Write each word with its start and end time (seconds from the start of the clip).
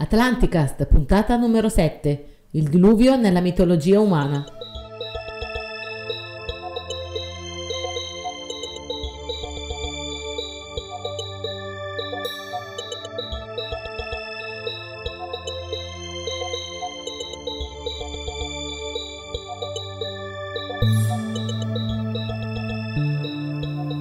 Atlanticast, 0.00 0.86
puntata 0.86 1.34
numero 1.34 1.68
7. 1.68 2.26
Il 2.52 2.68
diluvio 2.68 3.16
nella 3.16 3.40
mitologia 3.40 3.98
umana. 3.98 4.44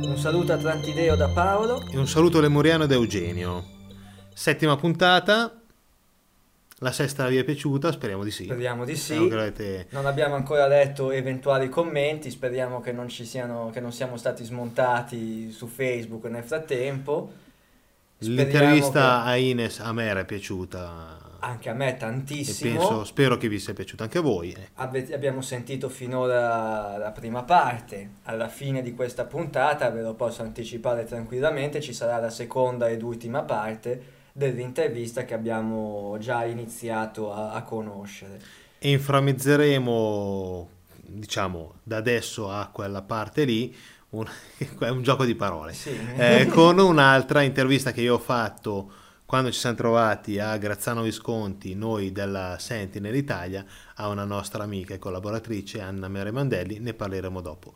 Un 0.04 0.16
saluto 0.16 0.54
atlantideo 0.54 1.16
da 1.16 1.28
Paolo. 1.30 1.82
E 1.92 1.98
un 1.98 2.08
saluto 2.08 2.40
lemuriano 2.40 2.86
da 2.86 2.94
Eugenio. 2.94 3.64
Settima 4.32 4.76
puntata. 4.76 5.64
La 6.82 6.92
sesta 6.92 7.28
vi 7.28 7.38
è 7.38 7.44
piaciuta? 7.44 7.92
Speriamo 7.92 8.24
di 8.24 8.30
sì. 8.30 8.44
Speriamo 8.44 8.86
di 8.86 8.96
Speriamo 8.96 9.24
sì. 9.26 9.30
che 9.32 9.36
l'avete- 9.36 9.88
Non 9.90 10.06
abbiamo 10.06 10.36
ancora 10.36 10.68
letto 10.68 11.10
eventuali 11.10 11.70
commenti, 11.70 12.30
speriamo 12.30 12.82
che 12.82 12.92
non 12.92 13.08
ci 13.10 13.26
siano, 13.26 13.72
che 13.74 13.80
non 13.80 13.92
siamo 13.92 14.16
stati 14.16 14.44
smontati 14.44 15.50
su 15.52 15.66
Facebook 15.66 16.26
nel 16.26 16.44
frattempo. 16.44 17.32
Speriamo 18.20 18.42
L'intervista 18.44 19.24
a 19.24 19.36
Ines 19.38 19.80
a 19.80 19.92
me 19.92 20.06
era 20.06 20.24
piaciuta. 20.24 21.18
che- 21.20 21.26
anche 21.40 21.70
a 21.70 21.74
me 21.74 21.90
E 21.90 21.98
tantissimo. 21.98 22.78
penso, 22.78 23.04
spero 23.06 23.38
che 23.38 23.48
vi 23.48 23.58
sia 23.60 23.74
piaciuta 23.74 24.04
anche 24.04 24.18
a 24.20 24.22
voi. 24.22 24.52
eh. 24.52 24.70
Ave- 24.76 25.14
abbiamo 25.14 25.42
sentito 25.42 25.88
finora 25.90 26.98
la 26.98 27.12
prima 27.12 27.42
parte. 27.44 28.10
Alla 28.24 28.50
fine 28.50 28.84
di 28.84 28.94
questa 28.94 29.26
puntata, 29.26 29.90
ve 29.90 30.02
lo 30.02 30.14
posso 30.14 30.42
anticipare 30.44 31.06
tranquillamente, 31.06 31.80
ci 31.82 31.94
sarà 31.94 32.18
la 32.20 32.30
seconda 32.32 32.88
ed 32.90 33.02
ultima 33.02 33.42
parte 33.44 34.14
dell'intervista 34.38 35.26
che 35.26 35.34
abbiamo 35.34 36.16
già 36.20 36.46
iniziato 36.46 37.34
a, 37.34 37.54
a 37.54 37.64
conoscere. 37.64 38.40
E 38.78 38.92
inframmezzeremo, 38.92 40.70
diciamo, 41.08 41.74
da 41.82 41.98
adesso 41.98 42.52
a 42.52 42.70
quella 42.72 43.02
parte 43.02 43.46
lì, 43.46 43.76
un, 44.10 44.28
è 44.80 44.90
un 44.90 45.02
gioco 45.02 45.26
di 45.26 45.34
parole. 45.34 45.74
Sì. 45.74 45.98
Eh, 46.16 46.46
con 46.54 46.78
un'altra 46.78 47.42
intervista 47.42 47.92
che 47.92 48.02
io 48.02 48.14
ho 48.14 48.20
fatto 48.20 48.92
quando 49.26 49.52
ci 49.52 49.58
siamo 49.58 49.76
trovati 49.76 50.38
a 50.38 50.56
Grazzano 50.58 51.02
Visconti, 51.02 51.74
noi 51.74 52.12
della 52.12 52.58
Sentinel 52.60 53.16
Italia, 53.16 53.66
a 53.96 54.08
una 54.08 54.24
nostra 54.24 54.64
amica 54.64 54.94
e 54.94 55.00
collaboratrice 55.00 55.82
Anna 55.82 56.08
Mere 56.08 56.30
Mandelli, 56.30 56.78
ne 56.80 56.94
parleremo 56.94 57.42
dopo. 57.42 57.74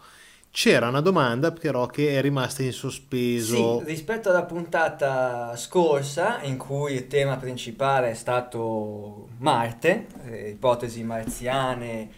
C'era 0.53 0.89
una 0.89 0.99
domanda 0.99 1.53
però 1.53 1.85
che 1.85 2.17
è 2.17 2.21
rimasta 2.21 2.61
in 2.61 2.73
sospeso. 2.73 3.79
Sì, 3.79 3.85
rispetto 3.85 4.29
alla 4.29 4.43
puntata 4.43 5.55
scorsa, 5.55 6.41
in 6.41 6.57
cui 6.57 6.93
il 6.93 7.07
tema 7.07 7.37
principale 7.37 8.11
è 8.11 8.13
stato 8.13 9.29
Marte, 9.37 10.07
eh, 10.25 10.49
ipotesi 10.49 11.03
marziane, 11.03 12.09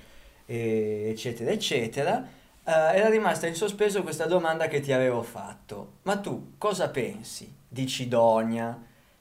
eh, 0.48 1.10
eccetera, 1.12 1.52
eccetera, 1.52 2.24
eh, 2.66 2.72
era 2.72 3.08
rimasta 3.10 3.46
in 3.46 3.54
sospeso 3.54 4.02
questa 4.02 4.26
domanda 4.26 4.68
che 4.68 4.80
ti 4.80 4.92
avevo 4.92 5.22
fatto. 5.22 5.98
Ma 6.02 6.18
tu 6.18 6.54
cosa 6.58 6.90
pensi 6.90 7.54
di 7.68 7.86
Cidonia? 7.86 8.76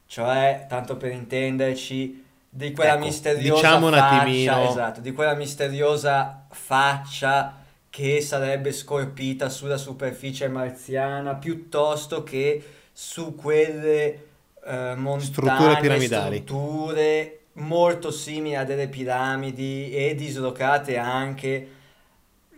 Cioè, 0.07 0.65
tanto 0.69 0.97
per 0.97 1.11
intenderci, 1.11 2.25
di 2.49 2.73
quella 2.73 2.95
Ecco, 2.95 3.05
misteriosa 3.05 3.61
diciamo 3.63 3.87
un 3.89 3.93
faccia, 3.93 4.17
attimino- 4.21 4.69
esatto, 4.71 5.01
di 5.01 5.13
quella 5.13 5.35
misteriosa 5.35 6.47
faccia 6.51 7.61
che 7.93 8.23
sarebbe 8.23 8.73
scolpita 8.73 9.51
sulla 9.51 9.77
superficie 9.77 10.49
marziana 10.49 11.35
piuttosto 11.35 12.23
che 12.23 12.63
su 12.91 13.35
quelle 13.35 14.27
eh, 14.65 14.95
montagne, 14.97 15.21
Strutture 15.21 15.77
piramidali. 15.77 16.37
strutture 16.45 17.39
molto 17.55 18.11
simili 18.11 18.57
a 18.57 18.65
delle 18.65 18.89
piramidi 18.89 19.91
e 19.95 20.15
dislocate 20.15 20.97
anche 20.97 21.69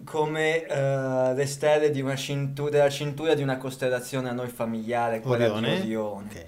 come 0.04 0.66
eh, 0.66 1.34
le 1.34 1.46
stelle 1.46 1.90
di 1.90 2.00
una 2.00 2.14
cintura, 2.16 2.70
della 2.70 2.90
cintura 2.90 3.34
di 3.34 3.42
una 3.42 3.56
costellazione 3.56 4.28
a 4.28 4.32
noi 4.32 4.48
familiare, 4.48 5.20
quella 5.20 5.46
Orione? 5.46 5.80
di 5.80 5.94
Orione. 5.96 6.26
Ok. 6.28 6.46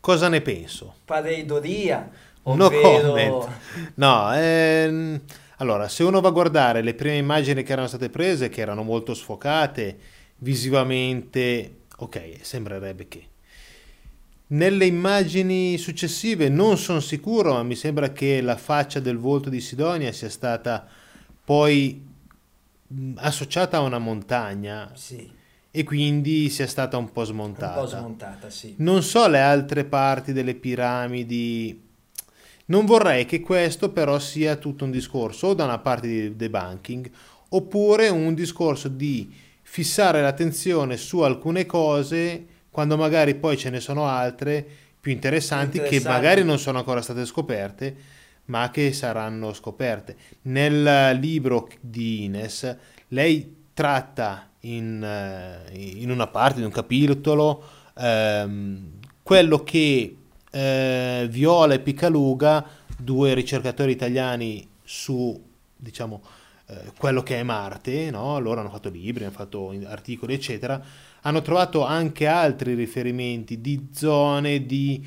Cosa 0.00 0.28
ne 0.28 0.40
penso? 0.40 0.94
Pareidolia, 1.04 2.08
No 2.52 2.64
ovvero... 2.66 3.12
comment. 3.12 3.48
No, 3.96 4.32
ehm, 4.34 5.20
allora, 5.60 5.88
se 5.88 6.02
uno 6.04 6.20
va 6.20 6.28
a 6.28 6.32
guardare 6.32 6.80
le 6.82 6.94
prime 6.94 7.16
immagini 7.16 7.62
che 7.62 7.72
erano 7.72 7.86
state 7.86 8.08
prese, 8.08 8.48
che 8.48 8.62
erano 8.62 8.82
molto 8.82 9.12
sfocate, 9.12 9.98
visivamente, 10.38 11.80
ok, 11.98 12.38
sembrerebbe 12.40 13.08
che. 13.08 13.24
Nelle 14.48 14.86
immagini 14.86 15.76
successive 15.76 16.48
non 16.48 16.78
sono 16.78 17.00
sicuro, 17.00 17.52
ma 17.52 17.62
mi 17.62 17.76
sembra 17.76 18.10
che 18.10 18.40
la 18.40 18.56
faccia 18.56 19.00
del 19.00 19.18
volto 19.18 19.50
di 19.50 19.60
Sidonia 19.60 20.12
sia 20.12 20.30
stata 20.30 20.86
poi 21.44 22.08
associata 23.16 23.76
a 23.76 23.80
una 23.80 23.98
montagna 23.98 24.90
Sì, 24.94 25.30
e 25.70 25.84
quindi 25.84 26.48
sia 26.48 26.66
stata 26.66 26.96
un 26.96 27.12
po' 27.12 27.20
un 27.20 27.26
smontata. 27.26 27.80
po' 27.80 27.86
smontata, 27.86 28.50
sì. 28.50 28.74
Non 28.78 29.02
so 29.02 29.28
le 29.28 29.40
altre 29.40 29.84
parti 29.84 30.32
delle 30.32 30.54
piramidi. 30.54 31.88
Non 32.70 32.84
vorrei 32.86 33.26
che 33.26 33.40
questo 33.40 33.90
però 33.90 34.18
sia 34.20 34.54
tutto 34.54 34.84
un 34.84 34.92
discorso 34.92 35.48
o 35.48 35.54
da 35.54 35.64
una 35.64 35.78
parte 35.78 36.06
di 36.06 36.36
debunking 36.36 37.10
oppure 37.48 38.08
un 38.08 38.32
discorso 38.32 38.86
di 38.86 39.32
fissare 39.62 40.22
l'attenzione 40.22 40.96
su 40.96 41.18
alcune 41.20 41.66
cose 41.66 42.46
quando 42.70 42.96
magari 42.96 43.34
poi 43.34 43.56
ce 43.56 43.70
ne 43.70 43.80
sono 43.80 44.06
altre 44.06 44.64
più 45.00 45.10
interessanti, 45.10 45.80
che 45.80 46.00
magari 46.00 46.44
non 46.44 46.60
sono 46.60 46.78
ancora 46.78 47.02
state 47.02 47.26
scoperte 47.26 48.18
ma 48.46 48.70
che 48.70 48.92
saranno 48.92 49.52
scoperte. 49.52 50.16
Nel 50.42 51.18
libro 51.18 51.68
di 51.80 52.24
Ines 52.24 52.76
lei 53.08 53.68
tratta 53.74 54.48
in, 54.60 55.02
eh, 55.02 55.72
in 55.72 56.10
una 56.10 56.26
parte, 56.28 56.60
in 56.60 56.66
un 56.66 56.72
capitolo, 56.72 57.62
ehm, 57.96 58.90
quello 59.22 59.62
che 59.64 60.16
eh, 60.50 61.26
Viola 61.30 61.74
e 61.74 61.80
Piccaluga, 61.80 62.66
due 62.96 63.34
ricercatori 63.34 63.92
italiani 63.92 64.66
su, 64.82 65.40
diciamo, 65.76 66.22
eh, 66.66 66.92
quello 66.96 67.22
che 67.22 67.38
è 67.38 67.42
Marte, 67.42 68.10
no? 68.10 68.38
loro 68.38 68.60
hanno 68.60 68.70
fatto 68.70 68.88
libri, 68.88 69.24
hanno 69.24 69.32
fatto 69.32 69.74
articoli, 69.86 70.34
eccetera, 70.34 70.82
hanno 71.22 71.42
trovato 71.42 71.84
anche 71.84 72.26
altri 72.26 72.74
riferimenti 72.74 73.60
di 73.60 73.88
zone 73.92 74.64
di 74.64 75.04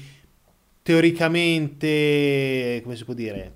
teoricamente, 0.82 2.82
come 2.84 2.96
si 2.96 3.06
può 3.06 3.14
dire, 3.14 3.54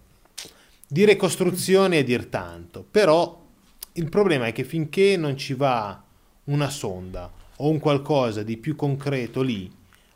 di 0.88 1.06
ricostruzione 1.06 1.98
e 1.98 2.04
dir 2.04 2.28
tanto, 2.28 2.86
però 2.90 3.46
il 3.94 4.10
problema 4.10 4.48
è 4.48 4.54
che 4.54 4.64
finché 4.64 5.18
non 5.18 5.36
ci 5.36 5.54
va 5.54 6.02
una 6.46 6.70
sonda 6.70 7.30
o 7.58 7.70
un 7.70 7.80
qualcosa 7.80 8.44
di 8.44 8.58
più 8.58 8.76
concreto 8.76 9.42
lì 9.42 9.70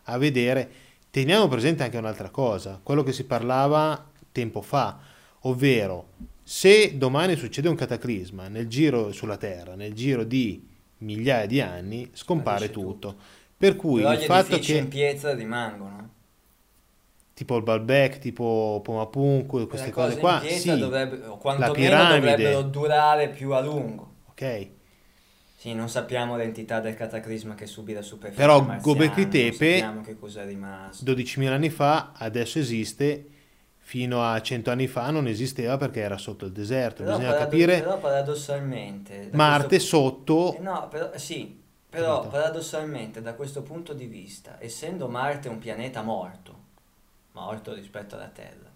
a 0.04 0.18
vedere, 0.18 0.72
teniamo 1.12 1.48
presente 1.48 1.84
anche 1.84 1.98
un'altra 1.98 2.30
cosa, 2.30 2.80
quello 2.82 3.04
che 3.04 3.12
si 3.14 3.26
parlava 3.26 4.10
tempo 4.32 4.62
fa, 4.62 4.98
ovvero 5.42 6.08
se 6.42 6.98
domani 6.98 7.36
succede 7.36 7.70
un 7.70 7.76
cataclisma 7.76 8.48
nel 8.48 8.68
giro 8.68 9.12
sulla 9.12 9.38
Terra, 9.38 9.76
nel 9.76 9.94
giro 9.94 10.24
di 10.24 10.68
migliaia 11.00 11.46
di 11.46 11.62
anni, 11.62 12.10
scompare 12.14 12.66
Sparisce 12.66 12.88
tutto. 12.88 13.16
Per 13.58 13.76
cui 13.76 14.02
Però 14.02 14.14
il 14.14 14.22
fatto 14.22 14.58
che 14.58 14.78
in 14.78 14.88
pietra 14.88 15.34
rimangono. 15.34 16.10
tipo 17.34 17.58
il 17.58 17.64
Balbec, 17.64 18.20
tipo 18.20 18.82
Pomapun, 18.84 19.46
queste 19.46 19.92
cose 19.92 19.92
cose 19.92 20.18
qua, 20.18 20.42
sì, 20.46 20.78
dovrebbero, 20.78 21.40
o 21.42 21.58
la 21.58 21.72
piramide, 21.72 22.20
dovrebbero 22.20 22.62
durare 22.64 23.30
più 23.30 23.52
a 23.52 23.62
lungo. 23.62 24.14
ok. 24.30 24.70
Sì, 25.62 25.76
non 25.76 25.90
sappiamo 25.90 26.38
l'entità 26.38 26.80
del 26.80 26.96
cataclisma 26.96 27.54
che 27.54 27.68
subì 27.68 27.94
la 27.94 28.02
superficie 28.02 28.42
Però 28.42 28.66
Gobekli 28.82 29.28
Tepe- 29.28 29.78
sappiamo 29.78 30.02
che 30.02 30.18
cosa 30.18 30.42
è 30.42 30.46
rimasto. 30.48 31.06
12.000 31.06 31.52
anni 31.54 31.70
fa, 31.70 32.14
adesso 32.16 32.58
esiste, 32.58 33.28
fino 33.78 34.24
a 34.24 34.42
100 34.42 34.72
anni 34.72 34.88
fa 34.88 35.12
non 35.12 35.28
esisteva 35.28 35.78
perché 35.78 36.00
era 36.00 36.18
sotto 36.18 36.46
il 36.46 36.52
deserto. 36.52 37.04
Però, 37.04 37.16
Bisogna 37.16 37.34
parado- 37.34 37.52
capire 37.52 37.80
però 37.80 38.00
paradossalmente... 38.00 39.30
Marte 39.34 39.68
questo- 39.68 39.98
sotto, 39.98 40.56
Eh 40.56 40.62
no, 40.62 40.88
però, 40.90 41.16
sì, 41.20 41.62
però 41.88 42.28
paradossalmente 42.28 43.22
da 43.22 43.36
questo 43.36 43.62
punto 43.62 43.94
di 43.94 44.08
vista, 44.08 44.56
essendo 44.60 45.08
Marte 45.10 45.48
un 45.48 45.60
pianeta 45.60 46.02
morto, 46.02 46.56
morto 47.34 47.76
rispetto 47.76 48.16
alla 48.16 48.32
Terra, 48.34 48.68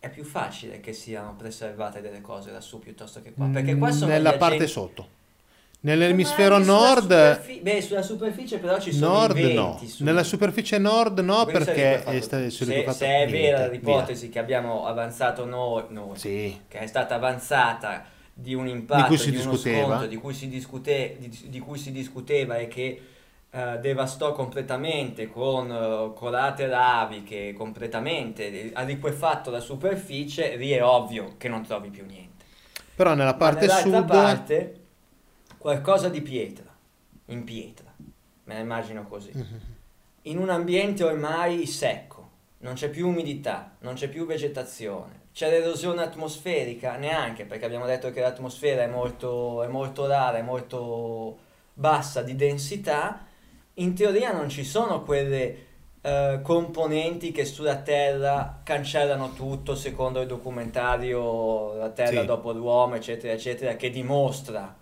è 0.00 0.10
più 0.10 0.22
facile 0.24 0.80
che 0.80 0.92
siano 0.92 1.34
preservate 1.34 2.02
delle 2.02 2.20
cose 2.20 2.50
lassù 2.50 2.78
piuttosto 2.78 3.22
che 3.22 3.32
qua. 3.32 3.46
Perché 3.46 3.74
qua 3.78 3.90
sono 3.90 4.10
nella 4.10 4.32
parte 4.36 4.56
agenti- 4.56 4.70
sotto. 4.70 5.18
Nell'emisfero 5.82 6.58
nord, 6.58 7.04
superfi- 7.04 7.60
Beh, 7.60 7.80
sulla 7.80 8.02
superficie 8.02 8.58
però 8.58 8.78
ci 8.78 8.92
sono 8.92 9.12
nord 9.14 9.38
i 9.38 9.54
no. 9.54 9.70
venti 9.70 9.88
su. 9.88 10.04
Nella 10.04 10.22
superficie 10.22 10.76
nord 10.76 11.20
no 11.20 11.44
Quindi 11.44 11.64
perché 11.64 12.04
è 12.04 12.20
stato 12.20 12.50
se, 12.50 12.84
se 12.90 13.06
è 13.06 13.26
vera 13.28 13.66
l'ipotesi 13.66 14.28
che 14.28 14.38
abbiamo 14.38 14.84
avanzato 14.86 15.46
noi, 15.46 15.84
noi. 15.88 16.18
Sì, 16.18 16.60
che 16.68 16.80
è 16.80 16.86
stata 16.86 17.14
avanzata 17.14 18.04
di 18.32 18.52
un 18.52 18.68
impatto, 18.68 19.00
Di 19.02 19.08
cui 19.08 19.18
si 19.18 19.28
uno 19.30 19.52
discuteva. 19.52 19.86
scontro, 19.86 20.06
di 20.06 20.16
cui 20.16 20.34
si, 20.34 20.48
discute- 20.48 21.16
di- 21.18 21.48
di 21.48 21.58
cui 21.60 21.78
si 21.78 21.92
discuteva 21.92 22.56
e 22.56 22.68
che 22.68 23.02
eh, 23.50 23.78
devastò 23.80 24.32
completamente 24.32 25.28
con 25.28 25.70
eh, 25.70 26.12
colate 26.14 26.66
laviche, 26.66 27.54
completamente 27.54 28.70
ha 28.74 28.82
liquefatto 28.82 29.50
la 29.50 29.60
superficie, 29.60 30.56
lì 30.56 30.70
è 30.72 30.84
ovvio 30.84 31.36
che 31.38 31.48
non 31.48 31.62
trovi 31.62 31.88
più 31.88 32.04
niente. 32.04 32.44
Però 32.94 33.14
nella 33.14 33.34
parte 33.34 33.66
sud... 33.68 34.04
parte 34.04 34.79
qualcosa 35.60 36.08
di 36.08 36.22
pietra, 36.22 36.64
in 37.26 37.44
pietra, 37.44 37.92
me 38.44 38.54
la 38.54 38.60
immagino 38.60 39.06
così. 39.06 39.30
In 40.22 40.38
un 40.38 40.48
ambiente 40.48 41.04
ormai 41.04 41.66
secco, 41.66 42.28
non 42.60 42.72
c'è 42.74 42.88
più 42.88 43.08
umidità, 43.08 43.76
non 43.80 43.92
c'è 43.92 44.08
più 44.08 44.24
vegetazione. 44.24 45.18
C'è 45.34 45.50
l'erosione 45.50 46.02
atmosferica? 46.02 46.96
Neanche, 46.96 47.44
perché 47.44 47.66
abbiamo 47.66 47.84
detto 47.84 48.10
che 48.10 48.20
l'atmosfera 48.20 48.82
è 48.82 48.86
molto, 48.86 49.62
è 49.62 49.66
molto 49.66 50.06
rara, 50.06 50.38
è 50.38 50.42
molto 50.42 51.38
bassa 51.74 52.22
di 52.22 52.34
densità. 52.36 53.26
In 53.74 53.94
teoria 53.94 54.32
non 54.32 54.48
ci 54.48 54.64
sono 54.64 55.02
quelle 55.02 55.66
eh, 56.00 56.40
componenti 56.42 57.32
che 57.32 57.44
sulla 57.44 57.76
Terra 57.76 58.60
cancellano 58.64 59.34
tutto, 59.34 59.74
secondo 59.74 60.22
il 60.22 60.26
documentario 60.26 61.74
La 61.74 61.90
Terra 61.90 62.20
Sì. 62.20 62.26
dopo 62.26 62.52
l'uomo, 62.52 62.94
eccetera, 62.94 63.34
eccetera, 63.34 63.76
che 63.76 63.90
dimostra 63.90 64.74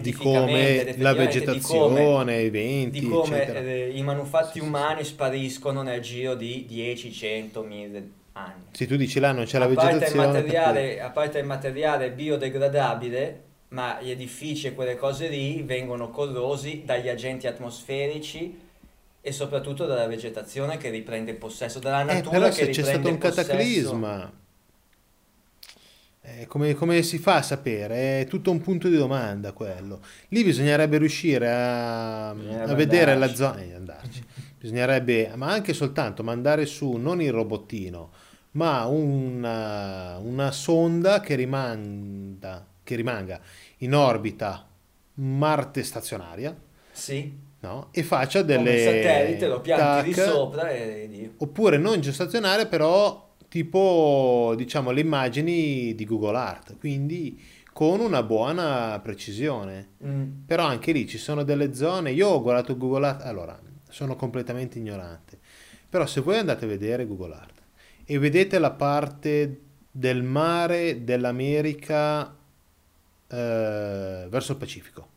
di 0.00 0.12
come 0.12 0.94
la 0.98 1.12
vegetazione, 1.14 2.42
i 2.42 2.50
venti, 2.50 3.00
di 3.00 3.06
come 3.06 3.42
eccetera. 3.42 3.60
eh, 3.60 3.90
i 3.90 4.02
manufatti 4.02 4.52
Sì, 4.52 4.58
sì, 4.60 4.66
umani 4.66 5.04
spariscono 5.04 5.82
nel 5.82 6.00
giro 6.00 6.34
di 6.34 6.64
10, 6.66 7.12
100, 7.12 7.62
1000 7.62 8.10
anni. 8.32 8.64
Se 8.72 8.86
tu 8.86 8.96
dici 8.96 9.18
là 9.20 9.32
non 9.32 9.44
c'è 9.44 9.58
la 9.58 9.64
a, 9.64 9.68
parte 9.68 9.90
il 9.90 9.98
vegetazione, 9.98 10.26
materiale, 10.26 11.00
a 11.00 11.10
parte 11.10 11.38
il 11.38 11.46
materiale 11.46 12.10
biodegradabile, 12.10 13.42
ma 13.68 14.00
gli 14.00 14.10
edifici 14.10 14.66
e 14.68 14.74
quelle 14.74 14.96
cose 14.96 15.28
lì 15.28 15.62
vengono 15.62 16.10
corrosi 16.10 16.82
dagli 16.84 17.08
agenti 17.08 17.46
atmosferici 17.46 18.66
e 19.20 19.32
soprattutto 19.32 19.84
dalla 19.86 20.06
vegetazione 20.06 20.76
che 20.76 20.90
riprende 20.90 21.34
possesso, 21.34 21.78
dalla 21.78 22.02
Eh, 22.02 22.04
natura 22.14 22.38
però 22.38 22.48
che 22.48 22.52
se 22.54 22.70
c'è 22.70 22.82
stato 22.82 23.08
un 23.08 23.18
cataclisma, 23.18 24.32
eh, 26.36 26.46
come, 26.46 26.74
come 26.74 27.02
si 27.02 27.18
fa 27.18 27.36
a 27.36 27.42
sapere? 27.42 28.20
È 28.20 28.26
tutto 28.26 28.50
un 28.50 28.60
punto 28.60 28.88
di 28.88 28.96
domanda 28.96 29.52
quello. 29.52 30.00
Lì 30.28 30.44
bisognerebbe 30.44 30.98
riuscire 30.98 31.50
a, 31.50 32.34
Bisognerebbe 32.34 32.70
a 32.70 32.74
vedere 32.74 33.16
la 33.16 33.26
andarci. 33.26 33.36
zona, 33.36 33.60
eh, 33.60 33.74
andarci. 33.74 34.24
Bisognerebbe, 34.58 35.32
ma 35.36 35.50
anche 35.50 35.72
soltanto 35.72 36.22
mandare 36.22 36.66
su 36.66 36.92
non 36.92 37.22
il 37.22 37.32
robottino, 37.32 38.10
ma 38.52 38.86
una, 38.86 40.18
una 40.18 40.50
sonda 40.50 41.20
che 41.20 41.34
rimanda, 41.36 42.66
che 42.82 42.94
rimanga 42.96 43.40
in 43.78 43.94
orbita 43.94 44.66
Marte 45.14 45.82
stazionaria, 45.82 46.56
Sì, 46.92 47.36
no? 47.60 47.88
E 47.92 48.02
faccia 48.02 48.42
come 48.44 48.54
delle 48.62 48.84
satellite 48.84 49.46
lo 49.48 49.60
pianti 49.60 50.12
tac, 50.12 50.28
sopra 50.28 50.70
e 50.70 51.08
di... 51.08 51.32
oppure 51.38 51.76
non 51.76 52.00
geostazionaria, 52.00 52.66
però 52.66 53.27
tipo 53.48 54.54
diciamo 54.56 54.90
le 54.90 55.00
immagini 55.00 55.94
di 55.94 56.04
Google 56.04 56.36
Art, 56.36 56.76
quindi 56.78 57.40
con 57.72 58.00
una 58.00 58.22
buona 58.22 58.98
precisione. 59.02 59.90
Mm. 60.04 60.30
Però 60.46 60.64
anche 60.64 60.92
lì 60.92 61.06
ci 61.06 61.18
sono 61.18 61.42
delle 61.42 61.74
zone, 61.74 62.12
io 62.12 62.28
ho 62.28 62.42
guardato 62.42 62.76
Google 62.76 63.06
Art, 63.06 63.22
allora 63.22 63.58
sono 63.88 64.16
completamente 64.16 64.78
ignorante, 64.78 65.38
però 65.88 66.04
se 66.06 66.20
voi 66.20 66.38
andate 66.38 66.64
a 66.64 66.68
vedere 66.68 67.06
Google 67.06 67.34
Art 67.34 67.62
e 68.04 68.18
vedete 68.18 68.58
la 68.58 68.70
parte 68.70 69.60
del 69.90 70.22
mare 70.22 71.04
dell'America 71.04 72.34
eh, 73.28 74.26
verso 74.28 74.52
il 74.52 74.58
Pacifico, 74.58 75.08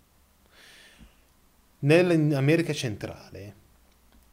nell'America 1.80 2.74
centrale, 2.74 3.56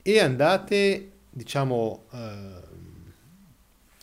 e 0.03 0.21
andate, 0.21 1.11
diciamo, 1.31 2.05
eh, 2.13 2.58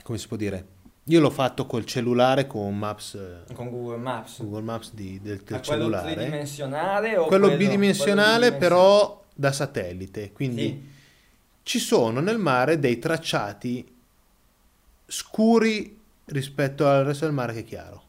come 0.06 0.20
si 0.20 0.28
può 0.28 0.38
dire? 0.38 0.68
Io 1.06 1.20
l'ho 1.20 1.32
fatto 1.32 1.66
col 1.66 1.84
cellulare 1.84 2.46
con 2.46 2.78
Maps, 2.78 3.16
eh, 3.16 3.54
Con 3.56 3.72
Google 3.72 3.98
Maps. 3.98 4.40
Google 4.44 4.62
Maps 4.62 4.94
di- 4.94 5.20
del, 5.20 5.38
del 5.38 5.44
quello 5.46 5.62
cellulare 5.64 6.14
tridimensionale 6.14 7.18
o 7.18 7.26
quello 7.26 7.48
quello 7.48 7.58
bidimensionale 7.58 8.48
quello 8.50 8.58
però 8.58 9.24
da 9.34 9.52
satellite, 9.52 10.32
quindi 10.32 10.64
Sì. 10.68 10.90
ci 11.64 11.80
sono 11.80 12.20
nel 12.20 12.38
mare 12.38 12.78
dei 12.78 13.00
tracciati 13.00 13.84
scuri 15.08 16.00
rispetto 16.26 16.88
al 16.88 17.04
resto 17.06 17.26
del 17.26 17.34
mare 17.34 17.54
che 17.54 17.60
è 17.60 17.64
chiaro. 17.64 18.04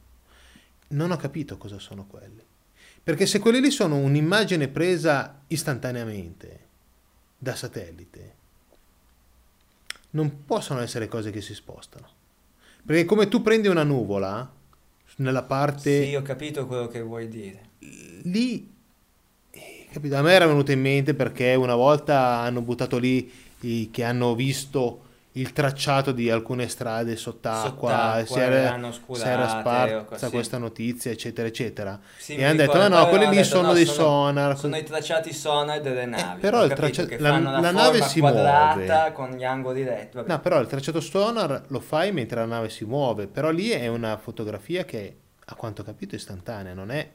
Non 0.89 1.11
ho 1.11 1.17
capito 1.17 1.57
cosa 1.57 1.79
sono 1.79 2.05
quelli. 2.07 2.45
Perché 3.03 3.25
se 3.25 3.39
quelli 3.39 3.61
lì 3.61 3.71
sono 3.71 3.97
un'immagine 3.97 4.69
presa 4.69 5.41
istantaneamente 5.47 6.61
da 7.39 7.55
satellite, 7.55 8.35
non 10.17 10.45
possono 10.47 10.81
essere 10.81 11.07
cose 11.09 11.31
che 11.31 11.41
si 11.43 11.55
spostano. 11.55 12.09
Perché 12.85 13.05
come 13.05 13.29
tu 13.29 13.43
prendi 13.43 13.69
una 13.69 13.83
nuvola 13.85 14.51
nella 15.17 15.43
parte 15.43 16.05
Sì, 16.05 16.15
ho 16.15 16.23
capito 16.23 16.67
quello 16.67 16.89
che 16.89 17.01
vuoi 17.03 17.29
dire. 17.29 17.69
lì 18.25 18.73
eh, 19.51 19.87
capito? 19.93 20.17
a 20.17 20.23
me 20.23 20.33
era 20.33 20.47
venuto 20.47 20.73
in 20.73 20.81
mente 20.81 21.15
perché 21.15 21.55
una 21.55 21.75
volta 21.75 22.39
hanno 22.41 22.61
buttato 22.63 22.99
lì 22.99 23.31
i- 23.61 23.91
che 23.91 24.05
hanno 24.05 24.35
visto 24.35 25.05
il 25.37 25.53
tracciato 25.53 26.13
di 26.13 26.31
alcune 26.31 26.67
strade 26.67 27.15
sott'acqua, 27.17 27.91
Sott'acqua, 27.91 28.25
si 28.25 28.39
era, 28.41 28.73
hanno 28.73 28.91
si 28.93 29.01
era 29.23 29.49
sparsa 29.49 30.31
questa 30.31 30.57
notizia, 30.57 31.11
eccetera, 31.11 31.47
eccetera. 31.47 32.01
Sì, 32.17 32.37
e 32.37 32.45
hanno 32.45 32.57
detto: 32.57 32.77
no, 32.79 32.89
no, 32.89 33.09
quelli 33.09 33.27
lì 33.29 33.37
detto, 33.37 33.49
sono 33.49 33.69
no, 33.69 33.73
dei 33.75 33.85
sono- 33.85 33.97
sonar. 34.27 34.59
Sono 34.59 34.77
i 34.79 34.83
tracciati 34.83 35.33
sonar 35.35 35.81
delle 35.83 36.07
navi. 36.07 36.41
però 36.41 36.61
ho 36.61 36.65
il 36.65 36.71
capito, 36.71 36.87
traccia- 37.05 37.17
che 37.17 37.19
la- 37.21 37.39
la, 37.39 37.71
nave 37.71 38.01
si 38.03 38.21
muove. 38.21 39.13
con 39.13 39.31
gli 39.31 39.45
angoli 39.45 39.85
retti. 39.85 40.19
No, 40.25 40.41
però 40.41 40.59
il 40.59 40.67
tracciato 40.69 41.01
sonar 41.01 41.65
lo 41.67 41.81
fai 41.81 42.13
mentre 42.13 42.41
la 42.41 42.47
nave 42.47 42.71
si 42.71 42.85
muove, 42.87 43.27
però 43.27 43.51
lì 43.51 43.69
è 43.71 43.89
una 43.89 44.17
fotografia 44.17 44.85
che, 44.87 45.17
a 45.45 45.55
quanto 45.55 45.83
ho 45.83 45.85
capito, 45.85 46.15
è 46.15 46.19
istantanea, 46.19 46.73
non 46.73 46.91
è 46.91 47.07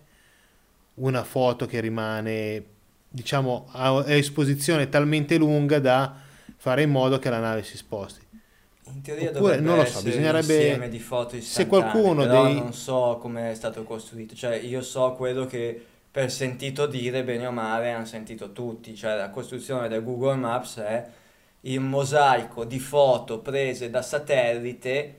una 0.95 1.23
foto 1.23 1.65
che 1.65 1.79
rimane, 1.79 2.63
diciamo, 3.09 3.67
a 3.71 4.03
esposizione 4.13 4.89
talmente 4.89 5.37
lunga 5.37 5.79
da 5.79 6.29
fare 6.61 6.83
in 6.83 6.91
modo 6.91 7.17
che 7.19 7.29
la 7.31 7.39
nave 7.39 7.63
si 7.63 7.75
sposti. 7.75 8.21
In 8.93 9.01
teoria 9.01 9.29
Oppure, 9.29 9.53
dovrebbe 9.53 9.67
non 9.67 9.77
lo 9.77 9.83
so, 9.83 9.87
essere 9.87 10.09
bisognerebbe- 10.09 10.53
un 10.53 10.59
insieme 10.59 10.89
di 10.89 10.99
foto 10.99 11.39
se 11.41 11.67
qualcuno 11.67 12.25
però 12.25 12.43
dei- 12.45 12.55
non 12.55 12.73
so 12.73 13.17
come 13.21 13.51
è 13.51 13.53
stato 13.55 13.83
costruito. 13.83 14.35
Cioè, 14.35 14.55
io 14.55 14.81
so 14.81 15.13
quello 15.13 15.45
che 15.45 15.85
per 16.11 16.29
sentito 16.31 16.87
dire, 16.87 17.23
bene 17.23 17.47
o 17.47 17.51
male, 17.51 17.91
hanno 17.91 18.05
sentito 18.05 18.51
tutti. 18.51 18.95
Cioè, 18.95 19.15
la 19.15 19.29
costruzione 19.29 19.87
del 19.87 20.03
Google 20.03 20.35
Maps 20.35 20.77
è 20.77 21.07
il 21.61 21.79
mosaico 21.79 22.65
di 22.65 22.79
foto 22.79 23.39
prese 23.39 23.89
da 23.89 24.01
satellite, 24.01 25.15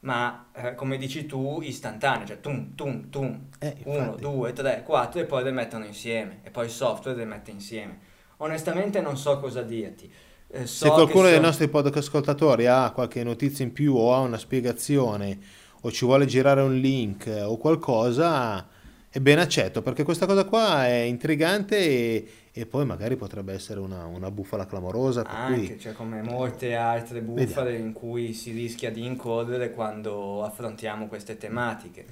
ma 0.00 0.46
eh, 0.52 0.74
come 0.74 0.96
dici 0.98 1.24
tu, 1.26 1.60
istantanee. 1.62 2.26
Cioè, 2.26 2.40
tum, 2.40 2.74
tum, 2.74 3.08
tum, 3.10 3.48
Eh, 3.60 3.74
uno, 3.84 3.98
infatti. 3.98 4.20
due, 4.20 4.52
tre, 4.52 4.82
quattro 4.84 5.20
e 5.20 5.24
poi 5.24 5.44
le 5.44 5.50
mettono 5.52 5.84
insieme. 5.86 6.40
E 6.42 6.50
poi 6.50 6.66
il 6.66 6.70
software 6.70 7.16
le 7.16 7.24
mette 7.24 7.50
insieme. 7.50 7.98
Onestamente 8.38 9.00
non 9.00 9.16
so 9.16 9.38
cosa 9.40 9.62
dirti. 9.62 10.10
Eh, 10.56 10.66
so 10.66 10.84
Se 10.84 10.90
qualcuno 10.90 11.24
dei 11.26 11.34
so- 11.34 11.40
nostri 11.40 11.68
podcast 11.68 12.06
ascoltatori 12.06 12.66
ha 12.66 12.90
qualche 12.92 13.24
notizia 13.24 13.64
in 13.64 13.72
più 13.72 13.96
o 13.96 14.14
ha 14.14 14.20
una 14.20 14.38
spiegazione 14.38 15.38
o 15.80 15.90
ci 15.90 16.04
vuole 16.04 16.26
girare 16.26 16.60
un 16.60 16.78
link 16.78 17.26
o 17.44 17.56
qualcosa, 17.56 18.66
è 19.08 19.18
ben 19.18 19.38
accetto 19.40 19.82
perché 19.82 20.04
questa 20.04 20.26
cosa 20.26 20.44
qua 20.44 20.86
è 20.86 21.00
intrigante 21.00 21.76
e, 21.78 22.28
e 22.52 22.66
poi 22.66 22.86
magari 22.86 23.16
potrebbe 23.16 23.52
essere 23.52 23.80
una, 23.80 24.04
una 24.06 24.30
bufala 24.30 24.64
clamorosa. 24.66 25.24
Anche, 25.26 25.66
cui 25.66 25.80
cioè 25.80 25.92
come 25.92 26.22
molte 26.22 26.74
altre 26.76 27.20
bufale 27.20 27.76
in 27.76 27.92
cui 27.92 28.32
si 28.32 28.52
rischia 28.52 28.90
di 28.92 29.04
incorrere 29.04 29.72
quando 29.72 30.44
affrontiamo 30.44 31.08
queste 31.08 31.36
tematiche. 31.36 32.06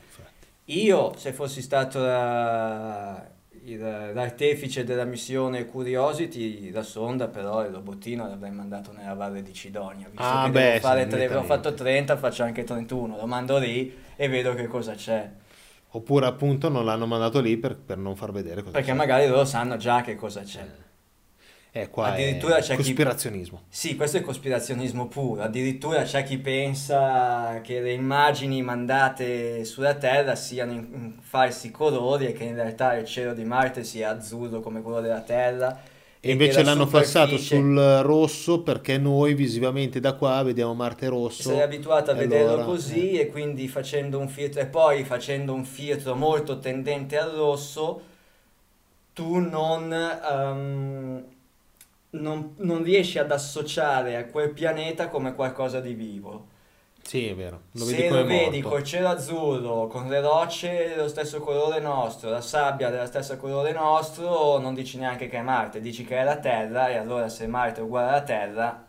Io, 0.67 1.13
se 1.17 1.33
fossi 1.33 1.63
stato 1.63 2.01
la- 2.01 3.25
l'artefice 3.65 4.85
della 4.85 5.05
missione 5.05 5.67
Curiosity, 5.67 6.71
la 6.71 6.83
sonda 6.83 7.29
però 7.29 7.65
il 7.65 7.73
robottino 7.73 8.27
l'avrei 8.27 8.51
mandato 8.51 8.93
nella 8.93 9.15
valle 9.15 9.43
di 9.43 9.53
Cidonia, 9.53 10.09
visto 10.09 10.23
Ah, 10.27 10.45
che 10.47 10.51
beh, 10.51 10.79
fare 10.81 11.07
tre- 11.07 11.35
ho 11.35 11.43
fatto 11.45 11.73
30, 11.73 12.17
faccio 12.17 12.43
anche 12.43 12.65
31, 12.65 13.17
lo 13.17 13.27
mando 13.27 13.59
lì 13.59 13.95
e 14.17 14.29
vedo 14.29 14.55
che 14.55 14.67
cosa 14.67 14.95
c'è. 14.95 15.31
Oppure 15.95 16.27
appunto 16.27 16.69
non 16.69 16.85
l'hanno 16.85 17.07
mandato 17.07 17.41
lì 17.41 17.57
per, 17.59 17.77
per 17.77 17.99
non 17.99 18.17
far 18.17 18.33
vedere 18.33 18.63
cosa 18.63 18.73
Perché 18.73 18.93
c'è. 18.93 18.97
magari 18.97 19.27
loro 19.29 19.45
sanno 19.45 19.77
già 19.77 20.01
che 20.01 20.15
cosa 20.17 20.41
c'è. 20.43 20.61
Eh, 20.61 20.91
qua 21.89 22.09
addirittura 22.09 22.57
è 22.57 22.61
c'è 22.61 22.77
chi- 22.77 22.83
cospirazionismo. 22.83 23.63
Sì, 23.69 23.97
questo 23.97 24.19
è 24.19 24.21
cospirazionismo 24.21 25.09
puro. 25.09 25.43
Addirittura 25.43 26.03
c'è 26.03 26.23
chi 26.23 26.37
pensa 26.37 27.61
che 27.63 27.81
le 27.81 27.93
immagini 27.93 28.61
mandate 28.61 29.65
sulla 29.65 29.95
Terra 29.95 30.35
siano 30.35 30.73
in, 30.73 31.15
falsi 31.21 31.71
colori 31.71 32.27
e 32.27 32.33
che 32.33 32.45
in 32.45 32.55
realtà 32.57 32.95
il 32.97 33.07
cielo 33.07 33.33
di 33.33 33.45
Marte 33.45 33.85
sia 33.85 34.11
azzurro 34.11 34.61
come 34.61 34.83
quello 34.83 35.01
della 35.01 35.23
Terra. 35.23 35.81
E 36.21 36.31
invece 36.31 36.63
l'hanno 36.63 36.87
falsato 36.87 37.39
superficie- 37.39 37.57
sul 37.57 38.01
rosso 38.03 38.63
perché 38.63 38.99
noi 38.99 39.33
visivamente 39.33 39.99
da 39.99 40.13
qua 40.13 40.43
vediamo 40.43 40.75
Marte 40.75 41.09
rosso. 41.09 41.49
Sei 41.49 41.63
abituato 41.63 42.11
a 42.11 42.15
vederlo 42.15 42.49
allora, 42.51 42.65
così 42.65 43.13
eh. 43.13 43.23
e 43.23 43.27
quindi 43.29 43.67
facendo 43.67 44.19
un 44.19 44.29
filtro 44.29 44.61
e 44.61 44.67
poi 44.67 45.05
facendo 45.05 45.55
un 45.55 45.65
filtro 45.65 46.15
molto 46.15 46.59
tendente 46.59 47.17
al 47.17 47.31
rosso 47.31 48.11
tu 49.15 49.39
non, 49.39 49.93
ehm, 49.93 51.25
non, 52.13 52.55
non 52.59 52.83
riesci 52.83 53.19
ad 53.19 53.31
associare 53.31 54.17
a 54.17 54.27
quel 54.27 54.53
pianeta 54.53 55.09
come 55.09 55.35
qualcosa 55.35 55.81
di 55.81 55.95
vivo. 55.95 56.49
Sì, 57.03 57.27
è 57.29 57.35
vero. 57.35 57.65
Lo 57.73 57.85
Se 57.85 57.97
vedi 57.97 58.09
lo 58.09 58.25
vedi 58.25 58.63
morto. 58.63 58.69
col 58.69 58.85
cielo 58.85 59.09
azzurro, 59.09 59.87
con 59.89 60.09
le 60.09 60.21
rocce 60.21 60.89
dello 60.95 61.09
stesso 61.09 61.41
colore 61.41 61.81
nostro, 61.81 62.31
la 62.31 62.41
sabbia 62.41 62.91
della 62.91 63.07
stessa 63.07 63.37
colore 63.37 63.73
nostro, 63.73 64.59
non 64.59 64.75
dici 64.75 64.99
neanche 64.99 65.29
che 65.29 65.39
è 65.39 65.43
Marte, 65.43 65.81
dici 65.81 66.05
che 66.05 66.19
è 66.19 66.25
la 66.25 66.39
Terra 66.39 66.89
e 66.89 66.97
allora 66.97 67.29
se 67.29 67.47
Marte 67.47 67.81
è 67.81 67.83
uguale 67.85 68.09
alla 68.09 68.23
Terra, 68.23 68.87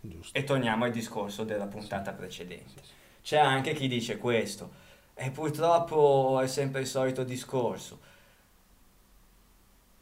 Giusto. 0.00 0.38
e 0.38 0.44
torniamo 0.44 0.84
al 0.84 0.90
discorso 0.90 1.44
della 1.44 1.66
puntata 1.66 2.12
precedente. 2.12 2.82
C'è 3.22 3.38
anche 3.38 3.72
chi 3.72 3.88
dice 3.88 4.18
questo, 4.18 4.70
e 5.14 5.30
purtroppo 5.30 6.40
è 6.42 6.46
sempre 6.46 6.80
il 6.82 6.86
solito 6.86 7.24
discorso. 7.24 8.00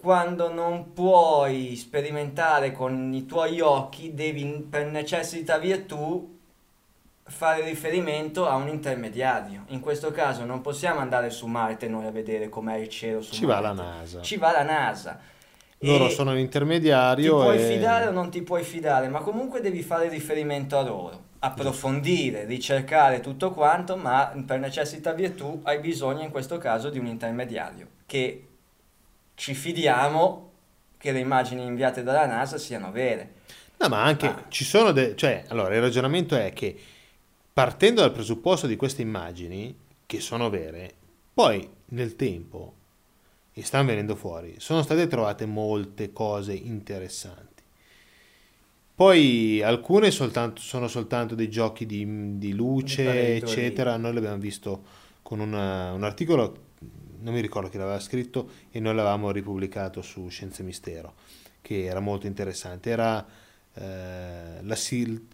Quando 0.02 0.52
non 0.52 0.94
puoi 0.94 1.76
sperimentare 1.76 2.72
con 2.72 3.14
i 3.14 3.24
tuoi 3.24 3.60
occhi, 3.60 4.14
devi 4.14 4.66
per 4.68 4.86
necessità 4.86 5.58
virtù 5.58 6.40
fare 7.22 7.62
riferimento 7.62 8.48
a 8.48 8.56
un 8.56 8.66
intermediario. 8.66 9.62
In 9.68 9.78
questo 9.78 10.10
caso 10.10 10.44
non 10.44 10.60
possiamo 10.60 10.98
andare 10.98 11.30
su 11.30 11.46
Marte 11.46 11.86
noi 11.86 12.04
a 12.06 12.10
vedere 12.10 12.48
com'è 12.48 12.78
il 12.78 12.88
cielo 12.88 13.22
su 13.22 13.32
Ci 13.32 13.44
va 13.44 13.60
Marte. 13.60 13.76
la 13.76 13.90
NASA. 13.90 14.22
Ci 14.22 14.36
va 14.38 14.50
la 14.50 14.62
NASA. 14.64 15.20
Loro 15.78 16.06
E- 16.06 16.10
sono 16.10 16.32
ti 16.32 16.38
l'intermediario 16.38 17.36
puoi 17.38 17.58
e... 17.58 17.72
fidare 17.72 18.08
o 18.08 18.10
non 18.10 18.28
ti 18.28 18.42
puoi 18.42 18.64
fidare, 18.64 19.06
ma 19.06 19.20
comunque 19.20 19.60
devi 19.60 19.82
fare 19.82 20.08
riferimento 20.08 20.76
a 20.78 20.82
loro, 20.82 21.20
approfondire, 21.38 22.44
ricercare 22.44 23.20
tutto 23.20 23.52
quanto, 23.52 23.96
ma 23.96 24.32
per 24.44 24.58
necessità 24.58 25.12
virtù 25.12 25.60
hai 25.62 25.78
bisogno 25.78 26.22
in 26.22 26.30
questo 26.32 26.58
caso 26.58 26.90
di 26.90 26.98
un 26.98 27.06
intermediario, 27.06 27.86
che 28.04 28.48
ci 29.34 29.54
fidiamo 29.54 30.50
che 30.98 31.12
le 31.12 31.18
immagini 31.20 31.64
inviate 31.64 32.02
dalla 32.02 32.26
NASA 32.26 32.58
siano 32.58 32.90
vere. 32.92 33.34
No, 33.78 33.88
ma 33.88 34.04
anche 34.04 34.26
Ah. 34.26 34.44
ci 34.48 34.64
sono 34.64 34.92
de- 34.92 35.16
cioè, 35.16 35.44
allora 35.48 35.74
il 35.74 35.80
ragionamento 35.80 36.36
è 36.36 36.52
che 36.52 36.78
partendo 37.52 38.00
dal 38.02 38.12
presupposto 38.12 38.66
di 38.66 38.76
queste 38.76 39.02
immagini 39.02 39.76
che 40.06 40.20
sono 40.20 40.48
vere, 40.48 40.92
poi 41.34 41.68
nel 41.86 42.14
tempo 42.16 42.74
e 43.52 43.62
stanno 43.64 43.86
venendo 43.88 44.14
fuori, 44.14 44.54
sono 44.58 44.82
state 44.82 45.06
trovate 45.08 45.44
molte 45.46 46.12
cose 46.12 46.52
interessanti. 46.54 47.50
Poi 48.94 49.62
alcune 49.62 50.10
soltanto- 50.10 50.60
sono 50.60 50.86
soltanto 50.86 51.34
dei 51.34 51.48
giochi 51.50 51.86
di, 51.86 52.38
di 52.38 52.52
luce, 52.52 53.36
eccetera. 53.36 53.96
Noi 53.96 54.12
l'abbiamo 54.14 54.36
visto 54.38 54.82
con 55.22 55.40
una- 55.40 55.92
un 55.92 56.04
articolo, 56.04 56.56
non 57.22 57.34
mi 57.34 57.40
ricordo 57.40 57.68
chi 57.68 57.78
l'aveva 57.78 58.00
scritto, 58.00 58.50
e 58.70 58.80
noi 58.80 58.94
l'avevamo 58.94 59.30
ripubblicato 59.30 60.02
su 60.02 60.28
Scienze 60.28 60.62
Mistero, 60.62 61.14
che 61.60 61.84
era 61.84 62.00
molto 62.00 62.26
interessante. 62.26 62.90
Era 62.90 63.24
eh, 63.74 64.62
la 64.62 64.76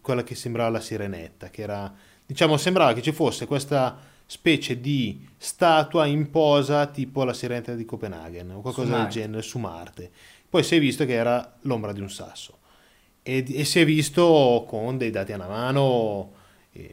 quella 0.00 0.22
che 0.22 0.34
sembrava 0.34 0.70
la 0.70 0.80
sirenetta, 0.80 1.50
che 1.50 1.62
era, 1.62 1.92
diciamo, 2.24 2.56
sembrava 2.56 2.92
che 2.92 3.02
ci 3.02 3.12
fosse 3.12 3.46
questa 3.46 3.98
specie 4.26 4.78
di 4.78 5.26
statua 5.38 6.04
in 6.04 6.30
posa 6.30 6.86
tipo 6.86 7.24
la 7.24 7.32
sirenetta 7.32 7.74
di 7.74 7.84
Copenaghen 7.86 8.50
o 8.50 8.60
qualcosa 8.60 8.96
del 8.96 9.08
genere 9.08 9.42
su 9.42 9.58
Marte. 9.58 10.10
Poi 10.48 10.62
si 10.62 10.76
è 10.76 10.80
visto 10.80 11.04
che 11.04 11.14
era 11.14 11.56
l'ombra 11.62 11.92
di 11.92 12.00
un 12.00 12.10
sasso 12.10 12.58
e, 13.22 13.44
e 13.46 13.64
si 13.64 13.80
è 13.80 13.84
visto 13.84 14.64
con 14.66 14.96
dei 14.96 15.10
dati 15.10 15.32
alla 15.32 15.46
mano 15.46 16.32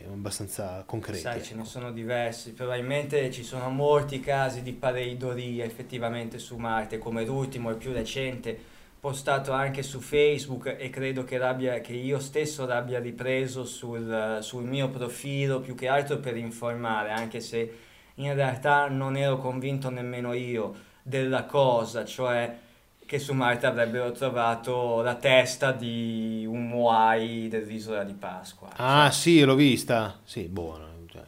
abbastanza 0.08 0.84
concreti. 0.86 1.20
Sai, 1.20 1.42
ce 1.42 1.52
ecco. 1.52 1.60
ne 1.60 1.66
sono 1.66 1.92
diversi, 1.92 2.54
probabilmente 2.54 3.32
ci 3.32 3.44
sono 3.44 3.70
molti 3.70 4.20
casi 4.20 4.62
di 4.62 4.74
pareidolia 4.74 5.66
effettivamente 5.66 6.38
su 6.38 6.56
Marte, 6.56 6.98
come 6.98 7.26
l'ultimo, 7.26 7.70
il 7.70 7.78
più 7.78 7.92
recente, 7.92 8.58
postato 9.00 9.52
anche 9.52 9.84
su 9.84 10.00
Facebook 10.00 10.76
e 10.80 10.90
credo 10.90 11.24
che, 11.24 11.38
l'abbia- 11.38 11.80
che 11.82 11.94
io 11.94 12.20
stesso 12.20 12.66
l'abbia 12.66 13.00
ripreso 13.00 13.66
sul, 13.66 14.40
sul 14.42 14.64
mio 14.64 14.90
profilo, 14.90 15.60
più 15.60 15.76
che 15.76 15.88
altro 15.88 16.18
per 16.18 16.36
informare, 16.38 17.12
anche 17.12 17.40
se 17.40 17.72
in 18.16 18.34
realtà 18.34 18.88
non 18.88 19.16
ero 19.16 19.38
convinto 19.38 19.90
nemmeno 19.90 20.34
io 20.34 20.74
della 21.04 21.46
cosa, 21.46 22.04
cioè 22.04 22.64
che 23.06 23.20
su 23.20 23.34
Marte 23.34 23.66
avrebbero 23.68 24.12
trovato 24.12 25.02
la 25.02 25.16
testa 25.16 25.72
di 25.72 26.46
un 26.48 26.68
Moai 26.68 27.48
dell'isola 27.48 28.04
di 28.04 28.14
Pasqua. 28.14 28.70
Ah, 28.78 29.12
sì, 29.12 29.44
l'ho 29.44 29.56
vista. 29.56 30.20
Sì, 30.24 30.48
buona. 30.48 30.86
cioè, 31.12 31.24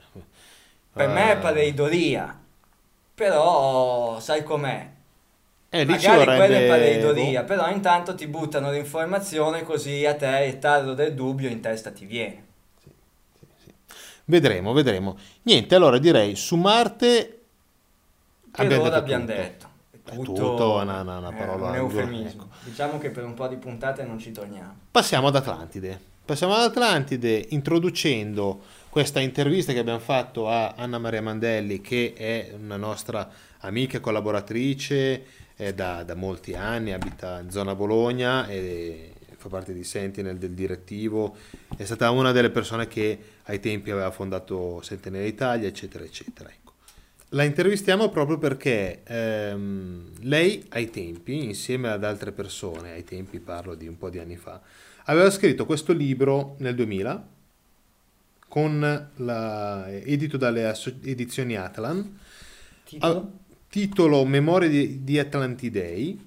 Per 0.94 1.08
me 1.08 1.32
è 1.34 1.38
eh, 1.38 1.38
pareidolia, 1.38 2.38
però 3.14 4.20
sai 4.20 4.44
com'è? 4.44 4.90
eh, 5.70 5.86
Magari 5.86 6.18
vorrebbe- 6.18 6.36
quella 6.38 6.58
è 6.58 6.68
pareidolia, 6.68 7.42
boh. 7.42 7.48
però 7.48 7.70
intanto 7.70 8.16
ti 8.16 8.28
buttano 8.28 8.72
l'informazione 8.72 9.64
così 9.64 10.06
a 10.06 10.16
te 10.16 10.46
il 10.46 10.60
tarlo 10.60 10.94
del 10.94 11.14
dubbio 11.14 11.50
in 11.50 11.62
testa 11.62 11.92
ti 11.92 12.06
viene. 12.06 12.46
Vedremo, 14.26 14.74
vedremo. 14.74 15.18
Niente, 15.44 15.76
allora 15.76 15.98
direi 16.00 16.36
su 16.36 16.56
Marte 16.58 17.32
Per 18.52 18.66
abbiamo 18.66 19.26
detto 19.26 19.67
tutto. 20.16 20.32
detto. 20.32 20.32
È 20.32 20.50
tutto 20.50 20.74
una- 20.74 21.02
una- 21.02 21.18
una 21.18 21.30
è 21.30 21.36
parola 21.36 21.70
un 21.70 21.76
eufemismo. 21.76 22.44
ecco. 22.44 22.56
Diciamo 22.64 22.98
che 22.98 23.10
per 23.12 23.24
un 23.24 23.34
po' 23.34 23.48
di 23.48 23.56
puntate 23.58 24.04
non 24.04 24.20
ci 24.20 24.32
torniamo. 24.32 24.76
Passiamo 24.92 25.28
ad 25.28 25.36
Atlantide. 25.36 26.00
Passiamo 26.26 26.54
ad 26.56 26.64
Atlantide 26.64 27.46
introducendo 27.50 28.62
questa 28.90 29.20
intervista 29.20 29.72
che 29.74 29.80
abbiamo 29.80 30.00
fatto 30.00 30.50
a 30.50 30.74
Anna 30.76 30.98
Maria 30.98 31.22
Mandelli, 31.22 31.80
che 31.82 32.14
è 32.18 32.54
una 32.60 32.76
nostra 32.78 33.30
amica 33.60 34.00
collaboratrice 34.00 35.24
eh, 35.56 35.74
da, 35.74 36.04
da 36.04 36.16
molti 36.16 36.54
anni, 36.54 36.92
abita 36.94 37.40
in 37.40 37.50
zona 37.50 37.76
Bologna 37.76 38.48
e 38.48 39.14
fa 39.38 39.50
parte 39.50 39.74
di 39.74 39.84
Sentinel 39.84 40.38
del 40.38 40.52
direttivo. 40.52 41.36
È 41.76 41.84
stata 41.86 42.10
una 42.12 42.32
delle 42.32 42.50
persone 42.50 42.88
che 42.88 43.20
ai 43.44 43.60
tempi 43.60 43.92
aveva 43.92 44.12
fondato 44.12 44.82
Sentinel 44.82 45.26
Italia, 45.26 45.68
eccetera, 45.68 46.04
eccetera. 46.04 46.50
La 47.32 47.44
intervistiamo 47.44 48.10
proprio 48.10 48.38
perché 48.38 49.02
ehm, 49.04 50.12
lei 50.22 50.66
ai 50.70 50.90
tempi, 50.90 51.44
insieme 51.44 51.90
ad 51.90 52.06
altre 52.06 52.32
persone, 52.32 52.92
ai 52.92 53.04
tempi 53.04 53.40
parlo 53.40 53.76
di 53.76 53.88
un 53.88 53.98
po' 53.98 54.10
di 54.10 54.20
anni 54.20 54.38
fa, 54.38 54.62
aveva 55.06 55.30
scritto 55.30 55.66
questo 55.66 55.92
libro 55.92 56.56
nel 56.60 56.74
2000 56.76 57.28
con 58.48 59.10
la, 59.14 59.90
edito 59.90 60.38
dalle 60.38 60.74
edizioni 61.02 61.58
Atlan, 61.58 62.18
Titolo? 62.86 63.14
Ah, 63.14 63.46
titolo 63.70 64.24
Memorie 64.24 64.70
di, 64.70 65.04
di 65.04 65.20
Atlantidei. 65.20 66.26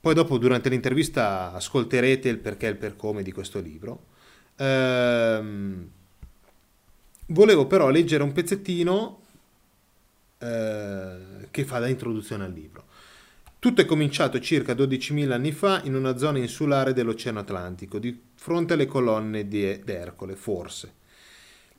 Poi 0.00 0.14
dopo 0.14 0.38
durante 0.38 0.68
l'intervista 0.68 1.52
ascolterete 1.52 2.28
il 2.28 2.38
perché 2.38 2.66
e 2.66 2.70
il 2.70 2.76
per 2.76 2.94
come 2.94 3.24
di 3.24 3.32
questo 3.32 3.58
libro. 3.60 4.06
Ehm, 4.56 5.90
volevo 7.26 7.66
però 7.66 7.90
leggere 7.90 8.22
un 8.22 8.32
pezzettino 8.32 9.19
eh, 10.40 11.48
che 11.50 11.64
fa 11.64 11.78
da 11.78 11.86
introduzione 11.86 12.44
al 12.44 12.52
libro. 12.52 12.86
Tutto 13.60 13.82
è 13.82 13.84
cominciato 13.84 14.40
circa 14.40 14.72
12.000 14.72 15.32
anni 15.32 15.52
fa 15.52 15.82
in 15.84 15.94
una 15.94 16.16
zona 16.16 16.38
insulare 16.38 16.94
dell'Oceano 16.94 17.40
Atlantico, 17.40 17.98
di 17.98 18.18
fronte 18.34 18.72
alle 18.72 18.86
colonne 18.86 19.46
di 19.46 19.80
d'Ercole, 19.84 20.34
forse. 20.34 20.94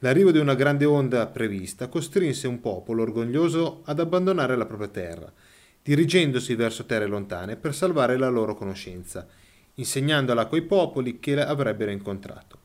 L'arrivo 0.04 0.32
di 0.32 0.38
una 0.38 0.54
grande 0.54 0.86
onda 0.86 1.26
prevista 1.26 1.88
costrinse 1.88 2.48
un 2.48 2.60
popolo 2.60 3.02
orgoglioso 3.02 3.82
ad 3.86 4.00
abbandonare 4.00 4.56
la 4.56 4.68
propria 4.68 4.90
terra, 4.90 5.34
dirigendosi 5.82 6.54
verso 6.54 6.86
terre 6.86 7.08
lontane 7.08 7.56
per 7.56 7.74
salvare 7.74 8.16
la 8.16 8.30
loro 8.30 8.54
conoscenza, 8.54 9.28
insegnandola 9.74 10.42
a 10.42 10.46
quei 10.46 10.62
popoli 10.62 11.20
che 11.20 11.34
la 11.34 11.48
avrebbero 11.48 11.90
incontrato. 11.90 12.60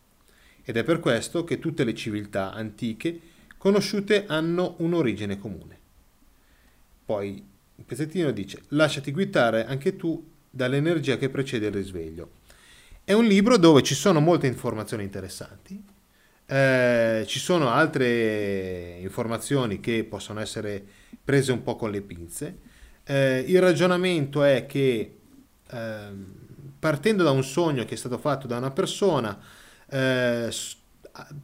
Ed 0.63 0.77
è 0.77 0.85
per 0.85 1.01
questo 1.01 1.43
che 1.45 1.59
tutte 1.59 1.85
le 1.85 1.95
civiltà 1.95 2.53
antiche 2.53 3.19
conosciute 3.57 4.27
hanno 4.27 4.75
un'origine 4.79 5.39
comune. 5.39 5.79
Poi 7.07 7.43
il 7.77 7.85
pezzettino 7.85 8.33
dice: 8.33 8.63
Lasciati 8.69 9.13
guidare 9.13 9.65
anche 9.65 9.97
tu 9.97 10.33
dall'energia 10.51 11.17
che 11.17 11.31
precede 11.31 11.67
il 11.67 11.73
risveglio. 11.73 12.31
È 13.05 13.13
un 13.13 13.25
libro 13.25 13.57
dove 13.57 13.83
ci 13.85 13.95
sono 13.95 14.19
molte 14.19 14.49
informazioni 14.49 15.05
interessanti, 15.05 15.81
eh, 16.47 17.25
ci 17.29 17.39
sono 17.39 17.71
altre 17.71 18.99
informazioni 19.01 19.79
che 19.79 20.03
possono 20.03 20.41
essere 20.41 20.85
prese 21.23 21.53
un 21.53 21.63
po' 21.63 21.77
con 21.77 21.93
le 21.93 22.01
pinze. 22.01 22.59
Eh, 23.05 23.45
il 23.47 23.61
ragionamento 23.61 24.43
è 24.43 24.67
che 24.67 25.19
ehm, 25.71 26.35
partendo 26.81 27.23
da 27.23 27.31
un 27.31 27.45
sogno 27.45 27.85
che 27.85 27.95
è 27.95 27.97
stato 27.97 28.19
fatto 28.19 28.49
da 28.49 28.57
una 28.59 28.73
persona, 28.73 29.39
eh, 29.89 30.51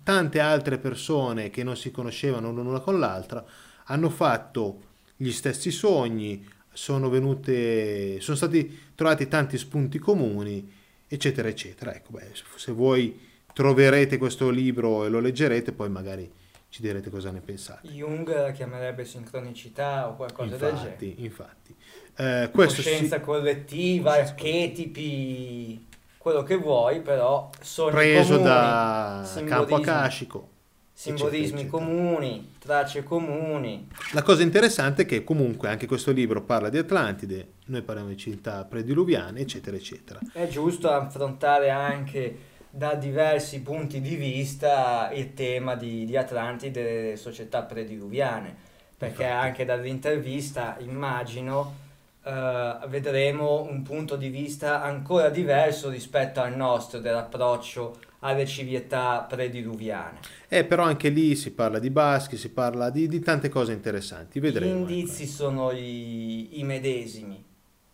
tante 0.03 0.41
altre 0.41 0.79
persone 0.79 1.51
che 1.51 1.63
non 1.63 1.77
si 1.77 1.93
conoscevano 1.93 2.51
l'una 2.53 2.81
con 2.81 2.99
l'altra 2.99 3.45
hanno 3.87 4.11
fatto 4.11 4.91
gli 5.23 5.31
stessi 5.33 5.71
sogni, 5.71 6.45
sono 6.73 7.09
venute, 7.09 8.21
sono 8.21 8.37
stati 8.37 8.91
trovati 8.97 9.29
tanti 9.29 9.57
spunti 9.57 9.99
comuni, 9.99 10.69
eccetera, 11.07 11.49
eccetera. 11.49 11.95
Ecco, 11.95 12.11
beh, 12.11 12.31
se 12.57 12.73
vuoi 12.73 13.19
troverete 13.53 14.19
questo 14.19 14.51
libro 14.51 15.05
e 15.05 15.09
lo 15.09 15.21
leggerete, 15.21 15.73
poi 15.73 15.91
magari 15.91 16.29
ci 16.69 16.83
direte 16.83 17.09
cosa 17.11 17.31
ne 17.31 17.41
pensate. 17.41 17.87
Jung 17.89 18.29
la 18.35 18.51
chiamerebbe 18.51 19.05
sincronicità 19.05 20.09
o 20.09 20.17
qualcosa 20.17 20.57
del 20.57 20.75
genere. 20.75 20.89
Infatti, 20.89 21.15
infatti. 21.19 21.75
Eh, 22.17 22.51
Coscienza 22.51 23.19
si- 23.19 23.23
collettiva, 23.23 24.13
archetipi, 24.15 25.87
quello 26.19 26.43
che 26.43 26.57
vuoi, 26.57 27.01
però 27.01 27.51
sogni 27.61 27.93
preso 27.93 28.37
comuni, 28.37 28.45
da 28.45 29.43
campo 29.45 29.75
akashico. 29.77 30.49
simbolismi 30.93 31.61
eccetera, 31.61 31.61
eccetera. 31.61 31.85
comuni, 31.85 32.52
tracce 32.63 33.03
comuni. 33.03 33.89
La 34.13 34.23
cosa 34.23 34.43
interessante 34.43 35.03
è 35.03 35.07
che 35.07 35.25
comunque 35.25 35.69
anche 35.69 35.87
questo 35.87 36.13
libro 36.13 36.43
parla 36.43 36.69
di 36.69 36.79
Atlantide, 36.79 37.55
noi 37.67 37.83
parliamo 37.83 38.11
di 38.11 38.17
città 38.17 38.65
prediluviane, 38.65 39.41
eccetera, 39.41 39.77
eccetera. 39.77 40.21
È 40.33 40.47
giusto 40.47 40.89
affrontare 40.91 41.71
anche 41.71 42.51
da 42.71 42.95
diversi 42.95 43.61
punti 43.63 44.01
di 44.01 44.15
vista 44.15 45.11
il 45.13 45.35
tema 45.35 45.75
di, 45.75 46.07
di 46.07 46.17
Atlantide 46.17 47.13
e 47.13 47.17
società 47.17 47.63
prediluviane, 47.63 48.55
perché 48.97 49.25
Infatti. 49.25 49.45
anche 49.45 49.65
dall'intervista 49.65 50.77
immagino 50.79 51.81
eh, 52.23 52.79
vedremo 52.87 53.63
un 53.63 53.83
punto 53.83 54.15
di 54.15 54.29
vista 54.29 54.83
ancora 54.83 55.29
diverso 55.31 55.91
rispetto 55.91 56.41
al 56.41 56.55
nostro 56.57 57.01
dell'approccio 57.01 57.99
alle 58.25 58.47
civiltà 58.47 59.25
prediluviane. 59.29 60.19
Eh, 60.49 60.65
però 60.65 60.85
anche 60.85 61.09
lì 61.09 61.35
si 61.37 61.53
parla 61.53 61.79
di 61.79 61.91
baschi, 61.91 62.37
si 62.37 62.51
parla 62.51 62.91
di, 62.91 63.09
di 63.09 63.21
tante 63.21 63.49
cose 63.49 63.73
interessanti, 63.73 64.39
Gli 64.39 64.43
vedremo. 64.43 64.75
indizi 64.75 65.27
sono 65.27 65.71
i, 65.73 66.59
i 66.61 66.65
medesimi, 66.65 67.43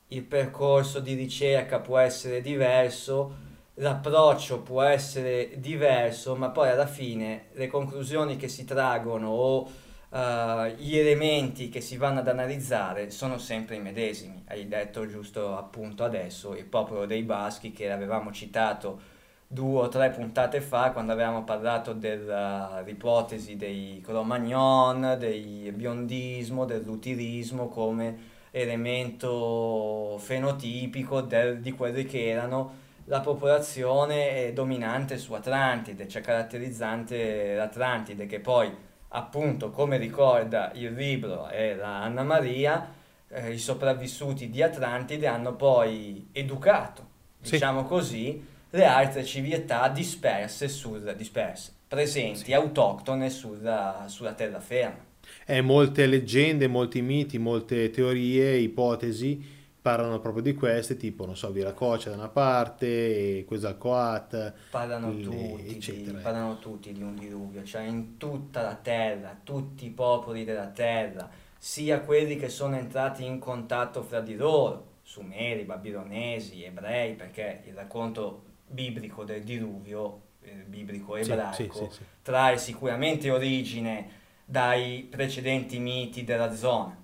il 0.09 0.23
percorso 0.23 1.01
di 1.01 1.15
ricerca 1.15 1.81
può 1.81 1.99
essere 1.99 2.41
diverso, 2.41 3.47
l'approccio 3.75 4.61
può 4.61 4.83
essere 4.83 5.53
diverso, 5.57 6.35
ma 6.37 6.51
poi 6.51 6.69
alla 6.71 6.87
fine 6.87 7.47
le 7.53 7.67
conclusioni 7.69 8.37
che 8.37 8.49
si 8.49 8.65
traggono 8.65 9.29
o 9.29 9.71
eh, 10.11 10.75
gli 10.79 10.97
elementi 10.97 11.69
che 11.69 11.81
si 11.81 11.97
vanno 11.97 12.21
ad 12.21 12.29
analizzare 12.29 13.11
sono 13.11 13.39
sempre 13.39 13.77
i 13.77 13.81
medesimi. 13.81 14.43
Hai 14.47 14.67
detto 14.69 15.07
giusto 15.07 15.57
appunto 15.57 16.05
adesso 16.05 16.55
il 16.55 16.65
popolo 16.65 17.07
dei 17.07 17.23
Baschi 17.23 17.73
che 17.73 17.91
avevamo 17.91 18.31
citato 18.33 19.17
due 19.51 19.81
o 19.81 19.89
tre 19.89 20.11
puntate 20.11 20.61
fa 20.61 20.91
quando 20.93 21.13
avevamo 21.13 21.43
parlato 21.43 21.95
dell'ipotesi 21.95 23.57
dei 23.57 24.01
Cro-Magnon, 24.05 25.17
del 25.19 25.73
biondismo, 25.73 26.67
dell'utilismo 26.67 27.69
come 27.69 28.37
elemento 28.51 30.17
fenotipico 30.19 31.21
del- 31.23 31.61
di 31.61 31.73
quelli 31.73 32.05
che 32.05 32.29
erano 32.29 32.87
la 33.07 33.21
popolazione 33.21 34.49
eh, 34.49 34.53
dominante 34.53 35.17
su 35.17 35.33
Atlantide, 35.33 36.09
cioè 36.09 36.21
caratterizzante 36.21 37.55
l'Atlantide, 37.55 38.27
che 38.27 38.41
poi 38.41 38.71
appunto 39.11 39.71
come 39.71 39.97
ricorda 39.97 40.71
il 40.75 40.93
libro 40.93 41.49
e 41.49 41.75
la 41.75 42.03
Anna 42.03 42.23
Maria, 42.23 42.87
eh, 43.29 43.53
i 43.53 43.59
sopravvissuti 43.59 44.51
di 44.51 44.63
Atlantide 44.63 45.27
hanno 45.27 45.55
poi 45.55 46.29
educato, 46.33 47.07
Sì. 47.41 47.53
diciamo 47.53 47.85
così, 47.85 48.45
le 48.71 48.85
altre 48.85 49.25
civiltà 49.25 49.89
disperse, 49.89 50.69
sul, 50.69 51.15
disperse 51.17 51.73
presenti, 51.89 52.45
Sì. 52.45 52.53
autoctone 52.53 53.31
sulla, 53.31 54.05
sulla 54.09 54.35
terraferma. 54.35 55.07
Eh, 55.47 55.61
molte 55.63 56.07
leggende, 56.07 56.67
molti 56.69 57.01
miti, 57.03 57.39
molte 57.39 57.91
teorie, 57.91 58.57
ipotesi 58.57 59.57
parlano 59.81 60.21
proprio 60.21 60.43
di 60.43 60.55
queste, 60.55 60.97
tipo, 60.99 61.25
non 61.25 61.35
so, 61.37 61.51
Viracocha 61.51 62.11
da 62.11 62.17
una 62.17 62.29
parte, 62.29 63.39
e 63.39 63.45
Quetzalcoatl, 63.47 64.53
Parlano 64.71 65.13
le- 65.13 65.23
tutti, 65.23 65.63
di, 65.63 65.75
eccetera. 65.77 66.19
parlano 66.19 66.59
tutti 66.59 66.93
di 66.93 67.01
un 67.03 67.15
diluvio, 67.15 67.65
cioè 67.65 67.83
in 67.83 68.19
tutta 68.19 68.61
la 68.63 68.75
terra, 68.75 69.39
tutti 69.43 69.87
i 69.87 69.91
popoli 69.91 70.45
della 70.45 70.67
terra, 70.67 71.31
sia 71.57 72.01
quelli 72.01 72.37
che 72.37 72.51
sono 72.51 72.77
entrati 72.77 73.25
in 73.25 73.39
contatto 73.39 74.03
fra 74.03 74.21
di 74.21 74.37
loro, 74.37 74.97
Sumeri, 75.03 75.63
Babilonesi, 75.63 76.65
Ebrei, 76.65 77.15
perché 77.15 77.63
il 77.67 77.73
racconto 77.75 78.43
biblico 78.69 79.25
del 79.25 79.43
diluvio, 79.43 80.21
eh, 80.43 80.65
biblico 80.67 81.17
ebraico, 81.17 81.55
sì, 81.55 81.71
sì, 81.73 81.87
sì. 81.91 82.03
trae 82.23 82.59
sicuramente 82.59 83.31
origine 83.31 84.17
dai 84.45 85.07
precedenti 85.11 85.79
miti 85.79 86.25
della 86.25 86.55
zona. 86.55 86.97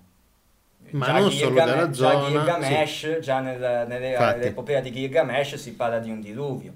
Ma 0.91 1.05
Già 1.05 1.11
non 1.19 1.31
solo 1.31 1.47
Gilgame- 1.49 1.71
della 1.71 1.89
già 1.89 2.11
zona, 2.11 2.27
Gilgamesh, 2.27 3.19
già 3.19 3.39
nel- 3.39 3.85
nell'epopea 3.87 4.81
di 4.81 4.91
Gilgamesh 4.91 5.55
si 5.55 5.73
parla 5.73 5.99
di 5.99 6.11
un 6.11 6.21
diluvio. 6.21 6.73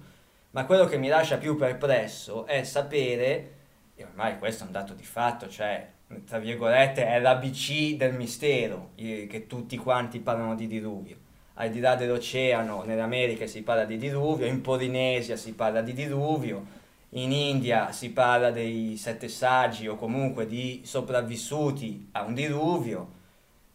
Ma 0.52 0.66
quello 0.66 0.86
che 0.86 0.98
mi 0.98 1.08
lascia 1.08 1.38
più 1.38 1.56
perplesso 1.56 2.48
è 2.48 2.64
sapere, 2.64 3.52
e 3.96 4.04
ormai 4.04 4.40
questo 4.40 4.64
è 4.64 4.66
un 4.66 4.72
dato 4.74 4.94
di 4.94 5.04
fatto, 5.04 5.48
cioè, 5.48 5.88
tra 6.26 6.40
virgolette, 6.40 7.06
è 7.06 7.20
l'ABC 7.20 7.96
del 7.98 8.14
mistero, 8.16 8.92
i- 8.96 9.28
che 9.28 9.46
tutti 9.46 9.78
quanti 9.78 10.20
parlano 10.20 10.56
di 10.56 10.66
diluvio. 10.68 11.18
Al 11.62 11.72
di 11.72 11.82
là 11.82 11.96
dell'oceano, 11.96 12.84
nell'America 12.86 13.46
si 13.46 13.64
parla 13.64 13.84
di 13.84 13.98
diluvio, 13.98 14.46
in 14.46 14.62
Polinesia 14.62 15.36
si 15.36 15.52
parla 15.54 15.82
di 15.82 15.92
diluvio, 15.94 16.64
in 17.14 17.34
India 17.34 17.92
si 17.92 18.12
parla 18.12 18.50
dei 18.50 18.96
sette 18.96 19.28
saggi 19.28 19.86
o 19.90 19.96
comunque 19.96 20.48
di 20.48 20.82
sopravvissuti 20.86 22.08
a 22.14 22.24
un 22.24 22.34
diluvio, 22.34 23.08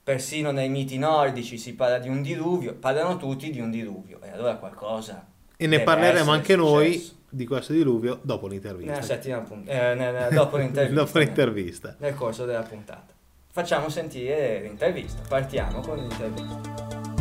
persino 0.02 0.50
nei 0.50 0.70
miti 0.70 0.96
nordici 0.96 1.58
si 1.58 1.74
parla 1.74 1.98
di 1.98 2.08
un 2.08 2.22
diluvio, 2.22 2.72
parlano 2.74 3.18
tutti 3.18 3.50
di 3.50 3.60
un 3.60 3.70
diluvio 3.70 4.18
e 4.22 4.30
allora 4.30 4.54
qualcosa 4.56 5.26
E 5.56 5.66
ne 5.66 5.80
parleremo 5.80 6.30
anche 6.30 6.56
noi 6.56 6.92
successo. 6.94 7.14
di 7.28 7.46
questo 7.46 7.72
diluvio 7.74 8.18
dopo 8.22 8.46
nella 8.48 8.60
l'intervista. 8.72 9.40
punt- 9.40 9.68
eh, 9.68 9.94
nel- 9.94 10.14
nel- 10.14 10.32
dopo 10.32 10.56
l'intervista, 10.58 11.04
dopo 11.04 11.18
l'intervista. 11.18 11.96
nel 11.98 12.14
corso 12.14 12.46
della 12.46 12.62
puntata. 12.62 13.12
Facciamo 13.50 13.90
sentire 13.90 14.60
l'intervista, 14.62 15.20
partiamo 15.28 15.80
con 15.80 15.98
l'intervista. 15.98 17.12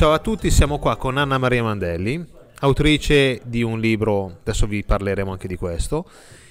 Ciao 0.00 0.14
a 0.14 0.18
tutti, 0.18 0.50
siamo 0.50 0.78
qua 0.78 0.96
con 0.96 1.18
Anna 1.18 1.36
Maria 1.36 1.62
Mandelli, 1.62 2.24
autrice 2.60 3.42
di 3.44 3.60
un 3.62 3.78
libro, 3.78 4.38
adesso 4.40 4.66
vi 4.66 4.82
parleremo 4.82 5.30
anche 5.30 5.46
di 5.46 5.56
questo, 5.56 6.08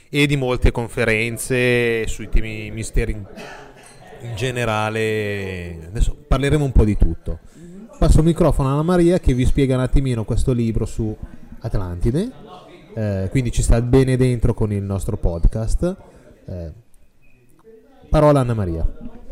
e 0.07 0.27
di 0.27 0.35
molte 0.35 0.69
conferenze 0.69 2.05
sui 2.05 2.29
temi 2.29 2.69
misteri 2.69 3.13
in, 3.13 3.25
generale. 4.35 5.87
Adesso 5.87 6.15
parleremo 6.27 6.63
un 6.63 6.71
po' 6.71 6.83
di 6.83 6.95
tutto. 6.95 7.39
Passo 7.97 8.19
il 8.19 8.25
microfono 8.25 8.69
a 8.69 8.73
Anna 8.73 8.83
Maria 8.83 9.17
che 9.17 9.33
vi 9.33 9.45
spiega 9.47 9.73
un 9.73 9.81
attimino 9.81 10.25
questo 10.25 10.51
libro 10.51 10.85
su 10.85 11.17
Atlantide, 11.61 12.31
eh, 12.93 13.27
quindi 13.31 13.51
ci 13.51 13.63
sta 13.63 13.81
bene 13.81 14.15
dentro 14.15 14.53
con 14.53 14.71
il 14.71 14.83
nostro 14.83 15.17
podcast. 15.17 15.95
Eh, 16.45 16.71
parola 18.09 18.41
Anna 18.41 18.53
Maria. 18.53 19.27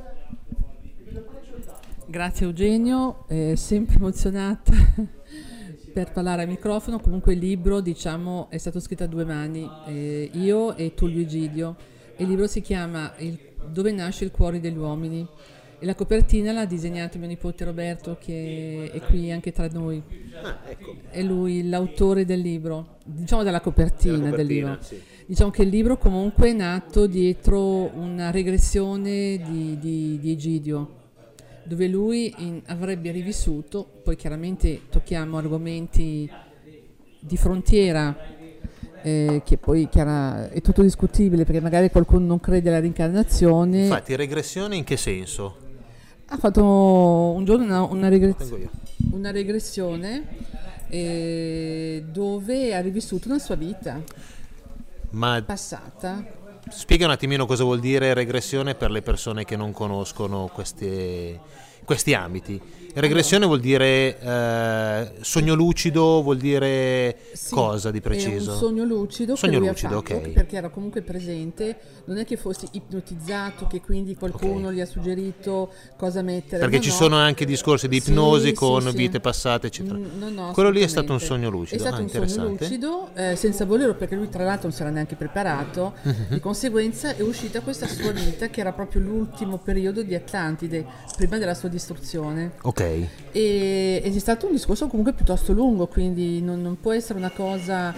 Grazie 2.09 2.45
Eugenio, 2.45 3.25
eh, 3.27 3.55
sempre 3.57 3.95
emozionata 3.97 4.71
per 5.93 6.11
parlare 6.11 6.43
al 6.43 6.47
microfono. 6.47 6.99
Comunque 6.99 7.33
il 7.33 7.39
libro, 7.39 7.81
diciamo, 7.81 8.47
è 8.49 8.57
stato 8.57 8.79
scritto 8.79 9.03
a 9.03 9.07
due 9.07 9.25
mani, 9.25 9.69
eh, 9.87 10.29
io 10.33 10.75
e 10.75 10.93
Tullio 10.93 11.21
Egidio. 11.21 11.75
Il 12.17 12.27
libro 12.27 12.47
si 12.47 12.61
chiama 12.61 13.13
Il- 13.17 13.45
Dove 13.69 13.91
nasce 13.91 14.23
il 14.23 14.31
cuore 14.31 14.61
degli 14.61 14.77
uomini 14.77 15.27
e 15.79 15.85
la 15.85 15.93
copertina 15.93 16.53
l'ha 16.53 16.63
disegnata 16.63 17.17
mio 17.17 17.27
nipote 17.27 17.65
Roberto 17.65 18.15
che 18.17 18.89
è 18.93 19.01
qui 19.01 19.29
anche 19.29 19.51
tra 19.51 19.67
noi. 19.69 20.01
È 21.09 21.21
lui 21.21 21.67
l'autore 21.67 22.23
del 22.23 22.39
libro, 22.39 22.99
diciamo 23.03 23.43
della 23.43 23.59
copertina, 23.59 24.29
del 24.29 24.45
libro. 24.47 24.77
Diciamo 25.25 25.49
che 25.51 25.63
il 25.63 25.67
libro 25.67 25.97
comunque 25.97 26.51
è 26.51 26.53
nato 26.53 27.07
dietro 27.07 27.91
una 27.97 28.31
regressione 28.31 29.37
di, 29.45 29.77
di- 29.77 30.17
di 30.17 30.31
Egidio, 30.31 31.06
dove 31.67 31.87
lui 31.87 32.33
in- 32.37 32.61
avrebbe 32.67 33.11
rivissuto, 33.11 33.85
poi 34.03 34.15
chiaramente 34.15 34.81
tocchiamo 34.89 35.37
argomenti 35.37 36.29
di 37.19 37.37
frontiera, 37.37 38.15
eh, 39.01 39.41
che 39.45 39.57
poi 39.57 39.87
chiara- 39.89 40.49
è 40.49 40.61
tutto 40.61 40.81
discutibile 40.81 41.43
perché 41.43 41.61
magari 41.61 41.89
qualcuno 41.91 42.25
non 42.25 42.39
crede 42.39 42.69
alla 42.69 42.79
reincarnazione. 42.79 43.81
Infatti, 43.83 44.15
regressione 44.15 44.75
in 44.75 44.83
che 44.83 44.97
senso? 44.97 45.55
Ha 46.27 46.37
fatto 46.37 46.63
un 46.63 47.45
giorno 47.45 47.63
una, 47.65 47.81
una 47.83 48.07
regre- 48.09 48.35
Tengo 48.35 48.57
io. 48.57 48.69
una 49.11 49.31
regressione 49.31 50.25
eh, 50.89 52.03
dove 52.11 52.73
ha 52.75 52.79
rivissuto 52.81 53.27
una 53.27 53.39
sua 53.39 53.55
vita 53.55 54.01
Ma 55.11 55.41
passata 55.45 56.25
spiega 56.71 57.05
un 57.05 57.11
attimino 57.11 57.45
cosa 57.45 57.63
vuol 57.63 57.79
dire 57.79 58.13
regressione 58.13 58.75
per 58.75 58.91
le 58.91 59.01
persone 59.01 59.45
che 59.45 59.55
non 59.55 59.71
conoscono 59.71 60.49
queste, 60.53 61.39
questi 61.83 62.13
ambiti. 62.13 62.86
Regressione 62.99 63.45
vuol 63.45 63.59
dire 63.59 64.19
eh, 64.19 65.11
sogno 65.21 65.53
lucido, 65.53 66.21
vuol 66.23 66.37
dire 66.37 67.15
Sì, 67.33 67.53
cosa 67.53 67.91
di 67.91 68.01
preciso? 68.01 68.51
un 68.53 68.57
sogno 68.57 68.83
lucido 68.83 69.35
Sogno 69.35 69.59
lucido, 69.59 70.01
fatto, 70.01 70.15
ok. 70.15 70.29
perché 70.29 70.55
era 70.57 70.69
comunque 70.69 71.01
presente, 71.03 71.77
non 72.05 72.17
è 72.17 72.25
che 72.25 72.37
fossi 72.37 72.67
ipnotizzato, 72.71 73.67
che 73.67 73.81
quindi 73.81 74.15
qualcuno 74.15 74.69
Ok. 74.69 74.73
gli 74.73 74.81
ha 74.81 74.85
suggerito 74.87 75.71
cosa 75.95 76.21
mettere. 76.23 76.59
Perché 76.61 76.77
No, 76.77 76.81
ci 76.81 76.89
no. 76.89 76.95
sono 76.95 77.15
anche 77.17 77.45
discorsi 77.45 77.87
di 77.87 77.97
ipnosi 77.97 78.47
sì, 78.47 78.53
con 78.53 78.81
sì. 78.81 78.95
vite 78.95 79.19
passate, 79.19 79.67
eccetera. 79.67 79.97
Mm, 79.97 80.17
no, 80.17 80.29
no, 80.29 80.51
Quello 80.53 80.69
lì 80.71 80.81
è 80.81 80.87
stato 80.87 81.13
un 81.13 81.19
sogno 81.19 81.49
lucido. 81.49 81.75
È 81.83 81.85
stato 81.87 82.01
ah, 82.01 82.19
un 82.19 82.27
sogno 82.27 82.47
lucido, 82.49 83.09
eh, 83.13 83.35
senza 83.35 83.65
volerlo, 83.65 83.93
perché 83.93 84.15
lui 84.15 84.29
tra 84.29 84.43
l'altro 84.43 84.69
non 84.69 84.71
si 84.75 84.81
era 84.81 84.89
neanche 84.89 85.15
preparato. 85.15 85.93
Di 86.29 86.39
conseguenza 86.39 87.15
è 87.15 87.21
uscita 87.21 87.61
questa 87.61 87.87
sua 87.87 88.11
vita, 88.11 88.47
che 88.47 88.59
era 88.59 88.71
proprio 88.73 89.01
l'ultimo 89.01 89.57
periodo 89.59 90.01
di 90.01 90.15
Atlantide, 90.15 90.85
prima 91.15 91.37
della 91.37 91.53
sua 91.53 91.69
distruzione. 91.69 92.53
Ok, 92.63 92.86
E, 93.31 94.01
è 94.03 94.19
stato 94.19 94.47
un 94.47 94.53
discorso 94.53 94.87
comunque 94.87 95.13
piuttosto 95.13 95.53
lungo, 95.53 95.87
quindi 95.87 96.41
non, 96.41 96.61
non 96.61 96.79
può 96.79 96.93
essere 96.93 97.19
una 97.19 97.31
cosa, 97.31 97.93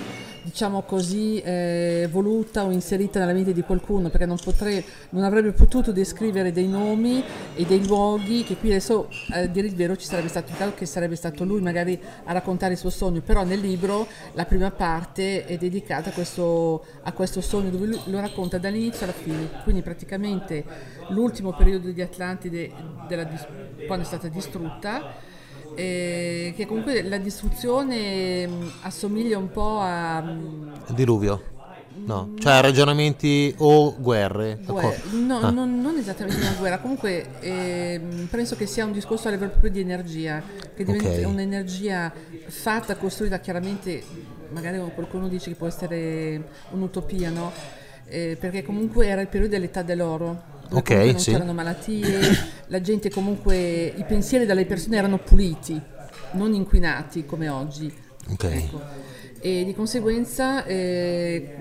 diciamo 0.49 0.81
così, 0.81 1.39
eh, 1.41 2.07
voluta 2.11 2.65
o 2.65 2.71
inserita 2.71 3.19
nella 3.19 3.33
mente 3.33 3.53
di 3.53 3.61
qualcuno, 3.61 4.09
perché 4.09 4.25
non, 4.25 4.37
potrei, 4.43 4.83
non 5.09 5.23
avrebbe 5.23 5.51
potuto 5.51 5.91
descrivere 5.91 6.51
dei 6.51 6.67
nomi 6.67 7.23
e 7.55 7.65
dei 7.65 7.85
luoghi, 7.85 8.43
che 8.43 8.55
qui 8.57 8.69
adesso, 8.69 9.09
a 9.29 9.45
dire 9.45 9.67
il 9.67 9.75
vero, 9.75 9.95
ci 9.95 10.07
sarebbe 10.07 10.27
stato 10.27 10.51
caso 10.57 10.73
che 10.73 10.87
sarebbe 10.87 11.15
stato 11.15 11.43
lui 11.43 11.61
magari 11.61 11.99
a 12.23 12.33
raccontare 12.33 12.73
il 12.73 12.79
suo 12.79 12.89
sogno, 12.89 13.21
però 13.21 13.43
nel 13.43 13.59
libro 13.59 14.07
la 14.33 14.45
prima 14.45 14.71
parte 14.71 15.45
è 15.45 15.55
dedicata 15.57 16.09
a 16.09 16.13
questo, 16.13 16.83
a 17.03 17.11
questo 17.13 17.41
sogno, 17.41 17.69
dove 17.69 17.85
lui 17.85 17.99
lo 18.05 18.19
racconta 18.19 18.57
dall'inizio 18.57 19.03
alla 19.03 19.13
fine, 19.13 19.49
quindi 19.63 19.83
praticamente 19.83 20.63
l'ultimo 21.09 21.53
periodo 21.53 21.91
di 21.91 22.01
Atlantide 22.01 22.71
della 23.07 23.27
quando 23.85 24.03
è 24.03 24.07
stata 24.07 24.27
distrutta 24.27 25.28
eh, 25.79 26.53
che 26.55 26.65
comunque 26.65 27.01
la 27.03 27.17
distruzione 27.17 28.45
mh, 28.45 28.71
assomiglia 28.81 29.37
un 29.37 29.49
po' 29.49 29.79
a 29.79 30.19
mh, 30.21 30.93
diluvio. 30.93 31.57
No, 32.05 32.31
cioè 32.39 32.59
ragionamenti 32.61 33.53
o 33.57 33.93
guerre. 33.97 34.59
guerra. 34.65 34.95
No, 35.11 35.39
Ah. 35.39 35.49
non, 35.51 35.79
non 35.79 35.95
esattamente 35.97 36.39
una 36.41 36.55
guerra, 36.57 36.79
comunque 36.79 37.39
ehm, 37.39 38.27
penso 38.31 38.55
che 38.55 38.65
sia 38.65 38.83
un 38.85 38.91
discorso 38.91 39.27
a 39.27 39.31
livello 39.31 39.51
proprio 39.51 39.71
di 39.71 39.79
energia, 39.79 40.41
che 40.75 40.83
diventa 40.83 41.09
Ok. 41.09 41.25
un'energia 41.25 42.11
fatta, 42.47 42.95
costruita 42.95 43.39
chiaramente, 43.39 44.01
magari 44.49 44.79
qualcuno 44.95 45.27
dice 45.27 45.49
che 45.51 45.55
può 45.55 45.67
essere 45.67 46.43
un'utopia, 46.71 47.29
no? 47.29 47.51
Eh, 48.07 48.37
perché 48.39 48.63
comunque 48.63 49.05
era 49.07 49.21
il 49.21 49.27
periodo 49.27 49.53
dell'età 49.53 49.83
dell'oro. 49.83 50.57
Ok, 50.71 50.89
non 50.91 51.19
sì. 51.19 51.31
c'erano 51.31 51.53
malattie, 51.53 52.19
la 52.67 52.81
gente 52.81 53.09
comunque, 53.09 53.93
i 53.95 54.03
pensieri 54.03 54.45
delle 54.45 54.65
persone 54.65 54.97
erano 54.97 55.17
puliti, 55.17 55.79
non 56.31 56.53
inquinati 56.53 57.25
come 57.25 57.49
oggi. 57.49 57.91
Ok. 58.31 58.43
Ecco. 58.43 58.81
E 59.41 59.63
di 59.63 59.73
conseguenza 59.73 60.65
eh, 60.65 61.55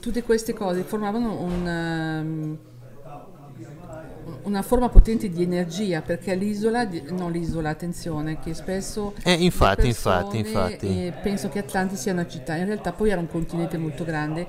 tutte 0.00 0.22
queste 0.22 0.52
cose 0.52 0.82
formavano 0.82 1.40
un, 1.40 1.66
um, 1.66 2.58
una 4.42 4.62
forma 4.62 4.88
potente 4.90 5.28
di 5.30 5.42
energia 5.42 6.02
perché 6.02 6.34
l'isola, 6.34 6.84
di- 6.84 7.02
no 7.10 7.28
l'isola, 7.28 7.70
attenzione, 7.70 8.38
che 8.38 8.54
spesso 8.54 9.14
Eh, 9.24 9.32
infatti, 9.32 9.82
le 9.82 9.88
infatti, 9.88 10.42
persone, 10.42 10.66
infatti. 10.68 10.86
eh, 11.06 11.12
penso 11.22 11.48
che 11.48 11.58
Atlanti 11.60 11.96
sia 11.96 12.12
una 12.12 12.26
città, 12.26 12.54
in 12.56 12.66
realtà 12.66 12.92
poi 12.92 13.10
era 13.10 13.20
un 13.20 13.28
continente 13.28 13.78
molto 13.78 14.04
grande 14.04 14.46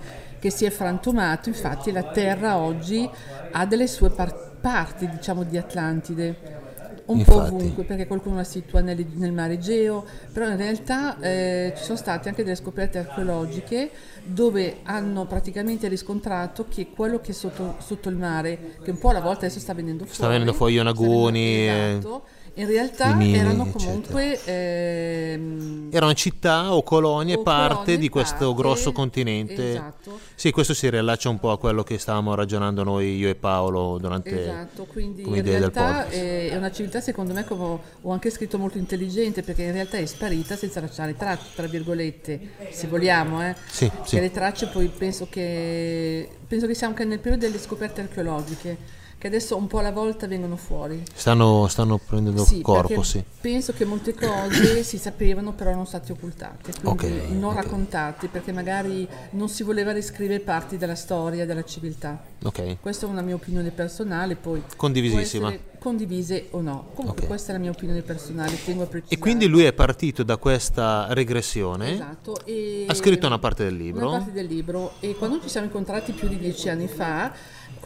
che 0.47 0.51
si 0.51 0.65
è 0.65 0.69
frantumato, 0.69 1.49
infatti 1.49 1.91
la 1.91 2.03
Terra 2.03 2.57
oggi 2.57 3.07
ha 3.51 3.65
delle 3.65 3.87
sue 3.87 4.09
par- 4.09 4.55
parti 4.61 5.07
diciamo 5.09 5.43
di 5.43 5.57
Atlantide. 5.57 6.65
Un 7.07 7.23
po' 7.23 7.35
Infatti. 7.35 7.53
ovunque, 7.53 7.83
perché 7.85 8.05
qualcuno 8.05 8.35
la 8.35 8.43
situa 8.43 8.81
nel, 8.81 9.05
nel 9.13 9.31
mare 9.31 9.53
Egeo, 9.53 10.05
però 10.33 10.49
in 10.49 10.57
realtà 10.57 11.17
eh, 11.21 11.73
ci 11.77 11.83
sono 11.83 11.97
state 11.97 12.27
anche 12.27 12.43
delle 12.43 12.57
scoperte 12.57 12.97
archeologiche 12.97 13.89
dove 14.25 14.79
hanno 14.83 15.25
praticamente 15.25 15.87
riscontrato 15.87 16.65
che 16.67 16.89
quello 16.93 17.21
che 17.21 17.31
è 17.31 17.33
sotto, 17.33 17.75
sotto 17.79 18.09
il 18.09 18.17
mare, 18.17 18.75
che 18.83 18.91
un 18.91 18.97
po' 18.97 19.09
alla 19.11 19.21
volta 19.21 19.45
adesso 19.45 19.59
sta 19.59 19.73
venendo 19.73 20.05
fuori, 20.05 20.31
venendo 20.31 20.51
fuori 20.51 20.73
Yonaguni, 20.73 21.63
sta 21.63 21.73
venendo- 21.73 21.97
esatto, 21.97 22.27
in 22.57 22.65
realtà 22.65 23.13
mini, 23.13 23.37
erano 23.37 23.67
comunque 23.67 24.43
ehm, 24.43 25.89
Erano 25.91 26.13
città 26.13 26.73
o 26.73 26.81
colonie 26.81 27.35
o 27.35 27.43
parte 27.43 27.75
colonie, 27.75 27.97
di 27.97 28.09
questo 28.09 28.47
parte- 28.47 28.53
grosso 28.55 28.91
continente. 28.91 29.71
Esatto. 29.71 30.19
Sì, 30.33 30.51
questo 30.51 30.73
si 30.73 30.89
riallaccia 30.89 31.29
un 31.29 31.39
po' 31.39 31.51
a 31.51 31.59
quello 31.59 31.83
che 31.83 31.99
stavamo 31.99 32.33
ragionando 32.33 32.83
noi, 32.83 33.15
io 33.15 33.29
e 33.29 33.35
Paolo, 33.35 33.97
durante 33.99 34.41
Esatto, 34.41 34.85
quindi 34.85 35.21
in 35.21 35.43
realtà 35.43 36.03
podcast. 36.03 36.15
è, 36.15 36.55
una 36.55 36.71
civiltà 36.71 36.99
secondo 36.99 37.33
me 37.33 37.45
come 37.45 37.79
ho 38.01 38.11
anche 38.11 38.29
scritto 38.31 38.57
molto 38.57 38.79
intelligente 38.79 39.43
perché 39.43 39.63
in 39.63 39.73
realtà 39.73 39.97
è 39.97 40.05
sparita 40.05 40.55
senza 40.55 40.79
lasciare 40.79 41.15
tracce, 41.15 41.49
tra 41.55 41.67
virgolette, 41.67 42.39
se 42.71 42.87
vogliamo, 42.87 43.47
eh. 43.47 43.55
Sì, 43.67 43.89
sì. 44.03 44.19
le 44.19 44.31
tracce 44.31 44.67
poi 44.67 44.87
penso 44.87 45.27
che, 45.29 46.27
penso 46.47 46.65
che 46.65 46.73
siamo 46.73 46.93
anche 46.93 47.05
nel 47.05 47.19
periodo 47.19 47.45
delle 47.45 47.59
scoperte 47.59 48.01
archeologiche 48.01 49.05
che 49.29 49.35
adesso 49.35 49.55
un 49.57 49.67
po' 49.67 49.79
alla 49.79 49.91
volta 49.91 50.27
vengono 50.27 50.55
fuori. 50.55 51.03
Stanno, 51.13 51.67
stanno 51.67 51.97
prendendo 51.97 52.43
Sì, 52.43 52.61
corpo, 52.61 53.03
sì. 53.03 53.23
penso 53.41 53.73
che 53.73 53.85
molte 53.85 54.13
cose 54.13 54.83
si 54.83 54.97
sapevano 54.97 55.53
però 55.53 55.69
erano 55.71 55.85
state 55.85 56.11
occultate, 56.13 56.71
quindi 56.81 57.25
Ok, 57.25 57.29
non 57.31 57.51
ok. 57.51 57.55
raccontate 57.55 58.27
perché 58.27 58.51
magari 58.51 59.07
non 59.31 59.49
si 59.49 59.63
voleva 59.63 59.91
riscrivere 59.91 60.39
parti 60.39 60.77
della 60.77 60.95
storia 60.95 61.45
della 61.45 61.63
civiltà. 61.63 62.21
Ok, 62.43 62.77
Questa 62.79 63.05
è 63.05 63.09
una 63.09 63.21
mia 63.21 63.35
opinione 63.35 63.71
personale, 63.71 64.35
poi 64.35 64.63
Condivisissima. 64.75 65.53
condivise 65.79 66.47
o 66.51 66.61
no. 66.61 66.89
Comunque 66.93 67.21
Ok. 67.23 67.27
questa 67.27 67.49
è 67.49 67.53
la 67.53 67.59
mia 67.59 67.71
opinione 67.71 68.01
personale, 68.01 68.57
tengo 68.63 68.83
a 68.83 68.85
precisare. 68.85 69.15
e 69.15 69.19
quindi 69.19 69.47
lui 69.47 69.63
è 69.63 69.73
partito 69.73 70.23
da 70.23 70.37
questa 70.37 71.07
regressione, 71.09 71.93
Esatto, 71.93 72.39
e- 72.45 72.85
ha 72.87 72.93
scritto 72.93 73.25
una 73.27 73.39
parte 73.39 73.63
del 73.63 73.75
libro. 73.75 74.07
Una 74.07 74.17
parte 74.19 74.31
del 74.31 74.45
libro 74.45 74.93
e 74.99 75.15
quando 75.15 75.39
ci 75.41 75.49
siamo 75.49 75.65
incontrati 75.65 76.11
più 76.13 76.27
di 76.27 76.37
dieci 76.37 76.69
anni 76.69 76.87
fa, 76.87 77.33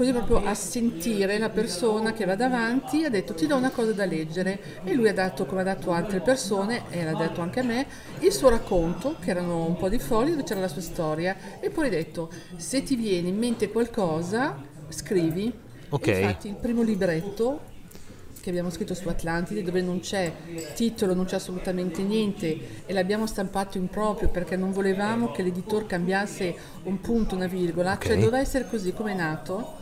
così 0.01 0.13
proprio 0.13 0.43
a 0.43 0.55
sentire 0.55 1.37
la 1.37 1.49
persona 1.49 2.11
che 2.11 2.25
va 2.25 2.33
davanti, 2.33 3.03
ha 3.03 3.09
detto 3.09 3.35
ti 3.35 3.45
do 3.45 3.55
una 3.55 3.69
cosa 3.69 3.91
da 3.91 4.05
leggere 4.05 4.81
e 4.83 4.95
lui 4.95 5.07
ha 5.09 5.13
dato, 5.13 5.45
come 5.45 5.61
ha 5.61 5.63
dato 5.63 5.91
altre 5.91 6.21
persone, 6.21 6.85
e 6.89 7.03
l'ha 7.03 7.13
detto 7.13 7.41
anche 7.41 7.59
a 7.59 7.63
me, 7.63 7.85
il 8.21 8.31
suo 8.31 8.49
racconto, 8.49 9.17
che 9.19 9.29
erano 9.29 9.63
un 9.63 9.77
po' 9.77 9.89
di 9.89 9.99
fogli 9.99 10.31
dove 10.31 10.41
c'era 10.41 10.59
la 10.59 10.67
sua 10.67 10.81
storia, 10.81 11.59
e 11.59 11.69
poi 11.69 11.85
ha 11.85 11.91
detto 11.91 12.31
se 12.55 12.81
ti 12.81 12.95
viene 12.95 13.27
in 13.27 13.37
mente 13.37 13.69
qualcosa, 13.69 14.57
scrivi. 14.89 15.53
Ok. 15.89 16.07
E 16.07 16.19
infatti 16.19 16.47
il 16.47 16.55
primo 16.55 16.81
libretto 16.81 17.69
che 18.41 18.49
abbiamo 18.49 18.71
scritto 18.71 18.95
su 18.95 19.07
Atlantide 19.07 19.61
dove 19.61 19.83
non 19.83 19.99
c'è 19.99 20.33
titolo, 20.73 21.13
non 21.13 21.25
c'è 21.25 21.35
assolutamente 21.35 22.01
niente 22.01 22.81
e 22.87 22.91
l'abbiamo 22.91 23.27
stampato 23.27 23.77
in 23.77 23.87
proprio 23.87 24.29
perché 24.29 24.55
non 24.55 24.71
volevamo 24.71 25.31
che 25.31 25.43
l'editor 25.43 25.85
cambiasse 25.85 26.55
un 26.85 26.99
punto, 27.01 27.35
una 27.35 27.45
virgola, 27.45 27.93
Ok. 27.93 28.05
cioè 28.07 28.15
doveva 28.15 28.39
essere 28.39 28.67
così 28.67 28.93
come 28.93 29.11
è 29.11 29.15
nato 29.15 29.81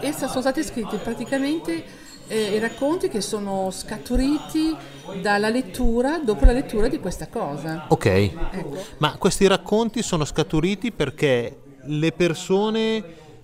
e 0.00 0.12
sono 0.12 0.40
stati 0.40 0.62
scritti 0.62 0.96
praticamente 0.96 1.84
eh, 2.28 2.54
i 2.54 2.58
racconti 2.58 3.08
che 3.08 3.20
sono 3.20 3.70
scaturiti 3.70 4.76
dalla 5.20 5.48
lettura, 5.48 6.18
dopo 6.18 6.44
la 6.44 6.52
lettura 6.52 6.88
di 6.88 7.00
questa 7.00 7.26
cosa. 7.28 7.86
Ok, 7.88 8.06
Ecco. 8.06 8.76
ma 8.98 9.16
questi 9.16 9.46
racconti 9.46 10.02
sono 10.02 10.24
scaturiti 10.24 10.92
perché 10.92 11.56
le 11.84 12.12
persone, 12.12 12.96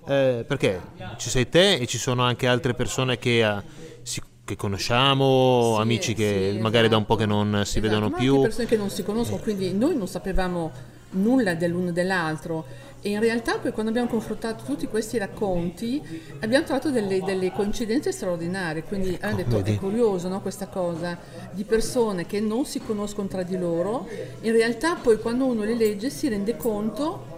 eh, 0.06 0.44
perché 0.46 0.80
ci 1.16 1.30
sei 1.30 1.48
te 1.48 1.74
e 1.74 1.86
ci 1.86 1.98
sono 1.98 2.22
anche 2.22 2.46
altre 2.46 2.74
persone 2.74 3.18
che, 3.18 3.44
eh, 3.44 3.62
si- 4.02 4.22
che 4.44 4.54
conosciamo, 4.56 5.72
Sì, 5.74 5.80
amici 5.80 6.14
che 6.14 6.52
sì, 6.54 6.58
magari 6.60 6.88
da 6.88 6.96
un 6.96 7.02
esatto. 7.02 7.14
po' 7.16 7.20
che 7.20 7.26
non 7.26 7.62
si 7.64 7.78
Esatto, 7.78 7.80
vedono 7.80 8.10
più. 8.10 8.40
Persone 8.42 8.66
che 8.68 8.76
non 8.76 8.90
si 8.90 9.02
conoscono, 9.02 9.40
quindi 9.42 9.72
noi 9.72 9.96
non 9.96 10.06
sapevamo 10.06 10.70
nulla 11.10 11.54
dell'uno 11.54 11.90
dell'altro. 11.90 12.64
E 13.06 13.10
in 13.10 13.20
realtà 13.20 13.58
poi 13.58 13.70
quando 13.70 13.92
abbiamo 13.92 14.08
confrontato 14.08 14.64
tutti 14.64 14.88
questi 14.88 15.16
racconti 15.16 16.02
abbiamo 16.40 16.64
trovato 16.64 16.90
delle, 16.90 17.22
delle 17.22 17.52
coincidenze 17.52 18.10
straordinarie, 18.10 18.82
quindi 18.82 19.14
abbiamo 19.14 19.36
detto 19.36 19.56
vedi. 19.58 19.74
è 19.74 19.78
curioso 19.78 20.26
no, 20.26 20.40
questa 20.40 20.66
cosa 20.66 21.16
di 21.52 21.62
persone 21.62 22.26
che 22.26 22.40
non 22.40 22.66
si 22.66 22.80
conoscono 22.80 23.28
tra 23.28 23.44
di 23.44 23.56
loro, 23.56 24.08
in 24.40 24.50
realtà 24.50 24.96
poi 24.96 25.20
quando 25.20 25.44
uno 25.44 25.62
le 25.62 25.76
legge 25.76 26.10
si 26.10 26.26
rende 26.26 26.56
conto 26.56 27.34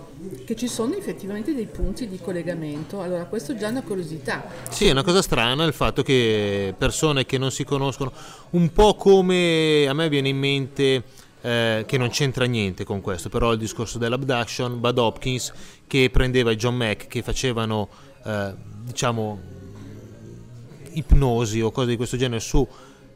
che 0.46 0.56
ci 0.56 0.68
sono 0.68 0.96
effettivamente 0.96 1.54
dei 1.54 1.66
punti 1.66 2.08
di 2.08 2.18
collegamento, 2.18 3.02
allora 3.02 3.26
questo 3.26 3.54
già 3.54 3.68
è 3.68 3.70
una 3.70 3.82
curiosità. 3.82 4.46
Sì, 4.70 4.86
è 4.86 4.90
una 4.90 5.04
cosa 5.04 5.20
strana 5.20 5.64
il 5.64 5.74
fatto 5.74 6.02
che 6.02 6.74
persone 6.78 7.26
che 7.26 7.36
non 7.36 7.50
si 7.50 7.64
conoscono, 7.64 8.10
un 8.50 8.72
po' 8.72 8.94
come 8.94 9.86
a 9.86 9.92
me 9.92 10.08
viene 10.08 10.30
in 10.30 10.38
mente, 10.38 11.02
eh, 11.40 11.84
che 11.86 11.98
non 11.98 12.10
c'entra 12.10 12.44
niente 12.44 12.84
con 12.84 13.00
questo, 13.00 13.28
però 13.28 13.52
il 13.52 13.58
discorso 13.58 13.98
dell'abduction, 13.98 14.80
Bud 14.80 14.98
Hopkins 14.98 15.52
che 15.86 16.10
prendeva 16.10 16.50
i 16.50 16.56
John 16.56 16.76
Mack 16.76 17.06
che 17.06 17.22
facevano, 17.22 17.88
eh, 18.24 18.54
diciamo, 18.82 19.40
ipnosi 20.92 21.60
o 21.60 21.70
cose 21.70 21.88
di 21.88 21.96
questo 21.96 22.16
genere 22.16 22.40
su 22.40 22.66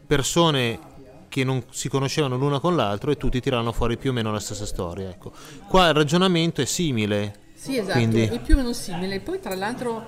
persone 0.06 0.90
che 1.28 1.44
non 1.44 1.64
si 1.70 1.88
conoscevano 1.88 2.36
l'una 2.36 2.60
con 2.60 2.76
l'altro 2.76 3.10
e 3.10 3.16
tutti 3.16 3.40
tiravano 3.40 3.72
fuori 3.72 3.96
più 3.96 4.10
o 4.10 4.12
meno 4.12 4.30
la 4.30 4.38
stessa 4.38 4.66
storia. 4.66 5.08
Ecco. 5.08 5.32
Qua 5.66 5.88
il 5.88 5.94
ragionamento 5.94 6.60
è 6.60 6.66
simile. 6.66 7.40
Sì, 7.54 7.78
esatto, 7.78 7.92
Quindi- 7.92 8.24
è 8.24 8.38
più 8.40 8.54
o 8.54 8.58
meno 8.58 8.72
simile. 8.74 9.20
Poi 9.20 9.40
tra 9.40 9.54
l'altro 9.54 10.04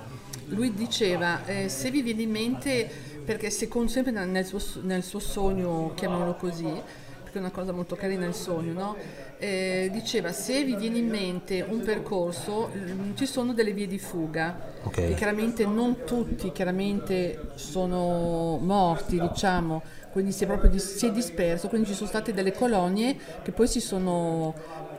lui 0.48 0.74
diceva, 0.74 1.46
eh, 1.46 1.68
se 1.70 1.90
vi 1.90 2.02
viene 2.02 2.22
in 2.22 2.30
mente, 2.30 2.90
perché 3.24 3.48
secondo 3.48 3.90
sempre 3.90 4.12
nel 4.12 4.28
nel 4.28 4.44
suo, 4.44 4.60
nel 4.82 5.02
suo 5.02 5.18
sogno, 5.18 5.92
chiamiamolo 5.94 6.34
così, 6.34 6.70
è 7.38 7.40
una 7.40 7.50
cosa 7.50 7.72
molto 7.72 7.96
carina 7.96 8.26
il 8.26 8.34
sogno, 8.34 8.72
no? 8.72 8.96
Eh, 9.38 9.88
diceva, 9.92 10.32
se 10.32 10.64
vi 10.64 10.76
viene 10.76 10.98
in 10.98 11.08
mente 11.08 11.64
un 11.66 11.82
percorso, 11.82 12.70
mm, 12.74 13.14
ci 13.14 13.26
sono 13.26 13.52
delle 13.52 13.72
vie 13.72 13.86
di 13.86 13.98
fuga. 13.98 14.72
Ok. 14.82 14.98
E 14.98 15.14
chiaramente 15.14 15.66
non 15.66 16.04
tutti 16.04 16.52
chiaramente 16.52 17.50
sono 17.54 18.58
morti, 18.60 19.20
diciamo, 19.20 19.82
quindi 20.12 20.32
si 20.32 20.44
è 20.44 20.46
proprio 20.46 20.78
si 20.78 21.06
è 21.06 21.10
disperso, 21.10 21.68
quindi 21.68 21.88
ci 21.88 21.94
sono 21.94 22.08
state 22.08 22.32
delle 22.32 22.52
colonie 22.52 23.16
che 23.42 23.50
poi 23.50 23.66
si 23.66 23.80
sono 23.80 24.54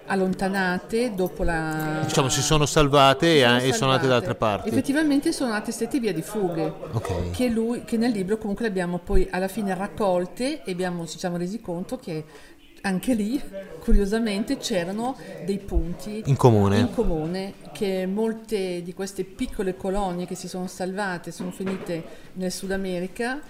allontanate 0.08 1.14
dopo 1.16 1.44
la... 1.44 2.02
Diciamo 2.04 2.30
si 2.30 2.42
sono 2.42 2.66
salvate 2.66 3.36
e, 3.36 3.40
si 3.40 3.44
sono 3.44 3.58
e 3.60 3.74
sono 3.74 3.92
andate 3.92 4.08
da 4.08 4.16
altre 4.16 4.36
parti. 4.36 4.70
Effettivamente 4.70 5.32
sono 5.32 5.52
nate 5.52 5.72
sette 5.72 6.00
vie 6.00 6.14
di 6.14 6.22
fughe. 6.22 6.74
Ok. 6.92 7.32
Che, 7.32 7.50
lui, 7.50 7.84
che 7.84 7.98
nel 7.98 8.12
libro 8.12 8.38
comunque 8.38 8.66
le 8.66 8.72
abbiamo 8.72 9.00
poi 9.00 9.28
alla 9.32 9.48
fine 9.48 9.74
raccolte 9.74 10.64
e 10.64 10.72
abbiamo, 10.72 11.06
ci 11.08 11.18
siamo 11.18 11.38
resi 11.38 11.60
conto 11.62 11.98
che 11.98 12.24
anche 12.82 13.16
lì, 13.16 13.42
curiosamente, 13.80 14.58
c'erano 14.58 15.18
dei 15.44 15.58
punti 15.58 16.22
In 16.26 16.36
comune. 16.36 16.80
in 16.80 16.94
comune, 16.94 17.54
che 17.74 18.06
molte 18.06 18.84
di 18.84 18.94
queste 18.94 19.24
piccole 19.24 19.76
colonie 19.76 20.28
che 20.28 20.36
si 20.36 20.48
sono 20.48 20.68
salvate 20.68 21.32
sono 21.32 21.50
finite 21.50 22.04
nel 22.34 22.52
Sud 22.52 22.72
America, 22.72 23.42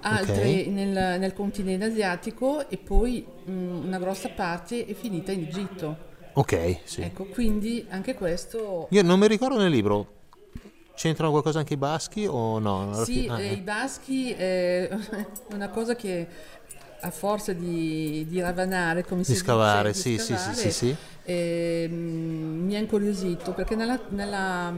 altre 0.00 0.60
Ok. 0.60 0.66
nel, 0.66 1.20
nel 1.20 1.32
continente 1.32 1.86
asiatico 1.86 2.68
e 2.68 2.76
poi 2.76 3.24
mh, 3.44 3.52
una 3.52 3.98
grossa 3.98 4.28
parte 4.30 4.86
è 4.86 4.94
finita 4.94 5.32
in 5.32 5.42
Egitto. 5.42 6.10
Ok, 6.34 6.78
sì. 6.84 7.02
Ecco, 7.02 7.26
quindi 7.26 7.86
anche 7.90 8.14
questo... 8.14 8.86
Io 8.90 9.02
non 9.02 9.18
mi 9.18 9.28
ricordo 9.28 9.58
nel 9.58 9.70
libro. 9.70 10.20
C'entrano 10.94 11.30
qualcosa 11.30 11.58
anche 11.58 11.74
i 11.74 11.78
baschi 11.78 12.26
o 12.26 12.58
no? 12.58 13.02
Sì, 13.04 13.26
ah, 13.28 13.40
eh, 13.40 13.48
eh. 13.48 13.52
i 13.54 13.60
baschi 13.60 14.30
è 14.32 14.88
una 15.52 15.68
cosa 15.68 15.94
che 15.94 16.26
a 17.04 17.10
forza 17.10 17.52
di, 17.52 18.24
di 18.28 18.40
ravanare, 18.40 19.04
come 19.04 19.24
si 19.24 19.32
Di 19.32 19.38
scavare, 19.38 19.90
dice, 19.90 20.00
sì, 20.00 20.10
di 20.10 20.18
sì, 20.18 20.24
sì, 20.24 20.32
scavare, 20.36 20.54
sì, 20.54 20.70
sì. 20.70 20.96
eh, 21.24 21.86
mm, 21.90 22.64
mi 22.64 22.76
ha 22.76 22.78
incuriosito 22.78 23.52
perché 23.52 23.74
nella, 23.74 23.98
nella, 24.10 24.72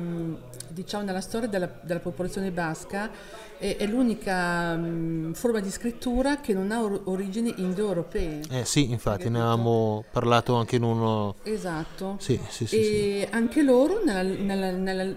diciamo, 0.68 1.04
nella 1.04 1.20
storia 1.20 1.48
della, 1.48 1.70
della 1.82 2.00
popolazione 2.00 2.50
basca 2.50 3.10
è, 3.58 3.76
è 3.76 3.86
l'unica 3.86 4.74
mm, 4.74 5.32
forma 5.32 5.60
di 5.60 5.70
scrittura 5.70 6.40
che 6.40 6.54
non 6.54 6.70
ha 6.72 6.82
or- 6.82 7.02
origini 7.04 7.52
indoeuropee. 7.58 8.40
Eh, 8.50 8.64
sì, 8.64 8.90
infatti 8.90 9.28
ne 9.28 9.38
avevamo 9.40 10.02
parlato 10.10 10.54
anche 10.54 10.76
in 10.76 10.82
uno... 10.82 11.34
Esatto. 11.42 12.16
Sì, 12.20 12.40
sì, 12.48 12.66
sì. 12.66 12.82
sì. 12.82 12.90
e 13.20 13.28
anche 13.30 13.62
loro 13.62 14.02
nella- 14.02 14.22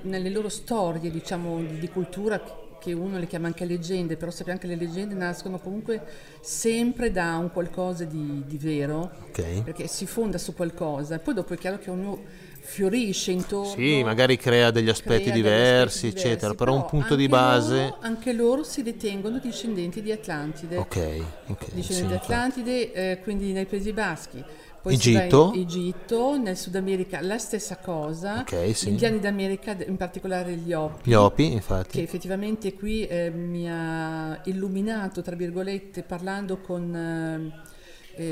nelle 0.01 0.29
loro 0.29 0.49
storie 0.49 1.09
diciamo 1.09 1.59
di, 1.59 1.79
di 1.79 1.89
cultura 1.89 2.65
che 2.87 2.93
uno 2.93 3.17
le 3.17 3.27
chiama 3.27 3.47
anche 3.47 3.65
leggende 3.65 4.15
però 4.15 4.31
sappiamo 4.31 4.59
che 4.59 4.67
le 4.67 4.75
leggende 4.75 5.13
nascono 5.13 5.59
comunque 5.59 6.01
sempre 6.39 7.11
da 7.11 7.35
un 7.37 7.51
qualcosa 7.51 8.05
di, 8.05 8.43
di 8.47 8.57
vero 8.57 9.11
Ok. 9.27 9.63
perché 9.63 9.87
si 9.87 10.05
fonda 10.05 10.37
su 10.37 10.53
qualcosa 10.53 11.19
poi 11.19 11.33
dopo 11.33 11.53
è 11.53 11.57
chiaro 11.57 11.77
che 11.79 11.89
ognuno 11.89 12.23
fiorisce 12.61 13.31
intorno 13.31 13.71
Sì, 13.71 14.03
magari 14.03 14.37
crea 14.37 14.71
degli 14.71 14.89
aspetti 14.89 15.23
crea 15.23 15.33
degli 15.33 15.41
diversi, 15.41 16.07
aspetti 16.07 16.07
eccetera, 16.07 16.51
diversi, 16.51 16.55
però 16.57 16.73
un 16.75 16.85
punto 16.85 17.15
di 17.15 17.27
base... 17.27 17.75
loro- 17.75 17.97
anche 18.01 18.33
loro 18.33 18.63
si 18.63 18.81
ritengono 18.81 19.39
discendenti 19.39 20.01
di 20.01 20.11
Atlantide 20.11 20.77
Ok, 20.77 20.97
ok. 21.47 21.65
sì, 21.65 21.75
discendenti 21.75 22.07
di 22.07 22.13
infatti. 22.13 22.33
Atlantide, 22.33 22.93
eh, 22.93 23.19
quindi 23.21 23.51
nei 23.53 23.65
paesi 23.65 23.93
baschi. 23.93 24.43
Poi 24.87 24.93
Egitto? 24.95 25.51
in 25.53 25.61
Egitto, 25.61 26.37
nel 26.37 26.57
Sud 26.57 26.75
America 26.75 27.19
la 27.21 27.37
stessa 27.37 27.77
cosa. 27.77 28.39
Ok, 28.39 28.75
sì. 28.75 28.87
Gli 28.87 28.91
indiani 28.91 29.19
d'America, 29.19 29.75
in 29.85 29.97
particolare 29.97 30.53
gli 30.55 30.71
Hopi, 30.73 31.09
Gli 31.09 31.13
Opi, 31.13 31.47
che 31.47 31.53
infatti. 31.53 32.01
effettivamente 32.01 32.73
qui 32.73 33.05
eh, 33.05 33.29
mi 33.29 33.69
ha 33.69 34.39
illuminato, 34.45 35.21
tra 35.21 35.35
virgolette, 35.35 36.03
parlando 36.03 36.59
con 36.59 36.95
eh, 36.95 37.75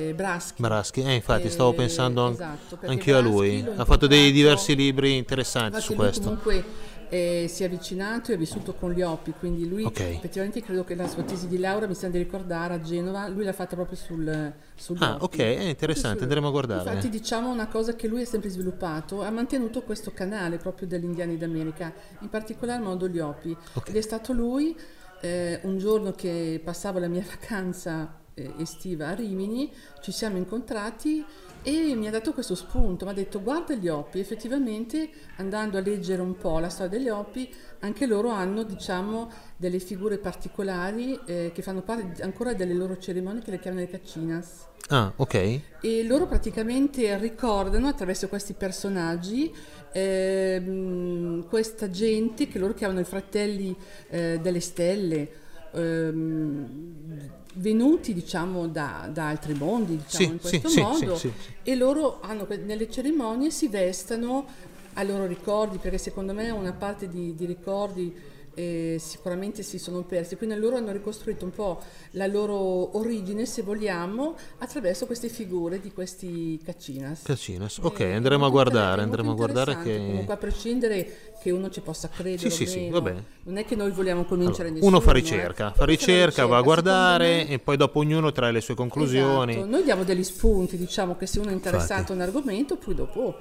eh, 0.10 0.14
Braschi. 0.16 0.62
Braschi, 0.62 1.02
eh, 1.02 1.14
infatti 1.14 1.50
stavo 1.50 1.72
Eh, 1.72 1.76
pensando 1.76 2.26
an- 2.26 2.34
esatto, 2.34 2.80
anch'io 2.86 3.18
a 3.18 3.22
Braschi 3.22 3.36
lui. 3.38 3.64
l'ho 3.64 3.74
Ha 3.76 3.86
fatto 3.86 4.08
dei 4.08 4.32
diversi 4.32 4.76
libri 4.76 5.18
interessanti 5.18 5.80
su 5.82 5.94
lui 5.94 5.98
questo. 6.04 6.22
comunque 6.24 6.64
eh, 7.10 7.46
si 7.50 7.64
è 7.64 7.66
avvicinato 7.66 8.32
e 8.32 8.36
ha 8.36 8.38
vissuto 8.38 8.74
con 8.74 8.92
gli 8.92 9.02
Opi, 9.02 9.34
quindi 9.38 9.68
lui 9.68 9.84
Ok. 9.84 10.00
effettivamente 10.00 10.62
credo 10.62 10.84
che 10.84 10.96
la 10.96 11.08
sua 11.08 11.24
tesi 11.24 11.48
di 11.48 11.58
laurea, 11.58 11.88
mi 11.88 11.96
sembra 11.96 12.20
di 12.20 12.26
ricordare, 12.26 12.74
a 12.76 12.82
Genova, 12.82 13.28
lui 13.28 13.44
l'ha 13.44 13.54
fatta 13.54 13.76
proprio 13.76 13.98
sul, 13.98 14.54
sugli 14.76 15.04
Ah, 15.04 15.18
ok, 15.20 15.38
è 15.38 15.64
interessante, 15.64 16.18
Sì, 16.18 16.24
andremo 16.24 16.48
a 16.48 16.52
guardare. 16.52 16.88
Infatti 16.90 17.10
diciamo 17.10 17.50
una 17.50 17.68
cosa 17.68 17.96
che 17.96 18.08
lui 18.08 18.22
ha 18.22 18.26
sempre 18.26 18.50
sviluppato, 18.50 19.22
ha 19.22 19.30
mantenuto 19.30 19.82
questo 19.84 20.12
canale 20.12 20.58
proprio 20.58 20.88
degli 20.88 21.04
indiani 21.06 21.38
d'America, 21.38 21.94
in 22.20 22.30
particolar 22.30 22.80
modo 22.82 23.08
gli 23.08 23.20
Opi. 23.20 23.56
Ok. 23.74 23.90
Ed 23.90 23.96
è 23.96 24.02
stato 24.02 24.34
lui, 24.34 24.76
eh, 25.22 25.60
un 25.64 25.78
giorno 25.78 26.12
che 26.12 26.62
passavo 26.64 27.00
la 27.00 27.08
mia 27.08 27.24
vacanza 27.28 28.20
eh, 28.34 28.54
estiva 28.60 29.08
a 29.10 29.14
Rimini, 29.14 29.72
ci 30.02 30.12
siamo 30.12 30.38
incontrati 30.38 31.24
e 31.66 31.96
mi 31.96 32.08
ha 32.08 32.12
dato 32.12 32.32
questo 32.32 32.54
spunto, 32.54 33.06
mi 33.06 33.12
ha 33.12 33.14
detto 33.16 33.42
guarda 33.42 33.74
gli 33.74 33.88
Opi, 33.88 34.20
effettivamente 34.20 35.10
andando 35.38 35.80
a 35.80 35.82
leggere 35.82 36.22
un 36.22 36.38
po' 36.38 36.60
la 36.60 36.70
storia 36.70 36.96
degli 36.96 37.10
Opi, 37.10 37.52
anche 37.80 38.06
loro 38.06 38.30
hanno 38.30 38.62
diciamo 38.62 39.32
delle 39.58 39.80
figure 39.80 40.20
particolari 40.20 41.20
eh, 41.26 41.52
che 41.52 41.64
fanno 41.64 41.82
parte 41.82 42.22
ancora 42.22 42.54
delle 42.54 42.76
loro 42.76 43.00
cerimonie 43.00 43.42
che 43.42 43.50
le 43.50 43.60
chiamano 43.60 43.82
le 43.82 43.90
Cacinas. 43.90 44.68
Ah, 44.90 45.12
ok. 45.16 45.60
E 45.82 46.04
loro 46.04 46.28
praticamente 46.28 47.18
ricordano 47.18 47.88
attraverso 47.88 48.28
questi 48.28 48.54
personaggi 48.54 49.52
ehm, 49.92 51.48
questa 51.48 51.90
gente 51.90 52.48
che 52.48 52.60
loro 52.60 52.76
chiamano 52.76 53.00
i 53.00 53.06
fratelli 53.06 53.76
eh, 54.10 54.40
delle 54.40 54.60
stelle, 54.60 55.30
ehm, 55.72 57.30
venuti 57.56 58.14
diciamo 58.14 58.68
da, 58.68 59.10
da 59.12 59.30
altri 59.30 59.54
mondi, 59.54 59.98
diciamo 59.98 60.26
Sì, 60.26 60.32
in 60.32 60.40
questo 60.40 60.68
sì, 60.70 60.82
modo, 60.82 61.16
sì, 61.18 61.32
e 61.64 61.76
loro 61.76 62.20
hanno, 62.22 62.48
nelle 62.64 62.90
cerimonie 62.90 63.50
si 63.52 63.68
vestano 63.68 64.46
ai 64.94 65.06
loro 65.08 65.26
ricordi, 65.26 65.78
perché 65.78 65.98
secondo 65.98 66.34
me 66.34 66.50
una 66.50 66.74
parte 66.74 67.08
di, 67.10 67.36
di 67.36 67.46
ricordi 67.46 68.14
eh, 68.56 68.98
sicuramente 69.00 69.62
si 69.62 69.78
sono 69.78 70.02
persi, 70.04 70.36
quindi 70.36 70.56
loro 70.56 70.78
hanno 70.78 70.92
ricostruito 70.92 71.46
un 71.46 71.52
po' 71.52 71.82
la 72.12 72.26
loro 72.26 72.98
origine, 72.98 73.46
se 73.46 73.62
vogliamo, 73.62 74.36
attraverso 74.58 75.06
queste 75.06 75.30
figure 75.30 75.80
di 75.80 75.92
questi 75.92 76.60
Cacinas. 76.64 77.22
Cacinas. 77.24 77.78
Ok, 77.82 78.00
Eh, 78.00 78.14
andremo 78.14 78.46
a 78.46 78.50
guardare, 78.50 79.02
andremo 79.02 79.32
a 79.32 79.36
guardare 79.36 79.78
che... 79.84 79.98
Comunque 79.98 80.34
a 80.34 80.38
prescindere 80.38 81.34
che 81.42 81.52
uno 81.52 81.70
ci 81.70 81.82
possa 81.82 82.10
credere 82.10 82.50
Sì, 82.50 82.50
sì, 82.50 82.66
sì, 82.66 82.80
meno, 82.80 83.02
bene. 83.02 83.24
non 83.44 83.58
è 83.58 83.66
che 83.66 83.76
noi 83.76 83.92
vogliamo 83.92 84.26
convincere 84.26 84.70
nessuno. 84.72 84.90
Uno 84.90 85.00
fa 85.00 85.12
eh. 85.12 85.14
ricerca, 85.14 85.66
Uno 85.66 85.76
fa 85.76 85.86
ricerca, 85.86 86.46
va 86.46 86.58
a 86.58 86.62
guardare 86.62 87.48
e 87.48 87.60
poi 87.60 87.78
dopo 87.78 88.00
ognuno 88.00 88.32
trae 88.32 88.52
le 88.52 88.62
sue 88.62 88.74
conclusioni. 88.74 89.52
Esatto. 89.54 89.68
Noi 89.68 89.84
diamo 89.84 90.04
degli 90.04 90.24
spunti, 90.24 90.78
diciamo 90.78 91.16
che 91.18 91.28
se 91.28 91.40
uno 91.40 91.50
è 91.50 91.54
interessato 91.54 91.94
Infatti. 91.94 92.12
a 92.12 92.16
un 92.16 92.22
argomento, 92.22 92.78
poi 92.78 92.96
dopo 92.96 93.36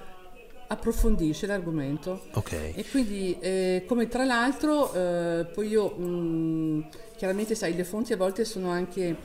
approfondisce 0.67 1.47
l'argomento. 1.47 2.27
Ok. 2.33 2.53
E 2.75 2.85
quindi, 2.91 3.37
eh, 3.41 3.85
come 3.87 4.09
tra 4.09 4.25
l'altro, 4.25 4.93
eh, 4.93 5.47
poi 5.53 5.69
io, 5.69 5.89
mh, 5.91 6.89
chiaramente 7.17 7.55
sai, 7.55 7.75
le 7.75 7.85
fonti 7.85 8.13
a 8.13 8.17
volte 8.17 8.45
sono 8.45 8.71
anche 8.71 9.17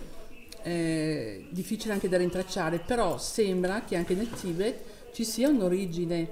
eh, 0.63 1.45
difficili 1.49 1.93
anche 1.93 2.09
da 2.09 2.17
rintracciare, 2.17 2.79
però 2.79 3.17
sembra 3.17 3.83
che 3.85 3.95
anche 3.95 4.13
nel 4.13 4.29
Tibet 4.29 5.11
ci 5.13 5.23
sia 5.23 5.49
un'origine, 5.49 6.27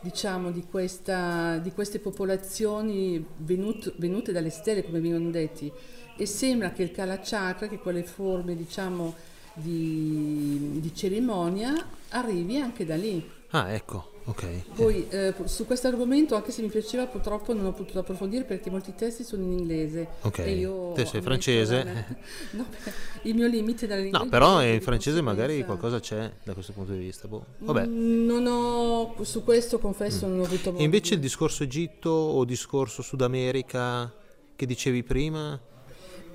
diciamo, 0.00 0.50
di, 0.50 0.64
questa, 0.70 1.58
di 1.58 1.72
queste 1.72 1.98
popolazioni 1.98 3.24
venut- 3.38 3.92
venute 3.96 4.32
dalle 4.32 4.50
stelle, 4.50 4.84
come 4.84 5.00
vengono 5.00 5.30
detti, 5.30 5.70
e 6.16 6.26
sembra 6.26 6.72
che 6.72 6.82
il 6.82 6.90
Kala 6.90 7.20
Chakra, 7.22 7.66
che 7.66 7.78
quelle 7.78 8.04
forme, 8.04 8.54
diciamo, 8.54 9.14
di, 9.54 10.78
di 10.80 10.94
cerimonia, 10.94 11.72
arrivi 12.10 12.58
anche 12.58 12.84
da 12.84 12.96
lì. 12.96 13.28
Ah, 13.50 13.72
ecco, 13.72 14.09
ok. 14.24 14.74
Poi 14.74 15.08
eh, 15.08 15.34
su 15.44 15.66
questo 15.66 15.88
argomento, 15.88 16.34
anche 16.34 16.52
se 16.52 16.62
mi 16.62 16.68
piaceva, 16.68 17.06
purtroppo 17.06 17.52
non 17.54 17.66
ho 17.66 17.72
potuto 17.72 17.98
approfondire 18.00 18.44
perché 18.44 18.70
molti 18.70 18.94
testi 18.94 19.24
sono 19.24 19.42
in 19.42 19.52
inglese. 19.52 20.06
Ok. 20.22 20.38
E 20.38 20.52
io 20.54 20.92
Te 20.92 21.04
sei 21.06 21.20
francese? 21.22 21.76
veramente- 21.76 22.16
No, 22.52 22.66
beh, 22.68 22.92
il 23.28 23.34
mio 23.34 23.46
limite 23.48 23.86
dalla 23.86 24.00
lingua 24.02 24.18
No, 24.20 24.28
però 24.28 24.62
in 24.62 24.80
francese 24.80 25.20
magari 25.20 25.64
qualcosa 25.64 26.00
c'è 26.00 26.30
da 26.44 26.52
questo 26.54 26.72
punto 26.72 26.92
di 26.92 26.98
vista. 26.98 27.26
Boh. 27.28 27.44
Vabbè. 27.58 27.86
Mm, 27.86 28.26
Non 28.26 28.46
ho, 28.46 29.14
su 29.24 29.42
questo 29.44 29.78
confesso, 29.78 30.26
non 30.26 30.40
ho 30.40 30.44
avuto 30.44 30.70
modo 30.70 30.80
E 30.82 30.84
invece 30.84 31.14
il 31.14 31.20
di- 31.20 31.26
discorso 31.26 31.62
Egitto 31.62 32.10
o 32.10 32.44
discorso 32.44 33.02
Sud 33.02 33.22
America 33.22 34.12
che 34.56 34.66
dicevi 34.66 35.02
prima? 35.02 35.58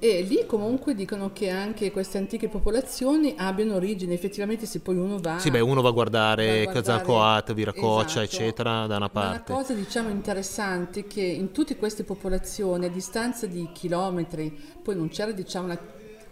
E 0.08 0.22
lì 0.22 0.46
comunque 0.46 0.94
dicono 0.94 1.32
che 1.34 1.50
anche 1.50 1.92
queste 1.92 2.20
antiche 2.20 2.48
popolazioni 2.48 3.34
abbiano 3.38 3.74
origine, 3.74 4.14
effettivamente 4.14 4.68
se 4.68 4.80
poi 4.80 4.98
uno 4.98 5.18
va... 5.18 5.40
Sì, 5.40 5.50
beh, 5.50 5.62
uno 5.62 5.82
va 5.82 5.90
a 5.90 5.92
guardare 5.94 6.44
guardare- 6.46 6.72
Quetzalcoatl, 6.72 7.54
Viracocha, 7.56 8.06
Esatto. 8.06 8.20
eccetera, 8.22 8.86
da 8.86 8.98
una 8.98 9.00
Ma 9.00 9.10
parte. 9.10 9.52
Una 9.52 9.62
cosa 9.62 9.74
diciamo 9.74 10.10
interessante 10.10 11.00
è 11.00 11.08
che 11.08 11.22
in 11.24 11.52
tutte 11.52 11.76
queste 11.78 12.04
popolazioni 12.04 12.86
a 12.86 12.90
distanza 12.90 13.48
di 13.48 13.68
chilometri, 13.74 14.56
poi 14.84 14.96
non 14.96 15.08
c'era 15.10 15.32
diciamo, 15.32 15.66
una- 15.66 15.82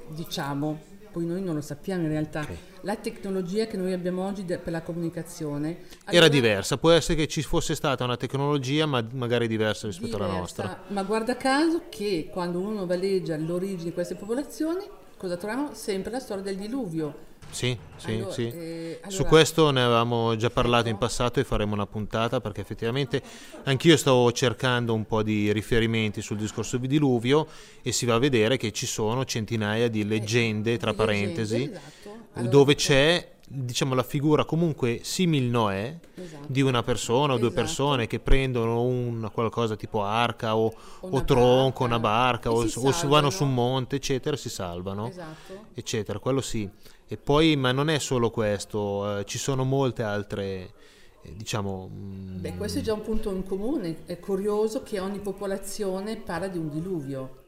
diciamo 0.10 0.80
poi 1.14 1.26
noi 1.26 1.44
non 1.44 1.54
lo 1.54 1.62
sappiamo 1.62 2.02
in 2.04 2.10
realtà. 2.10 2.42
Ok. 2.42 2.58
La 2.82 2.96
tecnologia 2.96 3.68
che 3.68 3.78
noi 3.78 3.94
abbiamo 3.94 4.26
oggi 4.26 4.44
de- 4.44 4.58
per 4.58 4.74
la 4.74 4.82
comunicazione 4.82 5.78
Era 6.06 6.28
diversa, 6.28 6.78
può 6.78 6.90
essere 6.90 7.16
che 7.16 7.28
ci 7.28 7.44
fosse 7.44 7.76
stata 7.76 8.04
una 8.04 8.18
tecnologia 8.18 8.88
ma 8.88 9.06
magari 9.14 9.48
diversa 9.48 9.88
rispetto 9.88 10.16
alla 10.16 10.26
diversa, 10.26 10.64
nostra. 10.64 10.84
Ma 10.88 11.04
guarda 11.04 11.38
caso 11.38 11.84
che 11.90 12.30
quando 12.32 12.60
uno 12.60 12.86
va 12.86 12.96
a 12.96 12.98
leggere 12.98 13.42
l'origine 13.42 13.84
di 13.84 13.94
queste 13.94 14.16
popolazioni, 14.16 14.84
cosa 15.16 15.38
troviamo? 15.38 15.74
Sempre 15.74 16.12
la 16.12 16.20
storia 16.20 16.44
del 16.44 16.58
diluvio. 16.58 17.32
Sì, 17.54 17.78
sì, 17.98 18.12
Allora, 18.14 18.32
sì. 18.32 18.48
eh, 18.48 19.00
Su 19.08 19.18
allora- 19.22 19.30
questo 19.30 19.70
ne 19.72 19.84
avevamo 19.84 20.36
già 20.36 20.50
parlato 20.50 20.90
in 20.90 20.98
passato 20.98 21.40
e 21.40 21.44
faremo 21.44 21.74
una 21.74 21.86
puntata 21.86 22.42
perché 22.42 22.62
effettivamente 22.62 23.22
anch'io 23.66 23.96
stavo 23.96 24.32
cercando 24.32 24.94
un 24.94 25.06
po' 25.06 25.22
di 25.22 25.52
riferimenti 25.54 26.22
sul 26.22 26.38
discorso 26.38 26.78
di 26.78 26.88
diluvio 26.88 27.46
e 27.84 27.92
si 27.92 28.06
va 28.08 28.16
a 28.16 28.20
vedere 28.20 28.58
che 28.58 28.72
ci 28.72 28.88
sono 28.88 29.24
centinaia 29.24 29.88
di 29.88 30.04
leggende, 30.06 30.78
tra 30.78 30.90
Eh, 30.92 30.94
di 30.96 31.00
leggende, 31.00 31.26
parentesi, 31.36 31.64
esatto. 31.64 32.18
Allora, 32.34 32.50
dove 32.52 32.76
c'è 32.76 33.32
diciamo 33.46 33.94
la 33.94 34.04
figura 34.04 34.46
comunque 34.46 35.02
simil 35.04 35.44
Noè 35.44 35.96
Esatto. 36.16 36.46
di 36.48 36.62
una 36.62 36.82
persona 36.82 37.34
o 37.34 37.38
due 37.38 37.50
Esatto. 37.50 37.62
persone 37.62 38.08
che 38.08 38.20
prendono 38.20 38.82
un 38.82 39.30
qualcosa 39.32 39.76
tipo 39.76 40.04
arca 40.04 40.56
o, 40.56 40.66
O 40.68 40.74
o 41.02 41.08
una 41.10 41.22
tronco, 41.24 41.80
barca, 41.82 41.84
una 41.84 42.00
barca 42.00 42.52
o, 42.52 42.66
si 42.68 42.80
o 42.80 43.08
vanno 43.08 43.30
su 43.30 43.44
un 43.44 43.54
monte 43.54 43.98
eccetera 43.98 44.36
si 44.38 44.50
salvano 44.50 45.08
Esatto. 45.10 45.66
eccetera, 45.76 46.18
quello 46.18 46.42
sì. 46.42 46.68
E 47.08 47.18
poi, 47.18 47.56
ma 47.56 47.72
non 47.72 47.90
è 47.90 48.00
solo 48.00 48.30
questo, 48.30 49.20
eh, 49.20 49.26
ci 49.26 49.38
sono 49.38 49.64
molte 49.64 50.04
altre, 50.04 50.74
eh, 51.22 51.36
diciamo... 51.36 51.90
mm, 51.92 52.40
Beh, 52.42 52.56
questo 52.56 52.80
è 52.80 52.82
già 52.82 52.94
un 52.94 53.02
punto 53.02 53.32
in 53.32 53.44
comune. 53.46 54.06
È 54.06 54.20
curioso 54.20 54.84
che 54.84 55.00
ogni 55.00 55.20
popolazione 55.20 56.18
parla 56.18 56.48
di 56.48 56.58
un 56.58 56.70
diluvio. 56.70 57.44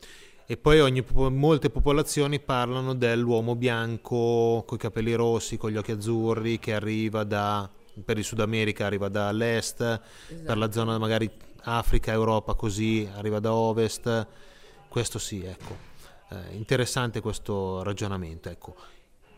E 0.47 0.57
poi 0.57 0.79
ogni 0.79 1.03
molte 1.31 1.71
popolazioni 1.71 2.39
parlano 2.39 2.93
dell'uomo 2.93 3.55
bianco 3.55 4.63
con 4.67 4.77
i 4.77 4.79
capelli 4.79 5.15
rossi, 5.15 5.57
con 5.57 5.71
gli 5.71 5.77
occhi 5.77 5.91
azzurri, 5.93 6.59
che 6.59 6.75
arriva 6.75 7.23
da, 7.23 7.67
per 8.03 8.19
il 8.19 8.23
Sud 8.23 8.41
America 8.41 8.85
arriva 8.85 9.09
dall'est, 9.09 9.99
per 10.45 10.55
la 10.55 10.71
zona 10.71 10.99
magari 10.99 11.27
Africa, 11.63 12.11
Europa 12.11 12.53
così, 12.53 13.09
arriva 13.15 13.39
da 13.39 13.53
ovest. 13.55 14.27
Questo 14.87 15.17
sì, 15.17 15.43
ecco. 15.43 15.75
Eh, 16.29 16.55
interessante 16.55 17.21
questo 17.21 17.81
ragionamento, 17.81 18.49
ecco. 18.49 18.75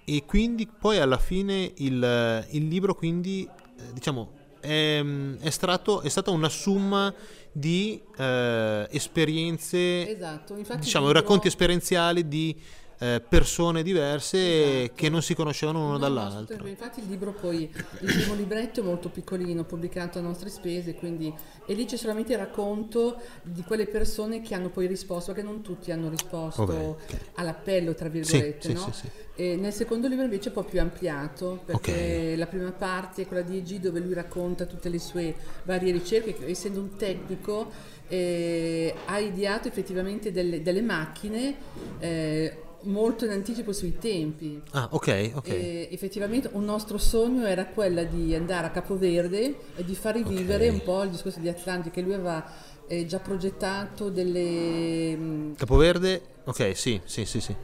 E 0.09 0.23
quindi 0.25 0.67
poi 0.67 0.99
alla 0.99 1.17
fine 1.17 1.73
il, 1.79 2.47
il 2.51 2.67
libro 2.69 2.95
quindi, 2.95 3.45
eh, 3.45 3.91
diciamo, 3.91 4.31
è, 4.61 5.03
è, 5.39 5.49
stato, 5.49 5.99
è 5.99 6.07
stata 6.07 6.31
una 6.31 6.47
summa 6.47 7.13
di 7.51 8.01
eh, 8.17 8.87
esperienze 8.89 10.09
Esatto. 10.09 10.53
Diciamo 10.53 11.07
libro- 11.07 11.19
racconti 11.19 11.47
esperienziali 11.47 12.25
di 12.25 12.55
eh, 12.99 13.21
persone 13.27 13.83
diverse 13.83 14.81
Esatto. 14.81 14.93
che 14.95 15.09
non 15.09 15.21
si 15.21 15.35
conoscevano 15.35 15.79
l'uno 15.79 15.91
No, 15.93 15.97
dall'altro. 15.99 16.65
Infatti 16.67 16.99
il 17.01 17.07
libro 17.07 17.31
poi, 17.31 17.69
il 17.99 18.13
primo 18.13 18.33
libretto 18.33 18.79
è 18.79 18.83
molto 18.83 19.09
piccolino, 19.09 19.63
pubblicato 19.63 20.17
a 20.17 20.21
nostre 20.21 20.49
spese, 20.49 20.95
quindi 20.95 21.33
e 21.65 21.73
lì 21.73 21.85
c'è 21.85 21.97
solamente 21.97 22.31
il 22.33 22.39
racconto 22.39 23.17
di 23.43 23.61
quelle 23.63 23.85
persone 23.85 24.41
che 24.41 24.55
hanno 24.55 24.69
poi 24.69 24.87
risposto, 24.87 25.31
perché 25.33 25.47
non 25.47 25.61
tutti 25.61 25.91
hanno 25.91 26.09
risposto 26.09 26.61
Ok, 26.63 26.69
ok. 26.71 27.17
all'appello, 27.35 27.93
tra 27.93 28.09
virgolette, 28.09 28.67
sì, 28.69 28.73
no? 28.73 28.79
sì, 28.79 28.91
sì. 28.93 29.07
E 29.39 29.55
nel 29.55 29.71
secondo 29.73 30.07
libro 30.07 30.23
invece 30.23 30.45
è 30.45 30.53
un 30.55 30.63
po' 30.63 30.67
più 30.67 30.79
ampliato, 30.81 31.61
perché 31.65 32.29
Ok. 32.31 32.37
la 32.39 32.47
prima 32.47 32.71
parte 32.71 33.21
è 33.21 33.27
quella 33.27 33.43
di 33.43 33.57
EG 33.57 33.75
dove 33.79 33.99
lui 33.99 34.13
racconta 34.13 34.65
tutte 34.65 34.89
le 34.89 34.97
sue 34.97 35.35
varie 35.63 35.91
ricerche, 35.91 36.33
che 36.33 36.47
essendo 36.47 36.79
un 36.79 36.95
tecnico 36.95 37.69
eh, 38.07 38.95
ha 39.05 39.19
ideato 39.19 39.67
effettivamente 39.67 40.31
delle, 40.31 40.63
delle 40.63 40.81
macchine 40.81 41.55
eh, 41.99 42.61
molto 42.87 43.25
in 43.25 43.31
anticipo 43.31 43.71
sui 43.71 43.97
tempi. 43.97 44.61
Ah, 44.71 44.87
ok, 44.91 45.31
ok. 45.35 45.47
E 45.49 45.89
effettivamente 45.91 46.49
un 46.53 46.63
nostro 46.65 46.97
sogno 46.97 47.45
era 47.45 47.65
quella 47.67 48.03
di 48.03 48.33
andare 48.33 48.67
a 48.67 48.71
Capoverde 48.71 49.55
e 49.75 49.83
di 49.83 49.95
far 49.95 50.15
rivivere 50.15 50.67
Ok. 50.67 50.73
un 50.73 50.81
po' 50.83 51.03
il 51.03 51.09
discorso 51.11 51.39
di 51.39 51.47
Atlantica 51.49 51.93
che 51.95 52.01
lui 52.01 52.13
aveva 52.13 52.43
eh, 52.87 53.05
già 53.05 53.19
progettato 53.19 54.09
delle 54.09 55.15
mh, 55.15 55.55
Capoverde? 55.55 56.21
Ok, 56.45 56.75
sì, 56.75 56.99
sì, 57.05 57.25
sì, 57.25 57.39
sì. 57.41 57.55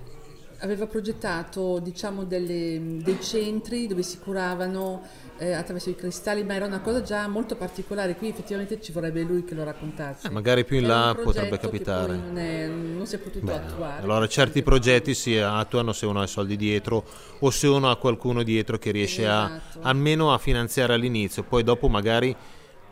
aveva 0.59 0.87
progettato 0.87 1.79
diciamo 1.79 2.23
delle, 2.23 2.99
dei 3.01 3.19
centri 3.21 3.85
dove 3.87 4.01
si 4.03 4.17
curavano 4.19 5.01
eh, 5.37 5.53
attraverso 5.53 5.89
i 5.89 5.95
cristalli 5.95 6.43
ma 6.43 6.53
era 6.53 6.65
una 6.65 6.79
cosa 6.81 7.01
già 7.01 7.27
molto 7.27 7.55
particolare. 7.55 8.15
Qui 8.15 8.29
effettivamente 8.29 8.79
ci 8.81 8.91
vorrebbe 8.91 9.21
lui 9.23 9.43
che 9.43 9.55
lo 9.55 9.63
raccontasse. 9.63 10.27
Eh, 10.27 10.29
magari 10.29 10.63
più 10.63 10.77
in 10.77 10.87
là 10.87 11.15
potrebbe 11.21 11.57
capitare. 11.59 12.15
non, 12.15 12.37
è- 12.37 12.67
non 12.67 13.05
si 13.05 13.15
è 13.15 13.19
potuto 13.19 13.45
Beh, 13.45 13.53
attuare. 13.53 14.01
allora 14.03 14.27
certi 14.27 14.63
progetti 14.63 15.13
si 15.13 15.37
attuano 15.37 15.91
se 15.93 16.05
uno 16.05 16.21
ha 16.21 16.23
i 16.23 16.27
soldi 16.27 16.55
dietro 16.55 17.03
o 17.39 17.49
se 17.49 17.67
uno 17.67 17.89
ha 17.89 17.97
qualcuno 17.97 18.43
dietro 18.43 18.77
che 18.77 18.91
riesce 18.91 19.27
a 19.27 19.45
Esatto. 19.45 19.79
almeno 19.81 20.33
a 20.33 20.37
finanziare 20.37 20.93
all'inizio, 20.93 21.43
poi 21.43 21.63
dopo 21.63 21.87
magari 21.87 22.35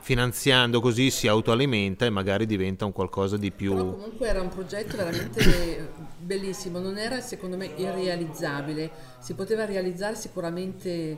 finanziando 0.04 0.82
così 0.82 1.12
si 1.12 1.27
autoalimenta 1.27 2.06
e 2.06 2.10
magari 2.10 2.47
diventa 2.47 2.86
un 2.86 2.91
qualcosa 2.91 3.38
di 3.38 3.51
più... 3.51 3.73
Però 3.75 3.91
comunque 3.93 4.27
era 4.27 4.41
un 4.41 4.49
progetto 4.49 4.97
veramente 4.97 5.91
bellissimo, 6.17 6.80
non 6.80 6.97
era 6.97 7.21
secondo 7.21 7.56
me 7.56 7.69
irrealizzabile, 7.75 8.89
si 9.19 9.36
poteva 9.36 9.63
realizzare 9.65 10.15
sicuramente, 10.15 11.15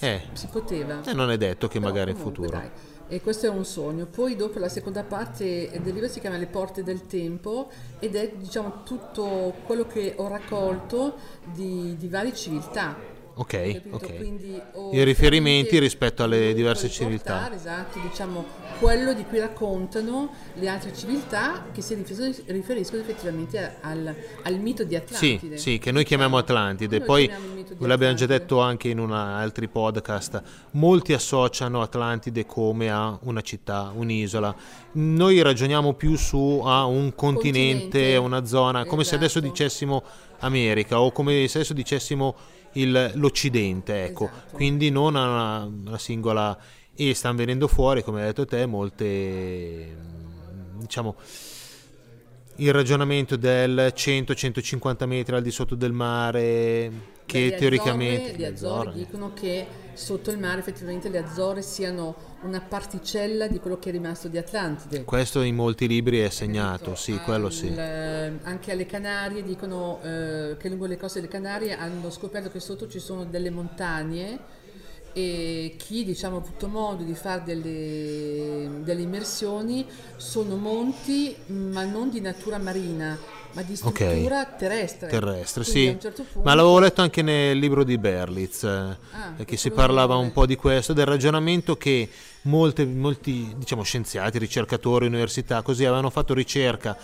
Eh, 0.00 0.22
si 0.32 0.48
poteva. 0.48 1.00
eh, 1.04 1.12
non 1.12 1.30
è 1.30 1.36
detto 1.36 1.68
che 1.68 1.78
Però 1.78 1.90
magari 1.90 2.10
in 2.10 2.16
comunque, 2.16 2.46
futuro. 2.46 2.58
dai, 2.58 2.70
E 3.08 3.20
questo 3.20 3.46
è 3.46 3.48
un 3.50 3.64
sogno. 3.64 4.06
Poi 4.06 4.34
dopo 4.36 4.58
la 4.58 4.68
seconda 4.68 5.04
parte 5.04 5.70
del 5.82 5.92
libro 5.92 6.08
si 6.08 6.18
chiama 6.20 6.36
Le 6.38 6.46
porte 6.46 6.82
del 6.82 7.06
tempo 7.06 7.70
ed 7.98 8.16
è 8.16 8.32
diciamo 8.36 8.82
tutto 8.84 9.54
quello 9.64 9.86
che 9.86 10.14
ho 10.16 10.26
raccolto 10.28 11.14
di, 11.52 11.96
di 11.96 12.08
varie 12.08 12.34
civiltà. 12.34 12.96
Ok, 13.34 13.82
ok. 13.90 14.16
Quindi 14.16 14.60
ho 14.74 14.92
I 14.92 15.02
riferimenti 15.04 15.78
rispetto 15.78 16.22
alle 16.22 16.52
diverse 16.52 16.90
civiltà. 16.90 17.50
Esatto, 17.54 17.98
diciamo 18.00 18.44
quello 18.78 19.14
di 19.14 19.24
cui 19.24 19.38
raccontano 19.38 20.30
le 20.54 20.68
altre 20.68 20.92
civiltà 20.94 21.64
che 21.72 21.80
si 21.80 21.94
riferiscono, 22.46 23.00
effettivamente 23.00 23.76
al, 23.80 24.14
al 24.42 24.58
mito 24.58 24.84
di 24.84 24.94
Sì, 24.94 24.96
Atlantide. 25.34 25.56
sì, 25.56 25.78
che 25.78 25.90
noi 25.92 26.04
chiamiamo 26.04 26.36
Atlantide. 26.36 26.98
Noi 26.98 27.06
Poi, 27.06 27.26
chiamiamo 27.26 27.54
di 27.54 27.86
l'abbiamo 27.86 28.14
già 28.14 28.26
detto 28.26 28.60
anche 28.60 28.88
in 28.88 28.98
una- 28.98 29.36
altri 29.36 29.66
podcast, 29.68 30.42
molti 30.72 31.14
associano 31.14 31.80
Atlantide 31.80 32.44
come 32.44 32.90
a 32.90 33.18
una 33.22 33.40
città, 33.40 33.92
un'isola. 33.94 34.54
Noi 34.92 35.40
ragioniamo 35.40 35.94
più 35.94 36.16
su 36.16 36.60
a 36.64 36.84
un 36.84 37.14
continente, 37.14 37.80
Continente. 37.80 38.16
una 38.16 38.44
zona, 38.44 38.84
come 38.84 39.04
se 39.04 39.14
adesso 39.14 39.38
Esatto. 39.38 39.52
dicessimo 39.52 40.02
America 40.40 41.00
o 41.00 41.12
come 41.12 41.46
se 41.48 41.58
adesso 41.58 41.72
dicessimo 41.72 42.34
il- 42.72 43.12
l'Occidente, 43.14 44.04
ecco. 44.04 44.24
Esatto. 44.24 44.56
Quindi 44.56 44.90
non 44.90 45.16
a 45.16 45.28
una, 45.28 45.64
una 45.90 45.98
singola... 45.98 46.58
E 46.94 47.14
stanno 47.14 47.36
venendo 47.36 47.68
fuori, 47.68 48.02
come 48.02 48.20
hai 48.20 48.26
detto 48.26 48.44
te, 48.44 48.66
molte, 48.66 49.96
diciamo, 50.74 51.16
il 52.56 52.70
ragionamento 52.70 53.36
del 53.36 53.94
100-150 53.96 55.06
metri 55.06 55.34
al 55.34 55.40
di 55.42 55.50
sotto 55.50 55.74
del 55.74 55.92
mare, 55.92 56.92
che 57.24 57.48
Beh, 57.48 57.56
teoricamente... 57.56 58.32
Azzorre, 58.32 58.36
le 58.38 58.46
Azzorre 58.46 58.92
dicono 58.92 59.32
che 59.32 59.66
sotto 59.94 60.30
il 60.30 60.38
mare 60.38 60.60
effettivamente 60.60 61.08
le 61.08 61.18
Azzorre 61.18 61.62
siano 61.62 62.30
una 62.42 62.60
particella 62.60 63.46
di 63.46 63.58
quello 63.58 63.78
che 63.78 63.90
è 63.90 63.92
rimasto 63.92 64.28
di 64.28 64.38
Atlantide. 64.38 65.04
Questo 65.04 65.42
in 65.42 65.54
molti 65.54 65.86
libri 65.86 66.20
è 66.20 66.28
segnato, 66.28 66.94
sì, 66.94 67.18
quello 67.18 67.50
sì. 67.50 67.68
Al- 67.68 68.38
anche 68.42 68.72
alle 68.72 68.86
Canarie 68.86 69.42
dicono 69.42 70.00
eh, 70.02 70.56
che 70.58 70.68
lungo 70.68 70.86
le 70.86 70.96
coste 70.96 71.20
delle 71.20 71.30
Canarie 71.30 71.76
hanno 71.76 72.10
scoperto 72.10 72.50
che 72.50 72.60
sotto 72.60 72.88
ci 72.88 72.98
sono 72.98 73.24
delle 73.24 73.50
montagne 73.50 74.60
e 75.12 75.74
chi 75.78 76.04
diciamo, 76.04 76.36
ha 76.36 76.40
avuto 76.40 76.68
modo 76.68 77.02
di 77.02 77.14
fare 77.14 77.42
delle, 77.44 78.82
delle 78.82 79.02
immersioni 79.02 79.86
sono 80.16 80.56
monti 80.56 81.34
ma 81.46 81.84
non 81.84 82.10
di 82.10 82.20
natura 82.20 82.58
marina 82.58 83.18
ma 83.54 83.60
di 83.60 83.76
struttura 83.76 84.46
terrestre. 84.46 85.08
terrestre, 85.08 85.62
Quindi 85.62 85.90
sì. 85.90 85.98
certo 86.00 86.22
punto- 86.22 86.48
Ma 86.48 86.54
l'avevo 86.54 86.78
letto 86.78 87.02
anche 87.02 87.20
nel 87.20 87.58
libro 87.58 87.84
di 87.84 87.98
Berlitz, 87.98 88.62
eh, 88.64 88.96
Ah, 89.12 89.44
che 89.44 89.58
si 89.58 89.70
parlava 89.70 90.16
un 90.16 90.32
po' 90.32 90.46
di 90.46 90.56
questo, 90.56 90.94
del 90.94 91.04
ragionamento 91.04 91.76
che 91.76 92.08
molte- 92.44 92.86
molti 92.86 93.52
diciamo, 93.58 93.82
scienziati, 93.82 94.38
ricercatori, 94.38 95.04
università, 95.04 95.60
così 95.60 95.84
avevano 95.84 96.08
fatto 96.08 96.32
ricerca 96.32 96.96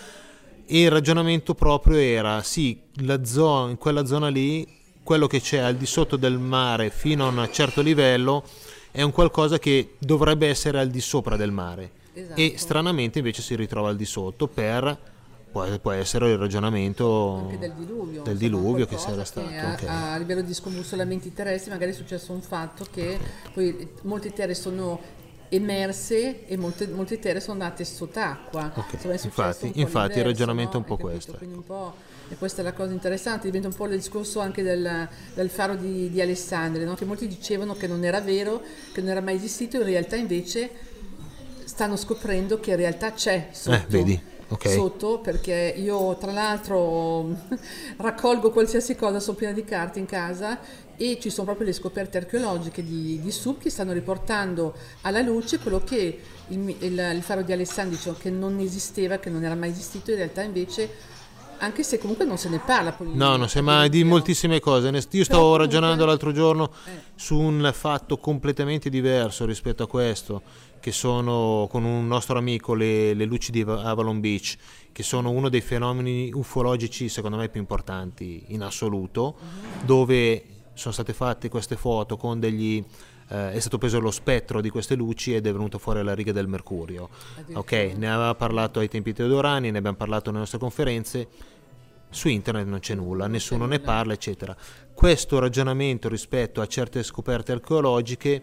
e 0.64 0.80
il 0.82 0.90
ragionamento 0.90 1.54
proprio 1.54 1.98
era, 1.98 2.42
sì, 2.42 2.80
la 3.02 3.22
zona, 3.26 3.70
in 3.70 3.76
quella 3.76 4.06
zona 4.06 4.28
lì, 4.28 4.66
quello 5.08 5.26
che 5.26 5.40
c'è 5.40 5.56
al 5.56 5.76
di 5.76 5.86
sotto 5.86 6.16
del 6.16 6.36
mare 6.36 6.90
fino 6.90 7.26
a 7.26 7.30
un 7.30 7.48
certo 7.50 7.80
livello 7.80 8.44
è 8.90 9.00
un 9.00 9.10
qualcosa 9.10 9.58
che 9.58 9.94
dovrebbe 9.96 10.48
essere 10.48 10.78
al 10.80 10.88
di 10.88 11.00
sopra 11.00 11.34
del 11.34 11.50
mare 11.50 11.92
Esatto. 12.12 12.38
e 12.38 12.52
stranamente 12.58 13.16
invece 13.16 13.40
si 13.40 13.56
ritrova 13.56 13.88
al 13.88 13.96
di 13.96 14.04
sotto 14.04 14.48
per 14.48 14.98
può, 15.50 15.66
può 15.78 15.92
essere 15.92 16.30
il 16.32 16.36
ragionamento 16.36 17.36
anche 17.36 17.56
del 17.58 17.72
diluvio, 17.72 18.22
del 18.22 18.36
diluvio 18.36 18.84
che 18.84 18.98
sarà 18.98 19.24
stato 19.24 19.48
a, 19.48 19.72
ok. 19.72 19.84
a 19.88 20.16
livello 20.18 20.42
di 20.42 20.52
scombussolamenti 20.52 21.32
terrestri 21.32 21.70
magari 21.70 21.92
è 21.92 21.94
successo 21.94 22.32
un 22.32 22.42
fatto 22.42 22.84
che 22.90 23.18
poi 23.54 23.88
molte 24.02 24.30
terre 24.34 24.54
sono 24.54 25.00
emerse 25.48 26.46
e 26.46 26.56
molte, 26.58 26.86
molte 26.86 27.18
terre 27.18 27.40
sono 27.40 27.54
andate 27.62 27.82
sott'acqua. 27.82 28.72
Ok, 28.74 28.92
Insomma, 28.92 29.14
è 29.14 29.16
successo 29.16 29.64
infatti- 29.64 29.80
infatti 29.80 30.18
il 30.18 30.24
ragionamento 30.24 30.74
è 30.74 30.76
un 30.76 30.84
po' 30.84 30.98
questo, 30.98 31.38
ecco. 31.40 31.94
E 32.30 32.36
questa 32.36 32.60
è 32.60 32.64
la 32.64 32.72
cosa 32.72 32.92
interessante, 32.92 33.46
diventa 33.46 33.68
un 33.68 33.74
po' 33.74 33.86
il 33.86 33.96
discorso 33.96 34.40
anche 34.40 34.62
del, 34.62 35.08
del 35.34 35.48
faro 35.50 35.74
di, 35.76 36.10
di 36.10 36.20
Alessandria, 36.20 36.84
no? 36.86 36.94
che 36.94 37.04
molti 37.04 37.26
dicevano 37.26 37.74
che 37.74 37.86
non 37.86 38.04
era 38.04 38.20
vero, 38.20 38.62
che 38.92 39.00
non 39.00 39.10
era 39.10 39.20
mai 39.20 39.36
esistito, 39.36 39.76
in 39.78 39.84
realtà 39.84 40.16
invece 40.16 40.70
stanno 41.64 41.96
scoprendo 41.96 42.60
che 42.60 42.70
in 42.70 42.76
realtà 42.76 43.12
c'è 43.12 43.48
sotto. 43.52 43.76
Eh, 43.76 43.84
vedi, 43.88 44.20
ok. 44.48 44.70
Sotto, 44.70 45.20
perché 45.20 45.74
io 45.76 46.16
tra 46.16 46.32
l'altro 46.32 47.28
raccolgo 47.98 48.50
qualsiasi 48.50 48.94
cosa, 48.94 49.20
sono 49.20 49.36
piena 49.36 49.52
di 49.52 49.64
carte 49.64 49.98
in 49.98 50.06
casa 50.06 50.58
e 50.96 51.18
ci 51.20 51.30
sono 51.30 51.46
proprio 51.46 51.66
le 51.66 51.72
scoperte 51.72 52.18
archeologiche 52.18 52.82
di, 52.82 53.20
di 53.20 53.30
Sub 53.30 53.58
che 53.58 53.70
stanno 53.70 53.92
riportando 53.92 54.74
alla 55.02 55.20
luce 55.20 55.58
quello 55.60 55.82
che 55.84 56.20
il, 56.48 56.74
il- 56.80 57.12
il 57.14 57.22
faro 57.22 57.42
di 57.42 57.52
Alessandria 57.52 57.96
diceva 57.96 58.16
che 58.18 58.30
non 58.30 58.58
esisteva, 58.58 59.18
che 59.18 59.30
non 59.30 59.44
era 59.44 59.54
mai 59.54 59.70
esistito, 59.70 60.10
in 60.10 60.16
realtà 60.16 60.42
invece, 60.42 60.90
anche 61.58 61.82
se 61.82 61.98
comunque 61.98 62.24
non 62.24 62.36
se 62.38 62.48
ne 62.48 62.58
parla. 62.58 62.92
poi- 62.92 63.14
No, 63.14 63.36
non 63.36 63.48
sai 63.48 63.62
mai 63.62 63.88
di 63.88 64.04
moltissime 64.04 64.60
cose. 64.60 64.88
Io 64.88 65.00
Però 65.00 65.22
stavo 65.24 65.40
comunque- 65.42 65.64
ragionando 65.64 66.04
l'altro 66.06 66.32
giorno 66.32 66.70
Eh. 66.86 66.90
su 67.14 67.38
un 67.38 67.70
fatto 67.74 68.18
completamente 68.18 68.88
diverso 68.90 69.44
rispetto 69.44 69.82
a 69.82 69.86
questo, 69.88 70.42
che 70.80 70.92
sono 70.92 71.66
con 71.70 71.84
un 71.84 72.06
nostro 72.06 72.38
amico 72.38 72.74
le, 72.74 73.12
le 73.14 73.24
luci 73.24 73.50
di 73.50 73.60
Ava- 73.62 73.82
Avalon 73.82 74.20
Beach, 74.20 74.56
che 74.92 75.02
sono 75.02 75.30
uno 75.30 75.48
dei 75.48 75.60
fenomeni 75.60 76.30
ufologici 76.32 77.08
secondo 77.08 77.36
me 77.36 77.48
più 77.48 77.60
importanti 77.60 78.44
in 78.48 78.62
assoluto, 78.62 79.36
Mhm. 79.40 79.84
dove 79.86 80.44
sono 80.74 80.92
state 80.92 81.12
fatte 81.12 81.48
queste 81.48 81.76
foto 81.76 82.16
con 82.16 82.38
degli... 82.38 82.82
eh, 83.28 83.52
è 83.52 83.58
stato 83.60 83.78
preso 83.78 84.00
lo 84.00 84.10
spettro 84.10 84.60
di 84.60 84.70
queste 84.70 84.94
luci 84.94 85.34
ed 85.34 85.46
è 85.46 85.52
venuto 85.52 85.78
fuori 85.78 86.02
la 86.02 86.14
riga 86.14 86.32
del 86.32 86.48
mercurio. 86.48 87.08
Ok, 87.52 87.72
ne 87.96 88.10
aveva 88.10 88.34
parlato 88.34 88.80
ai 88.80 88.88
tempi 88.88 89.12
teodorani, 89.12 89.70
ne 89.70 89.78
abbiamo 89.78 89.96
parlato 89.96 90.30
nelle 90.30 90.40
nostre 90.40 90.58
conferenze. 90.58 91.28
Su 92.10 92.28
internet 92.28 92.66
non 92.66 92.78
c'è 92.78 92.94
nulla, 92.94 93.26
nessuno 93.26 93.66
ne 93.66 93.80
parla, 93.80 94.14
eccetera. 94.14 94.56
Questo 94.94 95.38
ragionamento 95.38 96.08
rispetto 96.08 96.60
a 96.60 96.66
certe 96.66 97.02
scoperte 97.02 97.52
archeologiche 97.52 98.42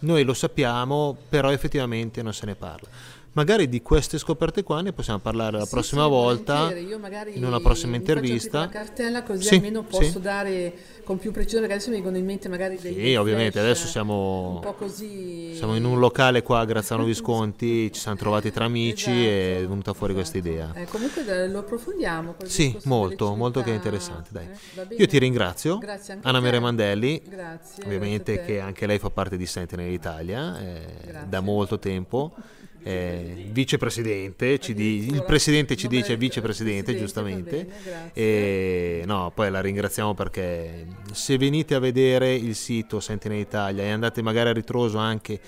noi 0.00 0.24
lo 0.24 0.32
sappiamo, 0.32 1.16
però 1.28 1.50
effettivamente 1.50 2.22
non 2.22 2.32
se 2.32 2.46
ne 2.46 2.54
parla. 2.54 2.88
Magari 3.32 3.68
di 3.68 3.80
queste 3.80 4.18
scoperte 4.18 4.64
qua 4.64 4.80
ne 4.80 4.92
possiamo 4.92 5.20
parlare 5.20 5.58
la 5.58 5.64
Sì, 5.64 5.70
prossima 5.70 6.02
sì, 6.02 6.08
volta 6.08 6.72
in 6.74 7.44
una 7.44 7.60
prossima 7.60 7.94
intervista. 7.94 8.58
una 8.58 8.68
cartella 8.68 9.22
così 9.22 9.44
Sì, 9.44 9.54
almeno 9.54 9.84
posso 9.84 10.02
sì. 10.10 10.20
dare 10.20 10.72
con 11.04 11.16
più 11.18 11.30
precisione, 11.30 11.66
perché 11.66 11.74
adesso 11.76 11.90
mi 11.90 11.96
vengono 11.96 12.16
in 12.18 12.24
mente 12.24 12.48
magari 12.48 12.76
dei 12.80 12.92
Sì, 12.92 13.14
ovviamente, 13.14 13.52
flash, 13.52 13.64
adesso 13.64 13.84
un 13.84 13.90
siamo, 13.90 14.58
po' 14.60 14.72
così 14.74 15.54
siamo 15.54 15.76
in 15.76 15.84
un 15.84 16.00
locale 16.00 16.42
qua 16.42 16.58
a 16.58 16.64
Grazzano 16.64 17.04
Visconti, 17.04 17.90
ci 17.94 18.00
siamo 18.00 18.16
trovati 18.16 18.50
tra 18.50 18.64
amici 18.64 19.10
e 19.10 19.28
è 19.28 19.50
Esatto, 19.58 19.68
venuta 19.68 19.92
fuori 19.92 20.12
questa 20.14 20.38
esatto. 20.38 20.52
idea. 20.52 20.72
Eh, 20.74 20.84
comunque 20.86 21.24
eh, 21.24 21.48
lo 21.48 21.58
approfondiamo. 21.60 22.34
Sì, 22.44 22.76
molto, 22.84 23.36
molto 23.36 23.62
che 23.62 23.70
è 23.70 23.74
interessante. 23.74 24.50
Eh? 24.74 24.96
Io 24.96 25.06
ti 25.06 25.18
ringrazio, 25.18 25.78
Anna. 26.22 26.40
Maria 26.40 26.60
Mandelli, 26.60 27.22
Grazie. 27.28 27.84
ovviamente 27.84 28.34
grazie 28.34 28.54
che 28.54 28.60
anche 28.60 28.86
lei 28.86 28.98
fa 28.98 29.10
parte 29.10 29.36
di 29.36 29.46
Sentinel 29.46 29.92
Italia 29.92 30.60
eh, 30.60 30.84
da 31.28 31.38
molto 31.40 31.78
tempo. 31.78 32.34
eh, 32.82 33.46
vicepresidente, 33.50 34.58
ci 34.58 34.74
di- 34.74 35.08
il 35.10 35.24
presidente 35.24 35.76
ci 35.76 35.88
dice 35.88 36.16
vicepresidente, 36.16 36.48
Presidente, 36.50 36.96
giustamente. 36.96 37.68
E 38.12 39.02
no, 39.06 39.30
poi 39.34 39.50
la 39.50 39.60
ringraziamo 39.60 40.14
perché 40.14 40.86
se 41.12 41.38
venite 41.38 41.74
a 41.74 41.78
vedere 41.78 42.34
il 42.34 42.54
sito 42.54 43.00
Sentinel 43.00 43.38
Italia 43.38 43.84
e 43.84 43.90
andate 43.90 44.22
magari 44.22 44.50
a 44.50 44.52
ritroso 44.52 44.98
anche 44.98 45.40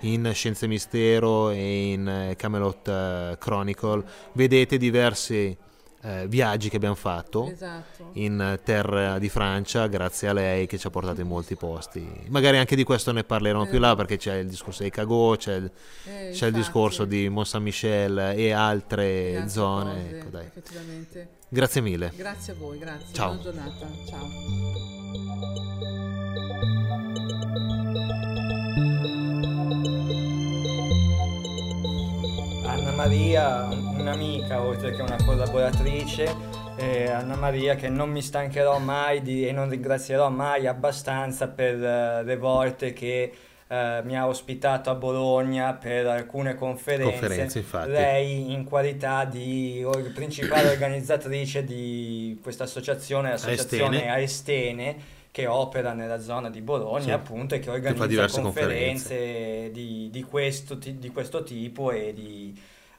in 0.00 0.30
Scienze 0.34 0.66
Mistero 0.66 1.50
e 1.50 1.92
in 1.92 2.06
eh, 2.06 2.36
Camelot 2.36 2.88
eh, 2.88 3.36
Chronicle, 3.38 4.04
vedete 4.32 4.76
diversi 4.76 5.56
eh, 6.06 6.26
viaggi 6.28 6.68
che 6.68 6.76
abbiamo 6.76 6.94
fatto 6.94 7.48
Esatto. 7.50 8.10
in 8.14 8.60
terra 8.62 9.18
di 9.18 9.28
Francia 9.30 9.86
grazie 9.86 10.28
a 10.28 10.32
lei 10.34 10.66
che 10.66 10.76
ci 10.78 10.86
ha 10.86 10.90
portato 10.90 11.20
in 11.22 11.26
molti 11.26 11.56
posti. 11.56 12.06
Magari 12.28 12.58
anche 12.58 12.76
di 12.76 12.84
questo 12.84 13.10
ne 13.12 13.24
parleremo 13.24 13.66
più 13.66 13.78
là 13.78 13.94
perché 13.96 14.18
c'è 14.18 14.34
il 14.36 14.48
discorso 14.48 14.82
dei 14.82 14.90
Cagò, 14.90 15.34
c'è 15.36 15.54
il, 15.54 15.70
Eh, 16.04 16.30
c'è 16.32 16.48
il 16.48 16.52
discorso 16.52 17.04
di 17.06 17.28
Mont 17.28 17.46
Saint 17.46 17.64
Michel 17.64 18.18
e 18.36 18.52
altre 18.52 19.36
Altre 19.36 19.48
zone. 19.48 19.92
cose, 19.94 20.18
Ecco, 20.18 20.28
dai. 20.30 20.50
Grazie 21.48 21.80
mille. 21.80 22.12
Grazie 22.16 22.52
a 22.52 22.56
voi, 22.56 22.78
grazie. 22.78 23.14
Ciao. 23.14 23.34
Buona 23.34 23.42
giornata. 23.42 23.86
Ciao. 24.08 25.34
Anna 32.66 32.92
Maria, 32.92 33.68
un'amica 34.04 34.60
oltre 34.60 34.92
che 34.92 35.00
una 35.00 35.16
collaboratrice, 35.24 36.36
eh, 36.76 37.10
Anna 37.10 37.36
Maria 37.36 37.74
che 37.74 37.88
non 37.88 38.10
mi 38.10 38.20
stancherò 38.20 38.78
mai 38.78 39.22
di, 39.22 39.48
e 39.48 39.52
non 39.52 39.70
ringrazierò 39.70 40.28
mai 40.28 40.66
abbastanza 40.66 41.48
per 41.48 41.82
eh, 41.82 42.22
le 42.22 42.36
volte 42.36 42.92
che 42.92 43.32
eh, 43.66 44.00
mi 44.04 44.14
ha 44.16 44.28
ospitato 44.28 44.90
a 44.90 44.94
Bologna 44.94 45.72
per 45.72 46.06
alcune 46.06 46.54
conferenze. 46.54 47.18
Conferenze, 47.18 47.58
infatti. 47.58 47.90
Lei 47.92 48.52
in 48.52 48.64
qualità 48.64 49.24
di 49.24 49.82
or- 49.82 50.12
principale 50.12 50.68
organizzatrice 50.68 51.64
di 51.64 52.38
questa 52.42 52.64
associazione, 52.64 53.30
l'associazione 53.30 54.10
Aestene, 54.10 54.96
che 55.30 55.46
opera 55.46 55.94
nella 55.94 56.20
zona 56.20 56.50
di 56.50 56.60
Bologna 56.60 57.02
Sì. 57.02 57.10
appunto 57.10 57.54
e 57.54 57.58
che 57.58 57.70
organizza 57.70 58.06
diverse 58.06 58.40
conferenze, 58.42 59.70
di, 59.72 60.08
di 60.12 60.22
questo, 60.22 60.74
di 60.74 61.08
questo 61.08 61.42
tipo 61.42 61.90
e 61.90 62.12
di 62.12 62.54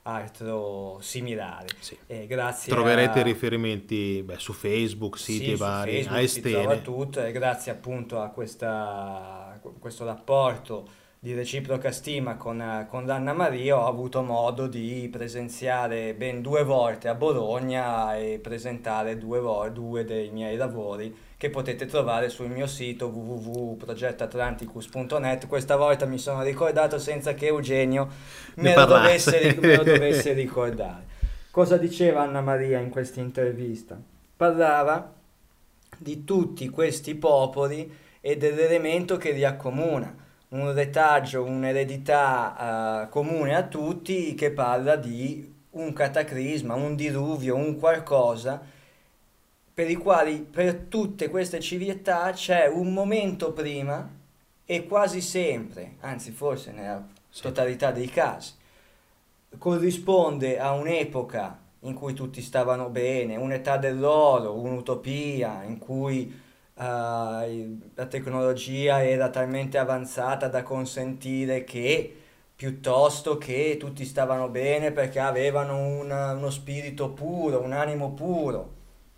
altro 0.08 1.00
similare. 1.02 1.68
Sì. 1.80 1.98
E 2.06 2.28
grazie 2.28 2.72
Troverete 2.72 3.20
a... 3.22 3.24
riferimenti 3.24 4.22
beh, 4.24 4.38
su 4.38 4.54
Facebook, 4.54 5.18
Sì, 5.18 5.34
siti 5.34 5.52
su 5.52 5.58
vari, 5.58 6.04
Facebook 6.04 6.18
a 6.18 6.22
Estene. 6.22 6.82
tutto 6.82 7.24
e 7.24 7.32
grazie 7.32 7.72
appunto 7.72 8.22
a 8.22 8.30
questa, 8.30 9.60
questo 9.80 10.06
rapporto 10.06 10.88
di 11.26 11.34
reciproca 11.34 11.92
stima 11.92 12.36
con, 12.36 12.86
con 12.88 13.08
l'Anna 13.08 13.34
Maria 13.34 13.80
ho 13.80 13.88
avuto 13.88 14.22
modo 14.22 14.68
di 14.68 15.10
presenziare 15.12 16.14
ben 16.14 16.44
due 16.44 16.64
volte 16.64 17.08
a 17.08 17.16
Bologna 17.16 18.16
e 18.16 18.38
presentare 18.38 19.18
due, 19.18 19.42
due 19.74 20.06
dei 20.06 20.30
miei 20.30 20.56
lavori 20.56 21.12
che 21.36 21.50
potete 21.50 21.88
trovare 21.88 22.30
sul 22.30 22.52
mio 22.52 22.68
sito 22.68 23.08
www.progettatlanticus.net. 23.08 25.48
Questa 25.48 25.76
volta 25.76 26.06
mi 26.06 26.20
sono 26.20 26.44
ricordato 26.44 27.00
senza 27.00 27.34
che 27.34 27.48
Eugenio 27.48 28.08
me 28.58 28.76
lo, 28.76 28.86
dovesse, 28.86 29.58
me 29.60 29.78
lo 29.78 29.84
dovesse 29.84 30.34
ricordare. 30.38 31.06
Cosa 31.50 31.78
diceva 31.78 32.22
Anna 32.22 32.42
Maria 32.42 32.78
in 32.78 32.92
questa 32.92 33.20
intervista? 33.20 34.00
Parlava 34.38 35.12
di 35.98 36.24
tutti 36.24 36.70
questi 36.70 37.16
popoli 37.16 37.92
e 38.22 38.38
dell'elemento 38.38 39.18
che 39.18 39.32
li 39.32 39.44
accomuna, 39.44 40.22
un 40.50 40.74
retaggio, 40.74 41.44
un'eredità 41.44 43.04
eh, 43.06 43.10
comune 43.10 43.56
a 43.56 43.64
tutti 43.64 44.34
che 44.36 44.52
parla 44.52 44.96
di 44.96 45.54
un 45.72 45.94
cataclisma, 45.94 46.76
un 46.76 46.96
diluvio, 46.96 47.56
un 47.56 47.78
qualcosa 47.78 48.74
per 49.76 49.90
i 49.90 49.96
quali 49.96 50.40
per 50.40 50.86
tutte 50.88 51.30
queste 51.30 51.60
civiltà 51.60 52.32
c'è 52.32 52.68
un 52.68 52.94
momento 52.94 53.52
prima 53.52 54.10
e 54.66 54.88
quasi 54.88 55.20
sempre, 55.20 55.96
anzi 56.00 56.32
forse 56.32 56.72
nella 56.72 57.06
totalità 57.42 57.92
dei 57.92 58.08
casi, 58.08 58.54
corrisponde 59.58 60.58
a 60.60 60.72
un'epoca 60.72 61.60
in 61.82 61.94
cui 61.94 62.14
tutti 62.14 62.42
stavano 62.42 62.90
bene, 62.90 63.36
un'età 63.36 63.76
dell'oro, 63.76 64.54
un'utopia 64.54 65.64
in 65.64 65.78
cui 65.78 66.44
eh, 66.78 67.78
la 67.96 68.06
tecnologia 68.08 69.04
era 69.04 69.30
talmente 69.30 69.78
avanzata 69.78 70.48
da 70.48 70.64
consentire 70.64 71.64
che 71.64 72.16
piuttosto 72.56 73.38
che 73.38 73.78
tutti 73.80 74.06
stavano 74.06 74.50
bene 74.50 74.92
perché 74.92 75.20
avevano 75.20 75.78
un- 75.78 76.12
uno 76.12 76.50
spirito 76.50 77.12
puro, 77.12 77.62
un 77.62 77.74
animo 77.74 78.14
puro. 78.14 78.74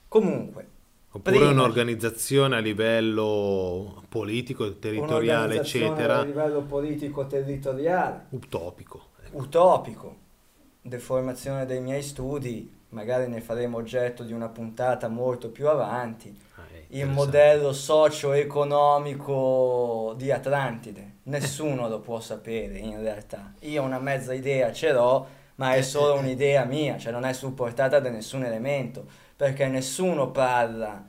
Comunque, 0.08 0.68
Oppure 1.12 1.48
Prima. 1.48 1.52
un'organizzazione 1.52 2.56
a 2.58 2.60
livello 2.60 4.04
politico, 4.10 4.78
territoriale, 4.78 5.58
un'organizzazione 5.58 6.08
a 6.14 6.18
eccetera, 6.18 6.22
livello 6.22 6.62
politico 6.64 7.26
territoriale 7.28 8.26
utopico. 8.30 9.08
ecco. 9.24 9.38
utopico, 9.38 10.16
deformazione 10.82 11.66
dei 11.66 11.82
miei 11.82 12.04
studi, 12.04 12.72
magari 12.90 13.28
ne 13.28 13.42
faremo 13.42 13.78
oggetto 13.78 14.24
di 14.24 14.34
una 14.34 14.50
puntata 14.50 15.08
molto 15.08 15.50
più 15.50 15.68
avanti, 15.68 16.36
il 16.90 17.06
modello 17.06 17.74
socio-economico 17.74 20.14
di 20.16 20.32
Atlantide. 20.32 21.16
Nessuno 21.24 21.90
lo 21.90 22.00
può 22.00 22.22
sapere 22.22 22.78
in 22.78 23.02
realtà. 23.02 23.52
Io 23.62 23.82
una 23.84 24.00
mezza 24.00 24.34
idea 24.34 24.72
ce 24.72 24.94
l'ho, 24.94 25.28
ma 25.56 25.74
è 25.74 25.82
solo 25.82 26.14
un'idea 26.20 26.64
mia, 26.64 26.98
cioè 26.98 27.12
non 27.12 27.26
è 27.26 27.34
supportata 27.34 28.00
da 28.00 28.10
nessun 28.10 28.46
elemento, 28.46 29.06
perché 29.36 29.68
nessuno 29.68 30.32
parla 30.32 31.04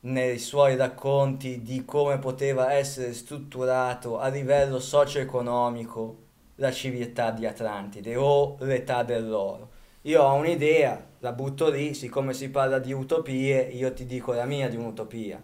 nei 0.00 0.38
suoi 0.38 0.76
racconti 0.76 1.60
di 1.62 1.84
come 1.84 2.18
poteva 2.18 2.72
essere 2.72 3.12
strutturato 3.12 4.18
a 4.18 4.28
livello 4.28 4.78
socio-economico 4.78 6.26
la 6.54 6.72
civiltà 6.72 7.32
di 7.32 7.44
Atlantide 7.46 8.16
o 8.16 8.56
l'età 8.60 9.02
dell'oro. 9.02 9.76
Io 10.08 10.22
ho 10.22 10.32
un'idea, 10.36 11.06
la 11.18 11.32
butto 11.32 11.68
lì, 11.68 11.92
siccome 11.92 12.32
si 12.32 12.48
parla 12.48 12.78
di 12.78 12.94
utopie, 12.94 13.60
io 13.60 13.92
ti 13.92 14.06
dico 14.06 14.32
la 14.32 14.46
mia 14.46 14.66
di 14.66 14.76
un'utopia, 14.76 15.38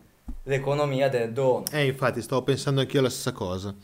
l'economia 0.45 1.11
del 1.11 1.35
dono. 1.35 1.65
Eh, 1.71 1.85
infatti, 1.85 2.23
stavo 2.23 2.41
pensando 2.41 2.81
anch'io 2.81 3.03
la 3.03 3.11
stessa 3.11 3.33
cosa. 3.33 3.75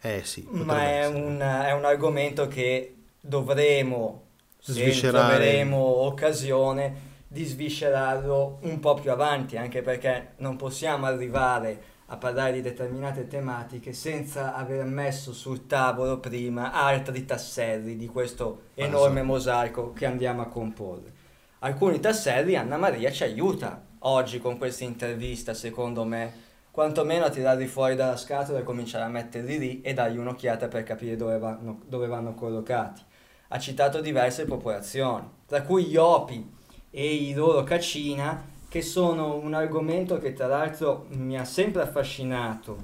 Eh 0.00 0.22
sì, 0.24 0.48
Ma 0.50 0.82
è 0.82 1.06
un, 1.06 1.38
è 1.40 1.72
un 1.72 1.84
argomento 1.84 2.48
che 2.48 2.94
dovremo, 3.20 4.28
se 4.58 4.98
troveremo 4.98 5.76
occasione, 5.76 7.06
di 7.28 7.44
sviscerarlo 7.44 8.60
un 8.62 8.80
po' 8.80 8.94
più 8.94 9.10
avanti, 9.10 9.58
anche 9.58 9.82
perché 9.82 10.36
non 10.38 10.56
possiamo 10.56 11.04
arrivare 11.04 11.87
a 12.10 12.16
parlare 12.16 12.52
di 12.52 12.62
determinate 12.62 13.26
tematiche 13.26 13.92
senza 13.92 14.54
aver 14.54 14.84
messo 14.84 15.32
sul 15.34 15.66
tavolo 15.66 16.18
prima 16.18 16.72
altri 16.72 17.26
tasselli 17.26 17.96
di 17.96 18.06
questo 18.06 18.62
enorme 18.74 19.22
mosaico 19.22 19.92
che 19.92 20.06
andiamo 20.06 20.40
a 20.40 20.46
comporre. 20.46 21.12
Alcuni 21.60 22.00
tasselli 22.00 22.56
Anna 22.56 22.78
Maria 22.78 23.10
ci 23.10 23.24
aiuta 23.24 23.84
oggi 24.00 24.40
con 24.40 24.56
questa 24.56 24.84
intervista, 24.84 25.52
secondo 25.52 26.04
me, 26.04 26.32
quantomeno 26.70 27.26
a 27.26 27.30
tirarli 27.30 27.66
fuori 27.66 27.94
dalla 27.94 28.16
scatola 28.16 28.60
e 28.60 28.62
cominciare 28.62 29.04
a 29.04 29.08
metterli 29.08 29.58
lì 29.58 29.80
e 29.82 29.92
dargli 29.92 30.16
un'occhiata 30.16 30.68
per 30.68 30.84
capire 30.84 31.16
dove 31.16 31.38
vanno, 31.38 31.82
dove 31.84 32.06
vanno 32.06 32.32
collocati. 32.32 33.02
Ha 33.48 33.58
citato 33.58 34.00
diverse 34.00 34.46
popolazioni, 34.46 35.28
tra 35.46 35.60
cui 35.62 35.84
gli 35.84 35.96
opi 35.96 36.56
e 36.90 37.14
i 37.14 37.34
loro 37.34 37.64
cacina, 37.64 38.56
che 38.68 38.82
sono 38.82 39.36
un 39.36 39.54
argomento 39.54 40.18
che 40.18 40.32
tra 40.32 40.46
l'altro 40.46 41.06
mi 41.10 41.38
ha 41.38 41.44
sempre 41.44 41.82
affascinato, 41.82 42.76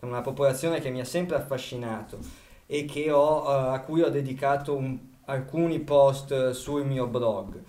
è 0.00 0.04
una 0.04 0.20
popolazione 0.20 0.80
che 0.80 0.90
mi 0.90 1.00
ha 1.00 1.04
sempre 1.04 1.36
affascinato 1.36 2.18
e 2.66 2.84
che 2.84 3.10
ho, 3.10 3.44
eh, 3.50 3.74
a 3.74 3.80
cui 3.80 4.00
ho 4.02 4.08
dedicato 4.10 4.74
un- 4.76 4.98
alcuni 5.26 5.80
post 5.80 6.30
eh, 6.32 6.52
sul 6.54 6.84
mio 6.86 7.06
blog. 7.06 7.60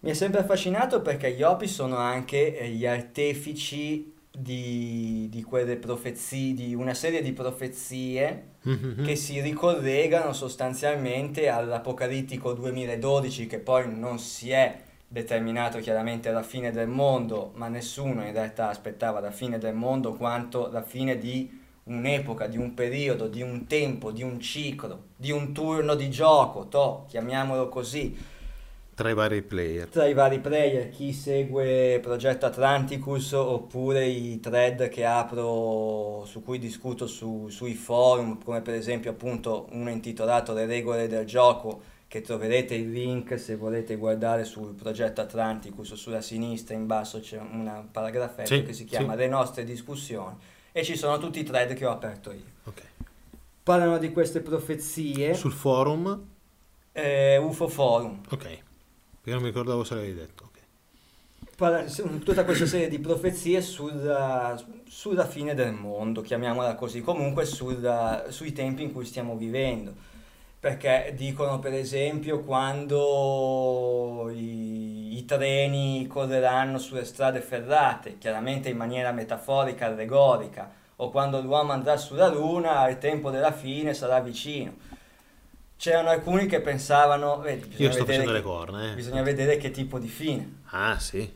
Mi 0.00 0.10
è 0.10 0.14
sempre 0.14 0.40
affascinato 0.40 1.00
perché 1.00 1.32
gli 1.32 1.42
Opi 1.42 1.66
sono 1.66 1.96
anche 1.96 2.58
eh, 2.58 2.68
gli 2.68 2.84
artefici 2.86 4.12
di, 4.30 5.28
di 5.30 5.42
quelle 5.42 5.76
profezie, 5.76 6.52
di 6.52 6.74
una 6.74 6.94
serie 6.94 7.22
di 7.22 7.32
profezie 7.32 8.52
Mhm. 8.64 9.04
che 9.04 9.14
si 9.16 9.40
ricollegano 9.42 10.32
sostanzialmente 10.32 11.48
all'Apocalittico 11.48 12.54
2012 12.54 13.46
che 13.46 13.58
poi 13.58 13.94
non 13.94 14.18
si 14.18 14.50
è 14.50 14.74
determinato 15.08 15.78
chiaramente 15.78 16.30
la 16.30 16.42
fine 16.42 16.70
del 16.72 16.88
mondo, 16.88 17.52
ma 17.54 17.68
nessuno 17.68 18.24
in 18.24 18.32
realtà 18.32 18.68
aspettava 18.68 19.20
la 19.20 19.30
fine 19.30 19.58
del 19.58 19.74
mondo 19.74 20.14
quanto 20.14 20.68
la 20.70 20.82
fine 20.82 21.18
di 21.18 21.62
un'epoca, 21.84 22.46
di 22.46 22.56
un 22.56 22.74
periodo, 22.74 23.28
di 23.28 23.42
un 23.42 23.66
tempo, 23.66 24.10
di 24.10 24.22
un 24.22 24.40
ciclo, 24.40 25.08
di 25.16 25.30
un 25.30 25.52
turno 25.52 25.94
di 25.94 26.10
gioco, 26.10 26.66
to, 26.68 27.04
chiamiamolo 27.08 27.68
così, 27.68 28.16
Tra 28.94 29.10
i 29.10 29.14
vari 29.14 29.42
player. 29.42 29.88
tra 29.88 30.06
i 30.06 30.12
vari 30.14 30.40
player, 30.40 30.90
chi 30.90 31.12
segue 31.12 32.00
Progetto 32.02 32.46
Atlanticus 32.46 33.32
oppure 33.32 34.06
i 34.06 34.40
thread 34.40 34.88
che 34.88 35.04
apro 35.04 36.24
su 36.26 36.42
cui 36.42 36.58
discuto 36.58 37.06
su- 37.06 37.48
sui 37.48 37.74
forum, 37.74 38.42
come 38.42 38.60
per 38.60 38.74
esempio 38.74 39.10
appunto 39.12 39.68
uno 39.72 39.90
intitolato 39.90 40.52
Le 40.52 40.66
regole 40.66 41.06
del 41.06 41.24
gioco, 41.26 41.82
che 42.14 42.20
troverete 42.20 42.76
il 42.76 42.92
link 42.92 43.36
se 43.40 43.56
volete 43.56 43.96
guardare 43.96 44.44
sul 44.44 44.72
Progetto 44.74 45.20
Atlanticus, 45.20 45.94
sulla 45.94 46.20
sinistra 46.20 46.72
in 46.76 46.86
basso 46.86 47.18
c'è 47.18 47.38
un 47.40 47.88
paragrafetto 47.90 48.54
Sì, 48.54 48.62
che 48.62 48.72
si 48.72 48.84
chiama 48.84 49.14
sì. 49.14 49.18
Le 49.18 49.26
nostre 49.26 49.64
discussioni 49.64 50.36
e 50.70 50.84
ci 50.84 50.96
sono 50.96 51.18
tutti 51.18 51.40
i 51.40 51.42
thread 51.42 51.74
che 51.74 51.84
ho 51.84 51.90
aperto 51.90 52.30
io. 52.30 52.44
Ok. 52.66 52.82
Parlano 53.64 53.98
di 53.98 54.12
queste 54.12 54.38
profezie, 54.42 55.34
Sul 55.34 55.50
forum, 55.50 56.24
eh, 56.92 57.36
UFO 57.36 57.66
Forum. 57.66 58.20
ok. 58.30 58.38
Perché 58.44 58.62
non 59.32 59.40
mi 59.40 59.48
ricordavo 59.48 59.82
se 59.82 59.94
l'avevi 59.96 60.14
detto. 60.14 60.44
ok. 60.44 61.56
parla- 61.56 61.82
tutta 62.22 62.44
questa 62.44 62.66
serie 62.66 62.86
di 62.86 63.00
profezie 63.00 63.60
sulla, 63.60 64.56
sulla 64.86 65.26
fine 65.26 65.54
del 65.54 65.72
mondo, 65.72 66.20
chiamiamola 66.20 66.76
così, 66.76 67.00
comunque 67.00 67.44
sulla- 67.44 68.26
sui 68.28 68.52
tempi 68.52 68.84
in 68.84 68.92
cui 68.92 69.04
stiamo 69.04 69.36
vivendo. 69.36 70.12
Perché 70.64 71.12
dicono 71.14 71.58
per 71.58 71.74
esempio 71.74 72.40
quando 72.40 74.30
i, 74.32 75.18
i 75.18 75.24
treni 75.26 76.06
correranno 76.06 76.78
sulle 76.78 77.04
strade 77.04 77.42
ferrate, 77.42 78.16
chiaramente 78.16 78.70
in 78.70 78.78
maniera 78.78 79.12
metaforica, 79.12 79.84
allegorica, 79.84 80.72
o 80.96 81.10
quando 81.10 81.42
l'uomo 81.42 81.72
andrà 81.72 81.98
sulla 81.98 82.28
luna, 82.28 82.88
il 82.88 82.96
tempo 82.96 83.30
della 83.30 83.52
fine 83.52 83.92
sarà 83.92 84.20
vicino. 84.20 84.72
C'erano 85.76 86.08
alcuni 86.08 86.46
che 86.46 86.62
pensavano, 86.62 87.40
vedi, 87.40 87.66
bisogna 87.66 87.88
Io 87.88 87.92
sto 87.92 88.04
vedere 88.06 88.24
facendo 88.24 88.32
le 88.32 88.38
che- 88.38 88.44
corna, 88.46 88.90
eh. 88.90 88.94
Bisogna 88.94 89.22
vedere 89.22 89.58
che 89.58 89.70
tipo 89.70 89.98
di 89.98 90.08
fine. 90.08 90.60
Ah, 90.70 90.98
sì. 90.98 91.30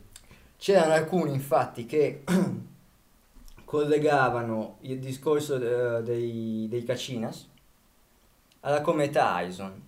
C'erano 0.57 0.93
alcuni 0.93 1.33
infatti 1.33 1.85
che 1.85 2.23
collegavano 3.63 4.77
il 4.81 4.97
discorso 4.97 5.97
eh, 5.97 6.01
dei, 6.01 6.65
dei 6.67 6.83
Cacinas 6.83 7.47
alla 8.61 8.81
cometa 8.81 9.41
Ison, 9.41 9.81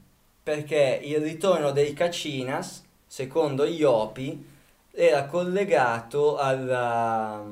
perché 0.43 0.99
il 1.03 1.17
ritorno 1.17 1.71
dei 1.71 1.93
Cacinas, 1.93 2.83
secondo 3.05 3.65
gli 3.65 3.83
Opi, 3.83 4.49
era 4.91 5.25
collegato 5.25 6.37
alla, 6.37 7.43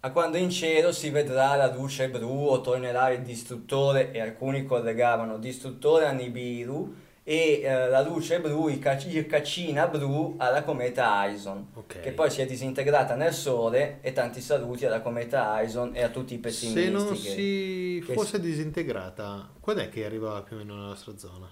a 0.00 0.10
quando 0.10 0.36
in 0.36 0.50
cielo 0.50 0.92
si 0.92 1.10
vedrà 1.10 1.54
la 1.56 1.72
luce 1.72 2.08
blu 2.08 2.46
o 2.46 2.60
tornerà 2.60 3.10
il 3.10 3.22
distruttore, 3.22 4.12
e 4.12 4.20
alcuni 4.20 4.64
collegavano 4.64 5.38
distruttore 5.38 6.06
a 6.06 6.12
Nibiru 6.12 6.94
e 7.22 7.60
eh, 7.62 7.88
la 7.88 8.00
luce 8.00 8.40
blu, 8.40 8.68
il, 8.68 8.78
cac- 8.78 9.06
il 9.06 9.26
Cacina 9.26 9.86
blu 9.86 10.34
alla 10.38 10.62
cometa 10.64 11.26
Ison 11.26 11.68
Ok. 11.74 12.00
che 12.00 12.12
poi 12.12 12.30
si 12.30 12.40
è 12.40 12.46
disintegrata 12.46 13.14
nel 13.14 13.32
Sole 13.34 13.98
e 14.00 14.12
tanti 14.12 14.40
saluti 14.40 14.86
alla 14.86 15.00
cometa 15.00 15.60
Ison 15.60 15.90
e 15.94 16.02
a 16.02 16.08
tutti 16.08 16.34
i 16.34 16.38
pessimisti. 16.38 16.82
Se 16.82 16.88
non 16.90 17.14
si 17.16 18.02
che- 18.06 18.12
fosse 18.14 18.40
disintegrata, 18.40 19.48
quando 19.60 19.82
è 19.82 19.88
che 19.88 20.04
arrivava 20.04 20.42
più 20.42 20.56
o 20.56 20.58
meno 20.58 20.74
nella 20.74 20.86
nostra 20.88 21.16
zona? 21.18 21.48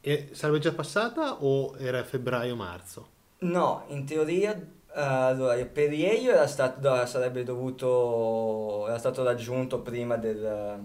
E 0.00 0.28
sarebbe 0.32 0.58
già 0.58 0.72
passata 0.72 1.42
o 1.42 1.74
era 1.78 2.04
febbraio-marzo? 2.04 3.08
No, 3.38 3.84
in 3.88 4.04
teoria, 4.04 4.52
eh, 4.54 5.00
allora, 5.00 5.54
il 5.54 5.66
perieio 5.66 6.32
era 6.32 6.46
stato, 6.46 7.06
sarebbe 7.06 7.42
dovuto, 7.42 8.86
era 8.86 8.98
stato 8.98 9.24
raggiunto 9.24 9.80
prima 9.80 10.16
del, 10.18 10.78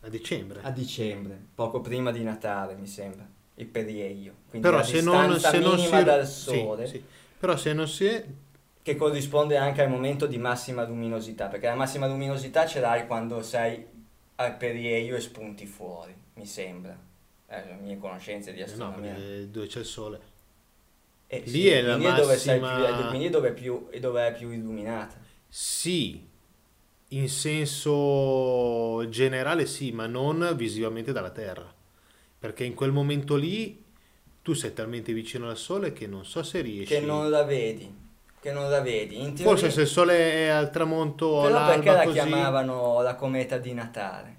A 0.00 0.08
dicembre. 0.08 0.60
a 0.62 0.70
dicembre, 0.70 1.38
poco 1.54 1.80
prima 1.80 2.10
di 2.12 2.22
Natale 2.22 2.74
mi 2.74 2.86
sembra, 2.86 3.26
il 3.56 3.66
perieio. 3.66 4.34
Quindi 4.48 4.68
Però 4.68 4.82
se 4.82 5.00
non, 5.02 5.38
se 5.38 5.58
non 5.58 5.78
si... 5.78 6.02
dal 6.04 6.26
sì, 6.26 6.40
Sole, 6.40 6.86
sì. 6.86 7.04
Però 7.38 7.56
se 7.56 7.72
non 7.72 7.88
si 7.88 8.06
è... 8.06 8.24
che 8.82 8.96
corrisponde 8.96 9.56
anche 9.56 9.82
al 9.82 9.90
momento 9.90 10.26
di 10.26 10.38
massima 10.38 10.84
luminosità, 10.84 11.46
perché 11.48 11.66
la 11.66 11.74
massima 11.74 12.06
luminosità 12.06 12.66
ce 12.66 12.80
l'hai 12.80 13.06
quando 13.06 13.42
sei 13.42 13.84
al 14.36 14.56
perieio 14.56 15.16
e 15.16 15.20
spunti 15.20 15.66
fuori, 15.66 16.14
mi 16.34 16.46
sembra. 16.46 16.96
Eh, 17.50 17.64
le 17.64 17.74
mie 17.80 17.98
conoscenze 17.98 18.52
di 18.52 18.60
eh, 18.60 18.66
No, 18.76 18.88
astronomia. 18.90 19.14
perché 19.14 19.50
dove 19.50 19.66
c'è 19.66 19.80
il 19.80 19.84
sole. 19.86 20.20
Eh, 21.26 21.40
lì 21.40 21.50
sì, 21.50 21.68
è 21.68 21.82
la 21.82 21.96
quindi 21.96 22.14
dove 22.14 22.36
sei 22.36 22.58
più, 22.58 22.68
massima- 22.68 23.10
è 23.26 23.30
dove 23.30 23.48
è 23.48 23.52
più, 23.52 23.88
è 23.90 23.98
dove 24.00 24.26
è 24.28 24.32
più 24.32 24.50
illuminata. 24.50 25.16
Sì, 25.48 26.27
in 27.08 27.28
senso 27.28 29.08
generale 29.08 29.66
sì, 29.66 29.92
ma 29.92 30.06
non 30.06 30.52
visivamente 30.54 31.12
dalla 31.12 31.30
Terra. 31.30 31.72
Perché 32.38 32.64
in 32.64 32.74
quel 32.74 32.92
momento 32.92 33.36
lì 33.36 33.84
tu 34.42 34.52
sei 34.52 34.72
talmente 34.72 35.12
vicino 35.12 35.48
al 35.48 35.56
Sole 35.56 35.92
che 35.92 36.06
non 36.06 36.24
so 36.24 36.42
se 36.42 36.60
riesci... 36.60 36.94
Che 36.94 37.00
non 37.00 37.30
la 37.30 37.44
vedi, 37.44 37.92
che 38.40 38.52
non 38.52 38.70
la 38.70 38.80
vedi. 38.80 39.16
In 39.16 39.34
teoria, 39.34 39.44
Forse 39.44 39.70
se 39.70 39.82
il 39.82 39.86
Sole 39.86 40.32
è 40.32 40.46
al 40.48 40.70
tramonto 40.70 41.26
o 41.26 41.42
però 41.42 41.66
perché 41.66 41.90
la 41.90 42.04
così... 42.04 42.12
chiamavano 42.14 43.02
la 43.02 43.14
cometa 43.14 43.58
di 43.58 43.72
Natale? 43.72 44.36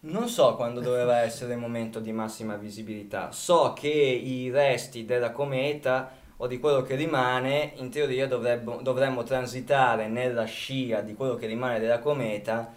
Non 0.00 0.28
so 0.28 0.54
quando 0.54 0.80
doveva 0.80 1.18
essere 1.18 1.54
il 1.54 1.58
momento 1.58 1.98
di 1.98 2.12
massima 2.12 2.56
visibilità. 2.56 3.32
So 3.32 3.72
che 3.72 3.88
i 3.88 4.48
resti 4.48 5.04
della 5.04 5.32
cometa 5.32 6.12
o 6.40 6.46
di 6.46 6.58
quello 6.60 6.82
che 6.82 6.94
rimane, 6.94 7.72
in 7.76 7.90
teoria 7.90 8.26
dovrebbe- 8.26 8.78
dovremmo 8.82 9.22
transitare 9.24 10.08
nella 10.08 10.44
scia 10.44 11.00
di 11.00 11.14
quello 11.14 11.34
che 11.34 11.46
rimane 11.46 11.78
della 11.80 11.98
cometa. 11.98 12.72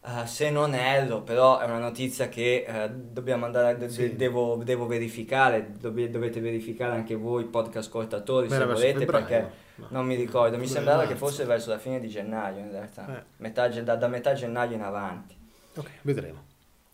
eh, 0.00 0.26
se 0.26 0.48
non 0.50 0.74
erro, 0.74 1.22
però 1.22 1.58
è 1.58 1.64
una 1.64 1.80
notizia 1.80 2.28
che 2.28 2.64
eh, 2.66 2.88
dobbiamo 2.88 3.44
andare, 3.46 3.76
de- 3.76 3.88
Sì. 3.90 4.14
devo, 4.16 4.60
devo 4.62 4.86
verificare, 4.86 5.72
dove- 5.78 6.08
dovete 6.08 6.40
verificare 6.40 6.94
anche 6.94 7.14
voi, 7.16 7.44
podcast 7.44 7.88
ascoltatori, 7.88 8.48
se 8.48 8.64
volete, 8.64 9.00
febbraio, 9.00 9.26
perché 9.26 9.50
no? 9.74 9.86
non 9.90 10.06
mi 10.06 10.14
ricordo, 10.14 10.56
mi 10.56 10.68
sembrava 10.68 11.04
che 11.06 11.16
fosse 11.16 11.44
verso 11.44 11.70
la 11.70 11.78
fine 11.78 11.98
di 12.00 12.08
gennaio 12.08 12.58
in 12.60 12.70
realtà, 12.70 13.18
Eh. 13.18 13.22
Metà 13.38 13.66
da, 13.68 13.96
da 13.96 14.06
metà 14.06 14.32
gennaio 14.34 14.76
in 14.76 14.82
avanti. 14.82 15.36
Ok, 15.74 15.90
vedremo. 16.02 16.44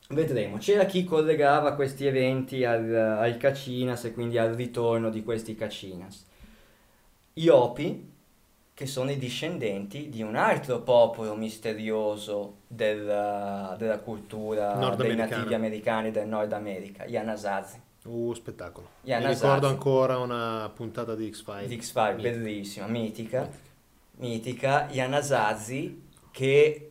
Vedremo, 0.08 0.58
c'era 0.58 0.84
chi 0.84 1.04
collegava 1.04 1.74
questi 1.74 2.06
eventi 2.06 2.64
al, 2.64 2.94
ai 2.94 3.38
Cacinas 3.38 4.04
e 4.04 4.12
quindi 4.12 4.36
al 4.36 4.52
ritorno 4.54 5.08
di 5.08 5.22
questi 5.22 5.54
Cacinas. 5.54 6.26
Iopi 7.34 8.12
che 8.74 8.86
sono 8.86 9.10
i 9.12 9.16
discendenti 9.16 10.08
di 10.08 10.20
un 10.22 10.34
altro 10.34 10.80
popolo 10.80 11.34
misterioso 11.36 12.56
della, 12.66 13.76
della 13.78 14.00
cultura 14.00 14.94
dei 14.96 15.14
nativi 15.14 15.54
americani 15.54 16.10
del 16.10 16.26
Nord 16.26 16.52
America, 16.52 17.06
gli 17.06 17.16
Anasazi. 17.16 17.80
Uh, 18.04 18.34
spettacolo. 18.34 18.88
Gli 19.00 19.08
Mi 19.08 19.14
Anasazi. 19.14 19.42
ricordo 19.44 19.68
ancora 19.68 20.18
una 20.18 20.70
puntata 20.74 21.14
di 21.14 21.32
X-Files. 21.32 21.68
di 21.68 21.76
Mitica. 21.76 22.14
bellissima, 22.14 22.86
mitica, 22.86 23.48
mitica, 24.16 24.88
gli 24.90 25.00
Anasazi 25.00 26.02
che 26.32 26.90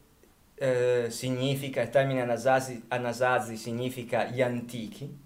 eh, 0.56 1.08
significa, 1.10 1.82
il 1.82 1.90
termine 1.90 2.22
Anasazi, 2.22 2.84
Anasazi 2.90 3.58
significa 3.58 4.26
gli 4.26 4.42
antichi 4.42 5.18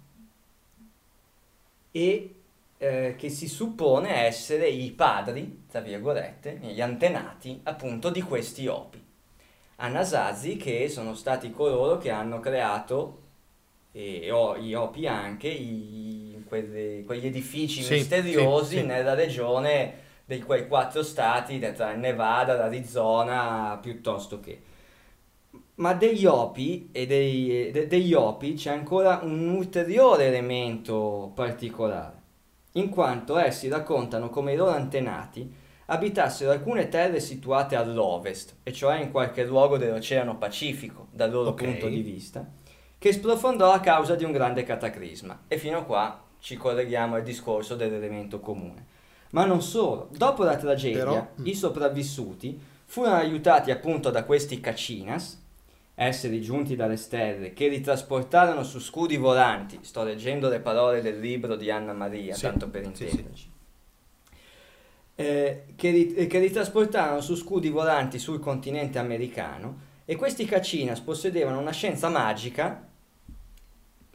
e 1.91 2.33
eh, 2.79 3.15
che 3.17 3.29
si 3.29 3.47
suppone 3.47 4.25
essere 4.25 4.67
i 4.67 4.91
padri, 4.91 5.63
tra 5.69 5.79
virgolette, 5.81 6.59
gli 6.61 6.81
antenati 6.81 7.59
appunto 7.63 8.09
di 8.09 8.21
questi 8.21 8.67
opi. 8.67 9.03
Anasazi 9.77 10.57
che 10.57 10.89
sono 10.89 11.15
stati 11.15 11.51
coloro 11.51 11.97
che 11.97 12.11
hanno 12.11 12.39
creato, 12.39 13.21
e 13.91 14.31
o- 14.31 14.57
gli 14.57 14.73
opi 14.73 15.07
anche, 15.07 15.47
i- 15.49 16.43
quelle- 16.47 17.03
quegli 17.05 17.27
edifici 17.27 17.83
Sì, 17.83 17.93
misteriosi 17.95 18.75
sì, 18.75 18.79
sì. 18.81 18.85
nella 18.85 19.13
regione 19.15 20.05
di 20.25 20.41
quei 20.41 20.67
quattro 20.67 21.03
stati, 21.03 21.59
tra 21.59 21.91
il 21.93 21.99
Nevada, 21.99 22.55
l'Arizona, 22.55 23.77
piuttosto 23.81 24.39
che. 24.39 24.61
Ma 25.77 25.93
degli 25.93 26.25
opi 26.25 26.89
e 26.91 27.05
dei- 27.05 27.69
de- 27.71 27.85
degli 27.87 28.13
opi 28.13 28.53
c'è 28.55 28.71
ancora 28.71 29.19
un 29.21 29.47
ulteriore 29.49 30.25
elemento 30.25 31.31
particolare, 31.35 32.21
in 32.73 32.89
quanto 32.89 33.37
essi 33.37 33.67
raccontano 33.67 34.29
come 34.29 34.53
i 34.53 34.55
loro 34.55 34.71
antenati 34.71 35.51
abitassero 35.89 36.51
alcune 36.51 36.89
terre 36.89 37.19
situate 37.19 37.75
all'ovest, 37.75 38.55
e 38.63 38.73
cioè 38.73 38.99
in 38.99 39.11
qualche 39.11 39.45
luogo 39.45 39.77
dell'Oceano 39.77 40.37
Pacifico, 40.37 41.07
dal 41.11 41.31
loro 41.31 41.51
Ok. 41.51 41.63
punto 41.63 41.87
di 41.87 42.01
vista, 42.01 42.45
che 42.97 43.13
sprofondò 43.13 43.71
a 43.71 43.79
causa 43.79 44.15
di 44.15 44.23
un 44.23 44.31
grande 44.31 44.63
cataclisma. 44.63 45.43
E 45.47 45.57
fino 45.59 45.77
a 45.77 45.83
qua 45.83 46.23
ci 46.39 46.57
colleghiamo 46.57 47.15
al 47.15 47.23
discorso 47.23 47.75
dell'elemento 47.75 48.39
comune. 48.39 48.85
Ma 49.31 49.45
non 49.45 49.61
solo, 49.61 50.09
dopo 50.11 50.43
la 50.43 50.57
tragedia, 50.57 51.05
Però- 51.05 51.27
i 51.43 51.53
sopravvissuti 51.53 52.59
furono 52.85 53.15
aiutati 53.15 53.69
appunto 53.71 54.09
da 54.09 54.23
questi 54.23 54.59
cacinas, 54.59 55.45
esseri 55.99 56.41
giunti 56.41 56.75
dalle 56.75 56.95
stelle, 56.95 57.53
che 57.53 57.67
li 57.67 57.81
trasportarono 57.81 58.61
su 58.61 58.79
scudi 58.79 59.17
volanti. 59.17 59.79
Sto 59.81 60.03
leggendo 60.03 60.47
le 60.47 60.59
parole 60.59 61.01
del 61.01 61.19
libro 61.19 61.55
di 61.55 61.71
Anna 61.71 61.93
Maria, 61.93 62.35
Sì, 62.35 62.41
tanto 62.41 62.69
per 62.69 62.83
sì, 62.83 63.03
intenderci. 63.03 63.51
Eh, 65.15 65.63
che, 65.75 65.89
li, 65.89 66.13
eh, 66.13 66.27
che 66.27 66.39
li 66.39 66.51
trasportarono 66.51 67.19
su 67.21 67.35
scudi 67.35 67.69
volanti 67.69 68.19
sul 68.19 68.39
continente 68.39 68.99
americano 68.99 69.85
e 70.05 70.15
questi 70.15 70.45
cacinas 70.45 70.99
possedevano 70.99 71.59
una 71.59 71.71
scienza 71.71 72.09
magica, 72.09 72.87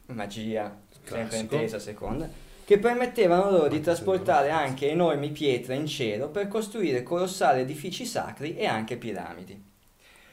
magia 0.06 0.78
sempre 1.02 1.38
intesa 1.38 1.80
seconda, 1.80 2.30
che 2.64 2.78
permettevano 2.78 3.50
loro 3.50 3.66
di 3.66 3.80
trasportare 3.80 4.50
anche 4.50 4.88
enormi 4.88 5.30
pietre 5.30 5.74
in 5.74 5.86
cielo 5.86 6.28
per 6.28 6.46
costruire 6.46 7.02
colossali 7.02 7.62
edifici 7.62 8.06
sacri 8.06 8.54
e 8.54 8.66
anche 8.66 8.96
piramidi. 8.96 9.70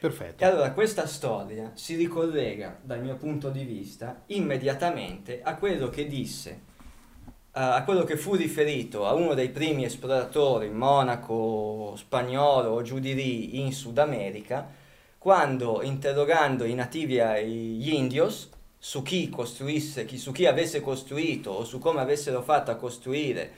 Perfetto. 0.00 0.42
E 0.42 0.46
allora 0.46 0.72
questa 0.72 1.06
storia 1.06 1.72
si 1.74 1.94
ricollega, 1.94 2.78
dal 2.80 3.02
mio 3.02 3.16
punto 3.16 3.50
di 3.50 3.64
vista, 3.64 4.22
immediatamente 4.28 5.42
a 5.42 5.56
quello 5.56 5.90
che 5.90 6.06
disse, 6.06 6.62
a 7.50 7.82
quello 7.84 8.04
che 8.04 8.16
fu 8.16 8.34
riferito 8.34 9.06
a 9.06 9.12
uno 9.12 9.34
dei 9.34 9.50
primi 9.50 9.84
esploratori, 9.84 10.70
monaco 10.70 11.94
spagnolo 11.98 12.70
o 12.70 12.80
giù 12.80 12.98
di 12.98 13.14
lì 13.14 13.60
in 13.60 13.74
Sud 13.74 13.98
America, 13.98 14.66
quando 15.18 15.82
interrogando 15.82 16.64
i 16.64 16.72
nativi, 16.72 17.18
eh, 17.18 17.46
gli 17.46 17.92
indios, 17.92 18.48
su 18.78 19.02
chi 19.02 19.28
costruisse, 19.28 20.06
chi- 20.06 20.16
su 20.16 20.32
chi 20.32 20.46
avesse 20.46 20.80
costruito 20.80 21.50
o 21.50 21.64
su 21.64 21.78
come 21.78 22.00
avessero 22.00 22.40
fatto 22.40 22.70
a 22.70 22.76
costruire 22.76 23.52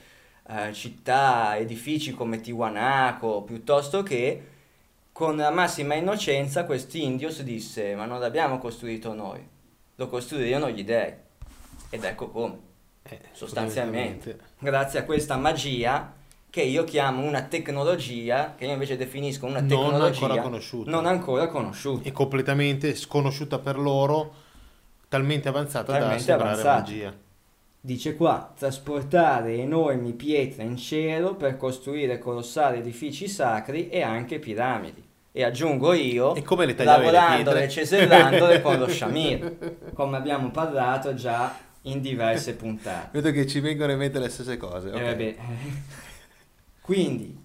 eh, 0.49 0.72
città, 0.72 1.57
edifici 1.57 2.11
come 2.11 2.40
Tiwanaku, 2.40 3.45
piuttosto 3.45 4.03
che 4.03 4.47
con 5.22 5.36
la 5.36 5.50
massima 5.50 5.94
innocenza 5.94 6.64
quest'indios 6.64 7.42
disse 7.42 7.94
ma 7.94 8.06
non 8.06 8.18
l'abbiamo 8.18 8.58
costruito 8.58 9.14
noi, 9.14 9.38
lo 9.94 10.08
costruirono 10.08 10.68
gli 10.68 10.82
dei. 10.82 11.12
Ed 11.90 12.02
ecco 12.02 12.28
come, 12.30 12.58
Eh, 13.04 13.20
sostanzialmente, 13.30 14.36
grazie 14.58 14.98
a 14.98 15.04
questa 15.04 15.36
magia 15.36 16.12
che 16.50 16.62
io 16.62 16.82
chiamo 16.82 17.22
una 17.22 17.42
tecnologia, 17.42 18.54
che 18.58 18.64
io 18.64 18.72
invece 18.72 18.96
definisco 18.96 19.46
una 19.46 19.60
Non 19.60 19.68
tecnologia 19.68 20.24
ancora 20.24 20.42
conosciuta. 20.42 20.90
non 20.90 21.06
ancora 21.06 21.46
conosciuta. 21.46 22.08
È 22.08 22.10
completamente 22.10 22.96
sconosciuta 22.96 23.60
per 23.60 23.78
loro, 23.78 24.34
talmente 25.06 25.48
avanzata 25.48 25.92
da 25.92 25.98
Talmente 26.00 26.22
sembrare 26.24 26.50
avanzata. 26.50 26.78
magia. 26.80 27.14
Dice 27.80 28.16
qua, 28.16 28.52
trasportare 28.58 29.54
enormi 29.56 30.14
pietre 30.14 30.64
in 30.64 30.76
cielo 30.76 31.36
per 31.36 31.56
costruire 31.56 32.18
colossali 32.18 32.78
edifici 32.78 33.28
sacri 33.28 33.88
e 33.88 34.02
anche 34.02 34.40
piramidi. 34.40 35.10
E 35.34 35.42
aggiungo 35.44 35.94
io, 35.94 36.34
E 36.34 36.42
come 36.42 36.66
le 36.66 36.74
lavorandole 36.84 37.64
e 37.64 37.68
cesellandole 37.70 38.60
con 38.60 38.78
lo 38.78 38.86
shamir, 38.92 39.92
come 39.94 40.18
abbiamo 40.18 40.50
parlato 40.50 41.14
già 41.14 41.56
in 41.82 42.00
diverse 42.02 42.54
puntate. 42.54 43.08
Vedo 43.12 43.30
che 43.32 43.46
ci 43.46 43.60
vengono 43.60 43.92
in 43.92 43.98
mente 43.98 44.18
le 44.18 44.28
stesse 44.28 44.56
cose. 44.58 44.90
Eh, 44.90 44.94
ok. 44.94 45.02
vabbè. 45.02 45.36
Quindi, 46.82 47.40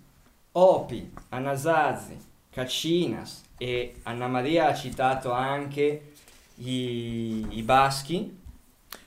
Opi, 0.51 1.11
Anasazi, 1.29 2.17
Cacinas 2.51 3.43
e 3.57 3.95
Anna 4.03 4.27
Maria 4.27 4.67
ha 4.67 4.73
citato 4.73 5.31
anche 5.31 6.11
i, 6.55 7.45
i 7.51 7.61
baschi. 7.61 8.35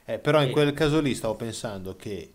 Eh, 0.05 0.19
però 0.19 0.41
in 0.43 0.49
E- 0.49 0.53
quel 0.53 0.73
caso 0.73 1.01
lì 1.01 1.15
stavo 1.15 1.35
pensando 1.35 1.97
che 1.97 2.33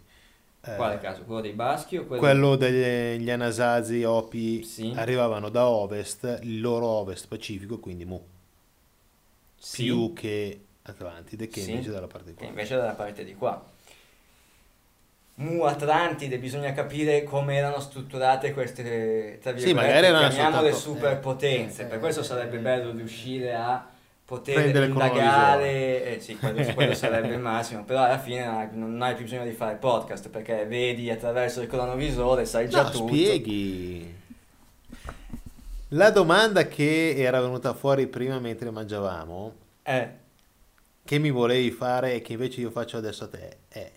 Quale 0.75 0.97
caso? 0.99 1.23
Quello 1.23 1.41
dei 1.41 1.51
baschi 1.53 1.97
o 1.97 2.05
quello 2.05 2.21
quello 2.21 2.55
degli 2.55 3.29
Anasazi 3.29 4.03
Opi 4.03 4.63
Sì. 4.63 4.91
arrivavano 4.95 5.49
da 5.49 5.67
ovest, 5.67 6.39
il 6.41 6.59
loro 6.61 6.85
ovest 6.87 7.27
pacifico, 7.27 7.79
quindi 7.79 8.05
Mu, 8.05 8.19
Sì, 9.57 9.83
più 9.83 10.13
che 10.13 10.59
Atlantide, 10.83 11.47
che 11.47 11.61
Sì. 11.61 11.71
invece 11.71 11.91
dalla 11.91 12.07
parte 12.07 12.29
di 12.29 12.33
che 12.35 12.39
qua. 12.41 12.47
invece 12.47 12.73
è 12.75 12.77
dalla 12.77 12.93
parte 12.93 13.23
di 13.23 13.35
qua. 13.35 13.73
Mu 15.37 15.63
Atlantide, 15.63 16.37
bisogna 16.39 16.71
capire 16.71 17.23
come 17.23 17.55
erano 17.57 17.79
strutturate 17.81 18.53
queste, 18.53 19.37
tra 19.41 19.51
Sì, 19.57 19.65
virgolette, 19.65 19.73
magari 19.73 20.05
erano 20.07 20.27
chiamiamole 20.29 20.71
soltanto- 20.71 20.77
superpotenze, 20.99 21.81
eh, 21.81 21.85
per 21.87 21.97
eh, 21.97 21.99
questo 21.99 22.21
eh, 22.21 22.23
sarebbe 22.23 22.55
eh, 22.57 22.59
bello 22.61 22.89
eh, 22.91 22.93
riuscire 22.93 23.53
a 23.53 23.85
poter 24.25 24.75
indagare, 24.89 26.15
eh, 26.15 26.19
sì, 26.19 26.35
quello, 26.35 26.63
quello 26.73 26.93
sarebbe 26.95 27.27
il 27.33 27.39
massimo, 27.39 27.83
però 27.85 28.03
alla 28.03 28.17
fine 28.17 28.43
non 28.45 28.55
hai, 28.55 28.67
non 28.73 29.01
hai 29.01 29.13
più 29.15 29.23
bisogno 29.23 29.43
di 29.45 29.51
fare 29.51 29.75
podcast 29.75 30.29
perché 30.29 30.65
vedi 30.65 31.09
attraverso 31.11 31.61
il 31.61 31.67
cronovisore, 31.67 32.45
sai 32.45 32.67
già 32.67 32.83
No, 32.83 32.89
tutto. 32.89 33.07
spieghi. 33.07 34.13
La 35.89 36.09
domanda 36.09 36.67
che 36.67 37.13
era 37.15 37.39
venuta 37.39 37.73
fuori 37.73 38.07
prima 38.07 38.39
mentre 38.39 38.71
mangiavamo, 38.71 39.53
Eh, 39.83 40.09
che 41.05 41.19
mi 41.19 41.29
volevi 41.29 41.69
fare 41.69 42.15
e 42.15 42.21
che 42.21 42.33
invece 42.33 42.61
io 42.61 42.71
faccio 42.71 42.97
adesso 42.97 43.25
a 43.25 43.27
te, 43.27 43.57
è 43.69 43.91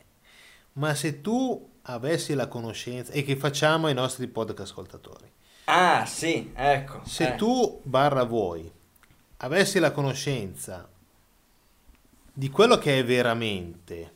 ma 0.74 0.95
se 0.95 1.22
tu 1.22 1.70
avessi 1.83 2.35
la 2.35 2.47
conoscenza 2.47 3.12
e 3.12 3.24
che 3.24 3.35
facciamo 3.35 3.87
ai 3.89 3.95
nostri 3.95 4.29
podcast 4.29 4.70
ascoltatori, 4.70 5.29
ah 5.64 6.05
sì, 6.07 6.53
ecco. 6.55 7.01
se 7.05 7.33
eh. 7.33 7.35
tu 7.35 7.81
barra 7.83 8.22
voi 8.24 8.70
avessi 9.39 9.78
la 9.78 9.93
conoscenza 9.93 10.89
di 12.32 12.51
quello 12.51 12.78
che 12.78 12.99
è 12.99 13.05
veramente 13.05 14.12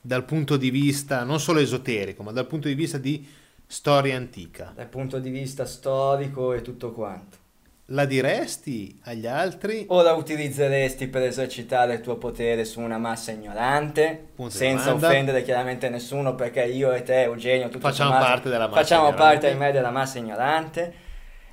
dal 0.00 0.24
punto 0.24 0.56
di 0.56 0.70
vista 0.70 1.22
non 1.22 1.38
solo 1.40 1.60
esoterico, 1.60 2.22
ma 2.22 2.32
dal 2.32 2.46
punto 2.46 2.68
di 2.68 2.74
vista 2.74 2.98
di 2.98 3.26
storia 3.66 4.16
antica, 4.16 4.72
dal 4.74 4.88
punto 4.88 5.18
di 5.18 5.30
vista 5.30 5.64
storico 5.64 6.52
e 6.52 6.62
tutto 6.62 6.92
quanto. 6.92 7.38
la 7.86 8.04
diresti 8.04 8.98
agli 9.04 9.26
altri? 9.26 9.84
O 9.88 10.02
la 10.02 10.12
utilizzeresti 10.12 11.08
per 11.08 11.22
esercitare 11.22 11.94
il 11.94 12.00
tuo 12.00 12.16
potere 12.16 12.64
su 12.64 12.80
una 12.80 12.98
massa 12.98 13.32
ignorante, 13.32 14.28
Punto 14.34 14.52
senza 14.52 14.86
domanda. 14.86 15.08
offendere 15.08 15.42
chiaramente 15.42 15.88
nessuno, 15.88 16.34
perché 16.34 16.64
io 16.64 16.92
e 16.92 17.02
te, 17.02 17.22
Eugenio, 17.22 17.68
tutto 17.68 17.88
Facciamo 17.88 18.10
sommato, 18.10 18.30
parte 18.30 18.48
della 18.50 18.66
massa 18.66 18.80
facciamo 18.80 19.08
ignorante. 19.08 19.22
parte 19.22 19.46
ahimè 19.48 19.72
della 19.72 19.90
massa 19.90 20.18
ignorante. 20.18 20.94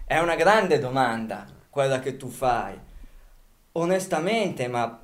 È 0.05 0.17
una 0.17 0.35
grande 0.35 0.79
domanda 0.79 1.45
quella 1.69 1.99
che 1.99 2.17
tu 2.17 2.29
fai. 2.29 2.87
Onestamente, 3.73 4.67
ma 4.67 4.99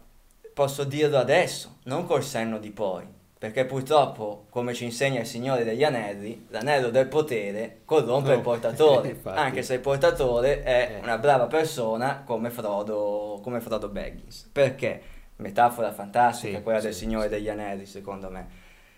posso 0.54 0.84
dirlo 0.84 1.18
adesso, 1.18 1.78
non 1.84 2.06
col 2.06 2.24
senno 2.24 2.58
di 2.58 2.72
poi. 2.72 3.06
Perché 3.38 3.66
purtroppo, 3.66 4.46
come 4.50 4.74
ci 4.74 4.86
insegna 4.86 5.20
il 5.20 5.28
Signore 5.28 5.64
degli 5.64 5.84
Anelli, 5.84 6.48
l'anello 6.50 6.90
del 6.90 7.08
potere 7.08 7.82
corrompe 7.86 8.32
il 8.34 8.40
Oh, 8.40 8.42
portatore, 8.42 9.10
infatti. 9.10 9.38
anche 9.38 9.62
se 9.62 9.76
il 9.76 9.82
portatore 9.82 10.64
è 10.64 10.96
Eh. 10.98 11.00
una 11.04 11.18
brava 11.18 11.46
persona 11.46 12.24
come 12.26 12.50
Frodo, 12.50 13.40
come 13.44 13.60
Frodo 13.60 13.90
Baggins. 13.90 14.50
Perché? 14.52 15.02
Metafora 15.38 15.92
fantastica 15.92 16.58
Sì, 16.58 16.64
quella 16.64 16.80
sì, 16.80 16.86
del 16.86 16.96
Signore 16.96 17.26
sì. 17.28 17.30
degli 17.36 17.50
Anelli, 17.50 17.86
secondo 17.86 18.30
me. 18.30 18.48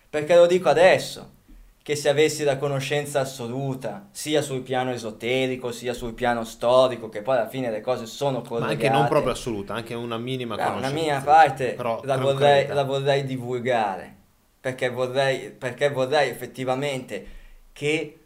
Perché 0.08 0.34
lo 0.36 0.46
dico 0.46 0.68
adesso, 0.70 1.30
che 1.88 1.96
se 1.96 2.10
avessi 2.10 2.44
la 2.44 2.58
conoscenza 2.58 3.20
assoluta, 3.20 4.08
sia 4.10 4.42
sul 4.42 4.60
piano 4.60 4.90
esoterico, 4.90 5.72
sia 5.72 5.94
sul 5.94 6.12
piano 6.12 6.44
storico, 6.44 7.08
che 7.08 7.22
poi 7.22 7.38
alla 7.38 7.48
fine 7.48 7.70
le 7.70 7.80
cose 7.80 8.04
sono 8.04 8.42
collegate. 8.42 8.74
Ma 8.74 8.82
anche 8.82 8.90
non 8.90 9.08
proprio 9.08 9.32
assoluta, 9.32 9.72
anche 9.72 9.94
una 9.94 10.18
minima 10.18 10.54
Beh, 10.54 10.64
conoscenza. 10.64 10.90
una 10.90 11.00
minima 11.00 11.20
parte 11.22 11.76
la, 12.02 12.18
vorrei, 12.18 12.66
la 12.66 12.84
vorrei 12.84 13.24
divulgare, 13.24 14.14
perché 14.60 14.90
vorrei, 14.90 15.48
perché 15.48 15.88
vorrei 15.88 16.28
effettivamente 16.28 17.26
che, 17.72 18.18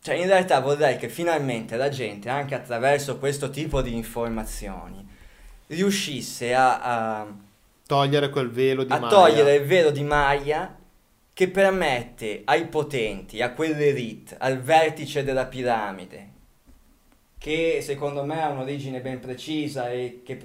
cioè 0.00 0.14
in 0.14 0.26
realtà 0.26 0.60
vorrei 0.60 0.96
che 0.96 1.10
finalmente 1.10 1.76
la 1.76 1.90
gente, 1.90 2.30
anche 2.30 2.54
attraverso 2.54 3.18
questo 3.18 3.50
tipo 3.50 3.82
di 3.82 3.94
informazioni, 3.94 5.06
riuscisse 5.66 6.54
a, 6.54 6.80
a, 6.80 7.26
Togliere 7.86 8.30
quel 8.30 8.50
velo 8.50 8.84
di 8.84 8.92
a 8.94 9.00
Maya. 9.00 9.12
togliere 9.12 9.54
il 9.56 9.66
velo 9.66 9.90
di 9.90 10.02
Maya 10.02 10.77
che 11.38 11.48
permette 11.48 12.42
ai 12.46 12.66
potenti, 12.66 13.40
a 13.42 13.52
quell'elite, 13.52 14.34
al 14.40 14.58
vertice 14.58 15.22
della 15.22 15.46
piramide, 15.46 16.30
che 17.38 17.78
secondo 17.80 18.24
me 18.24 18.42
ha 18.42 18.48
un'origine 18.48 19.00
ben 19.00 19.20
precisa 19.20 19.88
e 19.88 20.22
che, 20.24 20.36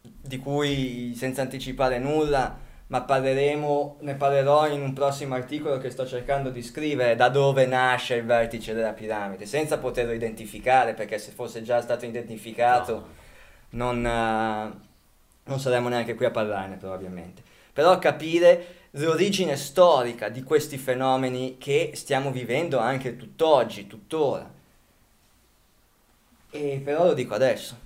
di 0.00 0.38
cui 0.38 1.12
senza 1.14 1.42
anticipare 1.42 1.98
nulla, 1.98 2.58
ma 2.86 3.02
parleremo, 3.02 3.98
ne 4.00 4.14
parlerò 4.14 4.66
in 4.66 4.80
un 4.80 4.94
prossimo 4.94 5.34
articolo 5.34 5.76
che 5.76 5.90
sto 5.90 6.06
cercando 6.06 6.48
di 6.48 6.62
scrivere, 6.62 7.16
da 7.16 7.28
dove 7.28 7.66
nasce 7.66 8.14
il 8.14 8.24
vertice 8.24 8.72
della 8.72 8.94
piramide, 8.94 9.44
senza 9.44 9.76
poterlo 9.76 10.12
identificare, 10.12 10.94
perché 10.94 11.18
se 11.18 11.32
fosse 11.32 11.62
già 11.62 11.82
stato 11.82 12.06
identificato 12.06 13.08
non, 13.72 13.98
eh, 14.06 14.72
non 15.44 15.60
saremmo 15.60 15.90
neanche 15.90 16.14
qui 16.14 16.24
a 16.24 16.30
parlarne 16.30 16.76
probabilmente. 16.76 17.42
Però 17.74 17.98
capire 17.98 18.79
l'origine 18.92 19.56
storica 19.56 20.28
di 20.28 20.42
questi 20.42 20.78
fenomeni 20.78 21.56
che 21.58 21.92
stiamo 21.94 22.30
vivendo 22.32 22.78
anche 22.78 23.16
tutt'oggi, 23.16 23.86
tuttora. 23.86 24.50
E 26.52 26.80
però 26.84 27.04
lo 27.06 27.14
dico 27.14 27.34
adesso, 27.34 27.76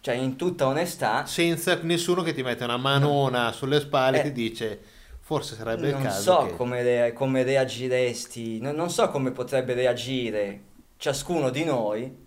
cioè 0.00 0.14
in 0.14 0.36
tutta 0.36 0.66
onestà, 0.66 1.26
Senza 1.26 1.78
nessuno 1.82 2.22
che 2.22 2.34
ti 2.34 2.42
mette 2.42 2.64
una 2.64 2.76
manona 2.76 3.50
sulle 3.52 3.80
spalle 3.80 4.18
e 4.18 4.20
Eh. 4.20 4.22
ti 4.22 4.32
dice 4.32 4.80
forse 5.20 5.54
sarebbe 5.56 5.88
il 5.88 5.94
non 5.94 6.02
caso 6.02 6.32
so 6.32 6.46
che... 6.46 6.56
come, 6.56 6.82
rea- 6.82 7.12
come 7.12 7.42
reagiresti, 7.42 8.60
non, 8.60 8.74
non 8.74 8.90
so 8.90 9.08
come 9.08 9.30
potrebbe 9.32 9.72
reagire 9.74 10.60
ciascuno 10.98 11.50
di 11.50 11.64
noi 11.64 12.22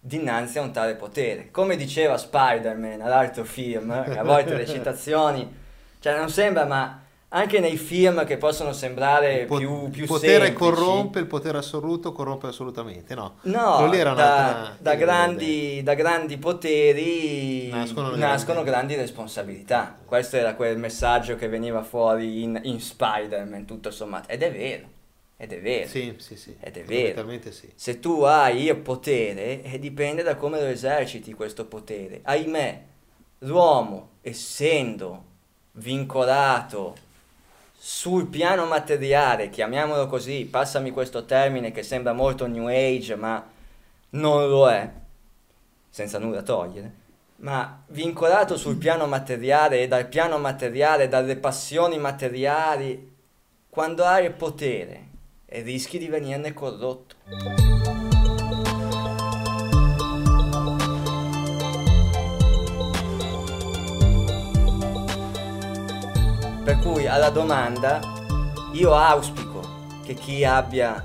dinanzi 0.00 0.58
a 0.58 0.62
un 0.62 0.72
tale 0.72 0.94
potere. 0.96 1.50
Come 1.50 1.76
diceva 1.76 2.16
Spider-Man 2.16 3.00
all'altro 3.02 3.44
film, 3.44 3.90
eh, 3.90 4.16
a 4.16 4.22
volte 4.24 4.54
le 4.54 4.66
citazioni, 4.66 5.46
cioè 6.00 6.16
non 6.16 6.30
sembra, 6.30 6.64
ma 6.64 7.02
anche 7.30 7.60
nei 7.60 7.76
film 7.76 8.24
che 8.24 8.38
possono 8.38 8.72
sembrare 8.72 9.44
po- 9.44 9.58
più, 9.58 9.90
più 9.90 10.02
il 10.02 10.08
potere 10.08 10.46
semplici, 10.46 10.54
corrompe, 10.54 11.18
il 11.18 11.26
potere 11.26 11.58
assoluto 11.58 12.12
corrompe 12.12 12.46
assolutamente, 12.46 13.14
no? 13.14 13.36
No, 13.42 13.86
da, 14.14 14.74
da 14.78 14.94
grandi, 14.94 15.82
da 15.82 15.92
grandi 15.92 16.38
poteri 16.38 17.68
Nascono 17.68 18.16
nascono, 18.16 18.62
grandi- 18.62 18.94
responsabilità. 18.94 19.98
Questo 20.06 20.36
era 20.36 20.54
quel 20.54 20.78
messaggio 20.78 21.36
che 21.36 21.48
veniva 21.48 21.82
fuori 21.82 22.42
in, 22.42 22.58
in 22.64 22.80
Spider-Man, 22.80 23.66
tutto 23.66 23.90
sommato. 23.90 24.30
Ed 24.30 24.42
è 24.42 24.50
vero, 24.50 24.86
ed 25.36 25.52
è 25.52 25.60
vero. 25.60 25.86
Sì, 25.86 26.14
sì, 26.16 26.34
sì. 26.34 26.56
Ed 26.58 26.78
è 26.78 26.84
vero. 26.84 27.28
Sì. 27.50 27.70
Se 27.74 28.00
tu 28.00 28.22
hai 28.22 28.68
il 28.68 28.76
potere, 28.76 29.62
eh, 29.62 29.78
dipende 29.78 30.22
da 30.22 30.36
come 30.36 30.60
lo 30.60 30.66
eserciti 30.66 31.34
questo 31.34 31.66
potere. 31.66 32.20
Ahimè, 32.22 32.82
l'uomo, 33.40 34.12
essendo 34.22 35.24
vincolato 35.72 37.06
sul 37.80 38.26
piano 38.26 38.66
materiale, 38.66 39.50
chiamiamolo 39.50 40.08
così, 40.08 40.44
passami 40.46 40.90
questo 40.90 41.24
termine 41.24 41.70
che 41.70 41.84
sembra 41.84 42.12
molto 42.12 42.48
New 42.48 42.66
Age, 42.66 43.14
ma 43.14 43.46
non 44.10 44.48
lo 44.48 44.68
è, 44.68 44.90
senza 45.88 46.18
nulla 46.18 46.42
togliere, 46.42 46.92
ma 47.36 47.80
vincolato 47.86 48.56
sul 48.56 48.76
piano 48.76 49.06
materiale 49.06 49.82
e 49.82 49.86
dal 49.86 50.06
piano 50.06 50.38
materiale, 50.38 51.06
dalle 51.06 51.36
passioni 51.36 51.98
materiali, 51.98 53.14
quando 53.70 54.04
hai 54.04 54.24
il 54.24 54.32
potere 54.32 55.06
e 55.46 55.62
rischi 55.62 55.98
di 55.98 56.08
venirne 56.08 56.52
corrotto. 56.52 57.14
Per 66.80 66.92
cui 66.92 67.08
alla 67.08 67.30
domanda 67.30 68.00
io 68.72 68.94
auspico 68.94 69.60
che 70.04 70.14
chi 70.14 70.44
abbia, 70.44 71.04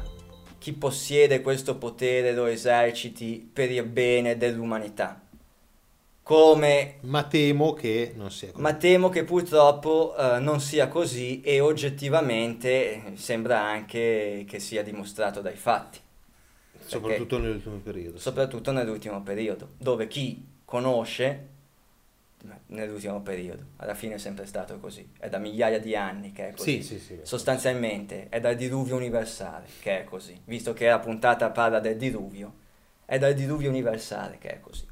chi 0.60 0.72
possiede 0.72 1.42
questo 1.42 1.78
potere 1.78 2.32
lo 2.32 2.46
eserciti 2.46 3.50
per 3.52 3.72
il 3.72 3.84
bene 3.84 4.38
dell'umanità. 4.38 5.20
Come 6.22 6.98
Ma 7.02 7.24
temo 7.24 7.74
che 7.74 8.14
non 8.16 8.30
sia 8.30 8.52
così. 8.52 8.62
ma 8.62 8.76
temo 8.76 9.10
che 9.10 9.24
purtroppo 9.24 10.16
eh, 10.16 10.38
non 10.40 10.62
sia 10.62 10.88
così 10.88 11.42
e 11.42 11.60
oggettivamente 11.60 12.70
eh, 12.70 13.12
sembra 13.16 13.60
anche 13.62 14.46
che 14.48 14.60
sia 14.60 14.84
dimostrato 14.84 15.42
dai 15.42 15.56
fatti, 15.56 15.98
soprattutto 16.86 17.40
nell'ultimo 17.40 17.78
periodo. 17.78 18.18
sì. 18.18 18.24
soprattutto 18.24 18.72
nell'ultimo 18.72 19.24
periodo, 19.24 19.70
dove 19.80 20.08
chi 20.08 20.46
conosce 20.66 21.48
nell'ultimo 22.68 23.22
periodo, 23.22 23.64
alla 23.78 23.94
fine 23.94 24.16
è 24.16 24.18
sempre 24.18 24.46
stato 24.46 24.78
così, 24.80 25.10
è 25.20 25.30
da 25.30 25.38
migliaia 25.38 25.80
di 25.80 25.96
anni 25.96 26.32
che 26.32 26.50
è 26.50 26.52
così. 26.54 26.82
Sì, 26.82 26.98
sì, 26.98 27.00
sì. 27.00 27.20
Sostanzialmente 27.24 28.28
è 28.30 28.39
dal 28.39 28.56
diluvio 28.56 28.96
universale 28.96 29.68
che 29.80 30.02
è 30.02 30.04
così, 30.04 30.39
visto 30.46 30.74
che 30.74 30.88
la 30.88 31.00
puntata 31.00 31.50
parla 31.52 31.80
del 31.80 31.98
diluvio, 31.98 32.54
è 33.06 33.18
dal 33.18 33.34
diluvio 33.34 33.70
universale 33.70 34.38
che 34.39 34.50
è 34.50 34.60
così. 34.60 34.86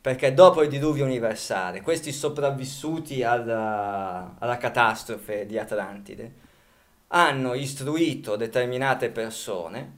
Perché 0.00 0.34
dopo 0.34 0.62
il 0.62 0.68
diluvio 0.68 1.04
universale, 1.04 1.80
questi 1.80 2.12
sopravvissuti 2.12 3.22
alla, 3.22 4.36
alla 4.38 4.58
catastrofe 4.58 5.46
di 5.46 5.58
Atlantide 5.58 6.32
hanno 7.08 7.54
istruito 7.54 8.36
determinate 8.36 9.08
persone, 9.08 9.92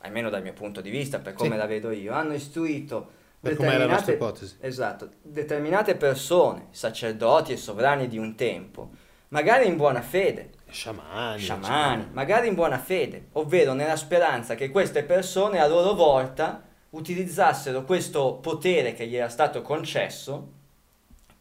almeno 0.00 0.28
dal 0.28 0.42
mio 0.42 0.52
punto 0.52 0.82
di 0.82 0.90
vista, 0.90 1.20
per 1.20 1.32
come 1.32 1.56
la 1.56 1.66
vedo 1.66 1.90
io, 1.90 2.12
hanno 2.12 2.34
istruito 2.34 3.15
Per 3.40 3.54
com'è 3.56 3.76
la 3.76 3.86
nostra 3.86 4.12
ipotesi. 4.12 4.56
Esatto, 4.60 5.10
determinate 5.22 5.94
persone, 5.96 6.66
sacerdoti 6.70 7.52
e 7.52 7.56
sovrani 7.56 8.08
di 8.08 8.18
un 8.18 8.34
tempo, 8.34 8.90
magari 9.28 9.66
in 9.66 9.76
buona 9.76 10.00
fede, 10.02 10.50
Sciamani. 10.68 11.38
sciamani, 11.38 12.08
magari 12.12 12.48
in 12.48 12.54
buona 12.54 12.78
fede, 12.78 13.28
ovvero 13.32 13.72
nella 13.72 13.96
speranza 13.96 14.54
che 14.54 14.70
queste 14.70 15.04
persone 15.04 15.60
a 15.60 15.66
loro 15.68 15.94
volta 15.94 16.62
utilizzassero 16.90 17.84
questo 17.84 18.34
potere 18.40 18.94
che 18.94 19.06
gli 19.06 19.16
era 19.16 19.28
stato 19.28 19.62
concesso 19.62 20.52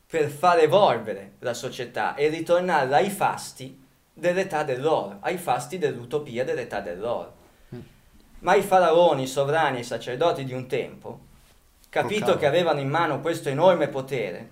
per 0.07 0.29
far 0.29 0.59
evolvere 0.59 1.33
la 1.39 1.53
società 1.53 2.13
e 2.15 2.27
ritornare 2.27 2.93
ai 2.93 3.09
fasti 3.09 3.81
dell'età 4.13 4.63
dell'oro, 4.63 5.17
ai 5.21 5.37
fasti 5.37 5.77
dell'utopia 5.77 6.43
dell'età 6.43 6.79
dell'oro. 6.81 7.33
Ma 8.39 8.53
i 8.55 8.61
faraoni, 8.61 9.23
i 9.23 9.27
sovrani 9.27 9.77
e 9.77 9.79
i 9.79 9.83
sacerdoti 9.83 10.43
di 10.43 10.53
un 10.53 10.67
tempo, 10.67 11.19
capito 12.01 12.19
cavolo. 12.19 12.37
che 12.37 12.45
avevano 12.45 12.79
in 12.79 12.89
mano 12.89 13.21
questo 13.21 13.49
enorme 13.49 13.87
potere, 13.87 14.49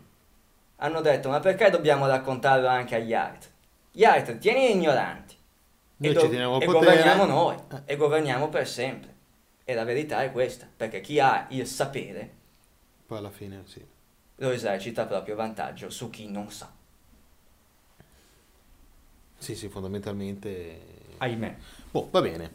hanno 0.77 1.01
detto 1.01 1.29
ma 1.29 1.39
perché 1.39 1.69
dobbiamo 1.69 2.07
raccontarlo 2.07 2.67
anche 2.67 2.95
agli 2.95 3.13
altri? 3.13 3.49
Gli 3.91 4.03
altri 4.05 4.37
tieni 4.37 4.71
ignoranti 4.71 5.35
Noi 5.97 6.11
e, 6.11 6.19
ci 6.19 6.29
do- 6.29 6.59
e 6.59 6.65
governiamo 6.65 7.25
noi 7.25 7.55
Eh. 7.55 7.81
e 7.85 7.95
governiamo 7.95 8.49
per 8.49 8.67
sempre. 8.67 9.11
E 9.65 9.73
la 9.73 9.83
verità 9.83 10.23
è 10.23 10.31
questa, 10.31 10.67
perché 10.75 10.99
chi 10.99 11.19
ha 11.19 11.45
il 11.49 11.65
sapere 11.67 12.31
Poi 13.05 13.17
alla 13.17 13.29
fine 13.29 13.61
sì. 13.65 13.85
lo 14.35 14.49
esercita 14.49 15.03
a 15.03 15.05
proprio 15.05 15.35
vantaggio 15.35 15.89
su 15.89 16.09
chi 16.09 16.29
non 16.29 16.49
sa. 16.49 16.69
Sì, 19.37 19.55
sì, 19.55 19.67
fondamentalmente... 19.67 20.79
Ahimè. 21.17 21.55
Boh, 21.91 22.07
va 22.11 22.21
bene. 22.21 22.51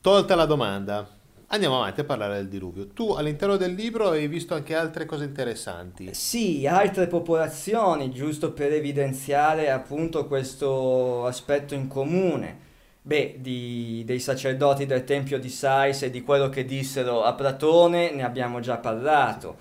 Tolta 0.00 0.34
la 0.34 0.46
domanda, 0.46 1.06
andiamo 1.52 1.76
avanti 1.76 2.00
a 2.00 2.04
parlare 2.04 2.34
del 2.34 2.48
diluvio. 2.48 2.88
Tu 2.88 3.10
all'interno 3.12 3.56
del 3.56 3.74
libro 3.74 4.10
hai 4.10 4.26
visto 4.26 4.54
anche 4.54 4.74
altre 4.74 5.04
cose 5.04 5.24
interessanti. 5.24 6.12
Sì, 6.14 6.66
altre 6.66 7.06
popolazioni, 7.06 8.10
giusto 8.10 8.52
per 8.52 8.72
evidenziare 8.72 9.70
appunto 9.70 10.26
questo 10.26 11.26
aspetto 11.26 11.74
in 11.74 11.88
comune. 11.88 12.70
Beh, 13.02 13.36
di- 13.40 14.02
dei 14.06 14.20
sacerdoti 14.20 14.86
del 14.86 15.04
Tempio 15.04 15.38
di 15.38 15.48
Sais 15.48 16.02
e 16.02 16.10
di 16.10 16.22
quello 16.22 16.48
che 16.48 16.64
dissero 16.64 17.22
a 17.24 17.34
Platone 17.34 18.12
ne 18.12 18.22
abbiamo 18.22 18.60
già 18.60 18.76
parlato, 18.76 19.56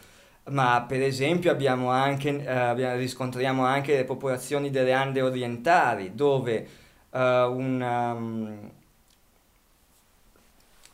ma 0.51 0.85
per 0.87 1.01
esempio 1.01 1.55
anche, 1.89 2.43
eh, 2.45 2.95
riscontriamo 2.97 3.65
anche 3.65 3.95
le 3.95 4.05
popolazioni 4.05 4.69
delle 4.69 4.93
Ande 4.93 5.21
orientali, 5.21 6.11
dove 6.13 6.67
eh, 7.11 7.43
un, 7.43 7.81
um, 7.81 8.71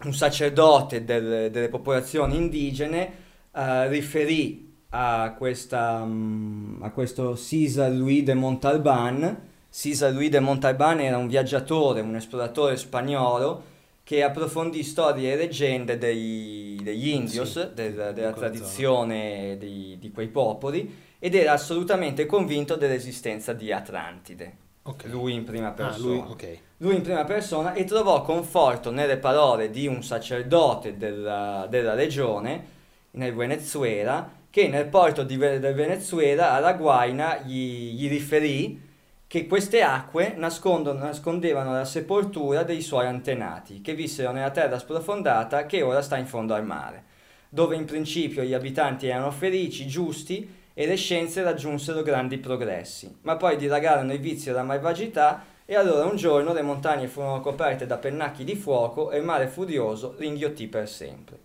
un 0.03 0.13
sacerdote 0.13 1.03
del- 1.03 1.49
delle 1.51 1.69
popolazioni 1.69 2.35
indigene 2.35 3.25
eh, 3.53 3.87
riferì 3.87 4.65
a, 4.89 5.33
questa, 5.37 6.03
mm, 6.05 6.83
a 6.83 6.91
questo 6.91 7.35
César 7.35 7.91
Louis 7.91 8.23
de 8.23 8.33
Montalban 8.35 9.45
César 9.69 10.11
Luis 10.13 10.29
de 10.29 10.39
Montalbán 10.39 10.99
era 11.01 11.17
un 11.17 11.27
viaggiatore, 11.27 12.01
un 12.01 12.15
esploratore 12.15 12.77
spagnolo 12.77 13.75
che 14.03 14.23
approfondì 14.23 14.81
storie 14.83 15.33
e 15.33 15.35
leggende 15.35 15.97
dei- 15.97 16.79
degli 16.81 17.09
indios, 17.09 17.51
Sì, 17.51 17.73
del- 17.73 18.11
della 18.13 18.31
tradizione 18.31 19.57
di, 19.59 19.97
di 19.99 20.11
quei 20.11 20.29
popoli, 20.29 20.95
ed 21.19 21.35
era 21.35 21.51
assolutamente 21.51 22.25
convinto 22.25 22.75
dell'esistenza 22.75 23.51
di 23.53 23.71
Atlantide. 23.71 24.55
Ok. 24.83 25.05
Lui 25.07 25.33
in 25.33 25.43
prima 25.43 25.67
Ah, 25.67 25.71
persona. 25.71 26.07
lui, 26.07 26.17
ok. 26.25 26.59
Lui 26.79 26.95
in 26.95 27.01
prima 27.01 27.23
persona 27.23 27.73
e 27.73 27.85
trovò 27.85 28.21
conforto 28.21 28.91
nelle 28.91 29.17
parole 29.17 29.71
di 29.71 29.87
un 29.87 30.03
sacerdote 30.03 30.95
della, 30.95 31.65
della 31.67 31.95
regione 31.95 32.75
nel 33.11 33.33
Venezuela 33.33 34.29
che 34.51 34.67
nel 34.67 34.85
porto 34.85 35.23
di 35.23 35.37
del 35.37 35.73
Venezuela 35.73 36.51
alla 36.51 36.73
Guaina 36.73 37.37
gli, 37.37 37.93
gli 37.93 38.07
riferì 38.07 38.79
che 39.25 39.47
queste 39.47 39.81
acque 39.81 40.35
nascondevano 40.37 41.73
la 41.73 41.83
sepoltura 41.83 42.61
dei 42.61 42.81
suoi 42.81 43.07
antenati 43.07 43.81
che 43.81 43.95
vissero 43.95 44.31
nella 44.31 44.51
terra 44.51 44.77
sprofondata 44.77 45.65
che 45.65 45.81
ora 45.81 46.03
sta 46.03 46.17
in 46.17 46.27
fondo 46.27 46.53
al 46.53 46.63
mare, 46.63 47.03
dove 47.49 47.75
in 47.75 47.85
principio 47.85 48.43
gli 48.43 48.53
abitanti 48.53 49.07
erano 49.07 49.31
felici, 49.31 49.87
giusti 49.87 50.47
e 50.75 50.85
le 50.85 50.95
scienze 50.95 51.41
raggiunsero 51.41 52.03
grandi 52.03 52.37
progressi, 52.37 53.17
ma 53.21 53.35
poi 53.35 53.57
dilagarono 53.57 54.13
i 54.13 54.19
vizi 54.19 54.49
e 54.49 54.51
la 54.53 54.63
malvagità 54.63 55.55
e 55.69 55.75
allora 55.75 56.05
un 56.05 56.15
giorno 56.15 56.53
le 56.53 56.61
montagne 56.61 57.09
furono 57.09 57.41
coperte 57.41 57.85
da 57.85 57.97
pennacchi 57.97 58.45
di 58.45 58.55
fuoco 58.55 59.11
e 59.11 59.17
il 59.17 59.25
mare 59.25 59.47
furioso 59.47 60.15
li 60.17 60.25
inghiottì 60.25 60.67
per 60.67 60.87
sempre. 60.87 61.37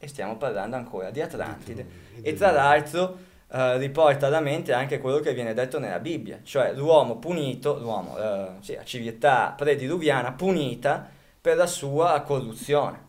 E 0.00 0.08
stiamo 0.08 0.36
parlando 0.36 0.74
ancora 0.74 1.10
di 1.10 1.20
Atlantide. 1.20 1.86
E 2.20 2.34
tra 2.34 2.50
l'altro 2.50 3.16
eh, 3.48 3.78
riporta 3.78 4.26
alla 4.26 4.40
mente 4.40 4.72
anche 4.72 4.98
quello 4.98 5.20
che 5.20 5.32
viene 5.32 5.54
detto 5.54 5.78
nella 5.78 6.00
Bibbia, 6.00 6.40
cioè 6.42 6.72
l'uomo 6.72 7.18
punito, 7.18 7.78
l'uomo, 7.78 8.18
eh, 8.18 8.48
sì, 8.58 8.74
la 8.74 8.84
civiltà 8.84 9.54
prediluviana 9.56 10.32
punita 10.32 11.08
per 11.40 11.56
la 11.56 11.66
sua 11.68 12.20
corruzione. 12.22 13.06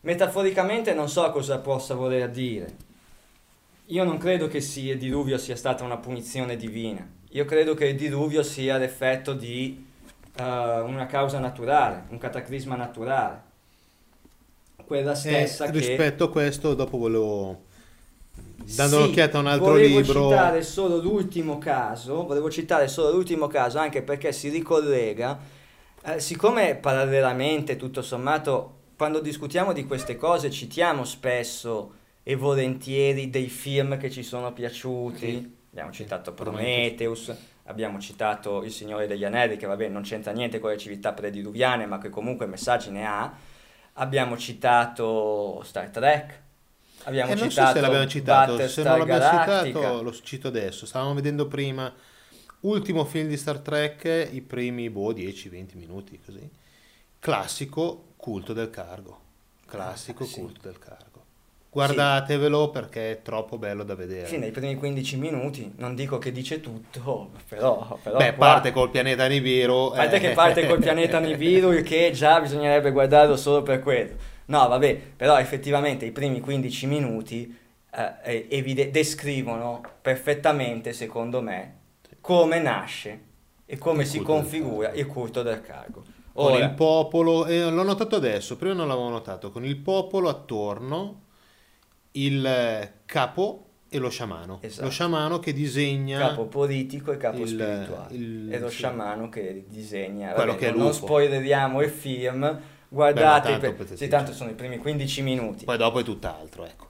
Metaforicamente 0.00 0.94
non 0.94 1.10
so 1.10 1.30
cosa 1.32 1.58
possa 1.58 1.94
voler 1.94 2.30
dire. 2.30 2.76
Io 3.88 4.04
non 4.04 4.16
credo 4.16 4.48
che 4.48 4.62
sia, 4.62 4.94
il 4.94 4.98
diluvio 4.98 5.36
sia 5.36 5.54
stata 5.54 5.84
una 5.84 5.98
punizione 5.98 6.56
divina. 6.56 7.06
Io 7.34 7.44
credo 7.44 7.74
che 7.74 7.86
il 7.88 7.96
diluvio 7.96 8.42
sia 8.42 8.78
l'effetto 8.78 9.34
di 9.34 9.84
eh, 10.36 10.42
una 10.42 11.06
causa 11.06 11.38
naturale, 11.38 12.04
un 12.08 12.18
cataclisma 12.18 12.76
naturale. 12.76 13.42
Quella 14.86 15.14
Eh, 15.22 15.48
stessa 15.48 15.70
che... 15.72 15.72
rispetto 15.72 16.24
a 16.24 16.30
questo, 16.30 16.74
dopo 16.74 16.98
volevo, 16.98 17.64
dando 18.56 18.96
Sì, 18.96 18.98
un'occhiata 18.98 19.38
a 19.38 19.40
un 19.40 19.46
altro 19.48 19.76
volevo 19.76 19.76
libro, 19.76 20.58
citare 20.58 20.62
solo 20.62 20.96
l'ultimo 21.00 21.58
caso, 21.58 22.24
volevo 22.26 22.50
citare 22.50 22.88
solo 22.88 23.10
l'ultimo 23.12 23.46
caso 23.46 23.78
anche 23.78 24.02
perché 24.02 24.32
si 24.32 24.48
ricollega, 24.48 25.38
eh, 26.04 26.18
siccome 26.20 26.76
parallelamente, 26.76 27.76
tutto 27.76 28.00
sommato, 28.02 28.82
quando 28.96 29.20
discutiamo 29.20 29.72
di 29.72 29.84
queste 29.86 30.16
cose 30.16 30.50
citiamo 30.50 31.04
spesso 31.04 31.94
e 32.22 32.36
volentieri 32.36 33.28
dei 33.30 33.48
film 33.48 33.98
che 33.98 34.10
ci 34.10 34.22
sono 34.22 34.52
piaciuti, 34.52 35.20
Sì. 35.20 35.53
Abbiamo 35.74 35.90
citato 35.92 36.32
Prometheus. 36.32 37.34
Abbiamo 37.64 37.98
citato 37.98 38.62
Il 38.62 38.70
Signore 38.70 39.06
degli 39.06 39.24
Anelli, 39.24 39.56
che 39.56 39.66
vabbè 39.66 39.88
non 39.88 40.02
c'entra 40.02 40.32
niente 40.32 40.58
con 40.60 40.70
le 40.70 40.76
civiltà 40.78 41.12
prediluviane, 41.14 41.86
ma 41.86 41.98
che 41.98 42.10
comunque 42.10 42.46
messaggi 42.46 42.90
ne 42.90 43.06
ha, 43.06 43.34
abbiamo 43.94 44.36
citato 44.36 45.62
Star 45.64 45.88
Trek, 45.88 46.40
abbiamo 47.04 47.32
Eh, 47.32 47.34
non 47.36 47.44
so 47.44 47.50
citato 47.50 47.72
se 47.72 47.80
l'abbiamo 47.80 48.06
citato, 48.06 48.50
se 48.52 48.82
Battlestar 48.82 48.84
non 48.86 48.98
l'abbiamo 48.98 49.20
Galactica. 49.20 49.64
citato 49.80 50.02
lo 50.02 50.12
cito 50.12 50.48
adesso. 50.48 50.84
Stavamo 50.86 51.14
vedendo 51.14 51.46
prima 51.48 51.90
ultimo 52.60 53.04
film 53.06 53.28
di 53.28 53.36
Star 53.38 53.58
Trek, 53.60 54.28
i 54.30 54.42
primi 54.42 54.90
boh, 54.90 55.12
10-20 55.14 55.76
minuti 55.78 56.20
così. 56.22 56.46
Classico 57.18 58.12
culto 58.16 58.52
del 58.52 58.68
cargo. 58.68 59.20
Classico 59.66 60.24
Ah, 60.24 60.26
sì. 60.26 60.40
culto 60.40 60.60
del 60.68 60.78
cargo. 60.78 61.13
Guardatevelo 61.74 62.70
perché 62.70 63.10
è 63.10 63.22
troppo 63.22 63.58
bello 63.58 63.82
da 63.82 63.96
vedere. 63.96 64.28
Sì, 64.28 64.38
nei 64.38 64.52
primi 64.52 64.76
15 64.76 65.16
minuti, 65.16 65.72
non 65.78 65.96
dico 65.96 66.18
che 66.18 66.30
dice 66.30 66.60
tutto, 66.60 67.30
però... 67.48 67.98
però 68.00 68.16
Beh, 68.16 68.34
qua- 68.34 68.46
parte 68.46 68.70
col 68.70 68.90
pianeta 68.90 69.26
Nibiru. 69.26 69.86
A 69.86 69.96
parte 69.96 70.16
eh. 70.16 70.20
che 70.20 70.30
parte 70.30 70.66
col 70.68 70.78
pianeta 70.78 71.18
Nibiru, 71.20 71.72
il 71.72 71.82
che 71.82 72.12
già 72.12 72.40
bisognerebbe 72.40 72.92
guardarlo 72.92 73.36
solo 73.36 73.62
per 73.62 73.80
quello. 73.80 74.12
No, 74.46 74.68
vabbè, 74.68 75.00
però 75.16 75.36
effettivamente 75.38 76.04
i 76.04 76.12
primi 76.12 76.38
15 76.38 76.86
minuti 76.86 77.58
eh, 77.90 78.12
eh, 78.22 78.46
evide- 78.50 78.90
descrivono 78.90 79.82
perfettamente, 80.00 80.92
secondo 80.92 81.40
me, 81.40 81.74
come 82.20 82.60
nasce 82.60 83.20
e 83.66 83.78
come 83.78 84.02
Il 84.02 84.08
si 84.08 84.20
configura 84.20 84.92
il 84.92 85.06
culto 85.06 85.42
del 85.42 85.60
cargo. 85.60 86.04
Con 86.32 86.52
Ora, 86.52 86.64
il 86.64 86.70
popolo, 86.70 87.46
eh, 87.46 87.70
l'ho 87.70 87.82
notato 87.82 88.16
adesso, 88.16 88.56
prima 88.56 88.74
non 88.74 88.88
l'avevo 88.88 89.08
notato, 89.08 89.50
con 89.50 89.64
il 89.64 89.76
popolo 89.76 90.28
attorno, 90.28 91.22
il 92.16 92.44
eh, 92.44 92.92
capo 93.06 93.60
e 93.88 93.98
lo 93.98 94.08
sciamano. 94.10 94.58
Esatto. 94.60 94.84
Lo 94.86 94.90
sciamano 94.90 95.38
che 95.38 95.52
disegna 95.52 96.18
capo 96.18 96.46
politico 96.46 97.12
e 97.12 97.16
capo 97.16 97.38
il- 97.42 97.48
spirituale. 97.48 98.14
il- 98.14 98.52
e 98.52 98.58
lo 98.58 98.68
sì. 98.68 98.74
sciamano 98.76 99.28
che 99.28 99.64
disegna. 99.68 100.32
Quello 100.32 100.52
vabbè, 100.52 100.60
che 100.60 100.68
è 100.68 100.70
non 100.72 100.80
lupo. 100.80 100.92
spoileriamo 100.92 101.80
il 101.80 101.90
film, 101.90 102.60
guardate, 102.88 103.58
tanto 103.58 103.72
per- 103.84 103.96
sì, 103.96 104.08
tanto 104.08 104.26
dire. 104.26 104.36
sono 104.36 104.50
i 104.50 104.54
primi 104.54 104.78
15 104.78 105.22
minuti. 105.22 105.64
Poi 105.64 105.76
dopo 105.76 106.00
è 106.00 106.02
tutt'altro, 106.02 106.64
ecco. 106.64 106.88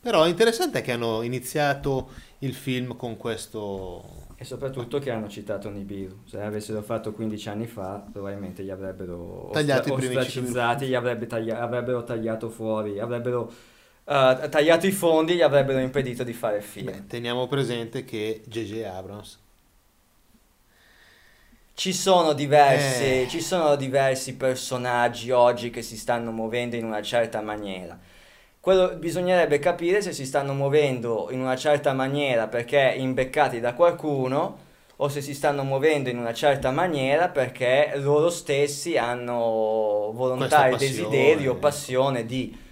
Però 0.00 0.22
è 0.24 0.28
interessante 0.28 0.82
che 0.82 0.92
hanno 0.92 1.22
iniziato 1.22 2.10
il 2.40 2.54
film 2.54 2.96
con 2.96 3.16
questo... 3.16 4.24
E 4.36 4.44
soprattutto 4.44 4.98
che 4.98 5.10
hanno 5.10 5.28
citato 5.28 5.68
Nibiru. 5.70 6.18
Se 6.26 6.36
l'avessero 6.36 6.82
fatto 6.82 7.12
15 7.12 7.48
anni 7.48 7.66
fa, 7.66 8.04
probabilmente 8.12 8.62
gli 8.62 8.70
avrebbero 8.70 9.48
Tagliato 9.52 9.88
i 9.88 9.92
ostra- 9.92 10.06
primi 10.06 10.16
ostracizzati, 10.16 10.86
gli 10.86 10.94
avrebbe 10.94 11.26
taglia- 11.26 11.60
avrebbero 11.60 12.04
tagliato 12.04 12.50
fuori, 12.50 13.00
avrebbero 13.00 13.50
eh, 14.08 14.48
tagliato 14.48 14.86
i 14.86 14.92
fondi 14.92 15.34
gli 15.34 15.42
avrebbero 15.42 15.78
impedito 15.78 16.22
di 16.22 16.32
fare 16.32 16.58
il 16.58 16.62
film. 16.62 16.90
Beh, 16.90 17.06
teniamo 17.06 17.46
presente 17.48 18.04
che 18.04 18.42
J.J. 18.46 18.82
Abrams... 18.84 19.38
Ci 21.74 21.92
sono, 21.92 22.32
diverse- 22.32 23.24
Eh. 23.24 23.28
ci 23.28 23.42
sono 23.42 23.76
diversi 23.76 24.34
personaggi 24.34 25.30
oggi 25.30 25.68
che 25.68 25.82
si 25.82 25.98
stanno 25.98 26.30
muovendo 26.30 26.74
in 26.74 26.86
una 26.86 27.02
certa 27.02 27.42
maniera. 27.42 27.98
Quello, 28.58 28.96
bisognerebbe 28.96 29.58
capire 29.58 30.00
se 30.00 30.14
si 30.14 30.24
stanno 30.24 30.54
muovendo 30.54 31.28
in 31.30 31.40
una 31.40 31.54
certa 31.54 31.92
maniera 31.92 32.46
perché 32.46 32.94
imbeccati 32.96 33.60
da 33.60 33.74
qualcuno 33.74 34.58
o 34.96 35.08
se 35.10 35.20
si 35.20 35.34
stanno 35.34 35.64
muovendo 35.64 36.08
in 36.08 36.16
una 36.16 36.32
certa 36.32 36.70
maniera 36.70 37.28
perché 37.28 37.92
loro 37.96 38.30
stessi 38.30 38.96
hanno 38.96 40.12
volontà 40.14 40.68
e 40.68 40.76
desiderio, 40.76 41.56
passione 41.56 42.24
di... 42.24 42.64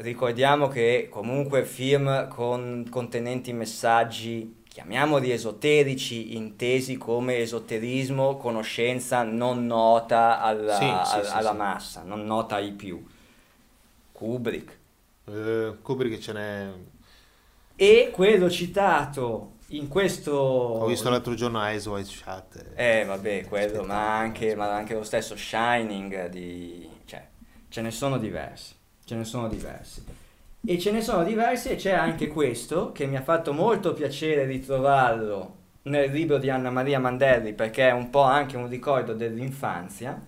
Ricordiamo 0.00 0.68
che 0.68 1.08
comunque 1.10 1.64
film 1.64 2.28
con 2.28 2.86
contenenti 2.88 3.52
messaggi, 3.52 4.62
chiamiamoli 4.68 5.32
esoterici, 5.32 6.36
intesi 6.36 6.96
come 6.96 7.38
esoterismo, 7.38 8.36
conoscenza 8.36 9.24
non 9.24 9.66
nota 9.66 10.40
alla, 10.40 10.76
Sì, 10.76 10.92
sì, 11.04 11.26
sì, 11.26 11.32
alla 11.34 11.52
massa, 11.52 12.02
non 12.04 12.24
nota 12.24 12.54
ai 12.56 12.70
più. 12.70 13.04
Kubrick. 14.12 14.78
Eh, 15.24 15.74
Kubrick 15.82 16.20
ce 16.20 16.32
n'è... 16.32 16.68
E 17.74 18.10
quello 18.12 18.48
citato 18.48 19.54
in 19.70 19.88
questo... 19.88 20.32
Ho 20.32 20.86
visto 20.86 21.10
l'altro 21.10 21.34
giorno 21.34 21.60
Eyes 21.60 21.86
Wide 21.86 22.08
Shut. 22.08 22.72
Eh 22.76 23.04
vabbè, 23.04 23.46
quello, 23.46 23.82
ma 23.82 24.16
anche, 24.16 24.54
ma 24.54 24.72
anche 24.72 24.94
lo 24.94 25.02
stesso 25.02 25.36
Shining 25.36 26.28
di... 26.28 26.88
cioè, 27.04 27.26
ce 27.68 27.80
ne 27.80 27.90
sono 27.90 28.16
diversi, 28.18 28.74
ce 29.08 29.14
ne 29.14 29.24
sono 29.24 29.48
diversi. 29.48 30.04
E 30.60 30.78
ce 30.78 30.90
ne 30.90 31.00
sono 31.00 31.24
diversi 31.24 31.70
e 31.70 31.76
c'è 31.76 31.92
anche 31.92 32.28
questo 32.28 32.92
che 32.92 33.06
mi 33.06 33.16
ha 33.16 33.22
fatto 33.22 33.54
molto 33.54 33.94
piacere 33.94 34.44
ritrovarlo 34.44 35.54
nel 35.82 36.10
libro 36.10 36.36
di 36.36 36.50
Anna 36.50 36.68
Maria 36.68 37.00
Mandelli 37.00 37.54
perché 37.54 37.88
è 37.88 37.92
un 37.92 38.10
po' 38.10 38.20
anche 38.20 38.58
un 38.58 38.68
ricordo 38.68 39.14
dell'infanzia 39.14 40.20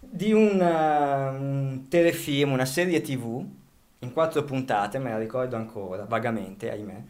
di 0.00 0.32
un, 0.32 0.58
eh, 0.58 1.28
un 1.36 1.84
telefilm, 1.90 2.52
una 2.52 2.64
serie 2.64 3.02
tv 3.02 3.44
in 3.98 4.12
quattro 4.14 4.42
puntate, 4.44 4.98
me 4.98 5.10
la 5.10 5.18
ricordo 5.18 5.56
ancora, 5.56 6.04
vagamente, 6.04 6.70
ahimè, 6.70 7.02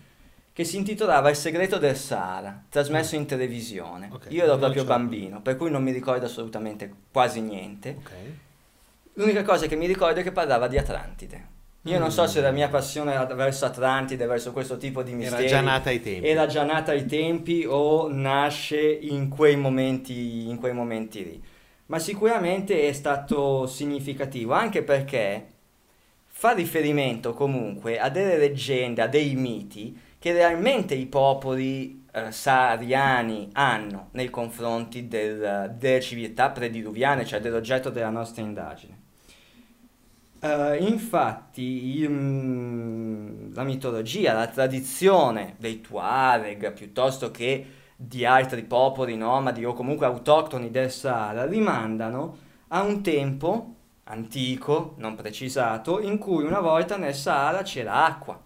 che 0.53 0.65
si 0.65 0.79
intitolava 0.79 1.31
Il 1.31 1.37
segreto 1.37 1.79
del 1.79 1.97
Sahara, 1.97 2.65
trasmesso 2.69 3.15
in 3.15 3.27
televisione. 3.27 4.09
Ok, 4.11 4.27
Io 4.31 4.43
ero 4.43 4.57
proprio 4.57 4.85
bambino, 4.85 5.41
per 5.43 5.57
cui 5.57 5.71
non 5.71 5.83
mi 5.83 5.93
ricordo 5.93 6.25
assolutamente 6.25 6.93
quasi 7.13 7.41
niente. 7.41 7.97
Ok. 7.99 8.13
L'unica 9.15 9.43
cosa 9.43 9.67
che 9.67 9.77
mi 9.77 9.87
ricordo 9.87 10.21
è 10.21 10.23
che 10.23 10.33
parlava 10.33 10.67
di 10.69 10.79
Atlantide. 10.79 11.53
Io 11.83 11.99
non 11.99 12.11
so 12.11 12.27
se 12.27 12.41
la 12.41 12.51
Mm. 12.51 12.55
mia 12.55 12.69
passione 12.69 13.13
era 13.13 13.27
verso 13.35 13.67
Atlantide, 13.67 14.25
verso 14.27 14.53
questo 14.53 14.79
tipo 14.79 15.03
di 15.03 15.13
misteri, 15.13 15.43
Era 15.45 15.51
già 15.57 15.61
nata 15.61 15.91
ai 15.91 16.01
tempi. 16.01 16.27
era 16.27 16.47
già 16.47 16.65
nata 16.65 16.93
ai 16.93 17.05
tempi 17.05 17.65
o 17.69 18.09
nasce 18.11 18.81
in 18.81 19.29
quei 19.29 19.57
momenti, 19.57 20.49
in 20.49 20.57
quei 20.59 20.73
momenti 20.73 21.23
lì. 21.23 21.43
Ma 21.87 21.99
sicuramente 21.99 22.89
è 22.89 22.93
stato 22.93 23.67
significativo, 23.67 24.55
anche 24.55 24.83
perché 24.83 25.47
fa 26.27 26.53
riferimento 26.53 27.35
comunque 27.35 27.99
a 27.99 28.09
delle 28.09 28.39
leggende, 28.39 29.03
a 29.03 29.07
dei 29.07 29.35
miti 29.35 29.97
che 30.19 30.33
realmente 30.33 30.95
i 30.95 31.07
popoli 31.07 32.03
eh, 32.17 32.31
sahariani 32.33 33.51
hanno 33.53 34.09
nei 34.13 34.31
confronti 34.31 35.07
del- 35.09 35.75
delle 35.77 36.01
civiltà 36.01 36.49
prediluviane, 36.51 37.27
cioè 37.27 37.41
dell'oggetto 37.41 37.91
della 37.91 38.09
nostra 38.09 38.41
indagine. 38.43 39.03
Eh, 40.45 40.77
infatti, 40.85 42.01
il- 42.01 42.11
mm, 42.11 43.55
la 43.55 43.63
mitologia, 43.65 44.35
la 44.35 44.47
tradizione 44.47 45.55
dei 45.59 45.81
Tuareg 45.81 46.71
piuttosto 46.75 47.31
che 47.31 47.67
di 47.97 48.27
altri 48.27 48.63
popoli 48.65 49.17
nomadi 49.17 49.65
o 49.65 49.73
comunque 49.73 50.05
autoctoni 50.05 50.71
del 50.71 50.91
Sahara 50.91 51.47
rimandano 51.47 52.37
a 52.69 52.83
un 52.83 53.03
tempo 53.03 53.75
antico, 54.05 54.95
non 54.99 55.15
precisato, 55.15 55.99
in 56.01 56.19
cui 56.19 56.45
una 56.45 56.61
volta 56.61 56.99
nel 56.99 57.15
Sahara 57.15 57.63
c'era 57.63 58.05
acqua 58.05 58.39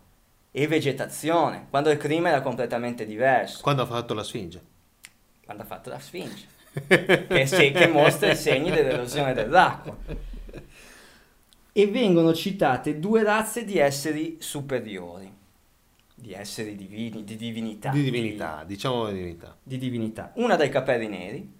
e 0.53 0.66
vegetazione, 0.68 1.66
quando 1.68 1.90
il 1.90 1.99
clima 1.99 2.28
era 2.28 2.42
completamente 2.42 3.05
diverso, 3.07 3.61
Quando 3.62 3.82
ha 3.82 3.86
fatto 3.86 4.14
la 4.14 4.22
Sfinge. 4.22 4.61
quando 5.44 5.64
ha 5.64 5.66
fatto 5.66 5.90
la 5.90 5.99
Sfinge, 5.99 6.46
che, 7.26 7.46
se- 7.46 7.72
che 7.72 7.88
mostra 7.88 8.30
i 8.30 8.36
segni 8.36 8.70
dell'erosione 8.70 9.34
dell'acqua. 9.34 9.96
E 11.72 11.86
vengono 11.86 12.34
citate 12.34 12.98
due 12.98 13.22
razze 13.22 13.64
di 13.64 13.78
esseri 13.78 14.38
superiori, 14.40 15.32
di 16.14 16.32
esseri 16.32 16.74
divini, 16.74 17.22
di 17.24 17.36
divinità. 17.36 17.90
Di 17.90 18.02
divinità, 18.02 18.64
diciamo 18.66 19.06
di 19.08 19.14
divinità. 19.14 19.56
Di 19.62 19.78
divinità. 19.78 20.32
Una 20.36 20.56
dai 20.56 20.70
capelli 20.70 21.06
neri 21.06 21.52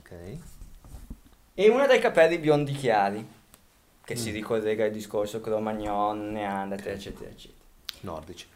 Ok. 0.00 0.12
e 1.54 1.68
una 1.68 1.86
dai 1.86 2.00
capelli 2.00 2.38
biondi 2.38 2.72
chiari, 2.72 3.26
che 4.04 4.16
si 4.16 4.30
Mm. 4.30 4.34
ricollega 4.34 4.84
al 4.84 4.90
discorso 4.90 5.40
Cro-Magnon, 5.40 6.32
Neanderthal, 6.32 6.92
eccetera, 6.94 7.30
eccetera. 7.30 7.60
Nordici. 8.00 8.46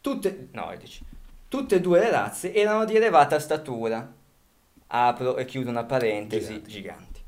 Tutte, 0.00 0.48
nordici. 0.52 1.02
Tutte 1.48 1.76
e 1.76 1.80
due 1.80 2.00
le 2.00 2.10
razze 2.10 2.52
erano 2.52 2.84
di 2.84 2.96
elevata 2.96 3.38
statura. 3.38 4.12
Apro 4.88 5.36
e 5.36 5.44
chiudo 5.46 5.70
una 5.70 5.84
parentesi, 5.84 6.46
Giganti. 6.48 6.70
giganti. 6.70 7.20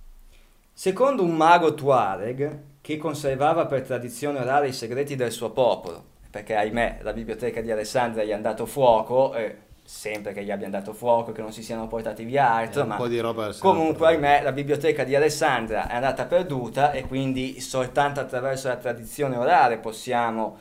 Secondo 0.73 1.23
un 1.25 1.35
mago 1.37 1.75
Tuareg, 1.75 2.61
che 2.89 2.97
conservava 2.97 3.67
per 3.67 3.83
tradizione 3.83 4.39
orale 4.39 4.69
i 4.69 4.73
segreti 4.73 5.15
del 5.15 5.31
suo 5.31 5.51
popolo, 5.51 6.03
perché 6.31 6.55
ahimè 6.55 7.01
la 7.03 7.13
biblioteca 7.13 7.61
di 7.61 7.71
Alessandria 7.71 8.25
gli 8.25 8.33
ha 8.33 8.39
dato 8.39 8.65
fuoco, 8.65 9.35
e 9.35 9.57
sempre 9.85 10.33
che 10.33 10.43
gli 10.43 10.51
abbiano 10.51 10.73
dato 10.73 10.95
fuoco, 10.95 11.33
che 11.33 11.43
non 11.43 11.53
si 11.53 11.63
siano 11.63 11.87
portati 11.87 12.25
via 12.25 12.51
altro, 12.51 12.85
Eh, 12.85 12.87
ma 12.87 12.97
po' 12.97 13.09
di 13.09 13.21
roba 13.21 13.53
Comunque, 13.59 14.07
ahimè, 14.07 14.41
la 14.43 14.53
biblioteca 14.53 15.05
di 15.05 15.15
Alessandria 15.15 15.87
è 15.87 15.97
andata 15.97 16.25
perduta 16.25 16.93
e 16.93 17.03
quindi 17.03 17.61
soltanto 17.61 18.21
attraverso 18.21 18.69
la 18.69 18.77
tradizione 18.77 19.37
orale 19.37 19.77
possiamo 19.77 20.57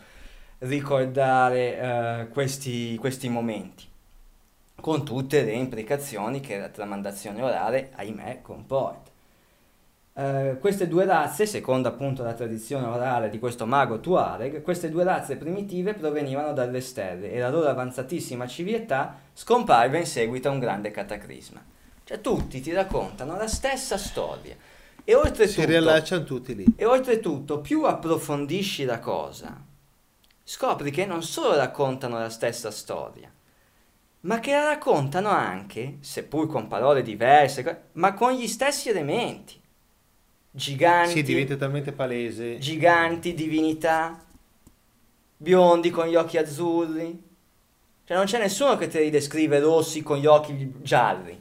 ricordare 0.57 1.79
eh, 1.79 2.27
questi, 2.27 2.97
questi 2.97 3.29
momenti, 3.29 3.85
con 4.81 5.05
tutte 5.05 5.43
le 5.43 5.53
implicazioni 5.53 6.41
che 6.41 6.57
la 6.57 6.67
tramandazione 6.67 7.41
orale, 7.41 7.91
ahimè, 7.95 8.41
comporta. 8.41 9.15
Eh, 10.19 10.57
queste 10.59 10.87
due 10.87 11.05
razze, 11.05 11.45
secondo 11.45 11.87
appunto 11.87 12.23
la 12.23 12.33
tradizione 12.33 12.87
orale 12.87 13.29
di 13.29 13.37
questo 13.37 13.67
mago 13.67 13.99
Tuareg, 13.99 14.63
queste 14.63 14.89
due 14.89 15.03
razze 15.03 15.35
primitive 15.35 15.93
provenivano 15.93 16.53
dalle 16.53 16.81
stelle 16.81 17.31
e 17.31 17.37
la 17.37 17.51
loro 17.51 17.67
avanzatissima 17.67 18.47
civiltà 18.47 19.19
scomparve 19.31 19.99
in 19.99 20.07
seguito 20.07 20.47
a 20.47 20.53
un 20.53 20.57
grande 20.57 20.89
cataclisma. 20.89 21.63
Cioè 22.03 22.19
tutti 22.19 22.61
ti 22.61 22.73
raccontano 22.73 23.37
la 23.37 23.47
stessa 23.47 23.95
storia. 23.99 24.55
E 25.03 25.11
Si 25.11 25.13
oltretutto, 25.13 25.65
riallacciano 25.67 26.23
tutti 26.23 26.55
lì. 26.55 26.65
e 26.75 26.83
oltretutto, 26.85 27.59
più 27.59 27.83
approfondisci 27.83 28.85
la 28.85 28.97
cosa, 28.97 29.55
scopri 30.43 30.89
che 30.89 31.05
non 31.05 31.21
solo 31.21 31.55
raccontano 31.55 32.17
la 32.17 32.29
stessa 32.31 32.71
storia, 32.71 33.31
ma 34.21 34.39
che 34.39 34.51
la 34.51 34.63
raccontano 34.63 35.29
anche, 35.29 35.97
seppur 35.99 36.47
con 36.47 36.67
parole 36.67 37.03
diverse, 37.03 37.89
ma 37.93 38.15
con 38.15 38.31
gli 38.31 38.47
stessi 38.47 38.89
elementi. 38.89 39.65
Giganti, 40.57 41.11
Si 41.11 41.21
diventa 41.21 41.55
talmente 41.55 41.91
palese. 41.91 42.57
giganti, 42.57 43.35
divinità, 43.35 44.25
biondi 45.37 45.91
con 45.91 46.07
gli 46.07 46.15
occhi 46.15 46.39
azzurri. 46.39 47.25
Cioè 48.03 48.17
non 48.17 48.25
c'è 48.25 48.39
nessuno 48.39 48.75
che 48.75 48.87
te 48.87 49.01
li 49.01 49.11
descrive 49.11 49.59
rossi 49.59 50.01
con 50.01 50.17
gli 50.17 50.25
occhi 50.25 50.73
gialli. 50.81 51.39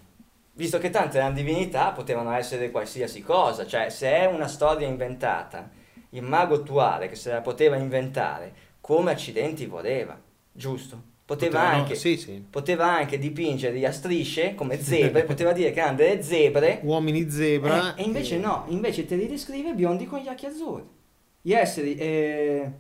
Visto 0.53 0.77
che 0.77 0.91
tante 0.91 1.17
erano 1.17 1.33
divinità, 1.33 1.93
potevano 1.93 2.31
essere 2.33 2.71
qualsiasi 2.71 3.23
cosa. 3.23 3.67
Cioè, 3.67 3.89
se 3.89 4.11
è 4.11 4.27
una 4.27 4.49
storia 4.49 4.87
inventata, 4.87 5.71
il 6.11 6.23
mago 6.23 6.57
attuale 6.57 7.09
che 7.09 7.15
se 7.15 7.33
la 7.33 7.41
poteva 7.41 7.77
inventare, 7.77 8.53
come 8.83 9.13
accidenti 9.13 9.65
voleva, 9.65 10.21
giusto? 10.53 11.15
Poteva 11.27 11.59
Potevano- 11.59 11.83
anche, 11.83 11.95
Sì, 11.97 12.17
sì. 12.17 12.45
poteva 12.49 12.87
anche 12.87 13.19
dipingerli 13.19 13.85
a 13.85 13.91
strisce, 13.91 14.55
come 14.55 14.81
zebre, 14.81 15.25
poteva 15.27 15.53
dire 15.53 15.73
che 15.73 15.81
erano 15.81 15.97
delle 15.97 16.23
zebre, 16.23 16.79
Uomini 16.85 17.29
zebra. 17.29 17.97
eh, 17.97 18.03
e 18.03 18.05
invece 18.05 18.39
no, 18.39 18.65
invece 18.69 19.05
te 19.07 19.17
li 19.17 19.27
descrive 19.27 19.73
biondi 19.75 20.07
con 20.07 20.21
gli 20.21 20.29
occhi 20.29 20.47
azzurri. 20.47 20.85
Gli 21.43 21.53
esseri, 21.53 21.97
eh, 21.97 22.71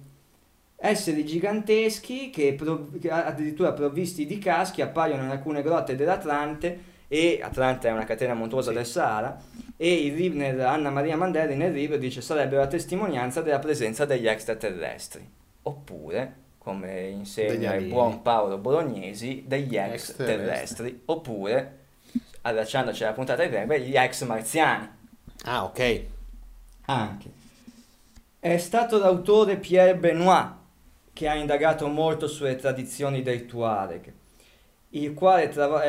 esseri 0.76 1.24
giganteschi 1.24 2.30
che, 2.30 2.55
prov- 2.55 2.99
che 3.01 3.11
addirittura 3.11 3.72
provvisti 3.72 4.26
di 4.26 4.38
caschi 4.38 4.80
appaiono 4.80 5.24
in 5.24 5.30
alcune 5.30 5.62
grotte 5.62 5.97
dell'Atlante 5.97 6.94
e 7.09 7.40
Atlante 7.42 7.88
è 7.88 7.92
una 7.92 8.05
catena 8.05 8.34
montuosa 8.34 8.70
Sì. 8.70 8.76
del 8.76 8.86
Sahara 8.86 9.40
e 9.76 9.92
il 10.05 10.32
nel- 10.36 10.61
Anna 10.61 10.90
Maria 10.90 11.16
Mandelli 11.16 11.57
nel 11.57 11.72
libro 11.72 11.97
dice 11.97 12.20
sarebbero 12.20 12.61
la 12.61 12.66
testimonianza 12.68 13.40
della 13.42 13.59
presenza 13.59 14.05
degli 14.05 14.26
extraterrestri 14.28 15.28
oppure 15.62 16.44
come 16.67 17.01
insegna 17.11 17.77
il 17.77 17.87
buon 17.87 18.23
Paolo 18.23 18.59
Bolognesi 18.59 19.45
degli 19.47 19.77
Extraterrestri. 19.77 19.95
extraterrestri 19.95 21.03
oppure 21.05 21.79
allacciandoci 22.43 23.05
alla 23.05 23.12
puntata 23.12 23.45
di 23.45 23.55
Weber, 23.55 23.81
gli 23.81 23.95
ex 23.97 24.25
marziani 24.25 24.89
Ah, 25.45 25.62
ok. 25.62 26.03
anche. 26.87 27.31
È 28.41 28.57
stato 28.59 28.99
l'autore 28.99 29.59
Pierre 29.59 29.95
Benoit 29.95 30.55
che 31.12 31.29
ha 31.29 31.37
indagato 31.37 31.87
molto 31.87 32.27
sulle 32.27 32.57
tradizioni 32.57 33.23
dei 33.23 33.47
Tuareg, 33.47 34.12
il 34.91 35.14
quale 35.14 35.49
tra- 35.51 35.85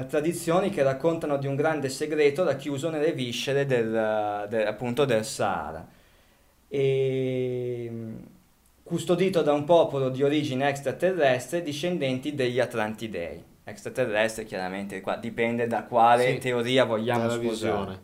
eh, 0.00 0.06
tradizioni 0.06 0.70
che 0.70 0.82
raccontano 0.82 1.36
di 1.36 1.46
un 1.46 1.54
grande 1.54 1.90
segreto 1.90 2.44
racchiuso 2.44 2.88
nelle 2.88 3.12
viscere 3.12 3.66
del, 3.66 4.46
del- 4.48 4.66
appunto 4.66 5.04
del 5.04 5.22
Sahara. 5.24 5.86
E, 6.68 7.88
mm, 7.90 8.16
custodito 8.84 9.42
da 9.42 9.52
un 9.52 9.64
popolo 9.64 10.10
di 10.10 10.22
origine 10.22 10.68
extraterrestre 10.68 11.62
discendenti 11.62 12.34
degli 12.34 12.60
Atlantidei. 12.60 13.42
Extraterrestre 13.64 14.44
chiaramente 14.44 15.00
qua 15.00 15.16
dipende 15.16 15.66
da 15.66 15.84
quale 15.84 16.34
Sì, 16.34 16.38
teoria 16.38 16.84
vogliamo 16.84 17.30
sposare 17.30 17.40
visione. 17.48 18.00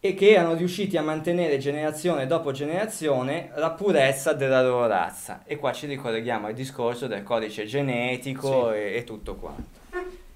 e 0.00 0.14
che 0.14 0.30
erano 0.30 0.54
riusciti 0.54 0.96
a 0.96 1.02
mantenere 1.02 1.58
generazione 1.58 2.26
dopo 2.26 2.52
generazione 2.52 3.50
la 3.56 3.70
purezza 3.72 4.32
della 4.32 4.62
loro 4.62 4.86
razza. 4.86 5.42
E 5.44 5.56
qua 5.56 5.72
ci 5.72 5.86
ricolleghiamo 5.86 6.46
al 6.46 6.54
discorso 6.54 7.06
del 7.06 7.22
codice 7.22 7.66
genetico 7.66 8.72
e, 8.72 8.94
e 8.94 9.04
tutto 9.04 9.34
quanto. 9.34 9.76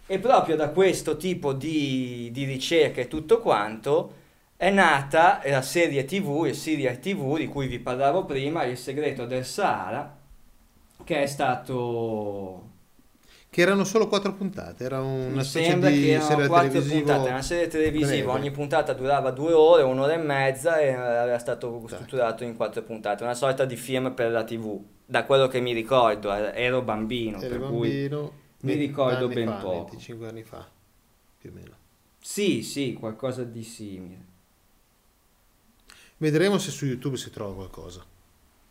E 0.06 0.18
proprio 0.18 0.56
da 0.56 0.68
questo 0.68 1.16
tipo 1.16 1.54
di, 1.54 2.28
di 2.30 2.44
ricerca 2.44 3.00
e 3.00 3.08
tutto 3.08 3.40
quanto 3.40 4.20
è 4.62 4.70
nata 4.70 5.40
la 5.46 5.60
serie 5.60 6.04
TV, 6.04 6.44
il 6.46 6.54
serial 6.54 7.00
TV 7.00 7.36
di 7.36 7.48
cui 7.48 7.66
vi 7.66 7.80
parlavo 7.80 8.24
prima, 8.24 8.62
Il 8.62 8.78
segreto 8.78 9.26
del 9.26 9.44
Sahara, 9.44 10.16
che 11.02 11.20
è 11.20 11.26
stato 11.26 12.68
Che 13.50 13.60
erano 13.60 13.82
solo 13.82 14.06
quattro 14.06 14.32
puntate. 14.34 14.84
Era 14.84 15.00
una 15.00 15.38
mi 15.38 15.42
specie 15.42 15.68
sembra 15.68 15.90
di 15.90 16.02
che 16.02 16.10
erano 16.12 16.28
serie 16.28 16.46
quattro 16.46 16.80
puntate, 16.80 17.28
una 17.28 17.42
serie 17.42 17.66
televisiva, 17.66 18.06
breve. 18.06 18.38
ogni 18.38 18.50
puntata 18.52 18.92
durava 18.92 19.32
due 19.32 19.52
ore, 19.52 19.82
un'ora 19.82 20.12
e 20.12 20.18
mezza 20.18 20.78
e 20.78 20.86
era 20.86 21.38
stato 21.40 21.82
strutturato 21.88 22.44
in 22.44 22.54
quattro 22.54 22.82
puntate, 22.82 23.24
una 23.24 23.34
sorta 23.34 23.64
di 23.64 23.74
film 23.74 24.14
per 24.14 24.30
la 24.30 24.44
tv, 24.44 24.80
da 25.04 25.24
quello 25.24 25.48
che 25.48 25.58
mi 25.58 25.72
ricordo, 25.72 26.30
ero 26.32 26.82
bambino, 26.82 27.40
Ero 27.40 27.48
per 27.48 27.68
cui... 27.68 27.88
bambino. 27.88 28.32
mi 28.60 28.74
20 28.74 28.86
ricordo 28.86 29.26
ben 29.26 29.48
fa, 29.48 29.54
poco. 29.54 29.84
25 29.90 30.28
anni 30.28 30.42
fa, 30.44 30.64
più 31.36 31.50
o 31.50 31.52
meno. 31.52 31.74
Sì, 32.20 32.62
sì, 32.62 32.92
qualcosa 32.92 33.42
di 33.42 33.64
simile. 33.64 34.30
Vedremo 36.22 36.56
se 36.58 36.70
su 36.70 36.86
YouTube 36.86 37.16
si 37.16 37.30
trova 37.30 37.52
qualcosa. 37.52 38.00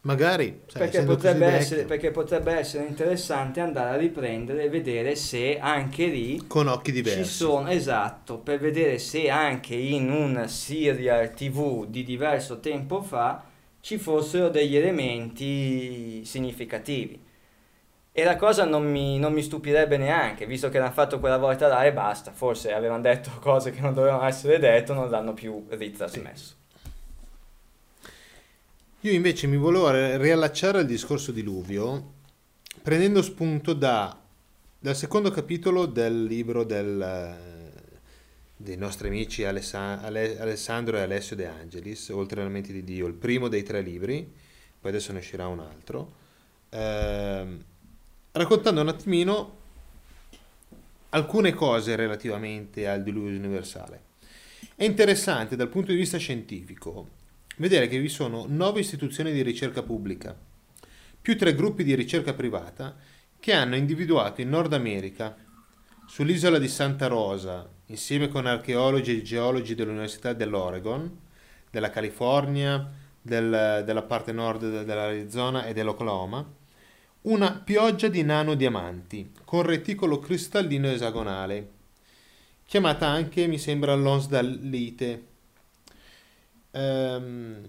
Magari, 0.03 0.61
sai, 0.67 0.83
Perché 0.83 1.03
potrebbe, 1.03 1.45
essere, 1.47 1.83
perché 1.83 2.09
potrebbe 2.09 2.53
essere 2.53 2.85
interessante 2.85 3.59
andare 3.59 3.89
a 3.89 3.97
riprendere 3.97 4.63
e 4.63 4.69
vedere 4.69 5.17
se 5.17 5.59
anche 5.59 6.05
lì 6.05 6.47
con 6.47 6.69
occhi 6.69 6.93
diversi. 6.93 7.25
Ci 7.25 7.29
sono, 7.29 7.67
esatto, 7.67 8.37
per 8.37 8.57
vedere 8.57 8.99
se 8.99 9.29
anche 9.29 9.75
in 9.75 10.09
un 10.09 10.47
serial 10.47 11.33
TV 11.33 11.87
di 11.87 12.05
diverso 12.05 12.61
tempo 12.61 13.01
fa 13.01 13.43
ci 13.81 13.97
fossero 13.97 14.47
degli 14.47 14.77
elementi 14.77 16.23
significativi. 16.23 17.21
E 18.13 18.23
la 18.23 18.37
cosa 18.37 18.63
non 18.63 18.89
mi, 18.89 19.19
non 19.19 19.33
mi 19.33 19.41
stupirebbe 19.41 19.97
neanche, 19.97 20.45
visto 20.45 20.69
che 20.69 20.79
l'hanno 20.79 20.93
fatto 20.93 21.19
quella 21.19 21.37
volta 21.37 21.67
là 21.67 21.83
e 21.83 21.91
basta, 21.91 22.31
forse 22.31 22.71
avevano 22.71 23.01
detto 23.01 23.29
cose 23.43 23.71
che 23.71 23.81
non 23.81 23.93
dovevano 23.93 24.23
essere 24.23 24.57
dette, 24.57 24.93
non 24.93 25.09
l'hanno 25.09 25.33
più 25.33 25.65
ritrasmesso. 25.67 26.59
Io 29.03 29.13
invece 29.13 29.47
mi 29.47 29.57
volevo 29.57 29.89
re- 29.89 30.17
riallacciare 30.17 30.77
al 30.77 30.85
discorso 30.85 31.31
diluvio 31.31 32.13
prendendo 32.83 33.23
spunto 33.23 33.73
da, 33.73 34.15
dal 34.77 34.95
secondo 34.95 35.31
capitolo 35.31 35.87
del 35.87 36.25
libro 36.25 36.63
del, 36.63 37.01
eh, 37.01 37.99
dei 38.55 38.77
nostri 38.77 39.07
amici 39.07 39.43
Alessa- 39.43 39.99
Ale- 40.01 40.39
Alessandro 40.39 40.97
e 40.97 41.01
Alessio 41.01 41.35
De 41.35 41.47
Angelis, 41.47 42.09
Oltre 42.09 42.41
alle 42.41 42.51
menti 42.51 42.71
di 42.71 42.83
Dio, 42.83 43.07
il 43.07 43.15
primo 43.15 43.47
dei 43.47 43.63
tre 43.63 43.81
libri, 43.81 44.31
poi 44.79 44.91
adesso 44.91 45.11
ne 45.13 45.17
uscirà 45.17 45.47
un 45.47 45.61
altro, 45.61 46.13
ehm, 46.69 47.63
raccontando 48.33 48.81
un 48.81 48.87
attimino 48.87 49.57
alcune 51.09 51.53
cose 51.53 51.95
relativamente 51.95 52.87
al 52.87 53.01
diluvio 53.01 53.35
universale. 53.35 53.99
È 54.75 54.83
interessante 54.83 55.55
dal 55.55 55.69
punto 55.69 55.89
di 55.89 55.97
vista 55.97 56.19
scientifico 56.19 57.19
vedere 57.57 57.87
che 57.87 57.99
vi 57.99 58.09
sono 58.09 58.45
nove 58.47 58.79
istituzioni 58.79 59.31
di 59.31 59.41
ricerca 59.41 59.83
pubblica, 59.83 60.35
più 61.21 61.37
tre 61.37 61.53
gruppi 61.53 61.83
di 61.83 61.95
ricerca 61.95 62.33
privata 62.33 62.95
che 63.39 63.53
hanno 63.53 63.75
individuato 63.75 64.41
in 64.41 64.49
Nord 64.49 64.73
America, 64.73 65.35
sull'isola 66.07 66.57
di 66.57 66.67
Santa 66.67 67.07
Rosa, 67.07 67.67
insieme 67.87 68.27
con 68.27 68.45
archeologi 68.45 69.17
e 69.17 69.21
geologi 69.21 69.75
dell'Università 69.75 70.33
dell'Oregon, 70.33 71.19
della 71.69 71.89
California, 71.89 72.89
del- 73.21 73.83
della 73.85 74.01
parte 74.01 74.31
nord 74.31 74.83
dell'Arizona 74.83 75.65
e 75.65 75.73
dell'Oklahoma, 75.73 76.45
una 77.23 77.51
pioggia 77.51 78.07
di 78.07 78.23
nanodiamanti 78.23 79.31
con 79.45 79.61
reticolo 79.61 80.19
cristallino 80.19 80.87
esagonale, 80.87 81.69
chiamata 82.65 83.07
anche, 83.07 83.45
mi 83.47 83.59
sembra, 83.59 83.93
lonsdallite, 83.93 85.25
ehm, 86.72 87.61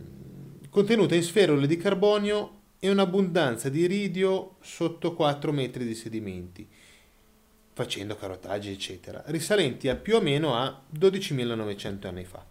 contenuta 0.70 1.14
in 1.14 1.22
sferole 1.22 1.66
di 1.66 1.76
carbonio 1.76 2.60
e 2.78 2.90
un'abbondanza 2.90 3.68
di 3.68 3.80
iridio 3.80 4.56
sotto 4.60 5.14
4 5.14 5.52
metri 5.52 5.84
di 5.84 5.94
sedimenti, 5.94 6.66
facendo 7.72 8.16
carotaggi, 8.16 8.70
eccetera, 8.70 9.22
risalenti 9.26 9.88
a 9.88 9.96
più 9.96 10.16
o 10.16 10.20
meno 10.20 10.56
a 10.56 10.82
12.900 10.98 12.06
anni 12.06 12.24
fa. 12.24 12.44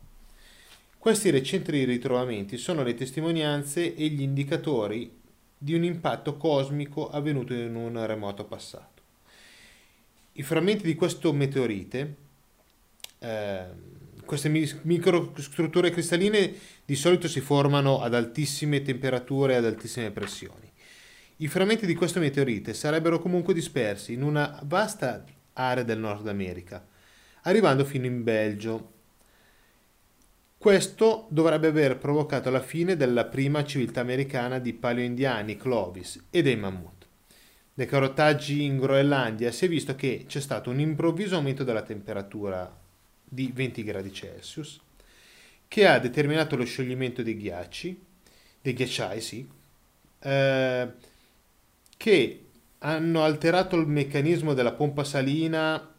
Questi 0.97 1.32
recenti 1.32 1.84
ritrovamenti 1.84 2.58
sono 2.58 2.84
le 2.84 2.93
testimonianze 2.93 3.95
e 3.95 4.08
gli 4.08 4.22
indicatori 4.22 5.20
di 5.58 5.74
un 5.74 5.84
impatto 5.84 6.38
cosmico 6.38 7.10
avvenuto 7.10 7.54
in 7.54 7.76
un 7.76 8.06
remoto 8.06 8.45
passato. 8.45 9.02
I 10.34 10.43
frammenti 10.43 10.84
di 10.84 10.95
questo 10.95 11.34
meteorite, 11.34 12.16
ehm, 13.20 13.91
queste 14.32 14.47
mi- 14.47 14.79
microstrutture 14.84 15.89
cristalline 15.89 16.53
di 16.86 16.95
solito 16.95 17.27
si 17.27 17.41
formano 17.41 17.99
ad 17.99 18.13
altissime 18.13 18.82
temperature 18.82 19.51
e 19.51 19.55
ad 19.57 19.65
altissime 19.65 20.09
pressioni. 20.11 20.71
I 21.38 21.49
frammenti 21.49 21.86
di 21.86 21.95
questo 21.95 22.21
meteorite 22.21 22.73
sarebbero 22.73 23.19
comunque 23.19 23.53
dispersi 23.53 24.13
in 24.13 24.23
una 24.23 24.57
vasta 24.63 25.25
area 25.51 25.84
del 25.84 25.99
Nord 25.99 26.29
America, 26.29 26.82
arrivando 27.41 27.84
fino 27.84 28.05
in 28.05 28.23
Belgio. 28.23 28.93
Questo 30.57 31.27
dovrebbe 31.29 31.67
aver 31.67 31.97
provocato 31.97 32.49
la 32.49 32.61
fine 32.61 32.95
della 32.95 33.25
prima 33.25 33.65
civiltà 33.65 33.99
americana 33.99 34.59
di 34.59 34.71
paleoindiani, 34.71 35.57
Clovis 35.57 36.27
e 36.29 36.41
dei 36.41 36.55
mammut. 36.55 37.05
Nei 37.73 37.86
carotaggi 37.86 38.63
in 38.63 38.77
Groenlandia 38.77 39.51
si 39.51 39.65
è 39.65 39.67
visto 39.67 39.93
che 39.93 40.23
c'è 40.25 40.39
stato 40.39 40.69
un 40.69 40.79
improvviso 40.79 41.36
aumento 41.36 41.65
della 41.65 41.82
temperatura 41.82 42.79
di 43.34 43.49
20 43.53 43.84
gradi 43.84 44.11
Celsius 44.11 44.82
che 45.71 45.88
ha 45.88 45.99
determinato 45.99 46.57
lo 46.57 46.65
scioglimento 46.65 47.23
dei 47.23 47.38
ghiacci, 47.38 47.97
dei 48.61 48.73
ghiacciai, 48.73 49.21
sì, 49.21 49.47
eh, 50.19 50.91
che 51.95 52.45
hanno 52.79 53.23
alterato 53.23 53.77
il 53.77 53.88
meccanismo 53.88 54.53
della 54.53 54.73
pompa 54.73 55.05
salina 55.05 55.93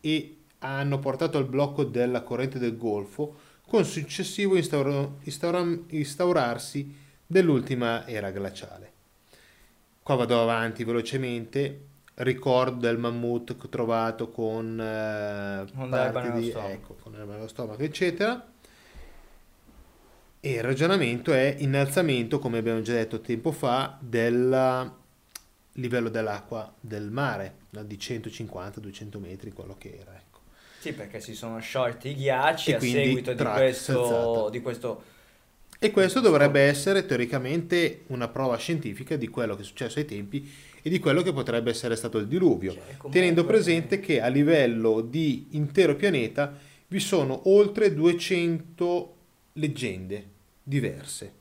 e 0.00 0.36
hanno 0.60 0.98
portato 1.00 1.36
al 1.36 1.46
blocco 1.46 1.84
della 1.84 2.22
corrente 2.22 2.58
del 2.58 2.78
Golfo 2.78 3.38
con 3.66 3.84
successivo 3.84 4.56
instauro- 4.56 5.18
instaura- 5.24 5.78
instaurarsi 5.88 6.94
dell'ultima 7.26 8.06
era 8.06 8.30
glaciale. 8.30 8.92
Qua 10.02 10.14
vado 10.14 10.40
avanti 10.40 10.82
velocemente. 10.82 11.88
Ricordo 12.22 12.80
del 12.86 12.98
mammut 12.98 13.68
trovato 13.70 14.28
con, 14.28 14.78
eh, 14.78 15.64
Con 15.74 15.88
parti 15.88 16.38
di- 16.40 16.50
stomaco. 16.50 16.70
ecco, 16.72 16.96
con 17.02 17.12
l'erba 17.12 17.32
nello 17.34 17.48
stomaco, 17.48 17.82
eccetera. 17.82 18.46
E 20.42 20.50
il 20.52 20.62
ragionamento 20.62 21.32
è 21.32 21.56
innalzamento, 21.60 22.38
come 22.38 22.58
abbiamo 22.58 22.82
già 22.82 22.92
detto 22.92 23.20
tempo 23.20 23.52
fa, 23.52 23.96
del 24.00 24.92
livello 25.74 26.08
dell'acqua 26.10 26.70
del 26.78 27.10
mare, 27.10 27.54
di 27.70 27.96
150-200 27.96 29.18
metri, 29.18 29.52
quello 29.52 29.76
che 29.78 29.98
era. 30.00 30.14
Ecco. 30.14 30.40
Sì, 30.78 30.92
perché 30.92 31.20
si 31.20 31.34
sono 31.34 31.58
sciolti 31.58 32.08
i 32.08 32.14
ghiacci 32.14 32.70
E 32.70 32.74
a 32.74 32.80
seguito 32.80 33.32
di 33.32 33.44
questo, 33.44 34.04
salzata. 34.06 34.50
di 34.50 34.60
questo... 34.60 35.02
E 35.78 35.90
questo 35.90 36.20
dovrebbe 36.20 36.60
essere 36.60 37.06
teoricamente 37.06 38.02
una 38.08 38.28
prova 38.28 38.56
scientifica 38.58 39.16
di 39.16 39.28
quello 39.28 39.56
che 39.56 39.62
è 39.62 39.64
successo 39.64 39.98
ai 39.98 40.04
tempi 40.04 40.68
e 40.82 40.90
di 40.90 40.98
quello 40.98 41.22
che 41.22 41.32
potrebbe 41.32 41.70
essere 41.70 41.96
stato 41.96 42.18
il 42.18 42.26
diluvio, 42.26 42.72
Cioè, 42.72 42.82
comunque- 42.82 43.10
tenendo 43.10 43.44
presente 43.44 44.00
che 44.00 44.20
a 44.20 44.28
livello 44.28 45.00
di 45.00 45.48
intero 45.50 45.94
pianeta 45.96 46.52
vi 46.88 47.00
sono 47.00 47.42
oltre 47.48 47.94
200 47.94 49.14
leggende 49.54 50.24
diverse. 50.62 51.38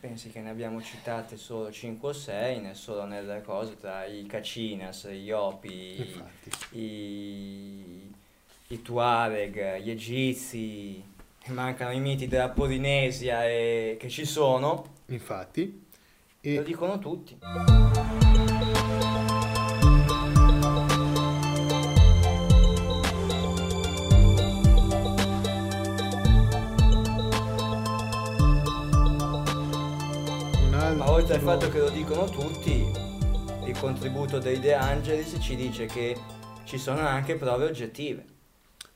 Pensi 0.00 0.30
che 0.30 0.40
ne 0.40 0.50
abbiamo 0.50 0.82
citate 0.82 1.36
solo 1.36 1.70
5 1.70 2.08
o 2.08 2.12
6, 2.12 2.60
ne 2.60 2.74
solo 2.74 3.04
nelle 3.04 3.40
cose 3.42 3.76
tra 3.78 4.04
i 4.04 4.24
Cacinas, 4.26 5.08
gli 5.08 5.30
Opi, 5.30 5.96
Infatti. 5.98 6.78
i, 6.80 8.10
i 8.68 8.82
Tuareg, 8.82 9.78
gli 9.80 9.90
Egizi, 9.90 11.00
mancano 11.48 11.92
i 11.92 12.00
miti 12.00 12.26
della 12.26 12.48
Polinesia 12.48 13.46
e 13.48 13.96
che 13.98 14.08
ci 14.08 14.24
sono, 14.24 14.90
Infatti, 15.06 15.81
lo 16.44 16.60
e 16.60 16.64
dicono 16.64 16.98
tutti. 16.98 17.38
Ma 30.94 31.10
oltre 31.10 31.34
al 31.34 31.40
fatto 31.40 31.68
che 31.68 31.78
lo 31.78 31.90
dicono 31.90 32.24
tutti, 32.24 32.90
il 33.64 33.78
contributo 33.78 34.38
dei 34.38 34.58
De 34.58 34.74
Angelis 34.74 35.36
ci 35.40 35.54
dice 35.54 35.86
che 35.86 36.16
ci 36.64 36.76
sono 36.76 37.00
anche 37.00 37.36
prove 37.36 37.66
oggettive. 37.66 38.24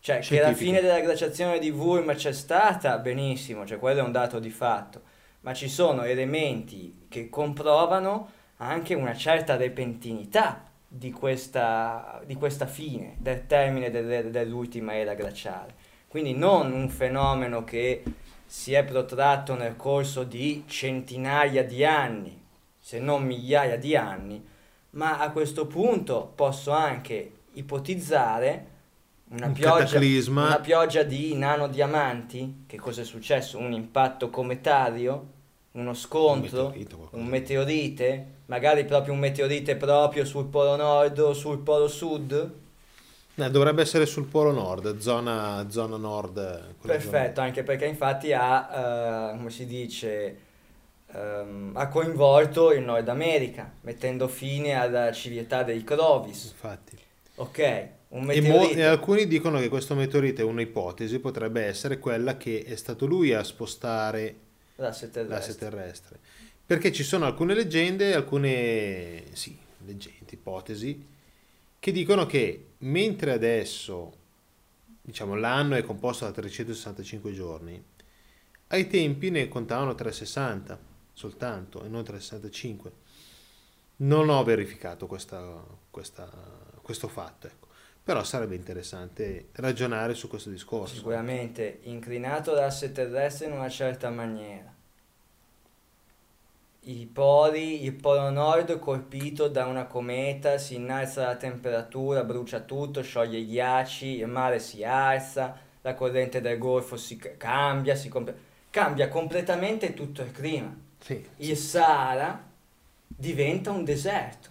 Cioè, 0.01 0.19
che 0.21 0.41
la 0.41 0.53
fine 0.53 0.81
della 0.81 1.01
glaciazione 1.01 1.59
di 1.59 1.71
Wurm 1.71 2.15
c'è 2.15 2.33
stata, 2.33 2.99
benissimo, 2.99 3.67
cioè 3.67 3.79
quello 3.79 4.01
è 4.01 4.03
un 4.05 4.13
dato 4.13 4.39
di 4.39 4.51
fatto, 4.51 5.03
ma 5.41 5.53
ci 5.53 5.69
sono 5.69 6.03
elementi 6.03 7.06
che 7.17 7.31
comprovano 7.31 8.31
anche 8.59 8.93
una 8.95 9.15
certa 9.15 9.57
repentinità 9.57 10.65
di 10.87 11.11
questa, 11.13 12.21
di 12.27 12.35
questa 12.35 12.67
fine, 12.67 13.17
del 13.19 13.47
termine 13.47 13.91
delle- 13.91 14.31
dell'ultima 14.31 14.95
era 14.95 15.15
glaciale. 15.15 15.75
Quindi 16.09 16.35
non 16.35 16.73
un 16.73 16.91
fenomeno 16.91 17.65
che 17.65 18.03
si 18.45 18.75
è 18.75 18.85
protratto 18.85 19.55
nel 19.55 19.77
corso 19.77 20.25
di 20.25 20.65
centinaia 20.67 21.65
di 21.65 21.85
anni, 21.87 22.39
se 22.79 22.99
non 22.99 23.25
migliaia 23.25 23.79
di 23.79 23.97
anni, 23.97 24.47
ma 24.91 25.19
a 25.19 25.31
questo 25.31 25.67
punto 25.67 26.33
posso 26.35 26.71
anche 26.71 27.33
ipotizzare 27.55 28.75
una 29.29 29.47
Un 29.47 29.53
pioggia, 29.53 29.99
una 30.37 30.61
pioggia 30.61 31.03
di 31.03 31.35
nanodiamanti. 31.35 32.65
Che 32.67 32.77
cosa 32.77 33.01
è 33.01 33.05
successo? 33.05 33.59
Un 33.59 33.73
impatto 33.73 34.29
cometario? 34.31 35.35
Uno 35.77 35.95
scontro? 35.95 36.69
meteorite, 36.69 36.95
qualcosa 36.97 37.23
un 37.23 37.29
meteorite? 37.29 38.27
Magari 38.47 38.85
proprio 38.85 39.13
un 39.13 39.19
meteorite 39.19 39.77
proprio 39.77 40.25
sul 40.25 40.47
polo 40.47 40.77
nord 40.77 41.19
o 41.19 41.33
sul 41.35 41.59
polo 41.59 41.89
sud? 41.89 42.53
No, 43.35 43.51
dovrebbe 43.51 43.83
essere 43.83 44.07
sul 44.07 44.25
polo 44.25 44.53
nord, 44.53 44.97
zona, 44.99 45.67
zona 45.69 45.97
nord. 45.97 46.39
eh, 46.39 46.75
quella 46.81 46.99
zona- 46.99 47.19
Perfetto, 47.19 47.41
anche 47.43 47.63
perché 47.63 47.85
infatti 47.85 48.33
ha, 48.33 49.33
eh, 49.35 49.37
come 49.37 49.51
si 49.51 49.67
dice, 49.67 50.37
ehm, 51.13 51.73
ha 51.75 51.89
coinvolto 51.89 52.73
il 52.73 52.83
Nord 52.83 53.09
America, 53.09 53.71
mettendo 53.83 54.29
fine 54.29 54.73
alla 54.75 55.13
civiltà 55.13 55.63
dei 55.63 55.85
Clovis. 55.85 56.45
Infatti. 56.53 56.97
Ok, 57.37 57.89
un 58.09 58.21
E, 58.31 58.41
mo- 58.41 58.53
meteorite. 58.53 58.81
e 58.81 58.83
alcuni 58.85 59.27
dicono 59.27 59.59
che 59.59 59.69
questo 59.69 59.95
meteorite, 59.95 60.43
un'ipotesi, 60.43 61.19
potrebbe 61.19 61.63
essere 61.65 61.99
quella 61.99 62.39
che 62.39 62.65
è 62.65 62.77
stato 62.77 63.05
lui 63.05 63.35
a 63.35 63.45
spostare 63.45 64.35
l'asse 64.77 65.11
terrestre. 65.11 65.37
l'asse 65.37 65.57
terrestre. 65.57 66.19
Perché 66.65 66.93
ci 66.93 67.05
sono 67.05 67.27
alcune 67.27 67.55
leggende, 67.55 68.15
alcune 68.15 69.25
sì, 69.33 69.57
leggende, 69.85 70.33
ipotesi, 70.33 71.07
che 71.79 71.93
dicono 71.93 72.27
che 72.27 72.71
mentre 72.79 73.33
adesso 73.33 74.25
diciamo, 75.07 75.37
l'anno 75.37 75.77
è 75.77 75.85
composto 75.85 76.25
da 76.25 76.33
365 76.33 77.33
giorni, 77.33 77.81
ai 78.69 78.89
tempi 78.89 79.31
ne 79.31 79.47
contavano 79.47 79.95
360 79.95 80.79
soltanto 81.13 81.85
e 81.85 81.89
non 81.89 82.03
365. 82.03 82.93
Non 83.99 84.29
ho 84.29 84.43
verificato 84.43 85.07
questa, 85.07 85.65
questa, 85.91 86.29
questo 86.83 87.09
fatto, 87.09 87.47
ecco. 87.47 87.66
Però 88.07 88.23
sarebbe 88.23 88.55
interessante 88.55 89.49
ragionare 89.55 90.15
su 90.15 90.29
questo 90.29 90.49
discorso. 90.49 90.95
Sicuramente 90.95 91.81
inclinato 91.83 92.55
l'asse 92.55 92.93
terrestre 92.93 93.47
in 93.47 93.53
una 93.53 93.69
certa 93.69 94.11
maniera. 94.11 94.73
I 96.83 97.07
poli, 97.13 97.83
il 97.83 97.95
polo 97.95 98.31
nord 98.31 98.79
colpito 98.79 99.49
da 99.49 99.67
una 99.67 99.87
cometa, 99.87 100.57
si 100.57 100.77
innalza 100.77 101.27
la 101.27 101.35
temperatura, 101.35 102.23
brucia 102.23 102.61
tutto, 102.61 103.03
scioglie 103.03 103.39
i 103.39 103.47
ghiacci, 103.47 104.19
il 104.19 104.29
mare 104.29 104.61
si 104.61 104.85
alza, 104.85 105.59
la 105.81 105.95
corrente 105.95 106.41
del 106.41 106.59
golfo 106.59 106.97
si 106.97 107.17
cambia, 107.37 107.97
si 107.97 108.09
comp- 108.09 108.35
cambia 108.71 109.09
completamente 109.09 109.95
tutto 109.95 110.23
il 110.23 110.31
clima. 110.31 110.73
Sì, 111.01 111.27
Il 111.39 111.57
Sahara 111.57 112.41
diventa 113.09 113.73
un 113.73 113.83
deserto 113.83 114.49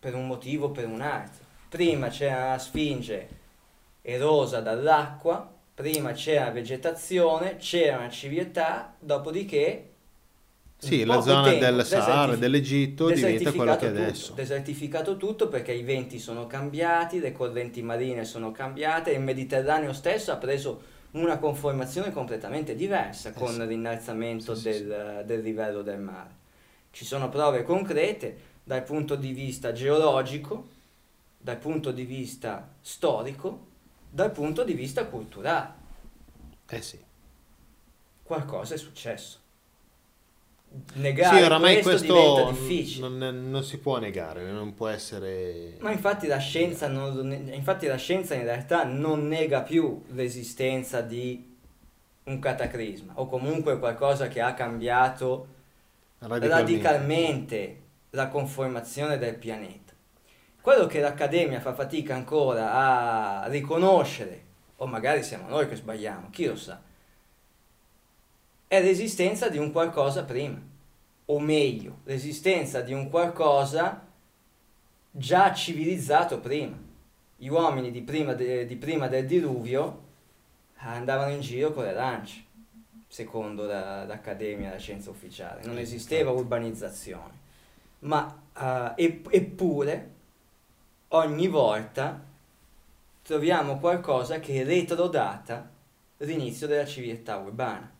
per 0.00 0.16
un 0.16 0.26
motivo 0.26 0.66
o 0.66 0.70
per 0.72 0.86
un 0.88 1.00
altro. 1.02 1.45
Prima 1.76 2.08
c'era 2.08 2.48
la 2.50 2.58
sfinge 2.58 3.28
erosa 4.02 4.60
dall'acqua, 4.60 5.52
prima 5.74 6.12
c'era 6.12 6.50
vegetazione, 6.50 7.56
c'era 7.58 7.98
una 7.98 8.08
civiltà, 8.10 8.96
dopodiché 8.98 9.92
Sì, 10.78 11.04
la 11.04 11.20
zona 11.20 11.54
tempo, 11.54 11.58
del 11.58 11.84
Sahara, 11.84 12.36
dell'Egitto 12.36 13.10
diventa 13.10 13.52
quello 13.52 13.76
che 13.76 13.88
è 13.88 13.90
desertificato 13.90 13.90
adesso. 13.90 14.32
tutto, 14.32 14.34
desertificato 14.34 15.16
tutto 15.16 15.48
perché 15.48 15.72
i 15.72 15.82
venti 15.82 16.18
sono 16.18 16.46
cambiati, 16.46 17.18
le 17.20 17.32
correnti 17.32 17.82
marine 17.82 18.24
sono 18.24 18.52
cambiate, 18.52 19.10
il 19.12 19.20
Mediterraneo 19.20 19.92
stesso 19.92 20.32
ha 20.32 20.36
preso 20.36 20.82
una 21.12 21.38
conformazione 21.38 22.12
completamente 22.12 22.74
diversa 22.74 23.32
con 23.32 23.54
sì. 23.54 23.66
l'innalzamento 23.66 24.54
Sì, 24.54 24.72
sì, 24.72 24.86
del, 24.86 25.22
del 25.26 25.40
livello 25.42 25.82
del 25.82 26.00
mare. 26.00 26.30
Ci 26.90 27.04
sono 27.04 27.28
prove 27.28 27.62
concrete 27.62 28.38
dal 28.64 28.82
punto 28.82 29.16
di 29.16 29.32
vista 29.32 29.72
geologico, 29.72 30.68
dal 31.46 31.58
punto 31.58 31.92
di 31.92 32.04
vista 32.04 32.74
storico, 32.80 33.66
dal 34.10 34.32
punto 34.32 34.64
di 34.64 34.72
vista 34.72 35.06
culturale. 35.06 35.74
Eh 36.68 36.82
sì. 36.82 36.98
Qualcosa 38.24 38.74
è 38.74 38.76
successo. 38.76 39.38
Sì, 40.68 40.98
Negare 40.98 41.44
oramai 41.44 41.80
questo, 41.82 41.90
questo 41.90 42.34
diventa 42.34 42.50
difficile. 42.50 43.08
non, 43.08 43.48
non 43.48 43.62
si 43.62 43.78
può 43.78 43.98
negare, 43.98 44.50
non 44.50 44.74
può 44.74 44.88
essere... 44.88 45.76
Ma 45.78 45.92
infatti 45.92 46.26
la, 46.26 46.38
scienza 46.38 46.88
non 46.88 47.30
infatti 47.52 47.86
la 47.86 47.94
scienza 47.94 48.34
in 48.34 48.42
realtà 48.42 48.82
non 48.82 49.28
nega 49.28 49.62
più 49.62 50.02
l'esistenza 50.14 51.00
di 51.00 51.56
un 52.24 52.40
cataclisma 52.40 53.12
o 53.20 53.28
comunque 53.28 53.78
qualcosa 53.78 54.26
che 54.26 54.40
ha 54.40 54.52
cambiato 54.52 55.46
radicalmente 56.18 57.82
la 58.10 58.26
conformazione 58.26 59.16
del 59.16 59.36
pianeta. 59.36 59.85
Quello 60.66 60.86
che 60.86 60.98
l'Accademia 60.98 61.60
fa 61.60 61.74
fatica 61.74 62.16
ancora 62.16 62.72
a 62.72 63.46
riconoscere, 63.46 64.42
o 64.78 64.86
magari 64.86 65.22
siamo 65.22 65.46
noi 65.46 65.68
che 65.68 65.76
sbagliamo, 65.76 66.28
chi 66.30 66.46
lo 66.46 66.56
sa, 66.56 66.82
è 68.66 68.82
l'esistenza 68.82 69.48
di 69.48 69.58
un 69.58 69.70
qualcosa 69.70 70.24
prima, 70.24 70.60
o 71.26 71.38
meglio, 71.38 71.98
l'esistenza 72.02 72.80
di 72.80 72.92
un 72.92 73.08
qualcosa 73.10 74.08
già 75.12 75.54
civilizzato 75.54 76.40
prima. 76.40 76.76
Gli 77.36 77.46
uomini 77.46 77.92
di 77.92 78.02
prima, 78.02 78.32
de- 78.32 78.66
di 78.66 78.74
prima 78.74 79.06
del 79.06 79.24
diluvio 79.24 80.02
andavano 80.78 81.30
in 81.30 81.42
giro 81.42 81.72
con 81.72 81.84
le 81.84 81.92
lance, 81.92 82.42
secondo 83.06 83.66
la- 83.66 84.04
l'Accademia 84.04 84.70
della 84.70 84.80
Scienza 84.80 85.10
Ufficiale. 85.10 85.64
Non 85.64 85.78
esisteva 85.78 86.32
urbanizzazione. 86.32 87.34
Ma 88.00 88.42
epp- 88.96 89.32
eppure 89.32 90.14
ogni 91.08 91.48
volta 91.48 92.24
troviamo 93.22 93.78
qualcosa 93.78 94.40
che 94.40 94.64
retrodata 94.64 95.70
l'inizio 96.18 96.66
della 96.66 96.86
civiltà 96.86 97.36
urbana. 97.36 97.92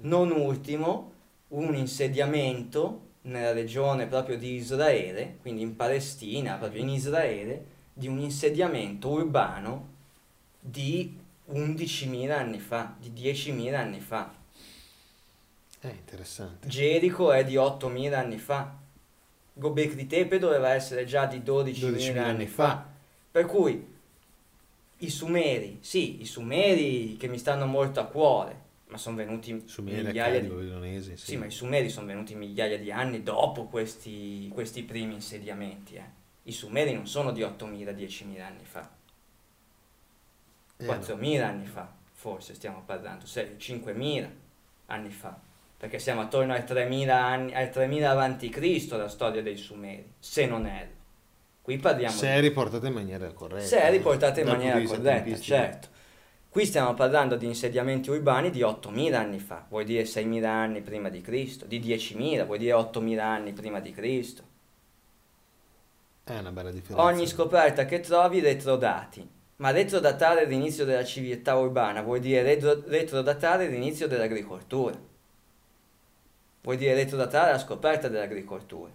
Non 0.00 0.30
ultimo 0.30 1.12
un 1.48 1.74
insediamento 1.74 3.06
nella 3.22 3.52
regione 3.52 4.06
proprio 4.06 4.38
di 4.38 4.54
Israele, 4.54 5.38
quindi 5.40 5.62
in 5.62 5.76
Palestina, 5.76 6.56
proprio 6.56 6.82
in 6.82 6.90
Israele, 6.90 7.76
di 7.92 8.06
un 8.06 8.18
insediamento 8.20 9.08
urbano 9.08 9.96
di 10.60 11.18
11.000 11.50 12.30
anni 12.30 12.58
fa, 12.58 12.94
di 12.98 13.10
10.000 13.10 13.74
anni 13.74 14.00
fa. 14.00 14.32
È 15.80 15.86
interessante. 15.86 16.68
Gerico 16.68 17.32
è 17.32 17.44
di 17.44 17.54
8.000 17.54 18.14
anni 18.14 18.38
fa. 18.38 18.76
Gobekli 19.58 20.06
Tepe 20.06 20.38
doveva 20.38 20.70
essere 20.72 21.04
già 21.04 21.26
di 21.26 21.38
12.000 21.38 21.42
12.000 21.42 22.08
anni 22.10 22.18
anni 22.18 22.46
fa. 22.46 22.66
fa. 22.68 22.86
Per 23.30 23.46
cui 23.46 23.96
i 25.00 25.10
Sumeri, 25.10 25.78
sì, 25.80 26.20
i 26.20 26.24
Sumeri 26.24 27.16
che 27.16 27.28
mi 27.28 27.38
stanno 27.38 27.66
molto 27.66 28.00
a 28.00 28.06
cuore, 28.06 28.66
ma 28.88 28.96
sono 28.96 29.16
venuti 29.16 29.62
Sumeri, 29.66 30.02
migliaia 30.02 30.40
di... 30.40 30.46
sì. 31.16 31.16
Sì, 31.16 31.36
ma 31.36 31.46
i 31.46 31.50
Sumeri 31.50 31.88
sono 31.88 32.06
venuti 32.06 32.34
migliaia 32.34 32.78
di 32.78 32.90
anni 32.90 33.22
dopo 33.22 33.64
questi, 33.64 34.48
questi 34.52 34.82
primi 34.82 35.14
insediamenti. 35.14 35.94
eh. 35.96 36.16
I 36.44 36.52
Sumeri 36.52 36.94
non 36.94 37.06
sono 37.06 37.30
di 37.32 37.42
8.000-10.000 37.42 38.40
anni 38.40 38.64
fa, 38.64 38.88
Eh, 40.78 40.84
no. 40.84 40.92
4.000 40.92 41.42
anni 41.42 41.66
fa, 41.66 41.92
forse 42.12 42.54
stiamo 42.54 42.82
parlando, 42.86 43.26
se- 43.26 43.56
5.000 43.58 44.28
anni 44.86 45.10
fa, 45.10 45.38
perché 45.78 45.98
siamo 46.00 46.22
attorno 46.22 46.52
ai 46.52 46.62
3.000 46.62 47.08
anni, 47.08 47.54
ai 47.54 47.66
3.000 47.66 48.02
avanti 48.02 48.48
Cristo 48.48 48.96
la 48.96 49.08
storia 49.08 49.40
dei 49.42 49.56
Sumeri, 49.56 50.12
se 50.18 50.44
non 50.46 50.66
erro. 50.66 50.96
Qui 51.62 51.76
parliamo 51.78 52.16
Se 52.16 52.28
è 52.28 52.40
riportata 52.40 52.86
in 52.88 52.94
maniera 52.94 53.30
corretta. 53.32 53.64
se 53.66 53.80
è 53.80 53.90
riportata 53.90 54.40
in 54.40 54.46
maniera 54.46 54.82
corretta, 54.82 55.38
certo. 55.38 55.88
Qui 56.50 56.64
stiamo 56.64 56.94
parlando 56.94 57.36
di 57.36 57.46
insediamenti 57.46 58.10
urbani 58.10 58.50
di 58.50 58.60
8.000 58.60 59.14
anni 59.14 59.38
fa, 59.38 59.66
vuol 59.68 59.84
dire 59.84 60.02
6.000 60.02 60.44
anni 60.44 60.80
prima 60.80 61.10
di 61.10 61.20
Cristo, 61.20 61.66
di 61.66 61.78
10.000, 61.78 62.44
vuol 62.46 62.58
dire 62.58 62.72
8.000 62.72 63.18
anni 63.18 63.52
prima 63.52 63.80
di 63.80 63.92
Cristo. 63.92 64.42
È 66.24 66.36
una 66.38 66.50
bella 66.50 66.70
differenza. 66.70 67.02
Ogni 67.04 67.26
scoperta 67.26 67.84
che 67.84 68.00
trovi 68.00 68.40
retrodati, 68.40 69.26
ma 69.56 69.70
retrodatare 69.70 70.46
l'inizio 70.46 70.84
della 70.84 71.04
civiltà 71.04 71.54
urbana 71.56 72.02
vuol 72.02 72.20
dire 72.20 72.42
retro- 72.42 72.82
retrodatare 72.86 73.66
l'inizio 73.68 74.08
dell'agricoltura, 74.08 74.98
vuol 76.68 76.80
dire 76.80 76.92
retrodatare 76.92 77.52
la 77.52 77.58
scoperta 77.58 78.08
dell'agricoltura. 78.08 78.92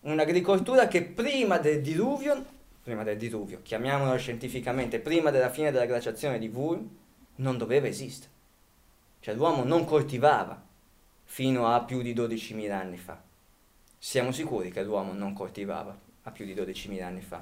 Un'agricoltura 0.00 0.88
che 0.88 1.04
prima 1.04 1.58
del 1.58 1.80
diluvio, 1.80 2.44
prima 2.82 3.04
del 3.04 3.16
diluvio, 3.16 3.60
chiamiamolo 3.62 4.16
scientificamente, 4.16 4.98
prima 4.98 5.30
della 5.30 5.50
fine 5.50 5.70
della 5.70 5.86
glaciazione 5.86 6.36
di 6.40 6.48
Wurm, 6.48 6.84
non 7.36 7.58
doveva 7.58 7.86
esistere. 7.86 8.32
Cioè 9.20 9.36
l'uomo 9.36 9.62
non 9.62 9.84
coltivava 9.84 10.60
fino 11.26 11.72
a 11.72 11.80
più 11.84 12.02
di 12.02 12.12
12.000 12.12 12.72
anni 12.72 12.96
fa. 12.96 13.20
Siamo 13.96 14.32
sicuri 14.32 14.72
che 14.72 14.82
l'uomo 14.82 15.12
non 15.12 15.34
coltivava 15.34 15.96
a 16.24 16.30
più 16.32 16.44
di 16.44 16.56
12.000 16.56 17.02
anni 17.04 17.22
fa. 17.22 17.38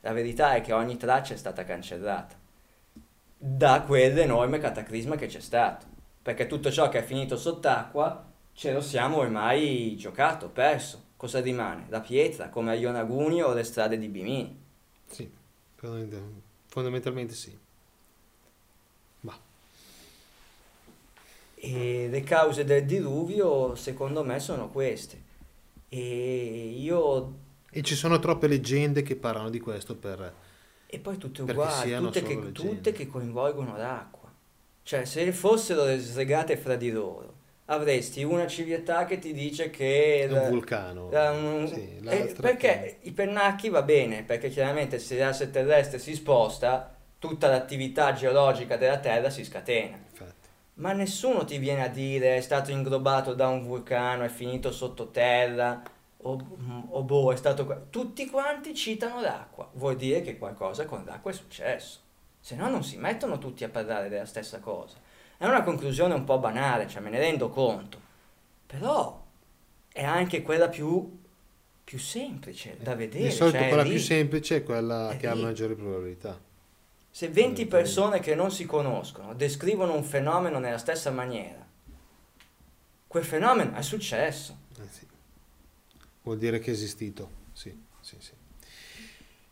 La 0.00 0.12
verità 0.12 0.54
è 0.54 0.62
che 0.62 0.72
ogni 0.72 0.96
traccia 0.96 1.34
è 1.34 1.36
stata 1.36 1.62
cancellata 1.62 2.34
da 3.36 3.82
quell'enorme 3.82 4.58
cataclisma 4.58 5.14
che 5.14 5.28
c'è 5.28 5.40
stato. 5.40 5.86
Perché 6.20 6.48
tutto 6.48 6.72
ciò 6.72 6.88
che 6.88 6.98
è 6.98 7.04
finito 7.04 7.36
sott'acqua 7.36 8.27
ce 8.58 8.72
lo 8.72 8.80
siamo 8.80 9.18
ormai 9.18 9.94
giocato, 9.96 10.48
perso. 10.48 11.04
Cosa 11.16 11.40
rimane? 11.40 11.86
La 11.90 12.00
pietra, 12.00 12.48
come 12.48 12.72
a 12.72 12.74
Ionaguni 12.74 13.40
o 13.40 13.52
le 13.52 13.62
strade 13.62 13.96
di 13.96 14.08
Bimini. 14.08 14.60
Sì, 15.06 15.30
fondament- 15.76 16.42
fondamentalmente 16.66 17.34
sì. 17.34 17.56
Ma 19.20 19.38
E 21.54 22.08
le 22.08 22.20
cause 22.22 22.64
del 22.64 22.84
diluvio, 22.84 23.76
secondo 23.76 24.24
me, 24.24 24.40
sono 24.40 24.68
queste. 24.68 25.22
E 25.88 26.74
io 26.76 27.34
E 27.70 27.82
ci 27.82 27.94
sono 27.94 28.18
troppe 28.18 28.48
leggende 28.48 29.02
che 29.02 29.14
parlano 29.14 29.50
di 29.50 29.60
questo 29.60 29.94
per... 29.94 30.34
E 30.86 30.98
poi 30.98 31.16
tutte 31.16 31.42
uguali, 31.42 31.96
tutte 31.96 32.22
che, 32.22 32.52
tutte 32.52 32.90
che 32.90 33.06
coinvolgono 33.06 33.76
l'acqua. 33.76 34.32
Cioè, 34.82 35.04
se 35.04 35.30
fossero 35.32 35.96
slegate 35.96 36.56
fra 36.56 36.74
di 36.74 36.90
loro, 36.90 37.37
avresti 37.70 38.22
una 38.22 38.46
civiltà 38.46 39.04
che 39.04 39.18
ti 39.18 39.32
dice 39.32 39.70
che... 39.70 40.26
È 40.28 40.32
un 40.32 40.48
vulcano. 40.48 41.10
la- 41.10 41.30
un- 41.30 41.68
Sì, 41.68 42.00
eh, 42.04 42.34
perché 42.40 42.98
i 43.02 43.12
pennacchi 43.12 43.68
va 43.68 43.82
bene, 43.82 44.22
perché 44.22 44.48
chiaramente 44.48 44.98
se 44.98 45.18
l'asse 45.18 45.50
terrestre 45.50 45.98
si 45.98 46.14
sposta, 46.14 46.94
tutta 47.18 47.48
l'attività 47.48 48.12
geologica 48.12 48.76
della 48.76 48.98
Terra 48.98 49.28
si 49.28 49.44
scatena. 49.44 49.96
Infatti. 49.96 50.48
Ma 50.74 50.92
nessuno 50.92 51.44
ti 51.44 51.58
viene 51.58 51.82
a 51.84 51.88
dire 51.88 52.36
è 52.36 52.40
stato 52.40 52.70
inglobato 52.70 53.34
da 53.34 53.48
un 53.48 53.62
vulcano, 53.62 54.24
è 54.24 54.28
finito 54.28 54.72
sottoterra, 54.72 55.82
o, 56.22 56.38
o 56.90 57.02
boh, 57.02 57.32
è 57.32 57.36
stato... 57.36 57.66
qua-". 57.66 57.82
Tutti 57.90 58.30
quanti 58.30 58.74
citano 58.74 59.20
l'acqua, 59.20 59.68
vuol 59.74 59.96
dire 59.96 60.22
che 60.22 60.38
qualcosa 60.38 60.86
con 60.86 61.04
l'acqua 61.04 61.30
è 61.30 61.34
successo. 61.34 61.98
Se 62.40 62.54
no 62.54 62.70
non 62.70 62.82
si 62.82 62.96
mettono 62.96 63.36
tutti 63.36 63.62
a 63.64 63.68
parlare 63.68 64.08
della 64.08 64.24
stessa 64.24 64.58
cosa. 64.58 64.96
È 65.38 65.46
una 65.46 65.62
conclusione 65.62 66.14
un 66.14 66.24
po' 66.24 66.38
banale, 66.38 66.88
cioè 66.88 67.00
me 67.00 67.08
ne 67.10 67.18
rendo 67.18 67.48
conto. 67.48 67.98
Però 68.66 69.24
è 69.90 70.04
anche 70.04 70.42
quella 70.42 70.68
più 70.68 71.16
più 71.84 71.98
semplice 71.98 72.76
da 72.78 72.94
vedere. 72.94 73.24
Di 73.24 73.30
solito 73.30 73.56
cioè 73.58 73.68
quella 73.68 73.82
lì. 73.82 73.90
più 73.90 73.98
semplice 73.98 74.56
è 74.56 74.62
quella 74.62 75.08
È 75.10 75.16
che 75.16 75.26
ha 75.26 75.32
lì. 75.32 75.40
maggiori 75.42 75.74
probabilità. 75.74 76.38
Se 77.10 77.28
20 77.30 77.62
Eh, 77.62 77.66
persone 77.66 78.20
che 78.20 78.34
non 78.34 78.50
si 78.50 78.66
conoscono 78.66 79.32
descrivono 79.32 79.94
un 79.94 80.04
fenomeno 80.04 80.58
nella 80.58 80.76
stessa 80.76 81.10
maniera, 81.10 81.66
quel 83.06 83.24
fenomeno 83.24 83.74
è 83.74 83.80
successo. 83.82 84.54
Eh 84.78 84.86
sì. 84.90 85.06
Vuol 86.22 86.36
dire 86.36 86.58
che 86.58 86.70
è 86.70 86.74
esistito. 86.74 87.30
Sì, 87.52 87.74
sì, 88.02 88.16
sì. 88.18 88.32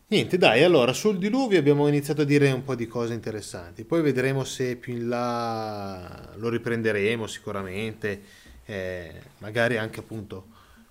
Niente, 0.08 0.38
dai, 0.38 0.62
allora 0.62 0.92
sul 0.92 1.18
diluvio 1.18 1.58
abbiamo 1.58 1.88
iniziato 1.88 2.22
a 2.22 2.24
dire 2.24 2.52
un 2.52 2.62
po' 2.62 2.76
di 2.76 2.86
cose 2.86 3.12
interessanti, 3.12 3.82
poi 3.82 4.02
vedremo 4.02 4.44
se 4.44 4.76
più 4.76 4.94
in 4.94 5.08
là 5.08 6.32
lo 6.36 6.48
riprenderemo 6.48 7.26
sicuramente, 7.26 8.22
eh, 8.66 9.12
magari 9.38 9.76
anche 9.78 9.98
appunto 9.98 10.46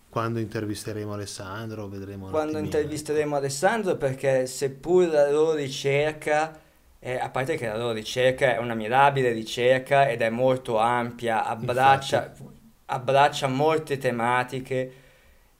quando 0.10 0.40
intervisteremo 0.40 1.14
Alessandro, 1.14 1.88
vedremo 1.88 2.28
Quando 2.28 2.58
attimino. 2.58 2.66
intervisteremo 2.66 3.38
Alessandro, 3.38 3.96
perché 3.96 4.48
seppur 4.48 5.08
la 5.08 5.32
loro 5.32 5.54
ricerca, 5.54 6.60
eh, 7.00 7.18
a 7.18 7.30
parte 7.30 7.56
che 7.56 7.68
la 7.68 7.78
loro 7.78 7.94
ricerca 7.94 8.56
è 8.56 8.58
una 8.58 8.74
mirabile 8.74 9.32
ricerca 9.32 10.10
ed 10.10 10.22
è 10.22 10.30
molto 10.30 10.78
ampia, 10.78 11.46
abbraccia, 11.46 12.34
abbraccia 12.88 13.48
molte 13.48 13.98
tematiche. 13.98 15.04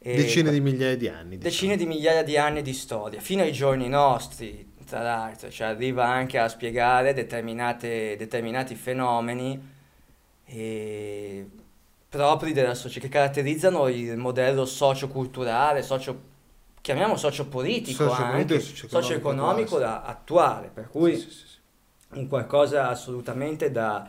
E- 0.08 0.18
Decine 0.18 0.52
di 0.52 0.62
migliaia 0.62 0.96
di 0.96 1.08
anni. 1.08 1.40
decine 1.40 1.76
diciamo. 1.76 1.90
di 1.90 1.98
migliaia 1.98 2.24
di 2.24 2.38
anni 2.38 2.62
di 2.62 2.74
storia, 2.74 3.20
fino 3.20 3.42
ai 3.42 3.52
giorni 3.52 3.90
nostri, 3.90 4.74
tra 4.86 5.02
l'altro, 5.02 5.50
cioè 5.50 5.70
arriva 5.70 6.06
anche 6.06 6.38
a 6.38 6.48
spiegare 6.48 7.14
determinati 7.16 8.76
fenomeni 8.76 9.60
eh, 10.46 11.50
propri 12.08 12.54
della 12.54 12.76
società, 12.76 13.08
che 13.08 13.12
caratterizzano 13.12 13.88
il 13.88 14.16
modello 14.16 14.66
socioculturale, 14.66 15.82
socio, 15.82 16.22
chiamiamo 16.82 17.18
sociopolitico 17.18 18.08
Sociopolitico 18.08 18.54
anche, 18.54 18.56
e 18.58 18.60
socio-economico 18.60 19.78
socio-economico 19.78 19.78
attuale, 19.78 20.70
per 20.72 20.88
cui 20.88 21.16
sì, 21.16 21.32
sì, 21.32 21.48
sì. 21.48 22.20
un 22.20 22.28
qualcosa 22.28 22.90
assolutamente 22.90 23.72
da, 23.72 24.08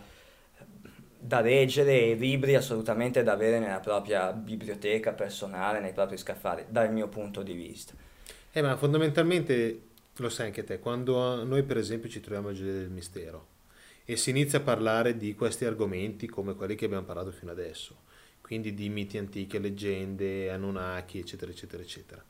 da 1.19 1.41
leggere 1.41 2.11
e 2.11 2.15
libri 2.15 2.55
assolutamente 2.55 3.23
da 3.23 3.33
avere 3.33 3.59
nella 3.59 3.81
propria 3.81 4.33
biblioteca 4.33 5.13
personale, 5.13 5.81
nei 5.81 5.93
propri 5.93 6.17
scaffali, 6.17 6.65
dal 6.69 6.93
mio 6.93 7.09
punto 7.09 7.43
di 7.43 7.53
vista. 7.53 7.95
Eh, 8.53 8.63
ma 8.63 8.77
fondamentalmente 8.77 9.81
lo 10.17 10.29
sai 10.29 10.47
anche 10.47 10.65
te, 10.65 10.79
quando 10.79 11.45
noi 11.45 11.63
per 11.63 11.77
esempio 11.77 12.09
ci 12.09 12.21
troviamo 12.21 12.49
a 12.49 12.53
Gioia 12.53 12.73
del 12.73 12.89
Mistero 12.89 13.55
e 14.05 14.17
si 14.17 14.31
inizia 14.31 14.61
a 14.61 14.63
parlare 14.63 15.17
di 15.17 15.35
questi 15.35 15.65
argomenti 15.65 16.27
come 16.27 16.55
quelli 16.55 16.75
che 16.75 16.87
abbiamo 16.87 17.05
parlato 17.05 17.33
fino 17.33 17.51
adesso, 17.51 17.97
quindi 18.41 18.73
di 18.73 18.89
miti 18.89 19.19
antichi, 19.19 19.61
leggende, 19.61 20.51
Anunnaki, 20.51 21.19
eccetera, 21.19 21.51
eccetera, 21.51 21.83
eccetera. 21.83 22.25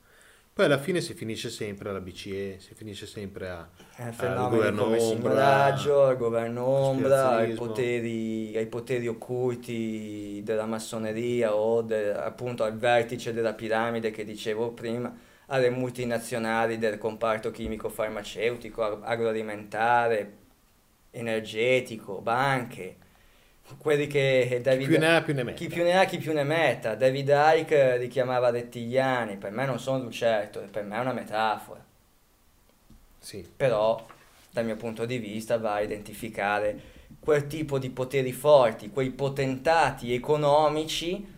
Poi 0.57 0.65
alla 0.65 0.79
fine 0.79 1.03
si 1.03 1.13
finisce 1.13 1.51
sempre 1.51 1.91
alla 1.91 2.01
BCE, 2.01 2.59
si 2.61 2.73
finisce 2.75 3.05
sempre 3.07 3.51
a, 3.51 3.69
Eh, 3.99 4.05
al 4.25 4.49
governo 4.49 4.85
come 4.85 4.97
ombra, 4.99 5.65
al 5.67 6.17
governo 6.17 6.65
ombra, 6.65 7.29
ai 7.37 7.53
poteri, 7.53 8.57
ai 8.57 8.67
poteri 8.67 9.07
occulti 9.07 10.41
della 10.43 10.65
massoneria 10.65 11.55
o 11.55 11.83
de- 11.83 12.11
appunto 12.15 12.65
al 12.65 12.75
vertice 12.79 13.35
della 13.35 13.53
piramide 13.53 14.11
che 14.11 14.25
dicevo 14.25 14.73
prima, 14.73 15.15
alle 15.49 15.69
multinazionali 15.69 16.79
del 16.79 16.97
comparto 16.97 17.51
chimico 17.51 17.91
farmaceutico, 17.91 18.83
ag- 18.83 19.03
agroalimentare, 19.05 20.37
energetico, 21.11 22.21
banche, 22.23 22.97
quelli 23.79 24.07
che 24.07 24.61
chi 24.61 24.61
David... 24.63 24.87
più 24.87 24.99
ne 24.99 25.17
ha 25.17 25.23
più 25.23 25.35
ne 25.35 25.43
mette. 25.43 25.59
Chi 25.59 25.69
più 25.69 25.83
ne 25.83 25.99
ha, 25.99 26.05
chi 26.05 26.19
più 26.19 26.33
ne 26.33 26.45
metta. 26.45 26.95
David 26.95 27.29
Icke 27.31 27.97
richiamava 27.97 28.51
rettiliani, 28.51 29.37
per 29.37 29.51
me 29.53 29.67
non 29.67 29.79
sono 29.79 30.03
lucerto, 30.03 30.61
per 30.71 30.85
me 30.85 30.97
è 30.97 31.01
una 31.01 31.13
metafora 31.13 31.85
Sì, 33.19 33.49
però 33.57 34.05
dal 34.51 34.65
mio 34.65 34.77
punto 34.77 35.05
di 35.05 35.19
vista 35.19 35.59
va 35.59 35.75
a 35.75 35.81
identificare 35.81 36.95
quel 37.19 37.47
tipo 37.47 37.79
di 37.79 37.91
poteri 37.91 38.33
forti, 38.33 38.91
quei 38.91 39.11
potentati 39.11 40.15
economici 40.15 41.35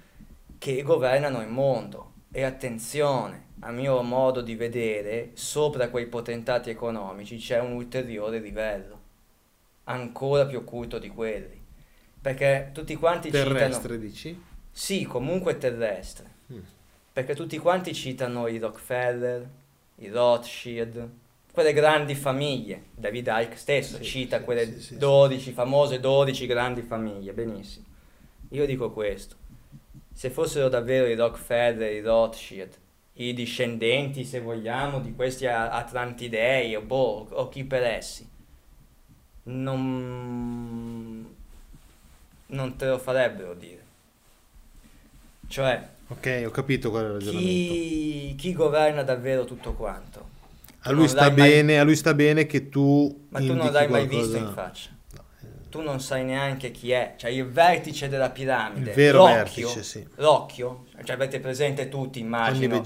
che 0.58 0.82
governano 0.82 1.40
il 1.40 1.48
mondo. 1.48 2.12
E 2.30 2.42
attenzione, 2.42 3.46
a 3.60 3.70
mio 3.70 4.02
modo 4.02 4.42
di 4.42 4.54
vedere, 4.54 5.30
sopra 5.34 5.88
quei 5.88 6.06
potentati 6.06 6.70
economici 6.70 7.38
c'è 7.38 7.58
un 7.60 7.72
ulteriore 7.72 8.38
livello, 8.38 9.00
ancora 9.84 10.46
più 10.46 10.58
occulto 10.58 10.98
di 10.98 11.08
quelli. 11.08 11.57
Perché 12.20 12.70
tutti 12.72 12.94
quanti 12.96 13.30
citano... 13.30 13.54
terrestre 13.54 13.98
dici? 13.98 14.42
Sì, 14.70 15.04
comunque 15.04 15.58
terrestre. 15.58 16.30
Mm. 16.52 16.58
Perché 17.12 17.34
tutti 17.34 17.58
quanti 17.58 17.94
citano 17.94 18.46
i 18.46 18.58
Rockefeller, 18.58 19.48
i 19.96 20.08
Rothschild, 20.08 21.08
quelle 21.52 21.72
grandi 21.72 22.14
famiglie. 22.14 22.84
David 22.94 23.26
Icke 23.28 23.56
stesso 23.56 23.96
Sì, 23.96 24.04
cita 24.04 24.38
sì, 24.38 24.44
quelle 24.44 24.72
sì, 24.74 24.80
sì, 24.80 24.96
12, 24.98 25.52
famose 25.52 25.98
12 25.98 26.46
grandi 26.46 26.82
famiglie, 26.82 27.32
benissimo. 27.32 27.86
Io 28.50 28.64
dico 28.64 28.92
questo, 28.92 29.36
se 30.12 30.30
fossero 30.30 30.68
davvero 30.68 31.06
i 31.06 31.14
Rockefeller, 31.14 31.92
i 31.92 32.00
Rothschild, 32.00 32.76
i 33.14 33.34
discendenti, 33.34 34.24
se 34.24 34.40
vogliamo, 34.40 35.00
di 35.00 35.14
questi 35.14 35.46
Atlantidei 35.46 36.76
o, 36.76 36.82
boh, 36.82 37.26
o 37.30 37.48
chi 37.48 37.64
per 37.64 37.82
essi, 37.82 38.28
non, 39.44 41.36
non 42.48 42.76
te 42.76 42.86
lo 42.86 42.98
farebbero 42.98 43.54
dire. 43.54 43.84
Cioè, 45.48 45.88
Ok, 46.10 46.42
ho 46.46 46.50
capito 46.50 46.90
qual 46.90 47.02
è 47.04 47.06
il 47.06 47.12
ragionamento. 47.14 47.72
chi, 47.72 48.34
chi 48.38 48.52
governa 48.54 49.02
davvero 49.02 49.44
tutto 49.44 49.74
quanto? 49.74 50.36
A 50.82 50.90
lui 50.90 51.06
sta 51.08 51.26
l'hai 51.26 51.36
mai- 51.36 51.50
bene, 51.50 51.78
a 51.78 51.82
lui 51.84 51.96
sta 51.96 52.14
bene 52.14 52.46
che 52.46 52.68
tu 52.70 53.26
Ma 53.28 53.40
tu 53.40 53.46
non 53.54 53.70
l'hai 53.72 53.88
mai 53.88 54.06
qualcosa- 54.06 54.20
visto 54.22 54.36
in 54.38 54.52
faccia. 54.54 54.90
No, 55.12 55.24
eh, 55.42 55.68
Tu 55.68 55.80
non 55.82 56.00
sai 56.00 56.24
neanche 56.24 56.70
chi 56.70 56.92
è. 56.92 57.14
Cioè, 57.18 57.30
il 57.30 57.44
vertice 57.46 58.08
della 58.08 58.30
piramide. 58.30 58.90
Il 58.90 58.96
vero 58.96 59.18
l'occhio, 59.18 59.34
vertice, 59.68 59.82
sì. 59.82 60.06
L'occhio. 60.16 60.86
Cioè, 61.04 61.14
avete 61.14 61.40
presente 61.40 61.88
tutti, 61.90 62.20
immagino, 62.20 62.82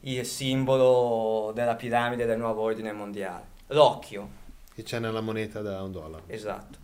il 0.00 0.26
simbolo 0.26 1.52
della 1.54 1.76
piramide 1.76 2.26
del 2.26 2.36
nuovo 2.38 2.60
ordine 2.62 2.92
mondiale. 2.92 3.44
L'occhio, 3.68 4.28
che 4.74 4.82
c'è 4.82 4.98
nella 4.98 5.20
moneta 5.22 5.62
da 5.62 5.82
un 5.82 5.92
dollaro. 5.92 6.24
esatto. 6.26 6.78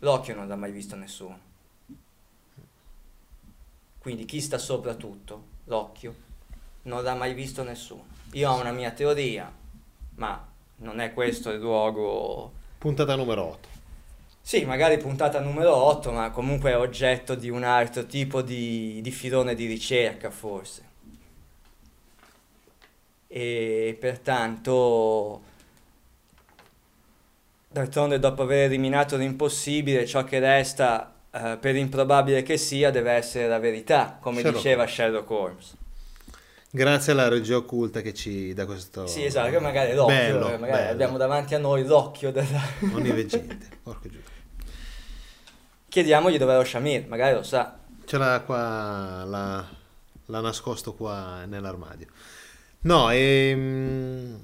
L'occhio 0.00 0.34
non 0.36 0.46
l'ha 0.46 0.56
mai 0.56 0.70
visto 0.70 0.94
nessuno. 0.94 1.38
Quindi 4.04 4.26
chi 4.26 4.42
sta 4.42 4.58
sopra 4.58 4.92
tutto, 4.96 5.44
l'occhio, 5.64 6.14
non 6.82 7.02
l'ha 7.02 7.14
mai 7.14 7.32
visto 7.32 7.62
nessuno. 7.62 8.04
Io 8.32 8.50
ho 8.50 8.60
una 8.60 8.70
mia 8.70 8.90
teoria, 8.90 9.50
ma 10.16 10.46
non 10.76 11.00
è 11.00 11.14
questo 11.14 11.48
il 11.48 11.58
luogo 11.58 12.52
Puntata 12.76 13.14
numero 13.14 13.44
8. 13.44 13.68
Sì, 14.42 14.66
magari 14.66 14.98
puntata 14.98 15.40
numero 15.40 15.74
8, 15.74 16.12
ma 16.12 16.30
comunque 16.32 16.72
è 16.72 16.76
oggetto 16.76 17.34
di 17.34 17.48
un 17.48 17.62
altro 17.62 18.04
tipo 18.04 18.42
di, 18.42 19.00
di 19.00 19.10
filone 19.10 19.54
di 19.54 19.64
ricerca, 19.64 20.30
forse. 20.30 20.82
E 23.26 23.96
pertanto, 23.98 25.40
d'altronde, 27.68 28.18
dopo 28.18 28.42
aver 28.42 28.64
eliminato 28.64 29.16
l'impossibile, 29.16 30.04
ciò 30.04 30.24
che 30.24 30.40
resta, 30.40 31.13
eh, 31.34 31.56
per 31.60 31.74
improbabile 31.74 32.42
che 32.42 32.56
sia, 32.56 32.90
deve 32.90 33.10
essere 33.12 33.48
la 33.48 33.58
verità, 33.58 34.18
come 34.20 34.36
Sherlock 34.40 34.56
diceva 34.56 34.86
Sherlock 34.86 35.30
Holmes. 35.30 35.76
Grazie 36.70 37.12
alla 37.12 37.28
regia 37.28 37.56
occulta 37.56 38.00
che 38.00 38.14
ci 38.14 38.52
dà 38.54 38.66
questo... 38.66 39.06
Sì, 39.06 39.24
esatto, 39.24 39.50
che 39.50 39.60
magari 39.60 39.94
l'occhio, 39.94 40.14
Bello, 40.14 40.48
eh, 40.52 40.58
magari 40.58 40.78
bello. 40.82 40.90
abbiamo 40.92 41.16
davanti 41.18 41.54
a 41.54 41.58
noi 41.58 41.84
l'occhio 41.84 42.32
della... 42.32 42.60
Onniveggente, 42.94 43.68
porco 43.82 44.08
giù. 44.08 44.18
Chiediamogli 45.88 46.36
dov'è 46.38 46.56
lo 46.56 46.64
Shamir, 46.64 47.06
magari 47.06 47.34
lo 47.34 47.42
sa. 47.42 47.78
Ce 48.04 48.18
l'ha 48.18 48.40
qua, 48.44 49.22
l'ha, 49.24 49.68
l'ha 50.26 50.40
nascosto 50.40 50.94
qua 50.94 51.44
nell'armadio. 51.46 52.08
No, 52.80 53.10
ehm, 53.10 54.38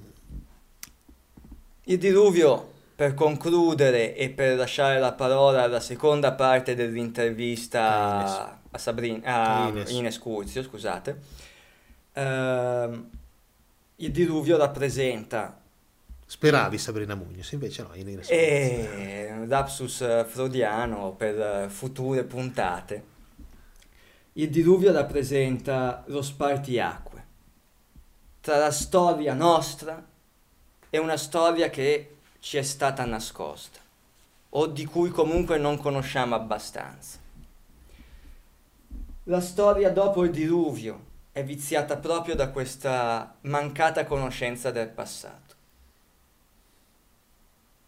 Il 1.84 1.98
diluvio, 1.98 2.69
per 3.00 3.14
concludere 3.14 4.14
e 4.14 4.28
per 4.28 4.58
lasciare 4.58 4.98
la 4.98 5.14
parola 5.14 5.62
alla 5.62 5.80
seconda 5.80 6.32
parte 6.32 6.74
dell'intervista 6.74 8.60
a 8.70 8.76
Sabrina, 8.76 9.22
a 9.24 9.68
Ines. 9.68 9.90
Ines 9.90 10.18
Curzio, 10.18 10.62
scusate, 10.62 11.18
ehm, 12.12 13.10
il 13.96 14.10
diluvio 14.10 14.58
rappresenta 14.58 15.58
speravi 16.26 16.76
Sabrina 16.76 17.14
Mugnos, 17.14 17.50
invece 17.52 17.84
no, 17.84 17.94
Irene 17.94 18.22
Scotti. 18.22 18.34
e 18.34 19.28
un 19.32 19.48
lapsus 19.48 20.02
eh, 20.02 20.26
freudiano 20.28 21.12
per 21.12 21.40
eh, 21.40 21.68
future 21.70 22.24
puntate. 22.24 23.04
Il 24.34 24.50
diluvio 24.50 24.92
rappresenta 24.92 26.04
lo 26.08 26.20
spartiacque 26.20 27.24
tra 28.42 28.58
la 28.58 28.70
storia 28.70 29.32
nostra 29.32 30.06
e 30.90 30.98
una 30.98 31.16
storia 31.16 31.70
che 31.70 32.16
ci 32.40 32.56
è 32.56 32.62
stata 32.62 33.04
nascosta 33.04 33.78
o 34.50 34.66
di 34.66 34.84
cui 34.84 35.10
comunque 35.10 35.58
non 35.58 35.78
conosciamo 35.78 36.34
abbastanza. 36.34 37.18
La 39.24 39.40
storia 39.40 39.92
dopo 39.92 40.24
il 40.24 40.30
diluvio 40.30 41.08
è 41.30 41.44
viziata 41.44 41.96
proprio 41.96 42.34
da 42.34 42.50
questa 42.50 43.36
mancata 43.42 44.04
conoscenza 44.04 44.70
del 44.70 44.88
passato. 44.88 45.38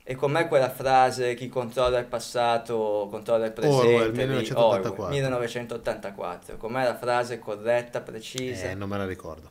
E 0.04 0.14
com'è 0.14 0.48
quella 0.48 0.70
frase 0.70 1.34
chi 1.34 1.48
controlla 1.48 1.98
il 1.98 2.06
passato 2.06 3.06
controlla 3.10 3.46
il 3.46 3.52
presente 3.52 3.94
Orwell, 3.94 4.10
di 4.10 4.18
1984. 4.18 4.92
Orwell, 4.92 5.10
1984. 5.10 6.56
Com'è 6.56 6.84
la 6.84 6.96
frase 6.96 7.38
corretta, 7.38 8.00
precisa? 8.00 8.70
Eh, 8.70 8.74
non 8.74 8.88
me 8.88 8.98
la 8.98 9.06
ricordo. 9.06 9.50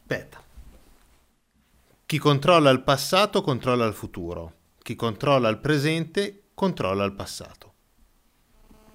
Aspetta. 0.00 0.43
Chi 2.14 2.20
controlla 2.20 2.70
il 2.70 2.80
passato 2.82 3.42
controlla 3.42 3.86
il 3.86 3.92
futuro. 3.92 4.52
Chi 4.80 4.94
controlla 4.94 5.48
il 5.48 5.58
presente 5.58 6.44
controlla 6.54 7.02
il 7.02 7.12
passato. 7.12 7.72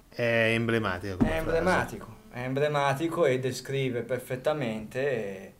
È 0.08 0.22
emblematica 0.54 1.16
come 1.16 1.28
È 1.28 1.32
frase. 1.32 1.46
emblematico, 1.46 2.16
è 2.30 2.40
emblematico 2.40 3.26
e 3.26 3.38
descrive 3.38 4.04
perfettamente 4.04 5.54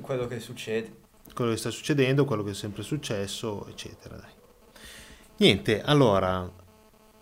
quello 0.00 0.28
che 0.28 0.38
succede. 0.38 0.98
Quello 1.34 1.50
che 1.50 1.56
sta 1.56 1.70
succedendo, 1.70 2.24
quello 2.24 2.44
che 2.44 2.52
è 2.52 2.54
sempre 2.54 2.84
successo, 2.84 3.66
eccetera. 3.66 4.14
Dai. 4.14 4.30
Niente, 5.38 5.82
allora, 5.82 6.48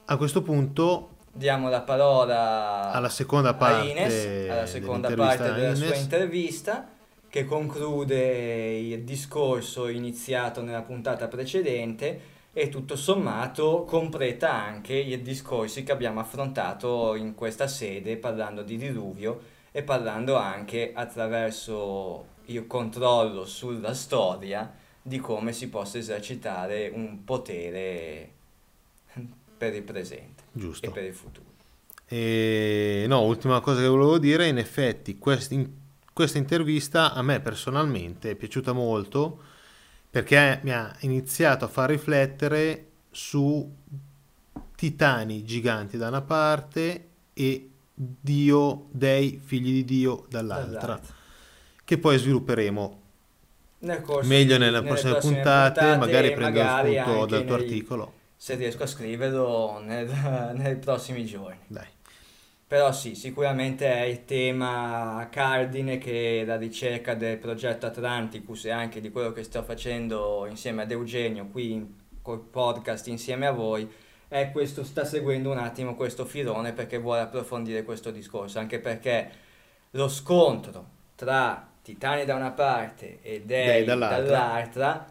a 0.04 0.16
questo 0.18 0.42
punto 0.42 1.16
Diamo 1.32 1.70
la 1.70 1.80
parola 1.80 2.90
Alla 2.90 3.08
seconda 3.08 3.54
parte 3.54 3.88
Ines, 3.88 4.50
alla 4.50 4.66
seconda 4.66 5.10
parte 5.14 5.54
della 5.54 5.70
a 5.70 5.74
sua 5.74 5.86
Ines. 5.86 6.00
intervista 6.02 6.96
che 7.28 7.44
conclude 7.44 8.78
il 8.78 9.02
discorso 9.02 9.88
iniziato 9.88 10.62
nella 10.62 10.82
puntata 10.82 11.28
precedente 11.28 12.36
e 12.52 12.68
tutto 12.68 12.96
sommato 12.96 13.84
completa 13.84 14.52
anche 14.52 14.94
i 14.94 15.20
discorsi 15.22 15.82
che 15.82 15.92
abbiamo 15.92 16.20
affrontato 16.20 17.14
in 17.14 17.34
questa 17.34 17.68
sede 17.68 18.16
parlando 18.16 18.62
di 18.62 18.76
diluvio 18.76 19.40
e 19.70 19.82
parlando 19.82 20.36
anche 20.36 20.92
attraverso 20.94 22.36
il 22.46 22.66
controllo 22.66 23.44
sulla 23.44 23.94
storia 23.94 24.72
di 25.02 25.18
come 25.18 25.52
si 25.52 25.68
possa 25.68 25.98
esercitare 25.98 26.90
un 26.92 27.24
potere 27.24 28.32
per 29.56 29.74
il 29.74 29.82
presente 29.82 30.44
e 30.54 30.58
Giusto. 30.58 30.90
per 30.90 31.04
il 31.04 31.14
futuro. 31.14 31.46
E 32.06 33.04
no, 33.06 33.20
ultima 33.22 33.60
cosa 33.60 33.82
che 33.82 33.86
volevo 33.86 34.18
dire, 34.18 34.48
in 34.48 34.56
effetti 34.56 35.18
quest- 35.18 35.52
in- 35.52 35.77
questa 36.18 36.38
intervista 36.38 37.12
a 37.12 37.22
me 37.22 37.38
personalmente 37.38 38.32
è 38.32 38.34
piaciuta 38.34 38.72
molto 38.72 39.40
perché 40.10 40.58
mi 40.64 40.72
ha 40.72 40.92
iniziato 41.02 41.64
a 41.64 41.68
far 41.68 41.90
riflettere 41.90 42.86
su 43.12 43.72
titani 44.74 45.44
giganti 45.44 45.96
da 45.96 46.08
una 46.08 46.20
parte 46.22 47.06
e 47.34 47.70
Dio, 47.94 48.86
dei 48.90 49.40
figli 49.44 49.70
di 49.70 49.84
Dio 49.84 50.26
dall'altra, 50.28 51.00
che 51.84 51.98
poi 51.98 52.18
svilupperemo 52.18 53.00
Nel 53.78 54.00
corso 54.00 54.28
meglio 54.28 54.54
di- 54.56 54.62
nelle 54.64 54.82
prossime 54.82 55.18
puntate, 55.18 55.96
magari 55.98 56.32
prendo 56.32 56.58
magari 56.60 56.96
spunto 56.98 57.26
dal 57.26 57.44
tuo 57.44 57.54
nei- 57.54 57.64
articolo. 57.64 58.12
Se 58.34 58.56
riesco 58.56 58.82
a 58.82 58.86
scriverlo 58.88 59.80
nel- 59.84 60.10
nei 60.58 60.76
prossimi 60.78 61.24
giorni. 61.24 61.58
Dai. 61.68 61.86
Però 62.68 62.92
sì, 62.92 63.14
sicuramente 63.14 63.90
è 63.90 64.02
il 64.02 64.26
tema 64.26 65.26
cardine 65.30 65.96
che 65.96 66.44
la 66.46 66.58
ricerca 66.58 67.14
del 67.14 67.38
progetto 67.38 67.86
Atlanticus 67.86 68.66
e 68.66 68.70
anche 68.70 69.00
di 69.00 69.10
quello 69.10 69.32
che 69.32 69.42
sto 69.42 69.62
facendo 69.62 70.44
insieme 70.46 70.82
ad 70.82 70.90
Eugenio 70.90 71.46
qui 71.46 71.94
col 72.20 72.40
podcast 72.40 73.06
insieme 73.08 73.46
a 73.46 73.52
voi 73.52 73.90
è 74.28 74.50
questo, 74.52 74.84
sta 74.84 75.06
seguendo 75.06 75.50
un 75.50 75.56
attimo 75.56 75.94
questo 75.94 76.26
filone 76.26 76.74
perché 76.74 76.98
vuole 76.98 77.20
approfondire 77.22 77.84
questo 77.84 78.10
discorso, 78.10 78.58
anche 78.58 78.78
perché 78.80 79.30
lo 79.92 80.08
scontro 80.08 80.84
tra 81.14 81.66
titani 81.80 82.26
da 82.26 82.34
una 82.34 82.50
parte 82.50 83.20
e 83.22 83.40
dei, 83.46 83.66
Dei 83.66 83.84
dall'altra. 83.84 84.20
dall'altra 84.20 85.06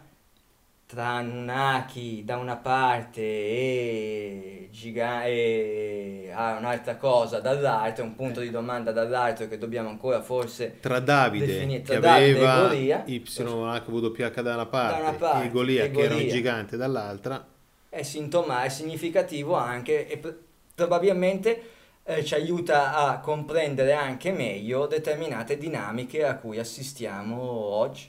tra 0.88 1.04
Anunnaki 1.04 2.24
da 2.24 2.38
una 2.38 2.56
parte 2.56 3.20
e, 3.20 4.68
giga- 4.72 5.24
e 5.26 6.30
ah, 6.34 6.56
un'altra 6.58 6.96
cosa 6.96 7.40
dall'altra, 7.40 8.02
un 8.04 8.14
punto 8.14 8.40
di 8.40 8.48
domanda 8.48 8.90
dall'altro 8.90 9.48
che 9.48 9.58
dobbiamo 9.58 9.90
ancora 9.90 10.22
forse 10.22 10.78
Tra 10.80 10.98
Davide 10.98 11.44
Defini- 11.44 11.82
che 11.82 11.82
tra 11.82 11.98
Davide 12.00 12.26
e 12.26 12.30
aveva 12.46 12.68
Golia. 12.68 13.02
YHWH 13.04 14.40
da 14.40 14.54
una 14.54 14.64
parte, 14.66 15.02
Da 15.02 15.08
una 15.10 15.18
parte, 15.18 15.44
e 15.46 15.50
Golia 15.50 15.90
che 15.90 16.00
era 16.00 16.14
un 16.14 16.20
Golia. 16.20 16.32
gigante 16.32 16.76
dall'altra, 16.78 17.46
è 17.90 18.02
sintoma, 18.02 18.62
è 18.62 18.70
significativo 18.70 19.56
anche 19.56 20.08
e 20.08 20.16
pr- 20.16 20.36
probabilmente 20.74 21.62
eh, 22.04 22.24
ci 22.24 22.32
aiuta 22.34 22.94
a 22.96 23.20
comprendere 23.20 23.92
anche 23.92 24.32
meglio 24.32 24.86
determinate 24.86 25.58
dinamiche 25.58 26.24
a 26.24 26.36
cui 26.36 26.58
assistiamo 26.58 27.38
oggi, 27.42 28.08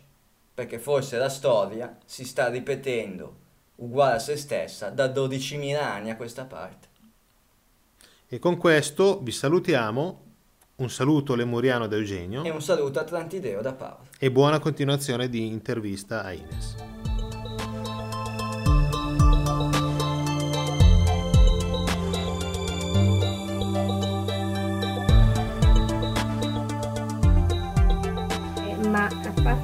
perché 0.60 0.78
forse 0.78 1.16
la 1.18 1.30
storia 1.30 1.96
si 2.06 2.26
sta 2.26 2.50
ripetendo 2.50 3.36
uguale 3.76 4.16
a 4.16 4.20
se 4.20 4.36
stessa 4.36 4.90
da 4.90 5.06
12.000 5.08 5.82
anni 5.82 6.10
a 6.10 6.18
questa 6.18 6.44
parte. 6.44 6.88
E 8.28 8.40
con 8.40 8.58
questo 8.58 9.22
vi 9.22 9.32
salutiamo. 9.32 10.24
Un 10.76 10.90
saluto 10.90 11.36
lemuriano 11.36 11.88
da 11.88 11.96
Eugenio 11.96 12.44
E 12.44 12.50
un 12.50 12.62
saluto 12.62 13.00
atlantideo 13.00 13.62
da 13.62 13.74
Paolo. 13.74 14.08
e 14.18 14.32
buona 14.32 14.60
continuazione 14.60 15.30
di 15.30 15.48
intervista 15.48 16.24
a 16.24 16.34
Ines. 16.34 16.99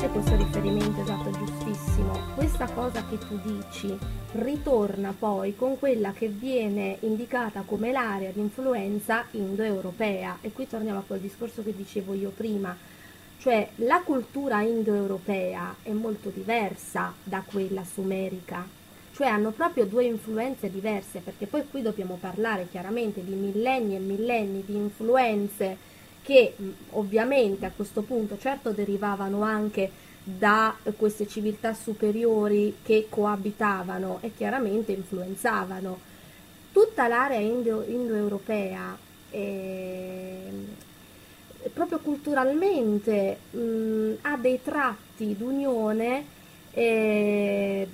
Parte 0.06 0.20
questo 0.20 0.36
riferimento 0.36 1.02
esatto, 1.02 1.32
giustissimo, 1.32 2.20
questa 2.36 2.68
cosa 2.72 3.04
che 3.08 3.18
tu 3.18 3.40
dici 3.44 3.98
ritorna 4.34 5.14
poi 5.18 5.56
con 5.56 5.80
quella 5.80 6.12
che 6.12 6.28
viene 6.28 6.98
indicata 7.02 7.64
come 7.66 7.92
l'area 7.92 8.32
di 8.32 8.40
influenza 8.40 9.26
indoeuropea. 9.32 10.40
E 10.42 10.52
qui 10.52 10.68
torniamo 10.68 11.00
a 11.00 11.04
quel 11.06 11.20
discorso 11.20 11.64
che 11.64 11.76
dicevo 11.76 12.14
io 12.14 12.32
prima, 12.36 12.76
cioè 13.40 13.68
la 13.78 14.02
cultura 14.04 14.62
indoeuropea 14.62 15.78
è 15.82 15.92
molto 15.92 16.30
diversa 16.30 17.14
da 17.24 17.44
quella 17.46 17.84
sumerica, 17.84 18.68
cioè 19.14 19.28
hanno 19.28 19.52
proprio 19.52 19.86
due 19.86 20.04
influenze 20.04 20.70
diverse 20.70 21.20
perché 21.20 21.46
poi 21.46 21.68
qui 21.70 21.82
dobbiamo 21.82 22.18
parlare 22.20 22.68
chiaramente 22.70 23.24
di 23.24 23.34
millenni 23.34 23.96
e 23.96 24.00
millenni 24.00 24.64
di 24.66 24.76
influenze 24.76 25.94
che 26.26 26.56
mh, 26.58 26.70
ovviamente 26.92 27.66
a 27.66 27.72
questo 27.74 28.02
punto 28.02 28.38
certo 28.40 28.72
derivavano 28.72 29.44
anche 29.44 29.92
da 30.24 30.76
eh, 30.82 30.92
queste 30.94 31.28
civiltà 31.28 31.76
superiori 31.76 32.78
che 32.84 33.06
coabitavano 33.08 34.18
e 34.22 34.32
chiaramente 34.36 34.92
influenzavano. 34.92 36.00
Tutta 36.72 37.08
l'area 37.08 37.40
indo- 37.40 37.86
indoeuropea 37.88 38.98
ehm, 39.30 40.66
proprio 41.74 42.00
culturalmente 42.00 43.38
mh, 43.52 44.12
ha 44.22 44.38
dei 44.38 44.60
tratti 44.64 45.36
d'unione 45.38 46.26
eh, 46.72 47.88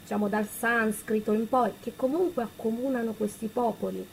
diciamo 0.00 0.28
dal 0.28 0.48
sanscrito 0.48 1.32
in 1.32 1.46
poi 1.46 1.72
che 1.80 1.92
comunque 1.94 2.42
accomunano 2.42 3.12
questi 3.12 3.48
popoli 3.48 4.04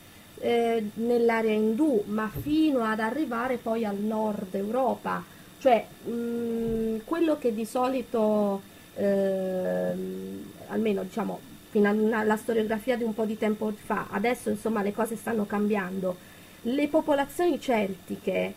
eh, 0.46 0.92
nell'area 0.94 1.54
indù, 1.54 2.04
ma 2.06 2.30
fino 2.30 2.84
ad 2.84 3.00
arrivare 3.00 3.58
poi 3.58 3.84
al 3.84 3.96
nord 3.96 4.54
Europa, 4.54 5.24
cioè 5.58 5.84
mh, 6.04 6.98
quello 7.04 7.40
che 7.40 7.52
di 7.52 7.66
solito, 7.66 8.62
ehm, 8.94 10.52
almeno 10.68 11.02
diciamo 11.02 11.40
fino 11.72 11.90
alla 11.90 12.38
storiografia 12.38 12.96
di 12.96 13.04
un 13.04 13.16
po' 13.16 13.26
di 13.26 13.40
tempo 13.40 13.74
fa, 13.76 14.06
adesso 14.12 14.50
insomma 14.52 14.84
le 14.84 14.94
cose 14.94 15.16
stanno 15.16 15.48
cambiando, 15.48 16.16
le 16.62 16.88
popolazioni 16.90 17.60
celtiche 17.60 18.54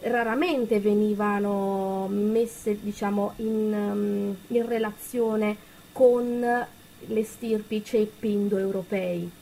raramente 0.00 0.80
venivano 0.80 2.08
messe 2.08 2.78
diciamo 2.80 3.34
in, 3.36 3.72
um, 3.72 4.36
in 4.48 4.66
relazione 4.66 5.56
con 5.92 6.66
le 7.06 7.24
stirpi 7.24 7.84
ceppi 7.84 8.32
indoeuropei. 8.32 9.37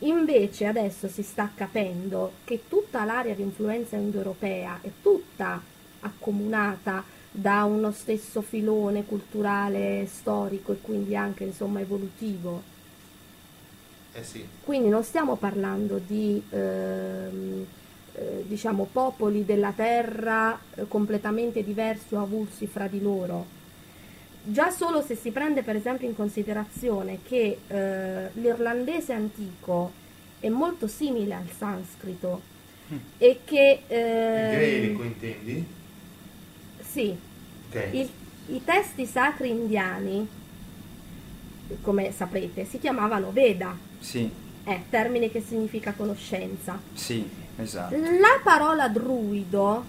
Invece 0.00 0.66
adesso 0.66 1.08
si 1.08 1.22
sta 1.22 1.50
capendo 1.54 2.32
che 2.44 2.64
tutta 2.68 3.04
l'area 3.04 3.34
di 3.34 3.42
influenza 3.42 3.96
indoeuropea 3.96 4.80
è 4.82 4.90
tutta 5.00 5.60
accomunata 6.00 7.02
da 7.30 7.64
uno 7.64 7.92
stesso 7.92 8.42
filone 8.42 9.04
culturale 9.04 10.06
storico 10.06 10.72
e 10.72 10.80
quindi 10.80 11.16
anche 11.16 11.44
insomma 11.44 11.80
evolutivo. 11.80 12.62
Eh 14.12 14.24
sì. 14.24 14.46
Quindi 14.62 14.88
non 14.88 15.02
stiamo 15.02 15.36
parlando 15.36 15.98
di 15.98 16.42
ehm, 16.48 17.66
eh, 18.14 18.44
diciamo 18.46 18.88
popoli 18.90 19.44
della 19.44 19.72
terra 19.72 20.58
eh, 20.74 20.88
completamente 20.88 21.62
diversi 21.62 22.14
o 22.14 22.22
avulsi 22.22 22.66
fra 22.66 22.86
di 22.86 23.00
loro. 23.00 23.44
Già 24.48 24.70
solo 24.70 25.02
se 25.02 25.16
si 25.16 25.30
prende 25.32 25.62
per 25.62 25.74
esempio 25.74 26.06
in 26.06 26.14
considerazione 26.14 27.18
che 27.26 27.58
eh, 27.66 28.30
l'irlandese 28.34 29.12
antico 29.12 29.90
è 30.38 30.48
molto 30.48 30.86
simile 30.86 31.34
al 31.34 31.48
sanscrito, 31.56 32.40
e 33.18 33.40
che... 33.44 33.80
Il 33.88 33.96
ehm, 33.96 34.50
gaelico 34.52 35.02
intendi? 35.02 35.66
Sì, 36.80 37.16
Ok. 37.68 37.88
il- 37.90 38.10
i 38.48 38.62
testi 38.64 39.04
sacri 39.06 39.50
indiani, 39.50 40.28
come 41.82 42.12
saprete, 42.12 42.64
si 42.64 42.78
chiamavano 42.78 43.32
Veda, 43.32 43.76
Sì, 43.98 44.30
è 44.62 44.80
termine 44.88 45.28
che 45.32 45.40
significa 45.40 45.92
conoscenza. 45.92 46.78
sì, 46.94 47.28
esatto. 47.56 47.96
La 47.96 48.40
parola 48.44 48.88
druido, 48.88 49.84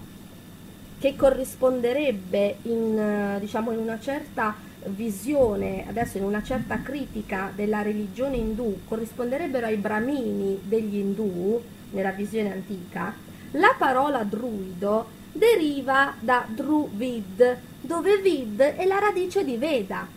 che 0.99 1.15
corrisponderebbe 1.15 2.57
in, 2.63 2.97
eh, 2.97 3.39
diciamo, 3.39 3.71
in 3.71 3.79
una 3.79 3.99
certa 3.99 4.55
visione, 4.85 5.85
adesso 5.87 6.17
in 6.17 6.23
una 6.23 6.41
certa 6.43 6.81
critica 6.81 7.51
della 7.55 7.81
religione 7.81 8.37
indù, 8.37 8.79
corrisponderebbero 8.87 9.65
ai 9.65 9.77
brahmini 9.77 10.59
degli 10.63 10.95
indù, 10.95 11.61
nella 11.91 12.11
visione 12.11 12.51
antica, 12.51 13.13
la 13.51 13.75
parola 13.77 14.23
druido 14.23 15.07
deriva 15.31 16.15
da 16.19 16.45
druvid, 16.47 17.57
dove 17.81 18.17
vid 18.17 18.59
è 18.59 18.85
la 18.85 18.99
radice 18.99 19.43
di 19.43 19.57
Veda. 19.57 20.07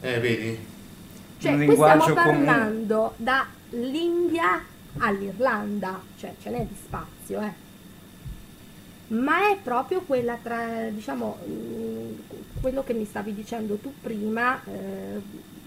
Eh, 0.00 0.20
vedi? 0.20 0.58
Cioè, 1.38 1.52
Un 1.52 1.64
qui 1.64 1.74
stiamo 1.74 2.06
linguaggio 2.06 2.14
comune. 2.14 2.44
parlando 2.44 3.14
dall'India 3.16 4.64
all'Irlanda, 4.98 6.00
cioè 6.18 6.34
ce 6.40 6.50
n'è 6.50 6.66
di 6.66 6.74
spazio, 6.84 7.40
eh. 7.40 7.66
Ma 9.08 9.50
è 9.50 9.58
proprio 9.62 10.02
quella 10.02 10.36
tra, 10.42 10.88
diciamo, 10.90 11.38
mh, 11.44 12.60
quello 12.60 12.84
che 12.84 12.92
mi 12.92 13.04
stavi 13.06 13.34
dicendo 13.34 13.76
tu 13.76 13.92
prima, 14.00 14.62
eh, 14.64 15.20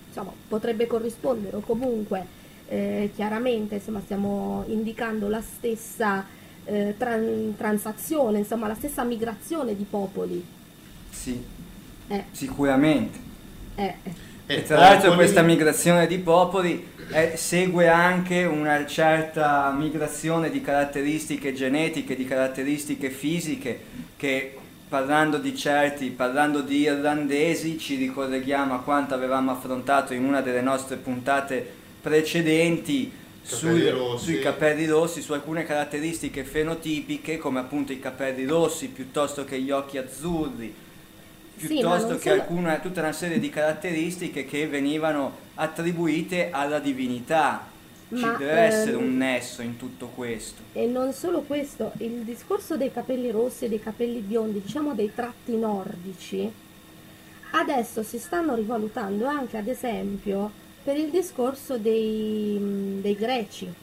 insomma, 0.08 0.32
potrebbe 0.48 0.86
corrispondere 0.88 1.56
o 1.58 1.62
comunque 1.62 2.26
eh, 2.68 3.12
chiaramente, 3.16 3.76
insomma, 3.76 4.02
stiamo 4.02 4.64
indicando 4.68 5.28
la 5.28 5.42
stessa 5.42 6.26
eh, 6.66 6.94
tran- 6.98 7.56
transazione, 7.58 8.40
insomma, 8.40 8.68
la 8.68 8.76
stessa 8.76 9.04
migrazione 9.04 9.76
di 9.76 9.86
popoli. 9.90 10.46
Sì, 11.10 11.44
Eh, 12.08 12.26
sicuramente. 12.32 13.20
E 14.54 14.64
tra 14.64 14.78
l'altro 14.78 15.14
questa 15.14 15.42
migrazione 15.42 16.08
di 16.08 16.18
popoli 16.18 16.86
eh, 17.14 17.38
segue 17.38 17.88
anche 17.88 18.44
una 18.44 18.86
certa 18.86 19.72
migrazione 19.72 20.50
di 20.50 20.60
caratteristiche 20.60 21.54
genetiche, 21.54 22.18
di 22.18 22.26
caratteristiche 22.26 23.12
fisiche 23.12 23.80
che 24.18 24.58
parlando 24.90 25.38
di 25.38 25.56
certi, 25.56 26.10
parlando 26.10 26.60
di 26.60 26.82
irlandesi, 26.82 27.80
ci 27.80 27.96
ricolleghiamo 27.96 28.74
a 28.74 28.82
quanto 28.82 29.14
avevamo 29.14 29.52
affrontato 29.52 30.14
in 30.14 30.26
una 30.26 30.42
delle 30.42 30.62
nostre 30.62 30.98
puntate 30.98 31.66
precedenti 32.02 33.10
sui, 33.42 33.90
sui 34.18 34.40
capelli 34.40 34.86
rossi, 34.86 35.22
su 35.22 35.32
alcune 35.32 35.64
caratteristiche 35.64 36.44
fenotipiche 36.44 37.38
come 37.38 37.60
appunto 37.60 37.94
i 37.94 38.02
capelli 38.02 38.44
rossi 38.44 38.90
piuttosto 38.90 39.46
che 39.46 39.62
gli 39.62 39.72
occhi 39.72 39.98
azzurri, 39.98 40.76
piuttosto 41.68 42.08
non 42.08 42.18
che 42.18 42.30
solo- 42.30 42.42
alcuna, 42.42 42.80
tutta 42.80 43.02
una 43.02 43.12
serie 43.12 43.40
di 43.40 43.50
caratteristiche 43.50 44.46
che 44.46 44.68
venivano 44.68 45.36
attribuite 45.56 46.50
alla 46.52 46.80
divinità. 46.80 47.70
Ci 48.14 48.26
Ma, 48.26 48.36
deve 48.38 48.60
essere 48.60 48.98
ehm, 48.98 49.04
un 49.04 49.18
nesso 49.18 49.62
in 49.62 49.78
tutto 49.78 50.08
questo. 50.08 50.62
E 50.74 50.86
non 50.86 51.14
solo 51.14 51.42
questo, 51.42 51.94
il 52.00 52.24
discorso 52.24 52.76
dei 52.76 52.92
capelli 52.92 53.32
rossi 53.32 53.66
e 53.66 53.70
dei 53.70 53.80
capelli 53.80 54.20
biondi, 54.20 54.62
diciamo 54.62 54.94
dei 54.94 55.14
tratti 55.16 55.56
nordici, 55.56 56.52
adesso 57.52 58.04
si 58.04 58.20
stanno 58.20 58.56
rivalutando 58.56 59.26
anche 59.26 59.58
ad 59.58 59.68
esempio 59.68 60.52
per 60.84 60.98
il 60.98 61.10
discorso 61.10 61.78
dei, 61.78 62.58
mh, 62.60 63.02
dei 63.02 63.16
greci. 63.16 63.74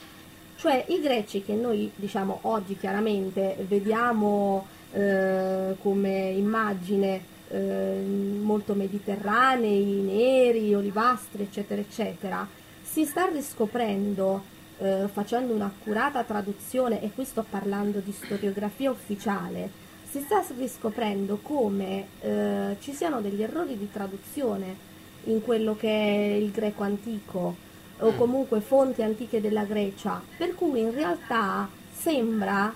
Cioè 0.57 0.85
i 0.89 1.01
greci 1.01 1.43
che 1.43 1.55
noi 1.55 1.91
diciamo 1.95 2.41
oggi 2.43 2.77
chiaramente 2.77 3.57
vediamo 3.67 4.67
eh, 4.93 5.77
come 5.81 6.31
immagine 6.31 7.37
eh, 7.51 8.01
molto 8.41 8.75
mediterranei, 8.75 9.85
neri, 9.85 10.75
olivastri, 10.75 11.43
eccetera, 11.43 11.81
eccetera, 11.81 12.49
si 12.83 13.05
sta 13.05 13.27
riscoprendo 13.27 14.57
eh, 14.79 15.09
facendo 15.13 15.53
un'accurata 15.55 16.23
traduzione, 16.25 17.03
e 17.03 17.11
qui 17.13 17.25
sto 17.25 17.45
parlando 17.49 17.99
di 17.99 18.13
storiografia 18.13 18.91
ufficiale, 18.91 19.71
si 20.09 20.21
sta 20.21 20.43
riscoprendo 20.57 21.39
come 21.43 22.07
eh, 22.21 22.77
ci 22.81 22.93
siano 22.93 23.21
degli 23.21 23.43
errori 23.43 23.77
di 23.77 23.91
traduzione 23.93 24.87
in 25.25 25.43
quello 25.43 25.77
che 25.77 25.89
è 25.89 26.35
il 26.35 26.51
greco 26.51 26.83
antico 26.83 27.67
o 27.99 28.15
comunque 28.15 28.61
fonti 28.61 29.03
antiche 29.03 29.41
della 29.41 29.65
Grecia, 29.65 30.23
per 30.37 30.55
cui 30.55 30.81
in 30.81 30.95
realtà 30.95 31.69
sembra, 31.93 32.73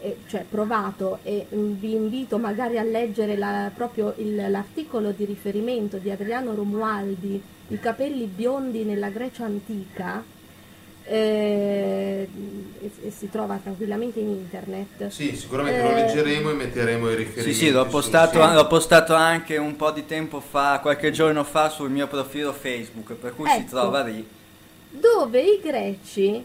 eh, 0.00 0.22
cioè 0.26 0.44
provato, 0.48 1.20
e 1.22 1.48
mm, 1.54 1.72
vi 1.74 1.94
invito 1.94 2.38
magari 2.38 2.78
a 2.78 2.82
leggere 2.82 3.36
la- 3.36 3.70
proprio 3.74 4.14
il- 4.18 4.34
l'articolo 4.50 5.12
di 5.12 5.24
riferimento 5.24 5.98
di 5.98 6.10
Adriano 6.10 6.54
Romualdi, 6.54 7.42
I 7.68 7.78
capelli 7.80 8.26
biondi 8.26 8.84
nella 8.84 9.10
Grecia 9.10 9.44
antica, 9.44 10.28
eh, 11.02 12.28
e, 12.78 12.92
e 13.00 13.10
si 13.10 13.28
trova 13.28 13.58
tranquillamente 13.58 14.20
in 14.20 14.28
internet. 14.28 15.08
Sì, 15.08 15.36
sicuramente 15.36 15.80
lo 15.82 15.90
Eh, 15.90 15.94
leggeremo 15.94 16.50
e 16.50 16.54
metteremo 16.54 17.10
i 17.10 17.16
Sì, 17.36 17.52
riferimenti. 17.54 17.54
sì, 17.54 17.70
l'ho 17.70 17.82
sul 17.82 17.90
postato, 17.90 18.38
l'ho 18.52 18.66
postato 18.66 19.14
anche 19.14 19.56
un 19.56 19.76
po' 19.76 19.90
di 19.92 20.04
tempo 20.06 20.40
fa, 20.40 20.80
qualche 20.80 21.10
giorno 21.10 21.44
fa 21.44 21.68
sul 21.70 21.90
mio 21.90 22.06
profilo 22.08 22.52
Facebook, 22.52 23.14
per 23.14 23.34
cui 23.34 23.48
si 23.48 23.62
Ecco. 23.62 23.70
trova 23.70 24.02
lì. 24.02 24.26
dove 24.88 25.40
i 25.42 25.60
greci 25.60 26.44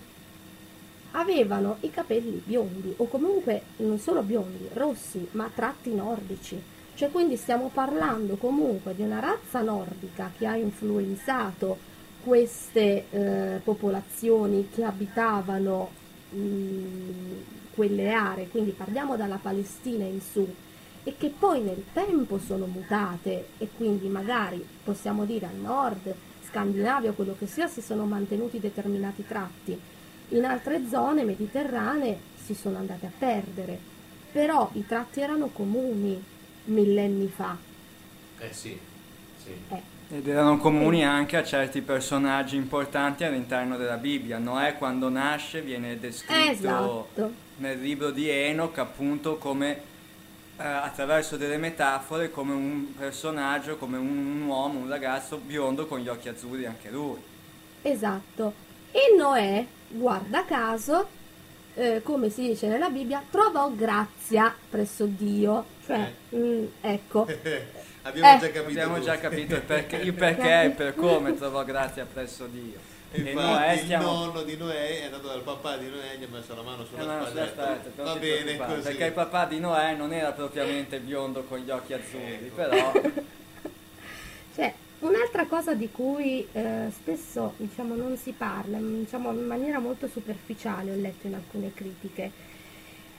avevano 1.12 1.78
i 1.82 1.90
capelli 1.90 2.42
biondi 2.44 2.94
o 2.98 3.08
comunque 3.08 3.62
non 3.78 4.00
solo 4.00 4.22
biondi, 4.22 4.70
rossi, 4.74 5.28
ma 5.32 5.50
tratti 5.54 5.94
nordici. 5.94 6.62
Cioè 6.94 7.10
quindi 7.10 7.36
stiamo 7.36 7.70
parlando 7.74 8.36
comunque 8.36 8.94
di 8.94 9.02
una 9.02 9.20
razza 9.20 9.62
nordica 9.62 10.32
che 10.38 10.46
ha 10.46 10.56
influenzato 10.56 11.90
queste 12.24 13.06
eh, 13.10 13.60
popolazioni 13.64 14.70
che 14.74 14.84
abitavano 14.84 15.90
mh, 16.30 16.40
quelle 17.74 18.12
aree, 18.12 18.50
quindi 18.50 18.72
parliamo 18.72 19.16
dalla 19.16 19.40
Palestina 19.42 20.06
in 20.06 20.22
su, 20.22 20.48
e 21.04 21.16
che 21.18 21.34
poi 21.38 21.62
nel 21.62 21.84
tempo 21.94 22.38
sono 22.38 22.68
mutate 22.68 23.48
e 23.58 23.68
quindi 23.76 24.08
magari 24.08 24.64
possiamo 24.84 25.26
dire 25.26 25.48
al 25.48 25.56
nord, 25.56 26.14
Scandinavia 26.48 27.14
quello 27.14 27.36
che 27.40 27.48
sia, 27.48 27.68
si 27.68 27.82
sono 27.82 28.06
mantenuti 28.06 28.60
determinati 28.60 29.26
tratti. 29.26 29.80
In 30.32 30.45
altre 30.45 30.88
zone 30.90 31.24
mediterranee 31.24 32.18
si 32.44 32.53
sono 32.53 32.78
andate 32.78 33.06
a 33.06 33.12
perdere, 33.18 33.78
però 34.32 34.70
i 34.74 34.86
tratti 34.86 35.22
erano 35.22 35.48
comuni 35.48 36.22
millenni 36.66 37.28
fa. 37.28 37.58
Eh 38.40 38.53
sì, 38.53 38.78
sì. 39.44 39.53
Eh, 39.70 39.82
Ed 40.10 40.28
erano 40.28 40.58
comuni 40.58 41.03
anche 41.03 41.38
a 41.38 41.44
certi 41.44 41.82
personaggi 41.82 42.56
importanti 42.56 43.24
all'interno 43.24 43.78
della 43.78 43.98
Bibbia. 43.98 44.38
Noè 44.38 44.78
quando 44.78 45.10
nasce 45.10 45.62
viene 45.62 45.99
descritto 45.99 46.52
esatto. 46.52 47.34
nel 47.58 47.82
libro 47.82 48.12
di 48.12 48.30
Enoch 48.30 48.78
appunto 48.78 49.38
come 49.38 49.90
eh, 50.58 50.64
attraverso 50.64 51.38
delle 51.38 51.58
metafore 51.58 52.32
come 52.32 52.53
un 52.53 52.94
personaggio, 52.95 53.78
come 53.78 53.98
un, 53.98 54.08
un 54.08 54.41
uomo, 54.44 54.80
un 54.80 54.88
ragazzo 54.90 55.38
biondo 55.38 55.88
con 55.88 55.99
gli 55.99 56.08
occhi 56.08 56.30
azzurri 56.30 56.66
anche 56.66 56.90
lui. 56.90 57.20
Esatto. 57.82 58.53
E 58.91 59.16
Noè, 59.18 59.66
guarda 59.91 60.45
caso, 60.45 61.07
eh, 61.76 62.01
come 62.03 62.30
si 62.30 62.47
dice 62.47 62.68
nella 62.68 62.89
Bibbia, 62.89 63.23
trovò 63.30 63.69
grazia 63.72 64.53
presso 64.69 65.05
Dio. 65.05 65.65
Cioè, 65.85 66.11
mm, 66.35 66.65
ecco, 66.81 67.27
Abbiamo 68.03 68.35
Eh. 68.35 68.39
già 68.39 68.47
capito. 68.51 68.68
Abbiamo 68.69 68.99
già 68.99 69.18
capito 69.19 69.55
il 69.55 69.61
perché, 69.61 69.95
il 69.97 70.13
perché 70.15 70.61
e 70.61 70.65
il 70.65 70.72
per 70.72 70.95
come 70.95 71.35
trovò 71.35 71.63
grazia 71.63 72.05
presso 72.11 72.47
Dio. 72.47 72.80
E 73.13 73.19
Infatti, 73.19 73.35
Noè 73.35 73.72
il 73.73 73.80
stiamo... 73.80 74.11
nonno 74.11 74.41
di 74.43 74.55
Noè 74.57 75.01
è 75.01 75.03
andato 75.05 75.27
dal 75.27 75.41
papà 75.41 75.77
di 75.77 75.89
Noè 75.89 76.13
e 76.13 76.18
gli 76.18 76.23
ha 76.23 76.27
messo 76.31 76.55
la 76.55 76.61
mano 76.61 76.84
Eh, 76.84 76.85
sulla 76.88 77.03
no, 77.03 77.19
no, 77.19 77.26
spalla. 77.27 77.80
non 77.95 78.05
Va 78.05 78.15
bene 78.15 78.57
così. 78.57 78.81
Perché 78.81 79.05
il 79.05 79.11
papà 79.11 79.45
di 79.45 79.59
Noè 79.59 79.95
non 79.95 80.13
era 80.13 80.31
propriamente 80.31 80.99
biondo 80.99 81.43
con 81.43 81.59
gli 81.59 81.69
occhi 81.69 81.93
azzurri, 81.93 82.51
però 82.55 82.91
Cioè, 84.55 84.73
un'altra 85.02 85.45
cosa 85.45 85.73
di 85.73 85.90
cui 85.91 86.45
eh, 86.52 86.91
spesso 86.91 87.53
diciamo, 87.57 87.95
non 87.95 88.18
si 88.18 88.32
parla, 88.32 88.78
mm, 88.78 88.99
diciamo, 88.99 89.32
in 89.32 89.45
maniera 89.45 89.80
molto 89.80 90.07
superficiale, 90.07 90.91
ho 90.91 90.95
letto 90.95 91.28
in 91.28 91.36
alcune 91.36 91.73
critiche, 91.73 92.32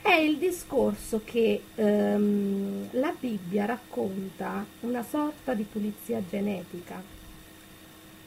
è 0.01 0.13
il 0.13 0.37
discorso 0.37 1.21
che 1.23 1.61
ehm, 1.75 2.89
la 2.91 3.13
Bibbia 3.17 3.65
racconta 3.65 4.65
una 4.81 5.03
sorta 5.03 5.53
di 5.53 5.63
pulizia 5.63 6.21
genetica, 6.29 7.01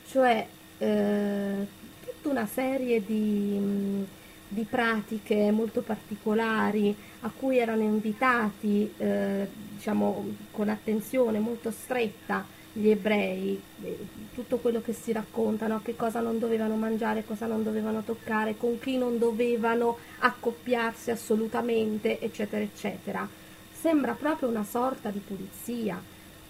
cioè 0.09 0.47
eh, 0.78 1.66
tutta 2.05 2.28
una 2.28 2.47
serie 2.47 3.05
di, 3.05 3.59
mh, 3.59 4.07
di 4.49 4.65
pratiche 4.65 5.51
molto 5.51 5.83
particolari 5.83 6.95
a 7.20 7.31
cui 7.37 7.59
erano 7.59 7.83
invitati, 7.83 8.93
eh, 8.97 9.49
diciamo, 9.74 10.24
con 10.53 10.69
attenzione 10.69 11.39
molto 11.39 11.70
stretta 11.70 12.56
gli 12.77 12.90
ebrei, 12.90 13.59
eh, 13.85 13.98
tutto 14.35 14.59
quello 14.59 14.82
che 14.82 14.93
si 14.93 15.11
raccontano, 15.11 15.81
che 15.82 15.97
cosa 15.97 16.20
non 16.20 16.39
dovevano 16.39 16.77
mangiare, 16.77 17.24
cosa 17.24 17.47
non 17.47 17.62
dovevano 17.62 18.03
toccare, 18.03 18.57
con 18.59 18.78
chi 18.78 18.98
non 18.98 19.19
dovevano 19.19 19.97
accoppiarsi 20.19 21.11
assolutamente, 21.11 22.20
eccetera, 22.20 22.62
eccetera. 22.62 23.27
Sembra 23.73 24.12
proprio 24.12 24.51
una 24.51 24.65
sorta 24.65 25.09
di 25.09 25.20
pulizia. 25.20 26.01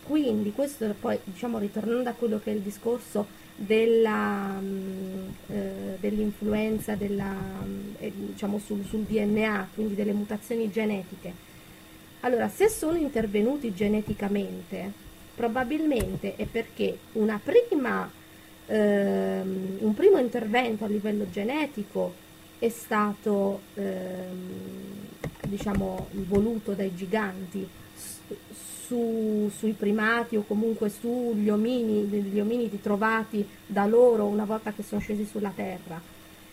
Quindi 0.02 0.52
questo 0.52 0.92
poi, 0.98 1.18
diciamo, 1.22 1.58
ritornando 1.58 2.10
a 2.10 2.12
quello 2.12 2.40
che 2.42 2.50
è 2.50 2.54
il 2.54 2.60
discorso 2.60 3.26
della, 3.54 4.58
mm, 4.60 5.28
eh, 5.48 5.96
dell'influenza 6.00 6.96
della, 6.96 7.32
mm, 7.32 7.94
eh, 7.98 8.12
diciamo 8.14 8.58
sul, 8.58 8.84
sul 8.84 9.02
DNA, 9.02 9.68
quindi 9.74 9.94
delle 9.94 10.12
mutazioni 10.12 10.70
genetiche. 10.72 11.32
Allora, 12.20 12.48
se 12.48 12.68
sono 12.68 12.96
intervenuti 12.96 13.72
geneticamente, 13.72 15.04
Probabilmente 15.36 16.34
è 16.36 16.46
perché 16.46 16.96
prima, 17.38 18.10
ehm, 18.66 19.76
un 19.80 19.94
primo 19.94 20.18
intervento 20.18 20.84
a 20.84 20.88
livello 20.88 21.28
genetico 21.30 22.14
è 22.58 22.70
stato 22.70 23.60
ehm, 23.74 25.06
diciamo, 25.42 26.08
voluto 26.12 26.72
dai 26.72 26.94
giganti 26.94 27.68
su, 28.86 29.50
sui 29.54 29.72
primati 29.72 30.36
o 30.36 30.44
comunque 30.46 30.88
sugli 30.88 31.50
omini, 31.50 32.04
gli 32.04 32.40
ominidi 32.40 32.80
trovati 32.80 33.46
da 33.66 33.84
loro 33.84 34.24
una 34.24 34.46
volta 34.46 34.72
che 34.72 34.82
sono 34.82 35.02
scesi 35.02 35.26
sulla 35.26 35.52
terra. 35.54 36.00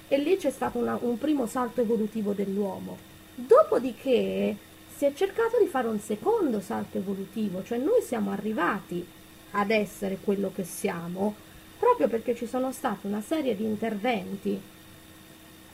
E 0.10 0.18
lì 0.18 0.36
c'è 0.36 0.52
stato 0.52 0.78
una, 0.78 0.98
un 1.00 1.18
primo 1.18 1.48
salto 1.48 1.80
evolutivo 1.80 2.34
dell'uomo. 2.34 2.98
Dopodiché 3.34 4.56
si 4.96 5.06
è 5.06 5.14
cercato 5.14 5.60
di 5.60 5.68
fare 5.68 5.88
un 5.88 6.00
secondo 6.00 6.60
salto 6.60 6.98
evolutivo, 6.98 7.64
cioè 7.64 7.78
noi 7.78 8.02
siamo 8.02 8.32
arrivati 8.32 9.06
ad 9.52 9.72
essere 9.72 10.18
quello 10.22 10.52
che 10.54 10.64
siamo 10.64 11.36
proprio 11.78 12.08
perché 12.08 12.36
ci 12.36 12.48
sono 12.48 12.72
stati 12.72 13.08
una 13.08 13.22
serie 13.22 13.56
di 13.56 13.66
interventi 13.66 14.60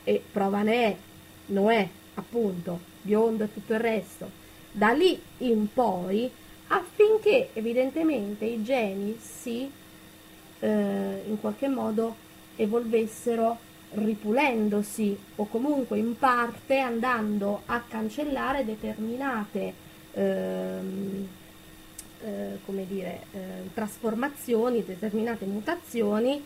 e 0.03 0.23
prova 0.31 0.61
ne 0.63 0.85
è 0.85 0.95
Noè, 1.47 1.87
appunto, 2.15 2.79
biondo 3.01 3.43
e 3.43 3.53
tutto 3.53 3.73
il 3.73 3.79
resto, 3.79 4.29
da 4.71 4.91
lì 4.91 5.19
in 5.39 5.71
poi 5.71 6.29
affinché 6.67 7.49
evidentemente 7.53 8.45
i 8.45 8.63
geni 8.63 9.17
si 9.19 9.69
eh, 10.59 11.23
in 11.27 11.39
qualche 11.39 11.67
modo 11.67 12.15
evolvessero 12.55 13.57
ripulendosi 13.91 15.17
o 15.35 15.45
comunque 15.45 15.97
in 15.97 16.17
parte 16.17 16.79
andando 16.79 17.63
a 17.65 17.81
cancellare 17.87 18.65
determinate 18.65 19.73
ehm, 20.13 21.27
eh, 22.21 22.59
come 22.65 22.85
dire, 22.85 23.21
eh, 23.31 23.39
trasformazioni, 23.73 24.83
determinate 24.83 25.45
mutazioni 25.45 26.43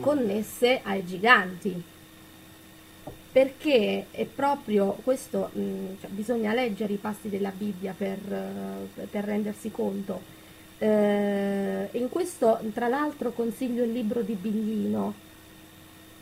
connesse 0.00 0.80
ai 0.82 1.04
giganti. 1.04 1.82
Perché 3.32 4.06
è 4.12 4.24
proprio 4.24 4.92
questo, 5.04 5.50
mh, 5.52 6.00
cioè, 6.00 6.10
bisogna 6.10 6.54
leggere 6.54 6.94
i 6.94 6.98
passi 6.98 7.28
della 7.28 7.50
Bibbia 7.50 7.92
per, 7.96 8.18
uh, 8.26 9.06
per 9.10 9.24
rendersi 9.24 9.70
conto. 9.70 10.22
Eh, 10.78 11.88
in 11.90 12.08
questo, 12.08 12.60
tra 12.72 12.88
l'altro, 12.88 13.32
consiglio 13.32 13.84
il 13.84 13.92
libro 13.92 14.22
di 14.22 14.34
Biglino, 14.34 15.12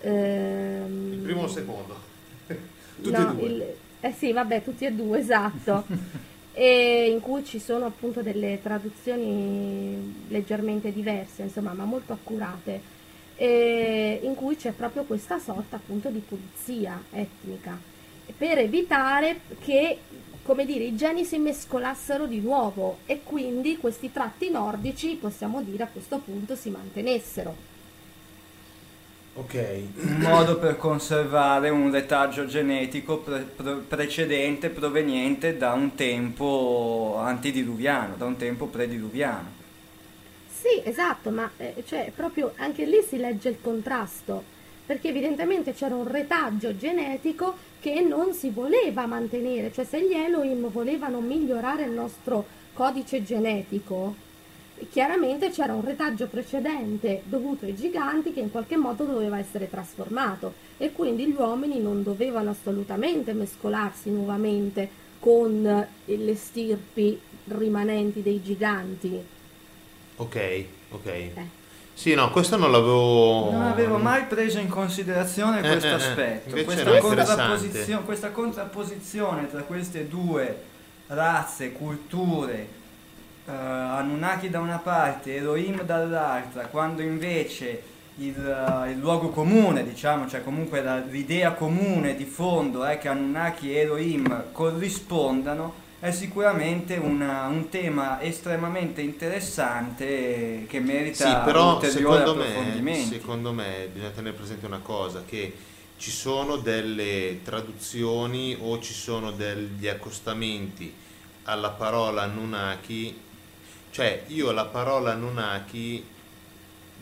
Ehm, 0.05 1.13
il 1.13 1.19
primo 1.21 1.43
o 1.43 1.45
il 1.45 1.51
secondo? 1.51 1.97
tutti 2.47 3.11
no, 3.11 3.31
e 3.31 3.35
due. 3.35 3.49
Il, 3.49 3.75
eh 4.01 4.13
sì, 4.13 4.33
vabbè, 4.33 4.63
tutti 4.63 4.85
e 4.85 4.93
due, 4.93 5.19
esatto. 5.19 5.85
e 6.53 7.09
in 7.11 7.21
cui 7.21 7.45
ci 7.45 7.59
sono 7.59 7.87
appunto 7.87 8.23
delle 8.23 8.61
traduzioni 8.63 10.25
leggermente 10.29 10.93
diverse, 10.93 11.43
insomma, 11.43 11.73
ma 11.73 11.85
molto 11.85 12.13
accurate, 12.13 12.81
e 13.37 14.21
in 14.23 14.35
cui 14.35 14.57
c'è 14.57 14.73
proprio 14.73 15.05
questa 15.05 15.39
sorta 15.39 15.77
appunto 15.77 16.11
di 16.11 16.21
pulizia 16.21 17.03
etnica, 17.11 17.77
per 18.37 18.59
evitare 18.59 19.41
che 19.61 19.99
come 20.45 20.67
dire, 20.67 20.85
i 20.85 20.95
geni 20.95 21.25
si 21.25 21.39
mescolassero 21.39 22.27
di 22.27 22.39
nuovo 22.41 22.99
e 23.07 23.23
quindi 23.25 23.79
questi 23.79 24.13
tratti 24.13 24.51
nordici, 24.51 25.17
possiamo 25.19 25.63
dire 25.63 25.85
a 25.85 25.89
questo 25.89 26.19
punto, 26.19 26.55
si 26.55 26.69
mantenessero. 26.69 27.74
Ok. 29.37 29.83
Un 29.97 30.19
modo 30.21 30.59
per 30.59 30.77
conservare 30.77 31.69
un 31.69 31.91
retaggio 31.91 32.47
genetico 32.47 33.19
pre- 33.19 33.41
pre- 33.41 33.83
precedente 33.87 34.69
proveniente 34.69 35.57
da 35.57 35.73
un 35.73 35.97
tempo 35.97 37.17
antediluviano, 37.19 38.15
da 38.15 38.27
un 38.27 38.37
tempo 38.37 38.67
prediluviano. 38.67 39.63
Sì, 40.49 40.81
esatto, 40.85 41.31
ma 41.31 41.51
eh, 41.57 41.83
cioè, 41.85 42.13
proprio 42.15 42.53
anche 42.57 42.87
lì 42.87 43.03
si 43.07 43.17
legge 43.17 43.49
il 43.49 43.59
contrasto, 43.61 44.43
perché 44.87 45.09
evidentemente 45.09 45.75
c'era 45.75 45.97
un 45.97 46.07
retaggio 46.07 46.77
genetico 46.77 47.57
che 47.81 48.01
non 48.01 48.33
si 48.33 48.51
voleva 48.51 49.05
mantenere, 49.07 49.73
cioè 49.73 49.85
se 49.85 50.01
gli 50.01 50.15
Elohim 50.15 50.71
volevano 50.71 51.21
migliorare 51.21 51.83
il 51.83 51.91
nostro 51.91 52.47
codice 52.73 53.23
genetico, 53.23 54.15
chiaramente 54.91 55.51
c'era 55.51 55.75
un 55.75 55.85
retaggio 55.85 56.27
precedente 56.27 57.23
dovuto 57.25 57.65
ai 57.65 57.75
giganti 57.75 58.33
che 58.33 58.41
in 58.41 58.51
qualche 58.51 58.77
modo 58.77 59.05
doveva 59.05 59.39
essere 59.39 59.69
trasformato 59.69 60.55
e 60.77 60.93
quindi 60.93 61.27
gli 61.27 61.35
uomini 61.37 61.81
non 61.81 62.03
dovevano 62.03 62.51
assolutamente 62.51 63.33
mescolarsi 63.33 64.11
nuovamente 64.11 65.03
con 65.21 65.87
le 66.05 66.35
stirpi 66.35 67.19
rimanenti 67.49 68.23
dei 68.23 68.43
giganti. 68.43 69.23
Ok, 70.17 70.65
ok. 70.91 71.07
Eh. 71.07 71.63
Sì, 71.95 72.15
no, 72.15 72.31
questo 72.31 72.57
non 72.57 72.73
l'avevo... 72.73 73.51
Non 73.53 73.63
avevo 73.63 73.99
mai 73.99 74.25
preso 74.25 74.59
in 74.59 74.69
considerazione 74.69 75.61
eh, 75.61 75.71
questo 75.71 75.87
eh, 75.87 75.91
eh, 75.91 75.95
aspetto, 75.95 76.65
questa, 76.65 76.99
contrapposizione, 76.99 78.05
questa 78.05 78.31
contrapposizione 78.31 79.49
tra 79.49 79.63
queste 79.63 80.09
due 80.09 80.63
razze, 81.07 81.73
culture, 81.73 82.83
uh, 83.47 83.51
Anunnaki 83.51 84.51
da 84.51 84.61
una 84.61 84.79
parte, 84.79 85.37
Elohim 85.37 85.83
dall'altra, 85.83 86.67
quando 86.67 87.03
invece 87.03 87.83
il, 88.17 88.35
uh, 88.37 88.89
il, 88.89 88.99
luogo 88.99 89.31
comune, 89.31 89.85
diciamo, 89.85 90.29
cioè 90.29 90.43
comunque 90.43 90.83
la, 90.83 90.99
l'idea 90.99 91.53
comune 91.53 92.15
di 92.17 92.25
fondo 92.25 92.85
è 92.85 92.99
che 92.99 93.09
Anunnaki 93.09 93.75
e 93.75 93.79
Elohim 93.81 94.45
corrispondano, 94.53 95.83
è 96.01 96.11
sicuramente 96.11 96.97
una, 96.97 97.47
un 97.47 97.71
tema 97.71 98.21
estremamente 98.21 99.01
interessante 99.01 100.67
che 100.69 100.81
merita 100.81 101.25
sì, 101.25 101.45
però 101.45 101.81
secondo 101.81 102.35
me, 102.35 103.05
secondo 103.05 103.53
me 103.53 103.89
bisogna 103.91 104.11
tenere 104.11 104.37
presente 104.37 104.67
una 104.67 104.81
cosa, 104.81 105.23
che 105.25 105.55
ci 105.97 106.11
sono 106.11 106.57
delle 106.57 107.41
traduzioni 107.43 108.57
o 108.61 108.79
ci 108.81 108.93
sono 108.93 109.31
degli 109.31 109.89
accostamenti 109.89 110.93
alla 111.45 111.71
parola 111.71 112.23
Anunnaki 112.23 113.23
cioè, 113.95 114.25
io 114.27 114.51
la 114.51 114.65
parola 114.65 115.13
Anunnaki, 115.13 116.05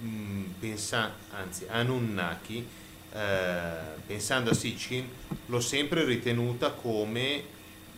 mm, 0.02 0.44
pensa, 0.60 1.14
anzi 1.30 1.64
Anunnaki, 1.66 2.68
eh, 3.14 3.98
pensando 4.06 4.50
a 4.50 4.52
Sitchin, 4.54 5.08
l'ho 5.46 5.60
sempre 5.60 6.04
ritenuta 6.04 6.72
come 6.72 7.44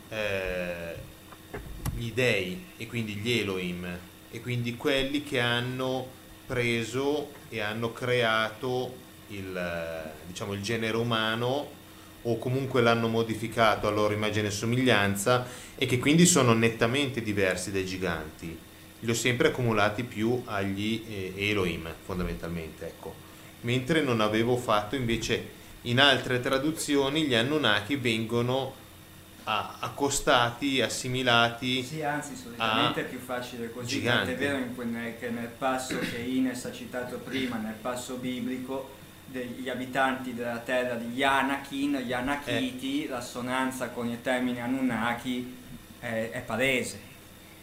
eh, 0.09 0.95
gli 1.97 2.13
dei 2.13 2.67
e 2.77 2.87
quindi 2.87 3.15
gli 3.15 3.33
Elohim 3.33 3.85
e 4.31 4.41
quindi 4.41 4.77
quelli 4.77 5.25
che 5.25 5.41
hanno 5.41 6.07
preso 6.47 7.33
e 7.49 7.59
hanno 7.59 7.93
creato 7.93 8.95
il, 9.31 10.13
diciamo, 10.29 10.53
il 10.53 10.63
genere 10.63 10.97
umano 10.97 11.69
o 12.23 12.39
comunque 12.39 12.81
l'hanno 12.81 13.09
modificato 13.09 13.89
a 13.89 13.91
loro 13.91 14.15
immagine 14.15 14.47
e 14.47 14.53
somiglianza 14.53 15.45
e 15.75 15.85
che 15.85 15.99
quindi 15.99 16.27
sono 16.27 16.53
nettamente 16.53 17.23
diversi 17.23 17.73
dai 17.73 17.85
giganti 17.85 18.64
li 19.05 19.11
ho 19.11 19.15
sempre 19.15 19.49
accumulati 19.49 20.03
più 20.03 20.43
agli 20.47 21.05
eh, 21.07 21.51
Elohim 21.51 21.93
fondamentalmente, 22.05 22.87
ecco. 22.87 23.15
mentre 23.61 24.01
non 24.01 24.21
avevo 24.21 24.57
fatto 24.57 24.97
invece 24.97 25.63
in 25.83 26.01
altre 26.01 26.41
traduzioni 26.41 27.25
gli 27.25 27.35
Anunnaki 27.35 27.97
vengono 27.97 28.83
accostati, 29.45 30.81
assimilati. 30.81 31.83
Sì, 31.83 32.03
anzi, 32.03 32.35
solitamente 32.35 33.03
è 33.03 33.05
più 33.05 33.19
facile 33.19 33.71
così. 33.71 33.87
Gigante. 33.87 34.33
È 34.33 34.37
vero 34.39 34.59
che 35.19 35.29
nel 35.29 35.51
passo 35.59 35.99
che 35.99 36.17
Ines 36.17 36.65
ha 36.65 36.73
citato 36.73 37.19
prima, 37.19 37.57
nel 37.57 37.75
passo 37.75 38.15
biblico, 38.15 39.03
degli 39.27 39.69
abitanti 39.69 40.33
della 40.33 40.61
terra 40.61 40.95
di 40.95 41.13
Yanakin, 41.13 42.05
gli 42.07 42.13
Anakiti, 42.15 43.05
eh. 43.05 43.09
l'assonanza 43.09 43.91
con 43.91 44.09
i 44.09 44.23
termini 44.23 44.63
Anunnaki 44.63 45.55
è, 46.01 46.31
è 46.33 46.41
palese. 46.41 47.13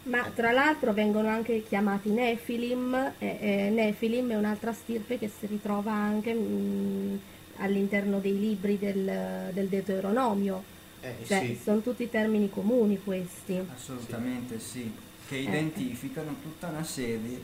Ma 0.03 0.31
tra 0.33 0.51
l'altro 0.51 0.93
vengono 0.93 1.27
anche 1.27 1.63
chiamati 1.67 2.09
Nefilim, 2.09 3.13
eh, 3.19 3.37
eh, 3.39 3.69
Nefilim 3.69 4.31
è 4.31 4.35
un'altra 4.35 4.73
stirpe 4.73 5.19
che 5.19 5.29
si 5.29 5.45
ritrova 5.45 5.91
anche 5.91 6.33
mh, 6.33 7.19
all'interno 7.57 8.19
dei 8.19 8.39
libri 8.39 8.79
del, 8.79 9.51
del 9.53 9.67
Deuteronomio. 9.67 10.63
Eh, 11.01 11.15
cioè, 11.25 11.39
sì. 11.39 11.59
Sono 11.61 11.81
tutti 11.81 12.09
termini 12.09 12.49
comuni 12.49 12.99
questi. 13.03 13.59
Assolutamente 13.73 14.59
sì, 14.59 14.79
sì 14.79 14.91
che 15.27 15.37
eh. 15.37 15.41
identificano 15.43 16.35
tutta 16.41 16.67
una 16.67 16.83
serie 16.83 17.39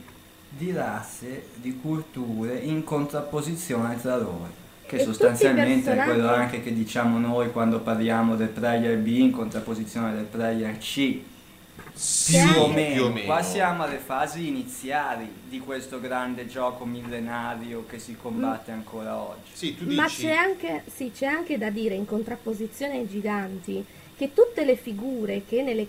di 0.48 0.72
razze, 0.72 1.44
di 1.54 1.78
culture 1.80 2.58
in 2.58 2.84
contrapposizione 2.84 4.00
tra 4.00 4.16
loro. 4.16 4.66
Che 4.84 4.96
E 4.96 5.04
sostanzialmente 5.04 5.90
tutti 5.90 5.96
i 5.96 6.00
è 6.00 6.04
quello 6.04 6.22
personaggi- 6.22 6.54
anche 6.54 6.62
che 6.62 6.74
diciamo 6.74 7.18
noi 7.18 7.50
quando 7.50 7.80
parliamo 7.80 8.36
del 8.36 8.48
player 8.48 8.98
B 8.98 9.06
in 9.06 9.30
contrapposizione 9.30 10.14
del 10.14 10.24
player 10.24 10.76
C. 10.78 11.20
Sì, 12.00 12.38
Più 12.38 12.60
o 12.60 12.68
meno, 12.68 12.94
più 12.94 13.04
o 13.06 13.08
meno. 13.10 13.26
qua 13.26 13.42
siamo 13.42 13.82
alle 13.82 13.98
fasi 13.98 14.46
iniziali 14.46 15.28
di 15.48 15.58
questo 15.58 15.98
grande 15.98 16.46
gioco 16.46 16.84
millenario 16.84 17.86
che 17.86 17.98
si 17.98 18.14
combatte 18.16 18.70
ancora 18.70 19.16
oggi. 19.16 19.50
Sì, 19.52 19.76
tu 19.76 19.92
Ma 19.92 20.04
dici... 20.04 20.22
c'è 20.22 20.32
anche, 20.32 20.84
sì, 20.94 21.10
c'è 21.12 21.26
anche 21.26 21.58
da 21.58 21.70
dire 21.70 21.96
in 21.96 22.06
contrapposizione 22.06 22.98
ai 22.98 23.08
giganti 23.08 23.84
che 24.16 24.32
tutte 24.32 24.64
le 24.64 24.76
figure 24.76 25.42
che 25.44 25.62
nelle, 25.62 25.88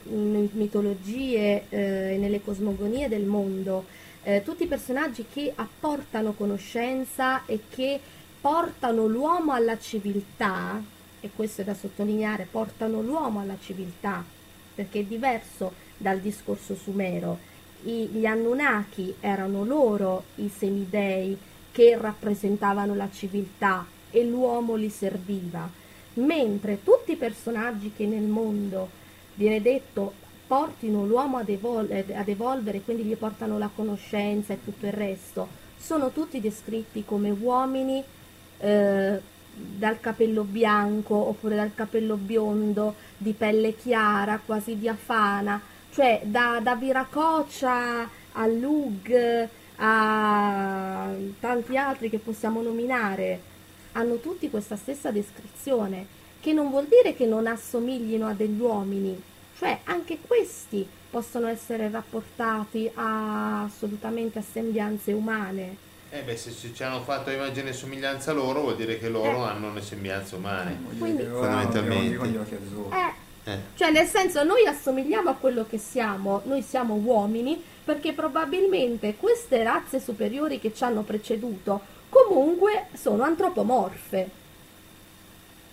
mitologie 0.53 1.65
eh, 1.69 2.13
e 2.13 2.17
nelle 2.17 2.41
cosmogonie 2.41 3.07
del 3.07 3.25
mondo, 3.25 3.85
eh, 4.23 4.41
tutti 4.43 4.63
i 4.63 4.67
personaggi 4.67 5.25
che 5.31 5.51
apportano 5.55 6.33
conoscenza 6.33 7.45
e 7.45 7.59
che 7.69 7.99
portano 8.41 9.05
l'uomo 9.05 9.53
alla 9.53 9.77
civiltà, 9.77 10.81
e 11.19 11.29
questo 11.35 11.61
è 11.61 11.63
da 11.63 11.75
sottolineare, 11.75 12.47
portano 12.49 12.99
l'uomo 13.01 13.41
alla 13.41 13.57
civiltà, 13.61 14.23
perché 14.73 15.01
è 15.01 15.03
diverso 15.03 15.87
dal 15.99 16.19
discorso 16.19 16.75
sumero. 16.75 17.37
I- 17.83 18.09
gli 18.11 18.25
Anunnaki 18.25 19.15
erano 19.19 19.63
loro 19.63 20.23
i 20.35 20.49
semidei 20.49 21.37
che 21.71 21.97
rappresentavano 21.99 22.95
la 22.95 23.09
civiltà 23.11 23.85
e 24.09 24.23
l'uomo 24.23 24.75
li 24.75 24.89
serviva, 24.89 25.69
mentre 26.15 26.83
tutti 26.83 27.11
i 27.11 27.15
personaggi 27.15 27.93
che 27.95 28.05
nel 28.05 28.23
mondo 28.23 28.89
viene 29.35 29.61
detto 29.61 30.13
portino 30.47 31.05
l'uomo 31.05 31.37
ad, 31.37 31.49
evol- 31.49 31.91
ad 31.91 32.27
evolvere, 32.27 32.81
quindi 32.81 33.03
gli 33.03 33.15
portano 33.15 33.57
la 33.59 33.69
conoscenza 33.73 34.53
e 34.53 34.63
tutto 34.63 34.87
il 34.87 34.93
resto, 34.93 35.47
sono 35.77 36.09
tutti 36.11 36.41
descritti 36.41 37.05
come 37.05 37.29
uomini 37.29 38.03
eh, 38.57 39.21
dal 39.53 39.99
capello 39.99 40.43
bianco 40.43 41.15
oppure 41.15 41.55
dal 41.55 41.73
capello 41.75 42.15
biondo, 42.15 42.95
di 43.17 43.33
pelle 43.33 43.75
chiara, 43.75 44.41
quasi 44.43 44.77
diafana, 44.77 45.61
cioè 45.99 46.21
da, 46.23 46.61
da 46.63 46.75
Viracoccia 46.75 48.09
a 48.31 48.47
Lug 48.47 49.49
a 49.75 51.09
tanti 51.41 51.75
altri 51.75 52.09
che 52.09 52.19
possiamo 52.19 52.61
nominare, 52.61 53.41
hanno 53.93 54.15
tutti 54.19 54.49
questa 54.49 54.77
stessa 54.77 55.11
descrizione, 55.11 56.05
che 56.39 56.53
non 56.53 56.69
vuol 56.69 56.85
dire 56.85 57.13
che 57.15 57.25
non 57.25 57.47
assomiglino 57.47 58.27
a 58.27 58.33
degli 58.33 58.61
uomini, 58.61 59.21
cioè 59.57 59.79
anche 59.83 60.19
questi 60.25 60.87
possono 61.09 61.47
essere 61.47 61.89
rapportati 61.89 62.89
a, 62.93 63.63
assolutamente 63.63 64.39
a 64.39 64.43
sembianze 64.53 65.11
umane. 65.11 65.75
Eh 66.11 66.21
beh, 66.21 66.37
se, 66.37 66.51
se 66.51 66.73
ci 66.73 66.81
hanno 66.81 67.01
fatto 67.01 67.29
immagine 67.29 67.71
e 67.71 67.73
somiglianza 67.73 68.31
loro, 68.31 68.61
vuol 68.61 68.77
dire 68.77 68.97
che 68.99 69.09
loro 69.09 69.45
Eh. 69.45 69.49
hanno 69.49 69.73
le 69.73 69.81
sembianze 69.81 70.35
umane. 70.35 70.79
Quindi- 70.97 71.23
Fondamentalmente. 71.25 72.15
Eh, 72.15 73.27
Eh. 73.43 73.57
Cioè, 73.75 73.91
nel 73.91 74.07
senso, 74.07 74.43
noi 74.43 74.65
assomigliamo 74.65 75.29
a 75.29 75.35
quello 75.35 75.65
che 75.67 75.77
siamo, 75.77 76.41
noi 76.45 76.61
siamo 76.61 76.95
uomini, 76.95 77.61
perché 77.83 78.13
probabilmente 78.13 79.15
queste 79.15 79.63
razze 79.63 79.99
superiori 79.99 80.59
che 80.59 80.73
ci 80.73 80.83
hanno 80.83 81.01
preceduto 81.01 81.81
comunque 82.09 82.87
sono 82.93 83.23
antropomorfe. 83.23 84.29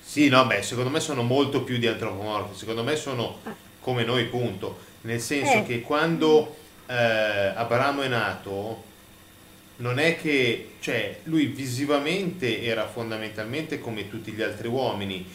Sì, 0.01 0.29
no, 0.29 0.47
beh, 0.47 0.63
secondo 0.63 0.89
me 0.91 1.01
sono 1.01 1.23
molto 1.23 1.63
più 1.63 1.79
di 1.79 1.87
antropomorfi, 1.87 2.57
secondo 2.57 2.85
me 2.85 2.97
sono 2.97 3.39
come 3.81 4.05
noi, 4.05 4.25
punto. 4.27 4.79
Nel 5.03 5.21
senso 5.21 5.59
Eh. 5.59 5.65
che 5.65 5.81
quando 5.83 6.57
eh, 6.87 6.95
Abramo 6.95 8.03
è 8.03 8.09
nato, 8.09 8.83
non 9.77 9.99
è 9.99 10.17
che, 10.17 10.71
cioè, 10.81 11.19
lui 11.25 11.47
visivamente 11.47 12.63
era 12.63 12.87
fondamentalmente 12.87 13.79
come 13.79 14.09
tutti 14.09 14.33
gli 14.33 14.43
altri 14.43 14.69
uomini. 14.69 15.27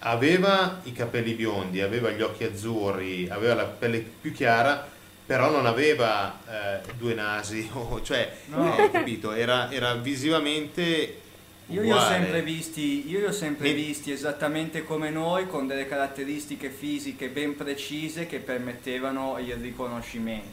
Aveva 0.00 0.80
i 0.84 0.92
capelli 0.92 1.32
biondi, 1.34 1.80
aveva 1.80 2.10
gli 2.10 2.22
occhi 2.22 2.44
azzurri, 2.44 3.28
aveva 3.28 3.54
la 3.54 3.64
pelle 3.64 3.98
più 3.98 4.32
chiara, 4.32 4.86
però 5.26 5.50
non 5.50 5.66
aveva 5.66 6.38
eh, 6.48 6.80
due 6.96 7.14
nasi, 7.14 7.68
o- 7.74 8.00
cioè, 8.02 8.32
No. 8.46 8.76
eh, 8.78 8.90
capito? 8.90 9.32
Era, 9.32 9.70
era 9.72 9.94
visivamente 9.94 11.20
Io 11.66 11.82
li 11.82 11.90
ho 11.90 11.96
uguale. 11.96 12.14
sempre 12.14 12.42
visti, 12.42 13.10
io 13.10 13.18
li 13.18 13.24
ho 13.26 13.32
sempre 13.32 13.72
visti 13.72 14.12
esattamente 14.12 14.84
come 14.84 15.10
noi, 15.10 15.46
con 15.48 15.66
delle 15.66 15.88
caratteristiche 15.88 16.70
fisiche 16.70 17.28
ben 17.28 17.56
precise 17.56 18.26
che 18.26 18.38
permettevano 18.38 19.36
il 19.38 19.54
riconoscimento, 19.54 20.48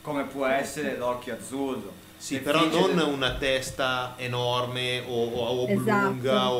come 0.00 0.24
può 0.24 0.46
essere 0.46 0.96
l'occhio 0.96 1.34
azzurro. 1.34 1.92
Sì, 2.16 2.38
però 2.38 2.64
non 2.66 2.94
del- 2.96 3.04
una 3.06 3.34
testa 3.34 4.14
enorme 4.16 5.02
o, 5.06 5.24
o- 5.26 5.64
o 5.64 5.68
Esatto. 5.68 6.06
oblunga 6.06 6.50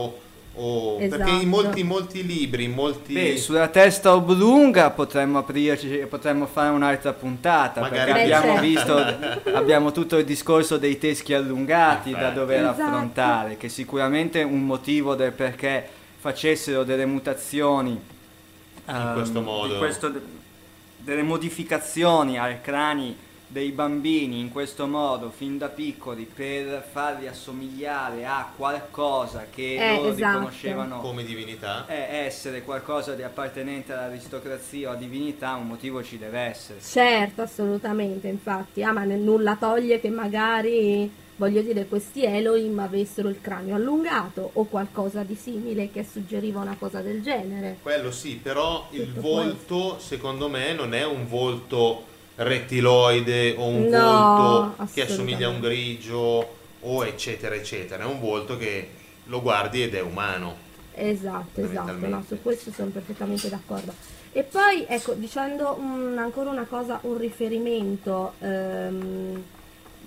o, 0.57 0.95
o- 0.95 0.97
perché 0.97 1.15
Esatto. 1.17 1.31
in 1.43 1.49
molti, 1.49 1.83
molti 1.83 2.25
libri, 2.27 2.65
in 2.65 2.73
molti 2.73 3.13
Beh, 3.13 3.37
sulla 3.39 3.69
testa 3.69 4.15
oblunga 4.15 4.91
potremmo 4.91 5.39
aprirci, 5.39 5.89
potremmo 6.09 6.47
fare 6.47 6.71
un'altra 6.71 7.13
puntata, 7.13 7.81
Magari- 7.81 8.13
perché 8.13 8.33
abbiamo 8.35 8.59
certo. 8.59 8.61
visto, 8.67 9.51
abbiamo 9.57 9.93
tutto 9.93 10.17
il 10.19 10.25
discorso 10.25 10.77
dei 10.79 10.99
teschi 10.99 11.35
allungati 11.35 12.11
da 12.11 12.19
Infatti. 12.19 12.35
dover 12.35 12.61
Esatto. 12.63 12.83
affrontare, 12.83 13.57
che 13.57 13.69
sicuramente 13.69 14.41
è 14.41 14.45
un 14.45 14.65
motivo 14.65 15.15
del 15.15 15.33
perché 15.33 15.87
facessero 16.19 16.83
delle 16.85 17.07
mutazioni 17.07 18.01
ehm, 18.87 19.15
questo 19.15 19.39
di 19.39 19.45
modo. 19.45 19.79
questo- 19.79 20.13
delle 20.99 21.23
modificazioni 21.23 22.39
ai 22.39 22.61
crani 22.61 23.17
dei 23.49 23.71
bambini 23.71 24.41
in 24.41 24.51
questo 24.51 24.87
modo 24.89 25.31
fin 25.31 25.57
da 25.57 25.69
piccoli 25.69 26.25
per 26.33 26.85
farli 26.91 27.29
assomigliare 27.29 28.27
a 28.27 28.51
qualcosa 28.57 29.47
che 29.49 29.75
Eh, 29.77 29.97
loro 29.97 30.09
esatto. 30.09 30.33
riconoscevano 30.33 31.01
come 31.01 31.25
divinità. 31.25 31.87
è 31.87 32.23
essere 32.27 32.63
qualcosa 32.63 33.15
di 33.15 33.23
appartenente 33.23 33.93
all'aristocrazia 33.93 34.91
o 34.91 34.93
a 34.93 34.97
divinità, 34.97 35.55
un 35.55 35.69
motivo 35.69 36.03
ci 36.03 36.19
deve 36.19 36.41
essere. 36.41 36.81
Certo, 36.83 37.43
assolutamente, 37.43 38.27
infatti. 38.29 38.83
Ah, 38.83 38.93
ma 38.93 39.05
nulla 39.05 39.57
toglie 39.57 40.01
che 40.01 40.11
magari, 40.11 41.09
voglio 41.37 41.63
dire, 41.63 41.87
questi 41.87 42.25
Elohim 42.25 42.79
avessero 42.81 43.29
il 43.29 43.41
cranio 43.41 43.77
allungato 43.77 44.51
o 44.55 44.65
qualcosa 44.65 45.23
di 45.23 45.37
simile 45.37 45.91
che 45.93 46.05
suggeriva 46.05 46.61
una 46.61 46.77
cosa 46.79 47.01
del 47.01 47.23
genere. 47.23 47.77
Quello 47.81 48.11
sì, 48.11 48.41
però 48.43 48.89
il 48.91 49.07
Tutto 49.15 49.21
volto 49.21 49.99
secondo 50.01 50.49
me 50.49 50.73
non 50.75 50.95
è 50.95 51.05
un 51.05 51.29
volto 51.29 52.15
rettiloide 52.37 53.55
o 53.57 53.67
un 53.67 53.87
No, 53.87 54.75
volto 54.77 54.93
che 54.93 55.03
assomiglia 55.03 55.47
a 55.47 55.51
un 55.51 55.61
grigio 55.61 56.55
o 56.81 57.05
eccetera 57.05 57.55
eccetera, 57.55 58.05
è 58.05 58.07
un 58.07 58.21
volto 58.21 58.57
che 58.57 58.89
lo 59.25 59.43
guardi 59.43 59.83
ed 59.83 59.95
è 59.95 60.01
umano. 60.01 60.65
Esatto, 60.95 61.61
esatto, 61.61 62.07
no, 62.07 62.25
su 62.27 62.41
questo 62.41 62.71
sono 62.73 62.91
perfettamente 62.91 63.49
d'accordo. 63.49 63.93
E 64.33 64.43
poi, 64.43 64.85
ecco, 64.87 65.13
dicendo 65.15 65.79
mm, 65.81 66.19
ancora 66.19 66.51
una 66.51 66.65
cosa, 66.65 66.99
un 67.03 67.19
riferimento 67.19 68.35
ehm, 68.39 69.43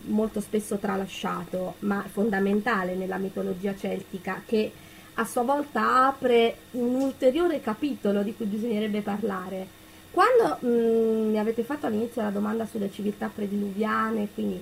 molto 0.01 0.39
spesso 0.39 0.77
tralasciato, 0.77 1.76
ma 1.80 2.03
fondamentale 2.11 2.95
nella 2.95 3.18
mitologia 3.18 3.76
celtica, 3.76 4.41
che 4.45 4.72
a 5.15 5.26
sua 5.26 5.41
volta 5.41 6.07
apre 6.07 6.56
un 6.72 6.95
ulteriore 6.95 7.61
capitolo 7.61 8.23
di 8.23 8.35
cui 8.35 8.45
bisognerebbe 8.45 9.01
parlare. 9.01 9.77
Quando 10.11 10.57
mm, 10.65 11.30
mi 11.30 11.40
avete 11.40 11.64
fatto 11.64 11.86
all'inizio 11.86 12.22
la 12.22 12.30
domanda 12.30 12.65
sulle 12.65 12.91
civiltà 12.91 13.30
prediluviane, 13.34 14.27
quindi 14.34 14.61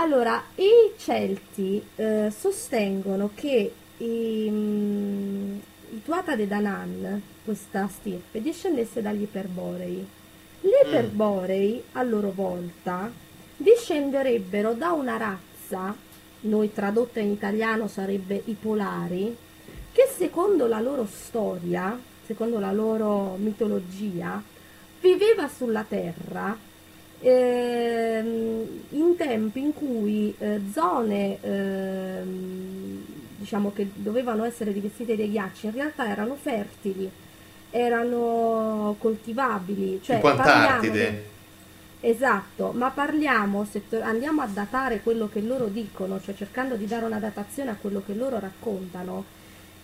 allora, 0.00 0.40
i 0.54 0.92
Celti 0.96 1.82
eh, 1.96 2.32
sostengono 2.36 3.30
che 3.34 3.72
i, 3.96 4.48
mm, 4.48 5.58
i 5.90 6.02
Tuatha 6.04 6.36
De 6.36 6.46
Danann, 6.46 7.18
questa 7.44 7.88
stirpe, 7.88 8.40
discendesse 8.40 9.02
dagli 9.02 9.22
Iperborei. 9.22 10.06
Gli 10.60 10.68
Mm. 10.68 10.88
Iperborei, 10.88 11.82
a 11.92 12.02
loro 12.04 12.30
volta, 12.30 13.10
discenderebbero 13.56 14.74
da 14.74 14.92
una 14.92 15.16
razza, 15.16 15.92
noi 16.42 16.72
tradotta 16.72 17.18
in 17.18 17.32
italiano 17.32 17.88
sarebbe 17.88 18.40
i 18.44 18.54
Polari, 18.54 19.36
che 19.90 20.08
secondo 20.16 20.68
la 20.68 20.78
loro 20.78 21.06
storia, 21.06 21.98
secondo 22.28 22.58
la 22.60 22.72
loro 22.72 23.36
mitologia, 23.38 24.40
viveva 25.00 25.48
sulla 25.48 25.82
Terra 25.88 26.54
ehm, 27.20 28.66
in 28.90 29.16
tempi 29.16 29.60
in 29.60 29.72
cui 29.72 30.34
eh, 30.38 30.60
zone 30.72 31.38
ehm, 31.40 33.04
diciamo 33.38 33.72
che 33.72 33.88
dovevano 33.94 34.44
essere 34.44 34.72
rivestite 34.72 35.16
dei 35.16 35.30
ghiacci 35.30 35.66
in 35.66 35.72
realtà 35.72 36.06
erano 36.10 36.34
fertili, 36.34 37.10
erano 37.70 38.94
coltivabili, 38.98 40.00
cioè 40.02 40.16
tipo 40.16 40.26
Antartide. 40.50 41.10
di- 41.10 41.36
Esatto, 42.00 42.72
ma 42.76 42.90
parliamo, 42.90 43.64
se 43.64 43.88
to- 43.88 44.00
andiamo 44.02 44.42
a 44.42 44.46
datare 44.46 45.00
quello 45.00 45.28
che 45.28 45.40
loro 45.40 45.66
dicono, 45.66 46.20
cioè 46.20 46.34
cercando 46.36 46.76
di 46.76 46.86
dare 46.86 47.04
una 47.06 47.18
datazione 47.18 47.70
a 47.70 47.76
quello 47.80 48.02
che 48.06 48.14
loro 48.14 48.38
raccontano, 48.38 49.24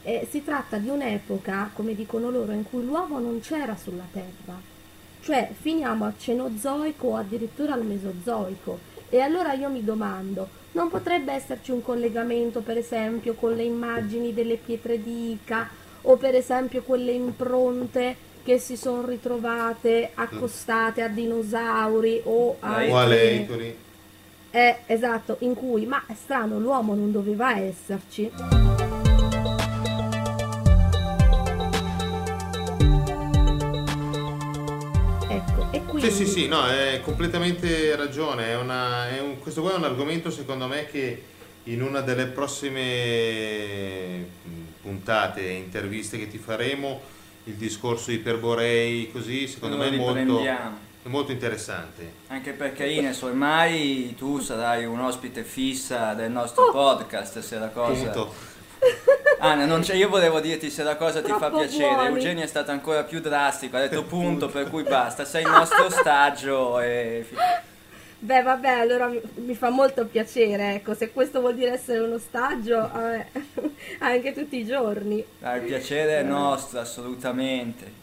eh, 0.04 0.28
si 0.30 0.44
tratta 0.44 0.76
di 0.76 0.88
un'epoca, 0.88 1.70
come 1.74 1.94
dicono 1.94 2.30
loro, 2.30 2.52
in 2.52 2.62
cui 2.62 2.84
l'uomo 2.84 3.18
non 3.18 3.40
c'era 3.40 3.74
sulla 3.74 4.06
Terra. 4.12 4.72
Cioè 5.20 5.50
finiamo 5.58 6.04
al 6.04 6.14
Cenozoico 6.18 7.08
o 7.08 7.16
addirittura 7.16 7.72
al 7.72 7.82
Mesozoico 7.82 8.78
E 9.08 9.20
allora 9.20 9.54
io 9.54 9.70
mi 9.70 9.82
domando, 9.82 10.46
non 10.72 10.90
potrebbe 10.90 11.32
esserci 11.32 11.70
un 11.70 11.80
collegamento 11.80 12.60
per 12.60 12.76
esempio 12.76 13.32
con 13.32 13.54
le 13.54 13.62
immagini 13.62 14.34
delle 14.34 14.56
pietre 14.56 15.02
d'Ica 15.02 15.70
o 16.02 16.16
per 16.16 16.34
esempio 16.34 16.82
quelle 16.82 17.12
impronte 17.12 18.16
che 18.42 18.58
si 18.58 18.76
sono 18.76 19.06
ritrovate 19.06 20.10
accostate 20.12 21.00
a 21.00 21.08
dinosauri 21.08 22.20
o 22.24 22.56
a... 22.60 22.84
O 22.86 22.96
a 22.96 23.06
Leicoli. 23.06 23.76
Eh, 24.50 24.76
esatto, 24.86 25.36
in 25.40 25.54
cui, 25.54 25.86
ma 25.86 26.04
è 26.06 26.14
strano, 26.14 26.58
l'uomo 26.58 26.94
non 26.94 27.10
doveva 27.10 27.56
esserci. 27.56 28.30
Sì, 36.10 36.10
sì, 36.10 36.26
sì, 36.26 36.48
no, 36.48 36.66
è 36.66 37.00
completamente 37.02 37.96
ragione. 37.96 38.48
È 38.48 38.56
una, 38.56 39.08
è 39.08 39.20
un- 39.20 39.38
questo 39.38 39.62
qua 39.62 39.72
è 39.72 39.76
un 39.76 39.84
argomento, 39.84 40.30
secondo 40.30 40.66
me, 40.66 40.86
che 40.86 41.22
in 41.64 41.82
una 41.82 42.00
delle 42.00 42.26
prossime 42.26 42.82
puntate, 44.82 45.48
interviste 45.48 46.18
che 46.18 46.28
ti 46.28 46.36
faremo, 46.36 47.00
il 47.44 47.54
discorso 47.54 48.10
iperborei, 48.10 49.10
così, 49.10 49.48
secondo 49.48 49.78
me 49.78 49.88
è 49.88 49.96
molto, 49.96 50.42
è 50.42 51.08
molto 51.08 51.32
interessante. 51.32 52.12
Anche 52.26 52.52
perché 52.52 52.86
Ines, 52.86 53.22
ormai 53.22 54.14
tu 54.16 54.40
sarai 54.40 54.84
un 54.84 55.00
ospite 55.00 55.42
fissa 55.42 56.12
del 56.12 56.30
nostro 56.30 56.70
podcast, 56.70 57.40
se 57.40 57.58
la 57.58 57.68
cosa... 57.68 58.10
Punto. 58.10 58.52
Anna, 59.38 59.66
non 59.66 59.82
c'è- 59.82 59.94
io 59.94 60.08
volevo 60.08 60.40
dirti 60.40 60.70
se 60.70 60.82
la 60.82 60.96
cosa 60.96 61.20
ti 61.20 61.30
fa 61.30 61.48
Troppo 61.48 61.58
piacere. 61.58 61.94
buoni. 61.94 62.08
Eugenio 62.14 62.44
è 62.44 62.46
stato 62.46 62.70
ancora 62.70 63.02
più 63.04 63.20
drastico, 63.20 63.76
ha 63.76 63.80
detto 63.80 64.04
punto, 64.04 64.48
per 64.48 64.68
cui 64.70 64.82
basta, 64.82 65.24
sei 65.24 65.42
il 65.42 65.50
nostro 65.50 65.84
ostaggio 65.86 66.80
e... 66.80 67.26
Beh, 68.18 68.40
vabbè, 68.42 68.68
allora 68.68 69.10
mi, 69.34 69.54
fa 69.54 69.68
molto 69.68 70.06
piacere, 70.06 70.76
ecco, 70.76 70.94
se 70.94 71.10
questo 71.12 71.40
vuol 71.40 71.54
dire 71.54 71.72
essere 71.72 71.98
un 71.98 72.12
ostaggio, 72.12 72.76
vabbè, 72.78 73.26
anche 74.00 74.32
tutti 74.32 74.56
i 74.56 74.64
giorni. 74.64 75.22
Ah, 75.40 75.56
il 75.56 75.64
piacere 75.64 76.20
è 76.20 76.22
nostro, 76.22 76.80
assolutamente. 76.80 78.02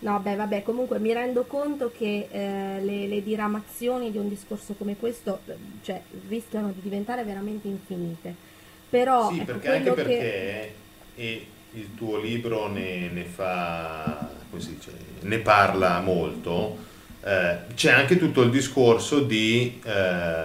No, 0.00 0.20
beh, 0.20 0.36
vabbè, 0.36 0.62
comunque 0.62 1.00
mi 1.00 1.12
rendo 1.12 1.42
conto 1.42 1.90
che 1.92 2.28
eh, 2.30 2.78
le, 2.80 3.08
le 3.08 3.20
diramazioni 3.20 4.12
di 4.12 4.18
un 4.18 4.28
discorso 4.28 4.74
come 4.78 4.96
questo, 4.96 5.40
eh, 5.46 5.56
cioè, 5.82 6.00
rischiano 6.28 6.68
di 6.68 6.80
diventare 6.80 7.24
veramente 7.24 7.66
infinite. 7.66 8.46
Però, 8.90 9.30
Sì, 9.30 9.36
ecco, 9.40 9.44
perché 9.44 9.68
anche 9.68 9.94
che... 9.94 10.02
perché 10.02 10.74
e 11.16 11.46
il 11.72 11.94
tuo 11.96 12.18
libro 12.18 12.68
ne, 12.68 13.08
ne 13.08 13.24
fa, 13.24 14.28
come 14.48 14.62
si 14.62 14.76
dice, 14.76 14.92
ne 15.20 15.38
parla 15.38 16.00
molto, 16.00 16.76
eh, 17.22 17.58
c'è 17.74 17.92
anche 17.92 18.16
tutto 18.16 18.42
il 18.42 18.50
discorso 18.50 19.20
di 19.20 19.80
eh, 19.84 20.44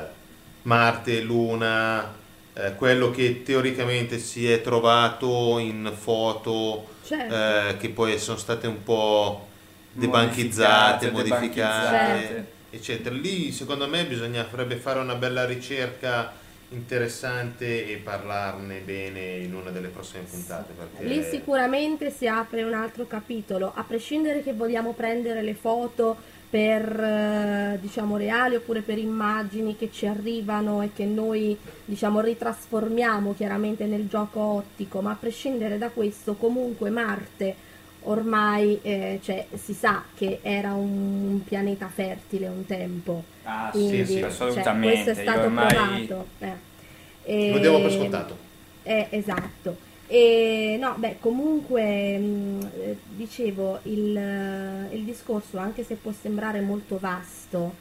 Marte, 0.64 1.22
Luna, 1.22 2.14
eh, 2.54 2.76
quello 2.76 3.12
che 3.12 3.44
teoricamente 3.44 4.18
si 4.18 4.50
è 4.52 4.62
trovato 4.62 5.58
in 5.60 5.92
foto 5.96 6.88
Certo. 7.06 7.34
eh, 7.36 7.78
che 7.78 7.90
poi 7.90 8.18
sono 8.18 8.38
state 8.38 8.68
un 8.68 8.84
po' 8.84 9.48
debanchizzate, 9.92 11.12
Modificate, 11.12 11.40
modificate, 11.40 12.48
eccetera. 12.72 13.16
Lì 13.16 13.52
secondo 13.52 13.88
me 13.88 14.06
bisognerebbe 14.06 14.76
fare 14.76 15.00
una 15.00 15.16
bella 15.16 15.46
ricerca 15.46 16.42
interessante 16.74 17.88
e 17.88 17.98
parlarne 17.98 18.80
bene 18.80 19.38
in 19.38 19.54
una 19.54 19.70
delle 19.70 19.90
prossime 19.90 20.24
puntate. 20.24 20.74
Perché... 20.74 21.06
Lì 21.06 21.24
sicuramente 21.24 22.12
si 22.12 22.28
apre 22.28 22.64
un 22.64 22.74
altro 22.74 23.08
capitolo, 23.08 23.72
a 23.74 23.84
prescindere 23.84 24.42
che 24.42 24.54
vogliamo 24.54 24.94
prendere 24.94 25.42
le 25.42 25.54
foto 25.54 26.18
per 26.50 26.84
eh, 27.00 27.80
diciamo 27.82 28.16
reali 28.16 28.56
oppure 28.56 28.82
per 28.82 29.00
immagini 29.00 29.76
che 29.76 29.90
ci 29.92 30.06
arrivano 30.06 30.84
e 30.84 30.92
che 30.94 31.04
noi 31.04 31.58
diciamo 31.84 32.22
ritrasformiamo 32.22 33.34
chiaramente 33.34 33.86
nel 33.86 34.08
gioco 34.08 34.40
ottico, 34.40 35.02
ma 35.02 35.12
a 35.12 35.18
prescindere 35.20 35.80
da 35.80 35.90
questo 35.90 36.36
comunque 36.36 36.92
Marte 36.92 37.72
ormai 38.04 38.80
eh, 38.82 39.20
cioè, 39.24 39.48
si 39.54 39.74
sa 39.74 40.06
che 40.14 40.40
era 40.42 40.74
un 40.74 41.42
pianeta 41.44 41.88
fertile 41.90 42.48
un 42.48 42.66
tempo. 42.66 43.24
Ah, 43.44 43.70
Quindi, 43.72 44.06
sì, 44.06 44.06
sì, 44.06 44.20
cioè, 44.20 44.30
assolutamente. 44.30 45.04
questo 45.04 45.10
è 45.12 45.16
Io 45.24 45.32
stato 45.32 45.48
ormai... 45.48 45.68
provato. 45.68 46.28
eh. 46.40 46.58
Lo 47.50 47.60
diamo 47.60 47.80
per 47.82 47.92
scontato. 47.92 48.38
eh, 48.84 49.08
esatto. 49.12 49.78
E 50.06 50.78
no, 50.80 50.96
beh, 50.98 51.18
comunque 51.20 52.18
mh, 52.18 52.72
eh, 52.76 52.98
dicevo 53.06 53.80
il, 53.84 54.16
eh, 54.18 54.90
il 54.96 55.04
discorso, 55.06 55.58
anche 55.58 55.84
se 55.84 55.96
può 55.96 56.12
sembrare 56.12 56.62
molto 56.62 56.98
vasto, 57.00 57.78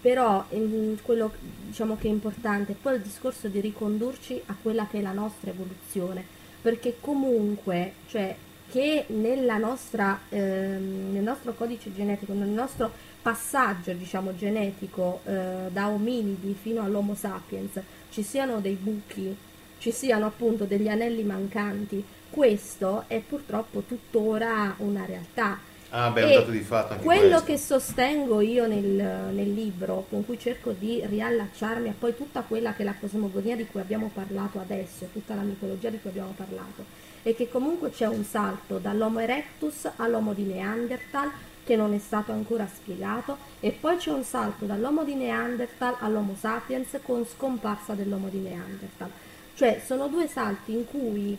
però 0.00 0.46
mm, 0.54 0.94
quello 1.02 1.32
diciamo 1.66 1.96
che 1.96 2.08
è 2.08 2.10
importante 2.10 2.72
è 2.72 2.76
poi 2.80 2.96
il 2.96 3.02
discorso 3.02 3.48
di 3.48 3.60
ricondurci 3.60 4.40
a 4.46 4.56
quella 4.60 4.86
che 4.86 4.98
è 4.98 5.02
la 5.02 5.12
nostra 5.12 5.50
evoluzione, 5.50 6.24
perché 6.62 6.98
comunque, 7.00 7.94
cioè 8.06 8.34
che 8.70 9.06
nella 9.08 9.56
nostra, 9.58 10.20
ehm, 10.28 11.12
nel 11.12 11.22
nostro 11.22 11.54
codice 11.54 11.92
genetico, 11.94 12.32
nel 12.34 12.48
nostro 12.48 12.92
passaggio 13.22 13.92
diciamo 13.94 14.34
genetico 14.36 15.20
eh, 15.24 15.68
da 15.70 15.88
ominidi 15.88 16.54
fino 16.54 16.82
all'Homo 16.82 17.14
sapiens 17.14 17.80
ci 18.10 18.22
siano 18.22 18.60
dei 18.60 18.74
buchi, 18.76 19.36
ci 19.78 19.90
siano 19.92 20.26
appunto 20.26 20.64
degli 20.66 20.88
anelli 20.88 21.24
mancanti, 21.24 22.04
questo 22.30 23.04
è 23.08 23.20
purtroppo 23.20 23.82
tuttora 23.82 24.74
una 24.78 25.04
realtà. 25.04 25.60
Ah, 25.90 26.10
beh, 26.10 26.24
un 26.24 26.32
E 26.32 26.32
dato 26.32 26.50
di 26.50 26.60
fatto 26.62 26.92
anche 26.94 27.04
quello 27.04 27.10
questo. 27.10 27.44
che 27.44 27.56
sostengo 27.58 28.40
io 28.40 28.66
nel, 28.66 28.84
nel 29.32 29.52
libro, 29.54 30.06
con 30.10 30.24
cui 30.24 30.38
cerco 30.38 30.72
di 30.72 31.02
riallacciarmi 31.06 31.88
a 31.88 31.94
poi 31.98 32.14
tutta 32.14 32.42
quella 32.42 32.74
che 32.74 32.82
è 32.82 32.84
la 32.84 32.96
cosmogonia 32.98 33.56
di 33.56 33.66
cui 33.66 33.80
abbiamo 33.80 34.10
parlato 34.12 34.58
adesso, 34.60 35.08
tutta 35.12 35.34
la 35.34 35.42
mitologia 35.42 35.90
di 35.90 36.00
cui 36.00 36.10
abbiamo 36.10 36.32
parlato, 36.36 36.84
è 37.30 37.34
che 37.34 37.48
comunque 37.48 37.90
c'è 37.90 38.06
un 38.06 38.24
salto 38.24 38.78
dall'Homo 38.78 39.18
erectus 39.18 39.88
all'Homo 39.96 40.32
di 40.32 40.44
Neanderthal 40.44 41.30
che 41.62 41.76
non 41.76 41.92
è 41.92 41.98
stato 41.98 42.32
ancora 42.32 42.66
spiegato 42.66 43.36
e 43.60 43.72
poi 43.72 43.98
c'è 43.98 44.10
un 44.10 44.24
salto 44.24 44.64
dall'Homo 44.64 45.04
di 45.04 45.14
Neanderthal 45.14 45.96
all'Homo 45.98 46.34
sapiens 46.38 46.98
con 47.02 47.26
scomparsa 47.26 47.92
dell'Homo 47.92 48.28
di 48.28 48.38
Neanderthal. 48.38 49.10
Cioè 49.54 49.82
sono 49.84 50.08
due 50.08 50.26
salti 50.26 50.72
in 50.72 50.86
cui 50.86 51.36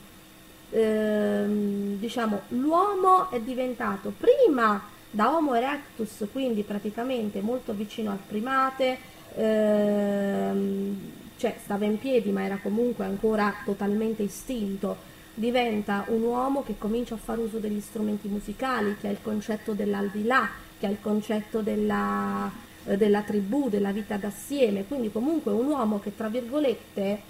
ehm, 0.70 1.98
diciamo, 1.98 2.42
l'uomo 2.50 3.32
è 3.32 3.40
diventato 3.40 4.14
prima 4.16 4.80
da 5.10 5.36
Homo 5.36 5.56
erectus, 5.56 6.28
quindi 6.32 6.62
praticamente 6.62 7.42
molto 7.42 7.74
vicino 7.74 8.12
al 8.12 8.20
primate, 8.28 8.98
ehm, 9.36 11.12
cioè 11.38 11.56
stava 11.64 11.86
in 11.86 11.98
piedi 11.98 12.30
ma 12.30 12.44
era 12.44 12.60
comunque 12.62 13.06
ancora 13.06 13.52
totalmente 13.66 14.22
istinto, 14.22 15.09
diventa 15.40 16.04
un 16.08 16.22
uomo 16.22 16.64
che 16.64 16.76
comincia 16.78 17.16
a 17.16 17.18
fare 17.18 17.40
uso 17.40 17.60
degli 17.60 17.80
strumenti 17.80 18.28
musicali, 18.28 18.98
che 19.00 19.08
ha 19.08 19.12
il 19.12 19.22
concetto 19.22 19.72
dell'aldilà, 19.72 20.50
che 20.78 20.86
ha 20.86 20.90
il 20.90 20.98
concetto 21.02 21.62
della, 21.62 22.52
eh, 22.86 22.98
della 22.98 23.22
tribù, 23.22 23.70
della 23.70 23.92
vita 23.92 24.18
d'assieme, 24.18 24.86
quindi 24.86 25.10
comunque 25.12 25.54
un 25.54 25.68
uomo 25.68 26.00
che 26.00 26.14
tra 26.14 26.28
virgolette 26.28 27.22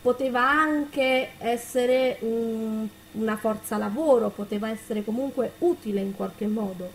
poteva 0.00 0.48
anche 0.48 1.32
essere 1.38 2.16
un- 2.20 2.88
una 3.12 3.36
forza 3.36 3.76
lavoro, 3.76 4.30
poteva 4.30 4.70
essere 4.70 5.04
comunque 5.04 5.52
utile 5.58 6.00
in 6.00 6.16
qualche 6.16 6.46
modo. 6.46 6.90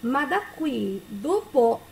Ma 0.00 0.24
da 0.24 0.40
qui, 0.56 1.00
dopo 1.06 1.82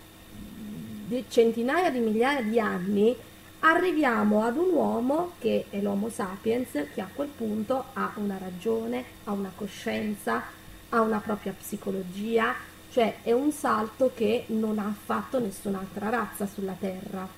centinaia 1.28 1.90
di 1.90 2.00
migliaia 2.00 2.42
di 2.42 2.58
anni, 2.58 3.16
arriviamo 3.60 4.44
ad 4.44 4.56
un 4.56 4.70
uomo 4.72 5.32
che 5.38 5.66
è 5.70 5.80
l'Homo 5.80 6.10
sapiens, 6.10 6.70
che 6.94 7.00
a 7.00 7.08
quel 7.12 7.28
punto 7.28 7.86
ha 7.94 8.12
una 8.16 8.38
ragione, 8.38 9.04
ha 9.24 9.32
una 9.32 9.52
coscienza, 9.54 10.42
ha 10.90 11.00
una 11.00 11.18
propria 11.18 11.54
psicologia, 11.58 12.54
cioè 12.92 13.16
è 13.22 13.32
un 13.32 13.52
salto 13.52 14.12
che 14.14 14.44
non 14.48 14.78
ha 14.78 14.94
fatto 15.04 15.38
nessun'altra 15.38 16.08
razza 16.08 16.46
sulla 16.46 16.76
Terra. 16.78 17.28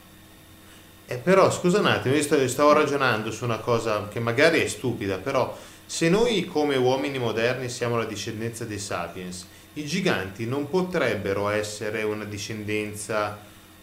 Eh, 1.07 1.17
però 1.17 1.51
scusa 1.51 1.81
un 1.81 1.87
attimo, 1.87 2.15
io 2.15 2.23
sto- 2.23 2.47
stavo 2.47 2.73
ragionando 2.73 3.33
su 3.33 3.45
una 3.45 3.59
cosa 3.59 4.07
che 4.09 4.21
magari 4.21 4.61
è 4.61 4.69
stupida, 4.69 5.17
però 5.17 5.57
se 5.85 6.09
noi 6.09 6.45
come 6.45 6.77
uomini 6.77 7.19
moderni 7.19 7.69
siamo 7.69 7.97
la 7.97 8.05
discendenza 8.05 8.65
dei 8.65 8.79
sapiens, 8.79 9.45
i 9.75 9.85
giganti 9.85 10.47
non 10.47 10.69
potrebbero 10.69 11.49
essere 11.49 12.05
una 12.05 12.25
discendenza 12.25 13.39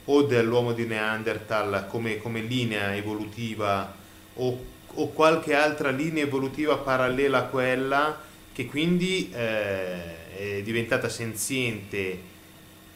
o 0.09 0.23
dell'uomo 0.23 0.73
di 0.73 0.85
Neanderthal 0.85 1.87
come, 1.89 2.17
come 2.17 2.41
linea 2.41 2.95
evolutiva 2.95 3.93
o, 4.35 4.65
o 4.93 5.07
qualche 5.09 5.53
altra 5.53 5.89
linea 5.89 6.23
evolutiva 6.23 6.77
parallela 6.77 7.39
a 7.39 7.43
quella 7.43 8.21
che 8.53 8.65
quindi 8.65 9.31
eh, 9.33 10.57
è 10.57 10.61
diventata 10.63 11.09
senziente 11.09 12.35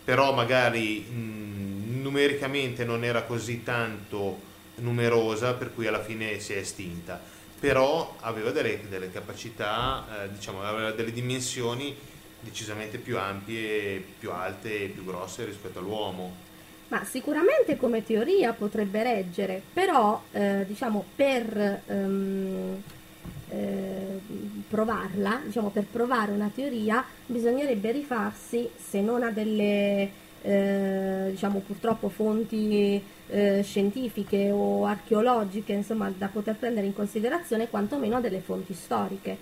però 0.03 0.33
magari 0.33 0.99
mh, 0.99 2.01
numericamente 2.01 2.83
non 2.85 3.03
era 3.03 3.23
così 3.23 3.63
tanto 3.63 4.49
numerosa 4.75 5.53
per 5.53 5.73
cui 5.73 5.88
alla 5.88 6.03
fine 6.03 6.39
si 6.39 6.53
è 6.53 6.57
estinta. 6.57 7.21
Però 7.59 8.15
aveva 8.21 8.49
delle, 8.49 8.81
delle 8.89 9.11
capacità 9.11 10.23
eh, 10.23 10.31
diciamo 10.31 10.63
aveva 10.63 10.91
delle 10.91 11.11
dimensioni 11.11 11.95
decisamente 12.39 12.97
più 12.97 13.19
ampie 13.19 14.03
più 14.17 14.31
alte 14.31 14.85
e 14.85 14.88
più 14.88 15.05
grosse 15.05 15.45
rispetto 15.45 15.77
all'uomo 15.77 16.49
Ma 16.91 17.05
sicuramente 17.05 17.77
come 17.77 18.03
teoria 18.03 18.51
potrebbe 18.51 19.01
reggere, 19.01 19.61
però 19.72 20.22
eh, 20.34 20.65
diciamo 20.68 21.05
per 21.15 21.84
ehm, 21.88 22.81
eh, 23.47 24.19
provarla, 24.68 25.39
diciamo 25.45 25.69
per 25.69 25.85
provare 25.89 26.34
una 26.34 26.51
teoria 26.53 27.01
bisognerebbe 27.26 27.93
rifarsi, 27.93 28.69
se 28.76 28.99
non 28.99 29.23
a 29.23 29.31
delle 29.31 30.09
eh, 30.41 31.27
diciamo 31.30 31.59
purtroppo 31.59 32.09
fonti 32.09 33.01
eh, 33.30 33.61
scientifiche 33.63 34.51
o 34.51 34.85
archeologiche, 34.85 35.72
insomma, 35.72 36.11
da 36.13 36.27
poter 36.27 36.55
prendere 36.55 36.88
in 36.88 36.93
considerazione, 36.93 37.69
quantomeno 37.69 38.18
a 38.18 38.19
delle 38.19 38.41
fonti 38.41 38.73
storiche. 38.73 39.38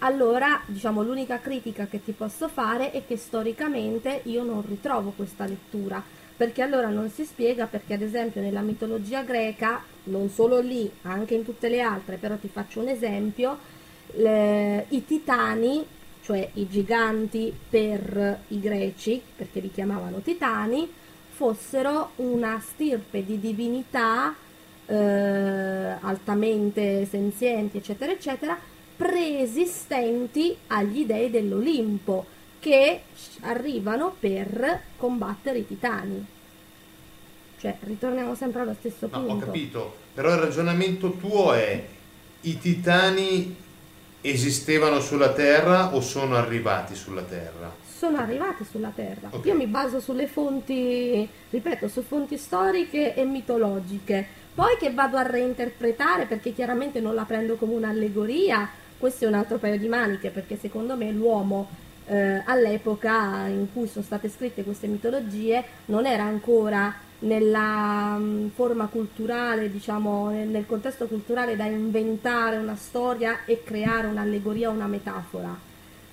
Allora, 0.00 0.60
diciamo, 0.66 1.02
l'unica 1.02 1.38
critica 1.40 1.86
che 1.86 2.04
ti 2.04 2.12
posso 2.12 2.48
fare 2.48 2.90
è 2.90 3.06
che 3.06 3.16
storicamente 3.16 4.20
io 4.24 4.42
non 4.42 4.62
ritrovo 4.66 5.14
questa 5.16 5.46
lettura 5.46 6.18
perché 6.40 6.62
allora 6.62 6.88
non 6.88 7.10
si 7.10 7.26
spiega 7.26 7.66
perché 7.66 7.92
ad 7.92 8.00
esempio 8.00 8.40
nella 8.40 8.62
mitologia 8.62 9.20
greca, 9.20 9.82
non 10.04 10.30
solo 10.30 10.60
lì, 10.60 10.90
anche 11.02 11.34
in 11.34 11.44
tutte 11.44 11.68
le 11.68 11.82
altre, 11.82 12.16
però 12.16 12.34
ti 12.36 12.48
faccio 12.48 12.80
un 12.80 12.88
esempio, 12.88 13.58
le, 14.12 14.86
i 14.88 15.04
titani, 15.04 15.84
cioè 16.22 16.48
i 16.54 16.66
giganti 16.66 17.54
per 17.68 18.38
i 18.48 18.58
greci, 18.58 19.20
perché 19.36 19.60
li 19.60 19.70
chiamavano 19.70 20.20
titani, 20.20 20.90
fossero 21.28 22.12
una 22.16 22.58
stirpe 22.58 23.22
di 23.22 23.38
divinità 23.38 24.34
eh, 24.86 24.96
altamente 24.96 27.04
senzienti, 27.04 27.76
eccetera, 27.76 28.12
eccetera, 28.12 28.58
preesistenti 28.96 30.56
agli 30.68 31.04
dei 31.04 31.28
dell'Olimpo 31.28 32.38
che 32.60 33.00
arrivano 33.40 34.14
per 34.18 34.80
combattere 34.96 35.58
i 35.58 35.66
titani. 35.66 36.24
Cioè, 37.58 37.76
ritorniamo 37.80 38.34
sempre 38.34 38.60
allo 38.60 38.74
stesso 38.78 39.08
No, 39.10 39.18
punto. 39.20 39.32
ho 39.32 39.38
capito, 39.38 39.96
però 40.14 40.32
il 40.32 40.40
ragionamento 40.40 41.12
tuo 41.12 41.52
è 41.52 41.84
i 42.42 42.58
titani 42.58 43.54
esistevano 44.22 45.00
sulla 45.00 45.32
Terra 45.32 45.94
o 45.94 46.00
sono 46.00 46.36
arrivati 46.36 46.94
sulla 46.94 47.22
Terra? 47.22 47.72
Sono 47.86 48.18
arrivati 48.18 48.64
sulla 48.64 48.92
Terra. 48.94 49.28
Ok. 49.30 49.44
Io 49.46 49.54
mi 49.54 49.66
baso 49.66 50.00
sulle 50.00 50.26
fonti, 50.26 51.28
ripeto, 51.50 51.88
su 51.88 52.02
fonti 52.02 52.38
storiche 52.38 53.14
e 53.14 53.24
mitologiche. 53.24 54.26
Poi 54.54 54.76
che 54.78 54.92
vado 54.92 55.16
a 55.18 55.22
reinterpretare, 55.22 56.24
perché 56.26 56.52
chiaramente 56.54 57.00
non 57.00 57.14
la 57.14 57.24
prendo 57.24 57.56
come 57.56 57.74
un'allegoria, 57.74 58.68
questo 58.98 59.24
è 59.24 59.28
un 59.28 59.34
altro 59.34 59.58
paio 59.58 59.78
di 59.78 59.88
maniche, 59.88 60.30
perché 60.30 60.56
secondo 60.58 60.96
me 60.96 61.10
l'uomo 61.10 61.68
eh, 62.10 62.42
all'epoca 62.44 63.46
in 63.46 63.68
cui 63.72 63.86
sono 63.86 64.04
state 64.04 64.28
scritte 64.28 64.64
queste 64.64 64.86
mitologie 64.88 65.64
non 65.86 66.06
era 66.06 66.24
ancora 66.24 66.92
nella 67.20 68.16
mh, 68.18 68.50
forma 68.54 68.86
culturale, 68.88 69.70
diciamo, 69.70 70.30
nel, 70.30 70.48
nel 70.48 70.66
contesto 70.66 71.06
culturale 71.06 71.56
da 71.56 71.66
inventare 71.66 72.56
una 72.56 72.76
storia 72.76 73.44
e 73.44 73.62
creare 73.62 74.06
un'allegoria 74.08 74.70
o 74.70 74.72
una 74.72 74.86
metafora. 74.88 75.60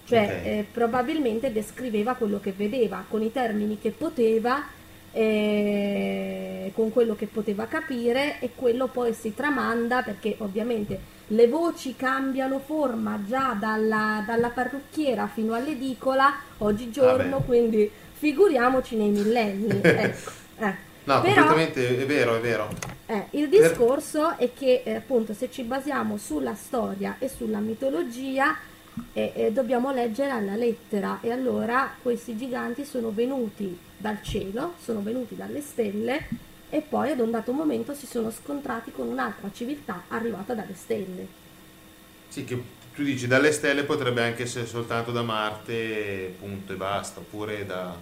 Cioè, 0.04 0.36
Ok. 0.36 0.42
eh, 0.44 0.70
probabilmente 0.72 1.52
descriveva 1.52 2.16
quello 2.16 2.40
che 2.40 2.54
vedeva 2.54 3.06
con 3.08 3.22
i 3.22 3.32
termini 3.32 3.78
che 3.80 3.92
poteva, 3.92 4.64
eh, 5.12 6.72
con 6.76 6.92
quello 6.92 7.16
che 7.16 7.28
poteva 7.28 7.68
capire 7.68 8.40
e 8.40 8.54
quello 8.56 8.88
poi 8.90 9.14
si 9.14 9.34
tramanda 9.34 10.04
perché 10.04 10.36
ovviamente 10.40 11.00
le 11.28 11.48
voci 11.48 11.96
cambiano 11.96 12.60
forma 12.60 13.22
già 13.28 13.56
dalla, 13.60 14.24
dalla 14.26 14.50
parrucchiera 14.50 15.28
fino 15.28 15.54
all'edicola 15.54 16.34
oggigiorno, 16.60 17.32
Vabbè. 17.38 17.46
quindi 17.46 17.92
figuriamoci 18.14 18.96
nei 18.96 19.10
millenni. 19.10 19.80
ecco. 19.84 20.32
eh. 20.60 20.86
No, 21.04 21.22
Però- 21.22 21.36
completamente 21.36 22.02
è 22.02 22.06
vero, 22.06 22.36
è 22.36 22.40
vero. 22.42 22.68
eh, 23.06 23.28
il 23.32 23.48
discorso 23.48 24.38
è 24.38 24.52
che 24.54 24.82
eh, 24.84 24.96
appunto 24.96 25.34
se 25.34 25.50
ci 25.50 25.64
basiamo 25.64 26.18
sulla 26.18 26.54
storia 26.54 27.16
e 27.20 27.30
sulla 27.30 27.60
mitologia 27.60 28.54
eh, 29.14 29.32
eh, 29.34 29.52
dobbiamo 29.54 29.94
leggere 29.94 30.32
alla 30.32 30.56
lettera 30.56 31.20
e 31.22 31.32
allora 31.32 31.92
questi 32.02 32.36
giganti 32.36 32.84
sono 32.84 33.12
venuti 33.14 33.78
dal 33.96 34.22
cielo, 34.22 34.74
sono 34.84 35.02
venuti 35.02 35.36
dalle 35.38 35.62
stelle 35.62 36.28
e 36.70 36.82
poi 36.82 37.12
ad 37.12 37.20
un 37.20 37.32
dato 37.32 37.54
momento 37.54 37.94
si 37.94 38.06
sono 38.08 38.30
scontrati 38.32 38.92
con 38.92 39.08
un'altra 39.08 39.52
civiltà 39.52 40.06
arrivata 40.10 40.54
dalle 40.54 40.76
stelle. 40.76 41.28
Sì, 42.28 42.44
che 42.46 42.64
tu 42.94 43.04
dici 43.04 43.28
dalle 43.28 43.52
stelle 43.52 43.84
potrebbe 43.84 44.22
anche 44.24 44.44
essere 44.44 44.66
soltanto 44.66 45.12
da 45.12 45.24
Marte, 45.24 46.36
punto 46.40 46.74
e 46.74 46.76
basta, 46.78 47.20
oppure 47.20 47.66
da... 47.66 47.96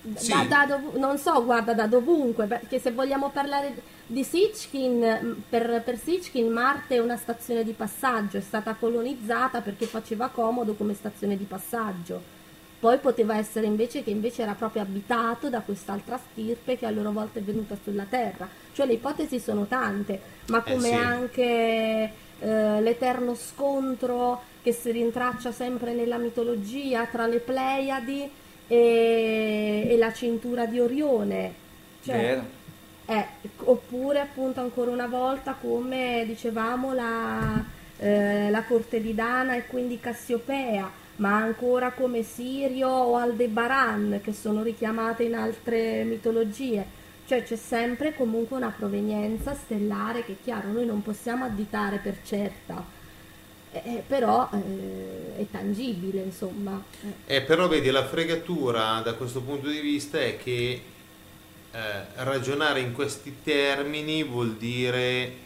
Da- 0.00 0.20
Sì. 0.20 0.46
da 0.46 0.66
dov- 0.66 0.94
non 0.96 1.18
so, 1.18 1.44
guarda, 1.44 1.74
da 1.74 1.86
dovunque, 1.88 2.46
perché 2.46 2.78
se 2.78 2.92
vogliamo 2.92 3.30
parlare 3.30 3.82
di 4.06 4.22
Sitchkin, 4.22 4.98
mh, 5.00 5.44
per, 5.48 5.82
per 5.82 5.98
Sitchkin 5.98 6.48
Marte 6.52 6.94
è 6.96 6.98
una 7.00 7.16
stazione 7.16 7.64
di 7.64 7.72
passaggio, 7.72 8.36
è 8.36 8.40
stata 8.40 8.74
colonizzata 8.76 9.62
perché 9.62 9.86
faceva 9.86 10.28
comodo 10.28 10.74
come 10.76 10.94
stazione 10.94 11.36
di 11.36 11.44
passaggio. 11.44 12.34
Poi 12.78 12.98
poteva 12.98 13.36
essere 13.36 13.66
invece 13.66 14.02
che 14.04 14.10
invece 14.10 14.42
era 14.42 14.52
proprio 14.52 14.82
abitato 14.82 15.48
da 15.48 15.60
quest'altra 15.60 16.18
stirpe 16.18 16.76
che 16.76 16.86
a 16.86 16.90
loro 16.90 17.10
volta 17.10 17.38
è 17.38 17.42
venuta 17.42 17.76
sulla 17.82 18.04
Terra. 18.08 18.48
Cioè 18.72 18.86
le 18.86 18.94
ipotesi 18.94 19.40
sono 19.40 19.66
tante, 19.66 20.20
ma 20.48 20.62
Eh, 20.62 20.72
come 20.72 20.88
sì. 20.88 20.94
anche 20.94 22.12
eh, 22.38 22.80
l'eterno 22.80 23.34
scontro 23.34 24.42
che 24.62 24.72
si 24.72 24.90
rintraccia 24.90 25.52
sempre 25.52 25.94
nella 25.94 26.18
mitologia 26.18 27.06
tra 27.06 27.26
le 27.26 27.38
Pleiadi 27.38 28.30
e, 28.68 29.86
e 29.88 29.96
la 29.96 30.12
cintura 30.12 30.66
di 30.66 30.78
Orione. 30.78 31.54
Cioè, 32.04 32.42
eh, 33.06 33.26
oppure 33.64 34.20
appunto 34.20 34.60
ancora 34.60 34.90
una 34.90 35.06
volta 35.06 35.56
come 35.60 36.24
dicevamo 36.26 36.92
la, 36.92 37.64
eh, 37.98 38.50
la 38.50 38.62
corte 38.64 39.00
di 39.00 39.14
Dana 39.14 39.54
e 39.56 39.66
quindi 39.66 39.98
Cassiopea, 40.00 40.90
ma 41.16 41.36
ancora 41.36 41.92
come 41.92 42.22
Sirio 42.22 42.88
o 42.88 43.16
Aldebaran 43.16 44.20
che 44.22 44.32
sono 44.32 44.62
richiamate 44.62 45.24
in 45.24 45.34
altre 45.34 46.04
mitologie. 46.04 47.04
Cioè 47.26 47.42
c'è 47.42 47.56
sempre 47.56 48.14
comunque 48.14 48.56
una 48.56 48.72
provenienza 48.76 49.54
stellare 49.54 50.24
che 50.24 50.36
chiaro, 50.42 50.70
noi 50.70 50.86
non 50.86 51.02
possiamo 51.02 51.44
additare 51.44 51.98
per 51.98 52.18
certa, 52.24 52.84
eh, 53.72 53.82
eh, 53.84 54.02
però 54.06 54.48
eh, 54.52 55.40
è 55.40 55.46
tangibile 55.50 56.20
insomma. 56.20 56.80
Eh, 57.26 57.42
però 57.42 57.66
vedi, 57.66 57.90
la 57.90 58.06
fregatura 58.06 59.00
da 59.00 59.14
questo 59.14 59.40
punto 59.40 59.68
di 59.68 59.80
vista 59.80 60.20
è 60.20 60.36
che 60.36 60.82
eh, 61.72 61.78
ragionare 62.16 62.78
in 62.80 62.92
questi 62.92 63.38
termini 63.42 64.22
vuol 64.22 64.54
dire 64.54 65.44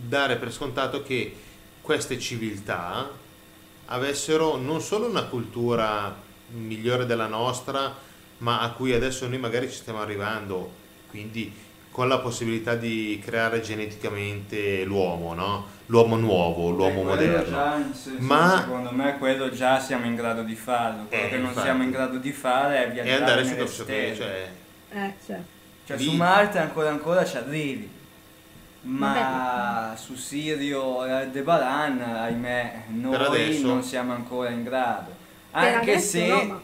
dare 0.00 0.36
per 0.36 0.52
scontato 0.52 1.02
che 1.02 1.32
queste 1.80 2.18
civiltà 2.18 3.17
avessero 3.90 4.56
non 4.56 4.80
solo 4.80 5.06
una 5.06 5.24
cultura 5.24 6.14
migliore 6.50 7.06
della 7.06 7.26
nostra, 7.26 7.94
ma 8.38 8.60
a 8.60 8.70
cui 8.70 8.92
adesso 8.92 9.26
noi 9.28 9.38
magari 9.38 9.68
ci 9.68 9.76
stiamo 9.76 10.00
arrivando, 10.00 10.70
quindi 11.10 11.52
con 11.90 12.06
la 12.06 12.18
possibilità 12.18 12.74
di 12.76 13.20
creare 13.24 13.60
geneticamente 13.60 14.84
l'uomo, 14.84 15.34
no? 15.34 15.66
L'uomo 15.86 16.16
nuovo, 16.16 16.70
l'uomo 16.70 17.00
Eh, 17.00 17.04
moderno. 17.04 17.50
già, 17.50 17.78
se- 17.92 18.10
Ma- 18.18 18.60
secondo 18.64 18.90
me 18.92 19.18
quello 19.18 19.50
già 19.50 19.80
siamo 19.80 20.06
in 20.06 20.14
grado 20.14 20.42
di 20.42 20.54
farlo. 20.54 21.06
Quello 21.08 21.24
Eh, 21.24 21.28
che 21.28 21.36
non 21.38 21.46
infatti. 21.46 21.66
siamo 21.66 21.82
in 21.82 21.90
grado 21.90 22.18
di 22.18 22.30
fare 22.32 22.84
è 22.84 22.88
E 22.88 22.90
viaggiare 22.92 23.16
andare 23.18 23.44
su 23.44 23.54
nelle 23.54 23.66
stelle. 23.66 24.14
cioè... 24.16 24.50
Eh, 24.92 25.14
certo. 25.24 25.56
Cioè 25.86 25.96
Lì- 25.96 26.04
su 26.04 26.12
Marte 26.12 26.58
ancora 26.58 26.90
ancora 26.90 27.24
ci 27.24 27.36
arrivi. 27.36 27.90
Ma 28.90 29.94
su 29.96 30.14
Sirio 30.14 31.04
e 31.04 31.10
Aldebaran, 31.10 32.00
ahimè, 32.00 32.84
noi 32.88 33.60
non 33.62 33.82
siamo 33.82 34.14
ancora 34.14 34.48
in 34.48 34.64
grado. 34.64 35.14
Anche 35.50 35.98
se 35.98 36.26
no, 36.26 36.62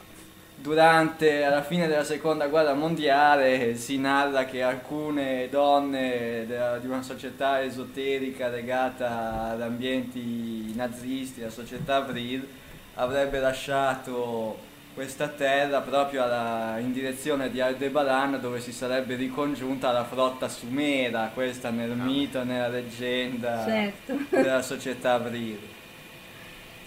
durante 0.57 1.45
alla 1.45 1.63
fine 1.63 1.87
della 1.87 2.05
seconda 2.05 2.47
guerra 2.47 2.73
mondiale 2.73 3.77
si 3.77 3.99
narra 3.99 4.47
che 4.47 4.63
alcune 4.63 5.49
donne 5.51 6.45
della- 6.47 6.79
di 6.79 6.87
una 6.87 7.03
società 7.03 7.63
esoterica 7.63 8.49
legata 8.49 9.51
ad 9.51 9.61
ambienti 9.61 10.73
nazisti, 10.75 11.43
la 11.43 11.51
società 11.51 12.01
Vril, 12.01 12.47
avrebbe 12.95 13.39
lasciato 13.41 14.57
questa 14.95 15.27
terra 15.29 15.81
proprio 15.81 16.23
alla- 16.23 16.79
in 16.79 16.93
direzione 16.93 17.51
di 17.51 17.61
Aldebaran 17.61 18.41
dove 18.41 18.61
si 18.61 18.73
sarebbe 18.73 19.16
ricongiunta 19.16 19.91
la 19.91 20.05
flotta 20.05 20.49
sumera, 20.49 21.31
questa 21.35 21.71
nel 21.71 21.91
mito, 21.91 22.45
nella 22.45 22.69
leggenda 22.69 23.65
Certo. 23.65 24.16
della 24.31 24.62
società 24.62 25.19
Vril. 25.19 25.59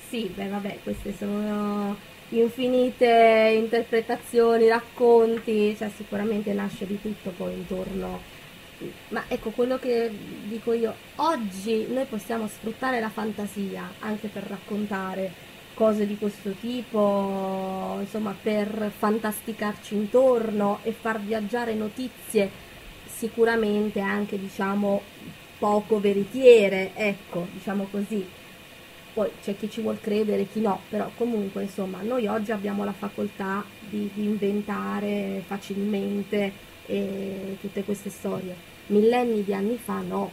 Sì, 0.09 0.31
beh 0.33 0.47
vabbè, 0.47 0.79
queste 0.83 1.13
sono 1.17 1.95
infinite 2.29 3.53
interpretazioni, 3.57 4.69
racconti, 4.69 5.75
cioè 5.77 5.89
sicuramente 5.93 6.53
nasce 6.53 6.87
di 6.87 6.99
tutto 7.01 7.31
poi 7.31 7.53
intorno. 7.53 8.21
Ma 9.09 9.23
ecco 9.27 9.49
quello 9.49 9.77
che 9.79 10.09
dico 10.43 10.71
io, 10.71 10.93
oggi 11.15 11.87
noi 11.89 12.05
possiamo 12.05 12.47
sfruttare 12.47 12.99
la 13.01 13.09
fantasia 13.09 13.83
anche 13.99 14.27
per 14.27 14.43
raccontare 14.43 15.45
cose 15.77 16.07
di 16.07 16.17
questo 16.17 16.49
tipo, 16.59 17.97
insomma, 17.99 18.35
per 18.41 18.91
fantasticarci 18.97 19.93
intorno 19.93 20.79
e 20.81 20.91
far 20.91 21.21
viaggiare 21.21 21.75
notizie 21.75 22.49
sicuramente 23.05 23.99
anche, 23.99 24.39
diciamo, 24.39 25.01
poco 25.59 25.99
veritiere, 25.99 26.91
ecco, 26.95 27.45
diciamo 27.53 27.87
così. 27.91 28.25
Poi 29.13 29.29
c'è 29.43 29.55
chi 29.55 29.69
ci 29.69 29.81
vuol 29.81 29.99
credere, 30.01 30.47
chi 30.47 30.61
no, 30.61 30.81
però 30.89 31.11
comunque, 31.15 31.63
insomma, 31.63 32.01
noi 32.01 32.25
oggi 32.25 32.51
abbiamo 32.51 32.83
la 32.83 32.93
facoltà 32.93 33.63
di, 33.87 34.09
di 34.13 34.23
inventare 34.23 35.43
facilmente 35.45 36.51
eh, 36.87 37.57
tutte 37.61 37.83
queste 37.83 38.09
storie. 38.09 38.55
Millenni 38.87 39.43
di 39.43 39.53
anni 39.53 39.77
fa 39.77 40.01
no, 40.01 40.31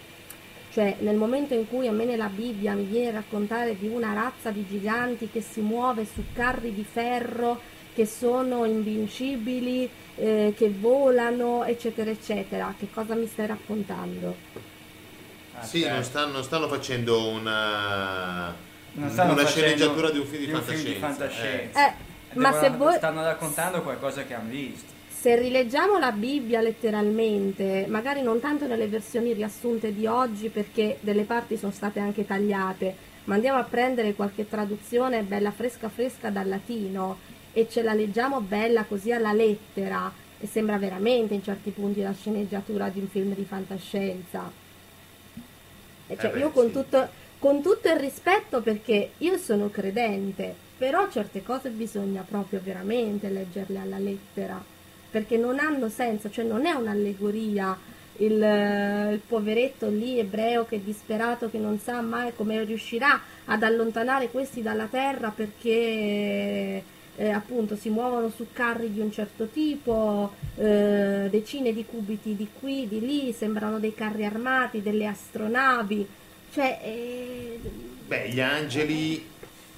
cioè 0.74 0.96
nel 0.98 1.14
momento 1.14 1.54
in 1.54 1.68
cui 1.68 1.86
a 1.86 1.92
me 1.92 2.04
nella 2.04 2.26
Bibbia 2.26 2.74
mi 2.74 2.82
viene 2.82 3.10
a 3.10 3.12
raccontare 3.12 3.78
di 3.78 3.86
una 3.86 4.12
razza 4.12 4.50
di 4.50 4.66
giganti 4.66 5.30
che 5.30 5.40
si 5.40 5.60
muove 5.60 6.04
su 6.04 6.24
carri 6.34 6.74
di 6.74 6.82
ferro, 6.82 7.60
che 7.94 8.06
sono 8.06 8.64
invincibili, 8.64 9.88
eh, 10.16 10.52
che 10.56 10.70
volano, 10.70 11.62
eccetera, 11.62 12.10
eccetera, 12.10 12.74
che 12.76 12.88
cosa 12.92 13.14
mi 13.14 13.28
stai 13.28 13.46
raccontando? 13.46 14.34
Ah, 15.54 15.62
sì, 15.62 15.82
certo. 15.82 15.94
non, 15.94 16.02
stanno, 16.02 16.32
non, 16.32 16.42
stanno, 16.42 16.66
facendo 16.66 17.28
una, 17.28 18.52
stanno 18.90 19.32
una 19.32 19.42
facendo 19.42 19.46
sceneggiatura 19.46 20.10
di 20.10 20.18
un 20.18 20.26
film 20.26 20.40
di, 20.40 20.46
di, 20.46 20.52
fantascienza. 20.52 20.82
Film 20.82 20.94
di 20.94 21.00
fantascienza. 21.00 21.86
Eh. 21.86 21.94
Eh, 22.30 22.38
ma 22.38 22.52
se 22.52 22.70
voi... 22.70 22.96
stanno 22.96 23.22
raccontando 23.22 23.80
qualcosa 23.80 24.24
che 24.24 24.34
hanno 24.34 24.50
visto 24.50 24.93
se 25.24 25.36
rileggiamo 25.36 25.98
la 25.98 26.12
Bibbia 26.12 26.60
letteralmente, 26.60 27.86
magari 27.88 28.20
non 28.20 28.40
tanto 28.40 28.66
nelle 28.66 28.88
versioni 28.88 29.32
riassunte 29.32 29.94
di 29.94 30.06
oggi 30.06 30.50
perché 30.50 30.98
delle 31.00 31.22
parti 31.22 31.56
sono 31.56 31.72
state 31.72 31.98
anche 31.98 32.26
tagliate, 32.26 32.94
ma 33.24 33.36
andiamo 33.36 33.58
a 33.58 33.62
prendere 33.62 34.12
qualche 34.12 34.46
traduzione 34.46 35.22
bella 35.22 35.50
fresca 35.50 35.88
fresca 35.88 36.28
dal 36.28 36.46
latino 36.46 37.16
e 37.54 37.66
ce 37.70 37.80
la 37.80 37.94
leggiamo 37.94 38.42
bella 38.42 38.84
così 38.84 39.12
alla 39.12 39.32
lettera 39.32 40.12
e 40.38 40.46
sembra 40.46 40.76
veramente 40.76 41.32
in 41.32 41.42
certi 41.42 41.70
punti 41.70 42.02
la 42.02 42.12
sceneggiatura 42.12 42.90
di 42.90 43.00
un 43.00 43.08
film 43.08 43.34
di 43.34 43.46
fantascienza. 43.46 44.52
Cioè, 46.06 46.16
eh 46.22 46.28
beh, 46.32 46.38
io 46.38 46.50
con, 46.50 46.66
sì. 46.66 46.72
tutto, 46.72 47.08
con 47.38 47.62
tutto 47.62 47.88
il 47.88 47.96
rispetto 47.96 48.60
perché 48.60 49.12
io 49.16 49.38
sono 49.38 49.70
credente, 49.70 50.54
però 50.76 51.08
certe 51.10 51.42
cose 51.42 51.70
bisogna 51.70 52.22
proprio 52.28 52.60
veramente 52.62 53.30
leggerle 53.30 53.78
alla 53.78 53.96
lettera 53.96 54.72
perché 55.14 55.36
non 55.36 55.60
hanno 55.60 55.88
senso, 55.88 56.28
cioè 56.28 56.44
non 56.44 56.66
è 56.66 56.72
un'allegoria 56.72 57.78
il, 58.16 58.32
il, 58.32 59.20
poveretto 59.24 59.88
lì 59.88 60.18
ebreo 60.18 60.64
che 60.64 60.74
è 60.74 60.78
disperato, 60.80 61.48
che 61.48 61.58
non 61.58 61.78
sa 61.78 62.00
mai 62.00 62.32
come 62.34 62.64
riuscirà 62.64 63.22
ad 63.44 63.62
allontanare 63.62 64.28
questi 64.28 64.60
dalla 64.60 64.88
terra 64.90 65.30
perché 65.30 66.82
eh, 67.14 67.28
appunto 67.30 67.76
si 67.76 67.90
muovono 67.90 68.28
su 68.28 68.48
carri 68.52 68.92
di 68.92 68.98
un 68.98 69.12
certo 69.12 69.46
tipo, 69.46 70.34
eh, 70.56 71.28
decine 71.30 71.72
di 71.72 71.84
cubiti 71.84 72.34
di 72.34 72.48
qui, 72.58 72.88
di 72.88 72.98
lì, 72.98 73.32
sembrano 73.32 73.78
dei 73.78 73.94
carri 73.94 74.24
armati, 74.24 74.82
delle 74.82 75.06
astronavi, 75.06 76.08
cioè... 76.52 76.80
Eh... 76.82 77.60
Beh, 78.08 78.30
gli 78.30 78.40
angeli, 78.40 79.24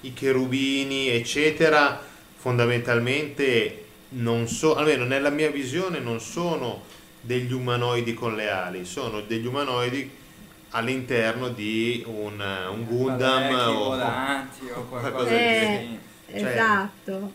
i 0.01 0.15
cherubini, 0.15 1.09
eccetera, 1.09 2.03
fondamentalmente 2.37 3.85
non 4.11 4.47
so, 4.49 4.77
almeno 4.77 5.05
nella 5.05 5.31
mia 5.31 5.51
visione 5.51 5.99
non 5.99 6.21
sono 6.21 6.83
degli 7.21 7.53
umanoidi 7.53 8.15
con 8.15 8.37
le 8.37 8.49
ali, 8.49 8.85
sono 8.85 9.21
degli 9.21 9.47
umanoidi 9.47 10.11
all'interno 10.71 11.49
di 11.49 12.05
un, 12.07 12.41
un 12.71 12.85
Gundam 12.85 13.55
o, 13.55 13.85
volanti 13.85 14.69
o 14.69 14.83
qualcosa 14.89 15.31
eh, 15.31 15.37
di 15.37 15.43
genere. 15.43 15.99
Cioè, 16.27 16.53
esatto. 16.53 17.33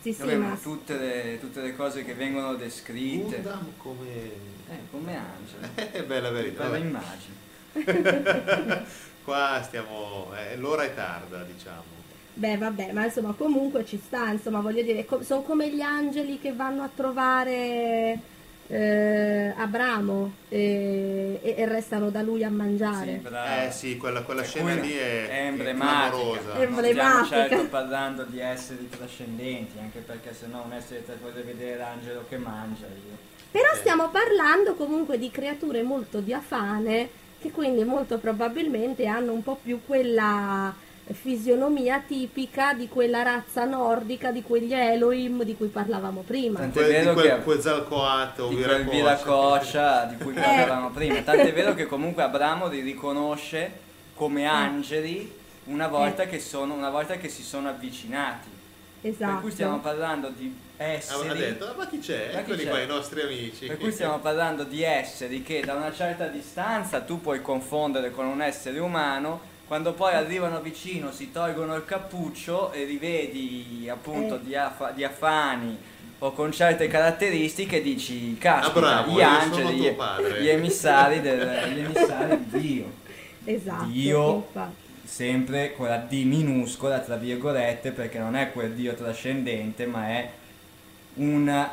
Sì, 0.00 0.12
sì, 0.12 0.34
ma... 0.34 0.58
tutte, 0.60 0.96
le, 0.96 1.38
tutte 1.40 1.60
le 1.60 1.76
cose 1.76 2.04
che 2.04 2.14
vengono 2.14 2.54
descritte. 2.54 3.36
Gundam 3.36 3.72
come... 3.76 4.50
Eh, 4.68 4.78
come 4.90 5.16
Angelo. 5.16 5.68
Eh, 5.92 6.02
bella 6.04 6.30
verità. 6.30 6.66
Bella 6.66 6.84
immagine. 6.84 7.40
Qua 9.24 9.60
stiamo... 9.64 10.32
Eh, 10.36 10.56
l'ora 10.56 10.84
è 10.84 10.94
tarda, 10.94 11.42
diciamo. 11.44 12.01
Beh, 12.34 12.56
vabbè, 12.56 12.92
ma 12.92 13.04
insomma, 13.04 13.34
comunque 13.36 13.84
ci 13.84 14.00
sta, 14.02 14.30
insomma, 14.30 14.60
voglio 14.60 14.82
dire, 14.82 15.04
co- 15.04 15.22
sono 15.22 15.42
come 15.42 15.68
gli 15.68 15.82
angeli 15.82 16.38
che 16.40 16.52
vanno 16.52 16.82
a 16.82 16.90
trovare 16.94 18.18
eh, 18.68 19.52
Abramo 19.54 20.32
e, 20.48 21.38
e, 21.42 21.54
e, 21.58 21.66
restano 21.66 22.08
da 22.08 22.22
lui 22.22 22.42
a 22.42 22.48
mangiare. 22.48 23.20
Sì, 23.22 23.66
eh 23.66 23.70
sì, 23.70 23.96
quella, 23.98 24.22
quella 24.22 24.42
scena 24.42 24.74
lì 24.74 24.92
è, 24.92 25.28
è 25.28 25.46
emblematica. 25.46 26.54
È 26.54 26.62
emblematica. 26.62 27.48
Certo 27.48 27.66
parlando 27.66 28.24
di 28.24 28.40
esseri 28.40 28.88
trascendenti, 28.88 29.78
anche 29.78 29.98
perché 29.98 30.32
se 30.32 30.46
no 30.46 30.62
un 30.64 30.72
essere 30.72 31.00
puoi 31.20 31.32
vedere 31.32 31.76
l'angelo 31.76 32.24
che 32.28 32.38
mangia. 32.38 32.86
Io. 32.86 33.30
Però 33.50 33.70
eh. 33.70 33.76
stiamo 33.76 34.08
parlando 34.08 34.74
comunque 34.74 35.18
di 35.18 35.30
creature 35.30 35.82
molto 35.82 36.20
diafane 36.20 37.20
che 37.42 37.50
quindi 37.50 37.84
molto 37.84 38.18
probabilmente 38.18 39.06
hanno 39.06 39.32
un 39.32 39.42
po' 39.42 39.58
più 39.62 39.80
quella 39.84 40.72
fisionomia 41.12 42.02
tipica 42.06 42.74
di 42.74 42.88
quella 42.88 43.22
razza 43.22 43.64
nordica, 43.64 44.30
di 44.30 44.42
quegli 44.42 44.72
Elohim 44.72 45.42
di 45.44 45.56
cui 45.56 45.68
parlavamo 45.68 46.22
prima. 46.26 46.58
Tant'è 46.58 46.86
vero 46.86 47.12
quel, 47.12 47.26
che 47.28 47.42
Quetzalcoatl, 47.42 48.48
di 48.48 48.62
quel 48.62 48.88
Viracoscia 48.88 50.04
di 50.04 50.16
cui 50.16 50.32
parlavamo 50.32 50.88
eh. 50.88 50.92
prima. 50.92 51.20
Tant'è 51.22 51.52
vero 51.52 51.74
che 51.74 51.86
comunque 51.86 52.22
Abramo 52.22 52.68
li 52.68 52.80
riconosce 52.80 53.70
come 54.14 54.42
eh. 54.42 54.46
angeli 54.46 55.32
una 55.64 55.88
volta, 55.88 56.24
eh. 56.24 56.28
che, 56.28 56.40
sono, 56.40 56.74
una 56.74 56.90
volta 56.90 57.16
che 57.16 57.28
si 57.28 57.42
sono 57.42 57.68
avvicinati. 57.68 58.48
Esatto. 59.02 59.32
Per 59.32 59.40
cui 59.40 59.50
stiamo 59.50 59.80
parlando 59.80 60.28
di 60.28 60.54
esseri. 60.76 61.28
Ha 61.28 61.34
detto, 61.34 61.74
ma 61.76 61.86
chi 61.86 61.98
c'è? 61.98 62.30
Ma 62.32 62.40
Eccoli 62.40 62.58
chi 62.58 62.64
c'è? 62.64 62.70
qua 62.70 62.80
i 62.80 62.86
nostri 62.86 63.20
amici. 63.20 63.66
Per 63.66 63.78
cui 63.78 63.90
stiamo 63.92 64.18
parlando 64.18 64.64
di 64.64 64.82
esseri 64.82 65.42
che 65.42 65.60
da 65.64 65.74
una 65.74 65.92
certa 65.92 66.26
distanza 66.26 67.00
tu 67.00 67.20
puoi 67.20 67.42
confondere 67.42 68.10
con 68.10 68.26
un 68.26 68.40
essere 68.40 68.78
umano 68.78 69.50
quando 69.72 69.94
poi 69.94 70.12
arrivano 70.12 70.60
vicino 70.60 71.12
si 71.12 71.32
tolgono 71.32 71.74
il 71.76 71.86
cappuccio 71.86 72.72
e 72.72 72.84
rivedi 72.84 73.88
appunto 73.90 74.34
eh. 74.34 74.42
diaf- 74.42 74.92
diafani 74.92 75.78
o 76.18 76.32
con 76.32 76.52
certe 76.52 76.88
caratteristiche 76.88 77.80
dici 77.80 78.36
caspita 78.36 79.02
ah, 79.02 79.06
gli 79.06 79.22
angeli 79.22 79.78
gli, 79.78 79.96
gli, 80.42 80.48
emissari 80.48 81.22
del, 81.22 81.40
gli 81.72 81.78
emissari 81.78 82.38
di 82.50 82.60
Dio 82.60 82.92
esatto 83.44 83.84
Dio 83.86 84.34
infatti. 84.34 84.74
sempre 85.04 85.72
con 85.72 85.88
la 85.88 85.96
D 85.96 86.22
minuscola 86.24 86.98
tra 86.98 87.16
virgolette 87.16 87.92
perché 87.92 88.18
non 88.18 88.36
è 88.36 88.52
quel 88.52 88.74
Dio 88.74 88.92
trascendente 88.92 89.86
ma 89.86 90.06
è 90.06 90.30
un 91.14 91.68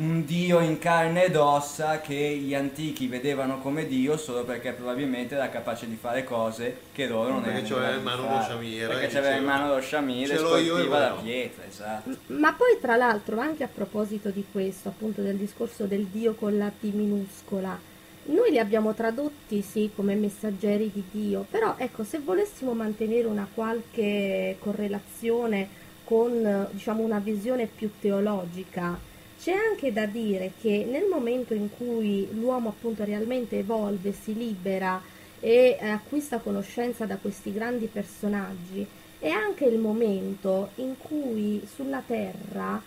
un 0.00 0.24
dio 0.24 0.60
in 0.60 0.78
carne 0.78 1.26
ed 1.26 1.36
ossa 1.36 2.00
che 2.00 2.14
gli 2.14 2.54
antichi 2.54 3.06
vedevano 3.06 3.58
come 3.58 3.86
dio 3.86 4.16
solo 4.16 4.44
perché 4.44 4.72
probabilmente 4.72 5.34
era 5.34 5.50
capace 5.50 5.86
di 5.86 5.94
fare 5.94 6.24
cose 6.24 6.80
che 6.92 7.06
loro 7.06 7.32
non 7.32 7.42
perché 7.42 7.70
erano 7.70 7.98
in 7.98 8.02
mano 8.02 8.34
lo 8.34 8.40
sciamire 8.40 8.86
perché 8.86 9.08
c'aveva 9.08 9.36
in 9.36 9.44
mano 9.44 9.74
lo 9.74 9.80
sciamire 9.80 10.34
e 10.34 10.38
sportiva 10.38 10.98
la 10.98 11.18
pietra 11.22 11.64
esatto. 11.66 12.16
ma 12.28 12.54
poi 12.54 12.78
tra 12.80 12.96
l'altro 12.96 13.40
anche 13.40 13.62
a 13.62 13.68
proposito 13.68 14.30
di 14.30 14.42
questo 14.50 14.88
appunto 14.88 15.20
del 15.20 15.36
discorso 15.36 15.84
del 15.84 16.06
dio 16.06 16.32
con 16.32 16.56
la 16.56 16.70
T 16.70 16.84
minuscola 16.84 17.78
noi 18.22 18.50
li 18.50 18.58
abbiamo 18.58 18.94
tradotti 18.94 19.60
sì 19.60 19.90
come 19.94 20.14
messaggeri 20.14 20.90
di 20.90 21.04
Dio 21.10 21.44
però 21.50 21.74
ecco 21.76 22.04
se 22.04 22.20
volessimo 22.20 22.72
mantenere 22.72 23.26
una 23.26 23.46
qualche 23.52 24.56
correlazione 24.60 25.68
con 26.04 26.68
diciamo 26.70 27.02
una 27.02 27.18
visione 27.18 27.66
più 27.66 27.90
teologica 28.00 29.08
c'è 29.40 29.54
anche 29.54 29.90
da 29.90 30.04
dire 30.04 30.52
che 30.60 30.86
nel 30.86 31.06
momento 31.08 31.54
in 31.54 31.70
cui 31.74 32.28
l'uomo 32.32 32.68
appunto 32.68 33.04
realmente 33.04 33.58
evolve, 33.58 34.12
si 34.12 34.34
libera 34.34 35.00
e 35.40 35.78
acquista 35.80 36.38
conoscenza 36.38 37.06
da 37.06 37.16
questi 37.16 37.50
grandi 37.50 37.86
personaggi, 37.86 38.86
è 39.18 39.30
anche 39.30 39.64
il 39.64 39.78
momento 39.78 40.70
in 40.76 40.94
cui 40.98 41.66
sulla 41.74 42.02
Terra 42.06 42.82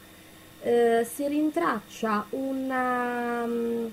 eh, 0.61 1.07
si 1.11 1.27
rintraccia 1.27 2.27
una, 2.29 3.43
um, 3.43 3.91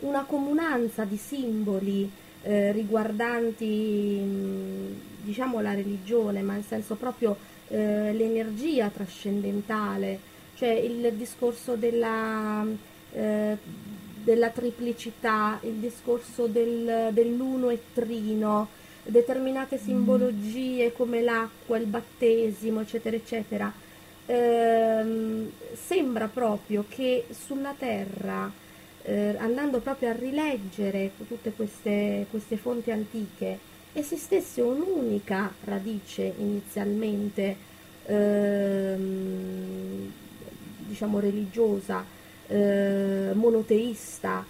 una, 0.00 0.24
comunanza 0.24 1.04
di 1.04 1.16
simboli 1.16 2.10
eh, 2.42 2.72
riguardanti 2.72 4.20
mm, 4.22 4.92
diciamo 5.22 5.60
la 5.62 5.72
religione, 5.72 6.42
ma 6.42 6.56
in 6.56 6.62
senso 6.62 6.94
proprio 6.96 7.36
eh, 7.68 8.12
l'energia 8.12 8.88
trascendentale 8.90 10.30
cioè 10.54 10.70
il 10.70 11.12
discorso 11.14 11.76
della, 11.76 12.64
eh, 13.12 13.56
della 14.22 14.50
triplicità, 14.50 15.58
il 15.62 15.74
discorso 15.74 16.46
del, 16.46 17.10
dell'uno 17.12 17.70
e 17.70 17.80
trino, 17.92 18.68
determinate 19.02 19.76
mm. 19.76 19.84
simbologie 19.84 20.92
come 20.92 21.22
l'acqua, 21.22 21.78
il 21.78 21.86
battesimo, 21.86 22.80
eccetera, 22.80 23.16
eccetera. 23.16 23.72
Eh, 24.24 25.50
sembra 25.74 26.28
proprio 26.28 26.84
che 26.88 27.26
sulla 27.30 27.74
Terra, 27.76 28.50
eh, 29.02 29.36
andando 29.38 29.80
proprio 29.80 30.10
a 30.10 30.12
rileggere 30.12 31.10
tutte 31.26 31.52
queste, 31.52 32.26
queste 32.30 32.56
fonti 32.56 32.92
antiche, 32.92 33.58
esistesse 33.92 34.62
un'unica 34.62 35.52
radice 35.64 36.32
inizialmente 36.38 37.56
ehm, 38.06 40.12
diciamo 40.92 41.20
religiosa, 41.20 42.04
eh, 42.48 43.30
monoteista, 43.32 44.44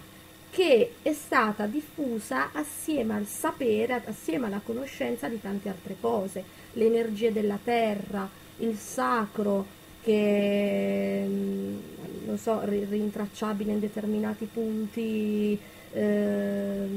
che 0.49 0.95
è 1.01 1.13
stata 1.13 1.65
diffusa 1.65 2.51
assieme 2.51 3.15
al 3.15 3.25
sapere, 3.25 4.03
assieme 4.05 4.47
alla 4.47 4.61
conoscenza 4.63 5.29
di 5.29 5.39
tante 5.39 5.69
altre 5.69 5.95
cose, 5.99 6.43
le 6.73 6.85
energie 6.85 7.31
della 7.31 7.57
terra, 7.63 8.29
il 8.57 8.77
sacro 8.77 9.65
che 10.03 11.23
mm, 11.25 11.77
non 12.25 12.37
so, 12.37 12.59
rintracciabile 12.63 13.71
in 13.71 13.79
determinati 13.79 14.45
punti 14.51 15.57
eh, 15.93 16.87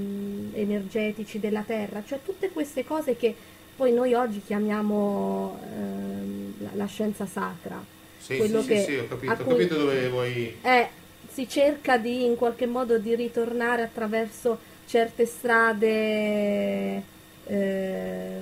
energetici 0.55 1.39
della 1.39 1.63
terra, 1.63 2.03
cioè 2.05 2.19
tutte 2.25 2.51
queste 2.51 2.85
cose 2.85 3.17
che 3.17 3.35
poi 3.77 3.93
noi 3.93 4.15
oggi 4.15 4.43
chiamiamo 4.43 5.59
eh, 5.63 6.63
la, 6.63 6.71
la, 6.73 6.87
scienza 6.87 7.27
sacra. 7.27 7.96
Sì, 8.27 8.39
Quello 8.39 8.61
sì, 8.61 8.67
che, 8.67 8.83
sì, 8.83 8.97
ho 8.97 9.07
capito, 9.07 9.33
ho 9.33 9.37
capito 9.37 9.77
dove 9.77 10.09
vuoi... 10.09 10.57
Eh, 10.61 10.89
si 11.33 11.49
cerca 11.49 11.97
di 11.97 12.25
in 12.25 12.35
qualche 12.35 12.67
modo 12.67 12.99
di 12.99 13.15
ritornare 13.15 13.83
attraverso 13.83 14.59
certe 14.85 15.27
strade 15.27 17.03
eh, 17.47 18.41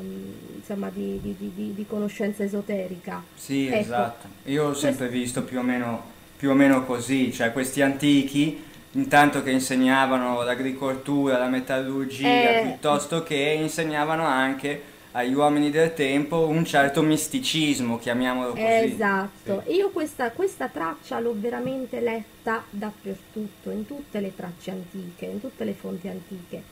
insomma, 0.56 0.88
di, 0.88 1.20
di, 1.20 1.36
di, 1.36 1.74
di, 1.74 1.86
conoscenza 1.86 2.42
esoterica. 2.42 3.22
Sì, 3.34 3.66
ecco. 3.66 3.76
esatto. 3.76 4.28
Io 4.44 4.68
ho 4.68 4.74
sempre 4.74 5.08
Questo... 5.08 5.22
visto 5.22 5.42
più 5.42 5.58
o, 5.58 5.62
meno, 5.62 6.02
più 6.38 6.48
o 6.48 6.54
meno 6.54 6.86
così, 6.86 7.30
cioè 7.30 7.52
questi 7.52 7.82
antichi 7.82 8.64
intanto 8.92 9.42
che 9.42 9.50
insegnavano 9.50 10.42
l'agricoltura, 10.44 11.36
la 11.36 11.48
metallurgia, 11.48 12.60
eh... 12.60 12.62
piuttosto 12.62 13.22
che 13.22 13.58
insegnavano 13.60 14.24
anche 14.24 14.92
agli 15.16 15.32
uomini 15.32 15.70
del 15.70 15.94
tempo 15.94 16.48
un 16.48 16.64
certo 16.64 17.00
misticismo, 17.02 17.98
chiamiamolo 17.98 18.50
così. 18.50 18.62
Esatto, 18.62 19.62
sì. 19.64 19.74
io 19.74 19.90
questa, 19.90 20.32
questa, 20.32 20.68
traccia 20.68 21.20
l'ho 21.20 21.34
veramente 21.36 22.00
letta 22.00 22.64
dappertutto, 22.68 23.70
in 23.70 23.86
tutte 23.86 24.18
le 24.18 24.34
tracce 24.34 24.72
antiche, 24.72 25.26
in 25.26 25.40
tutte 25.40 25.64
le 25.64 25.72
fonti 25.72 26.08
antiche. 26.08 26.62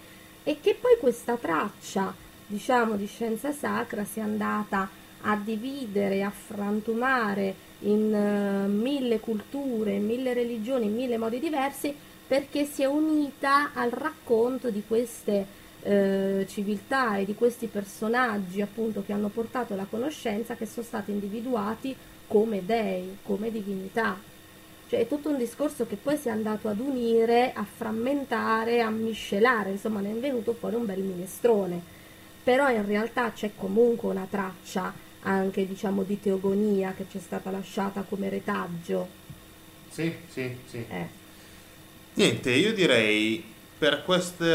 E 0.42 0.58
che 0.60 0.76
poi 0.78 0.96
questa 0.98 1.36
traccia, 1.36 2.12
diciamo, 2.46 2.96
di 2.96 3.06
scienza 3.06 3.52
sacra 3.52 4.04
sia 4.04 4.24
andata 4.24 4.88
a 5.20 5.36
dividere, 5.36 6.24
a 6.24 6.30
frantumare 6.30 7.54
in 7.80 8.12
uh, 8.12 8.68
mille 8.68 9.20
culture, 9.20 9.98
mille 9.98 10.32
religioni, 10.32 10.86
in 10.86 10.94
mille 10.96 11.16
modi 11.16 11.38
diversi, 11.38 11.94
perché 12.26 12.64
si 12.64 12.82
è 12.82 12.86
unita 12.86 13.70
al 13.72 13.90
racconto 13.90 14.70
di 14.70 14.82
queste 14.84 15.60
eh, 15.82 16.46
civiltà 16.48 17.16
e 17.16 17.24
di 17.24 17.34
questi 17.34 17.66
personaggi 17.66 18.60
appunto 18.60 19.02
che 19.04 19.12
hanno 19.12 19.28
portato 19.28 19.74
la 19.74 19.86
conoscenza 19.88 20.54
che 20.54 20.66
sono 20.66 20.86
stati 20.86 21.10
individuati 21.10 21.94
come 22.26 22.64
dei, 22.64 23.18
come 23.22 23.50
divinità. 23.50 24.16
Cioè 24.88 25.00
è 25.00 25.08
tutto 25.08 25.30
un 25.30 25.38
discorso 25.38 25.86
che 25.86 25.96
poi 25.96 26.16
si 26.16 26.28
è 26.28 26.30
andato 26.30 26.68
ad 26.68 26.78
unire, 26.78 27.52
a 27.54 27.64
frammentare, 27.64 28.82
a 28.82 28.90
miscelare, 28.90 29.70
insomma 29.70 30.00
ne 30.00 30.10
è 30.10 30.14
venuto 30.14 30.52
fuori 30.52 30.74
un 30.74 30.86
bel 30.86 31.00
minestrone. 31.00 31.80
Però 32.42 32.68
in 32.70 32.84
realtà 32.84 33.32
c'è 33.32 33.52
comunque 33.56 34.10
una 34.10 34.26
traccia 34.28 34.92
anche 35.22 35.66
diciamo 35.66 36.02
di 36.02 36.20
teogonia 36.20 36.94
che 36.96 37.06
ci 37.10 37.18
è 37.18 37.20
stata 37.20 37.50
lasciata 37.50 38.04
come 38.08 38.28
retaggio. 38.28 39.08
Sì, 39.88 40.12
sì, 40.28 40.56
sì. 40.66 40.84
Eh. 40.88 41.06
Niente, 42.14 42.50
io 42.50 42.74
direi 42.74 43.51
per 43.82 44.04
questa, 44.04 44.48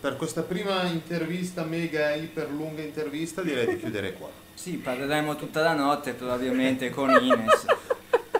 per 0.00 0.16
questa 0.16 0.42
prima 0.42 0.82
intervista, 0.86 1.62
mega 1.62 2.12
iper 2.12 2.50
lunga 2.50 2.82
intervista, 2.82 3.40
direi 3.40 3.68
di 3.68 3.78
chiudere 3.78 4.14
qua. 4.14 4.28
Sì, 4.52 4.78
parleremo 4.78 5.36
tutta 5.36 5.62
la 5.62 5.74
notte 5.74 6.14
probabilmente 6.14 6.90
con 6.90 7.10
Ines. 7.10 7.64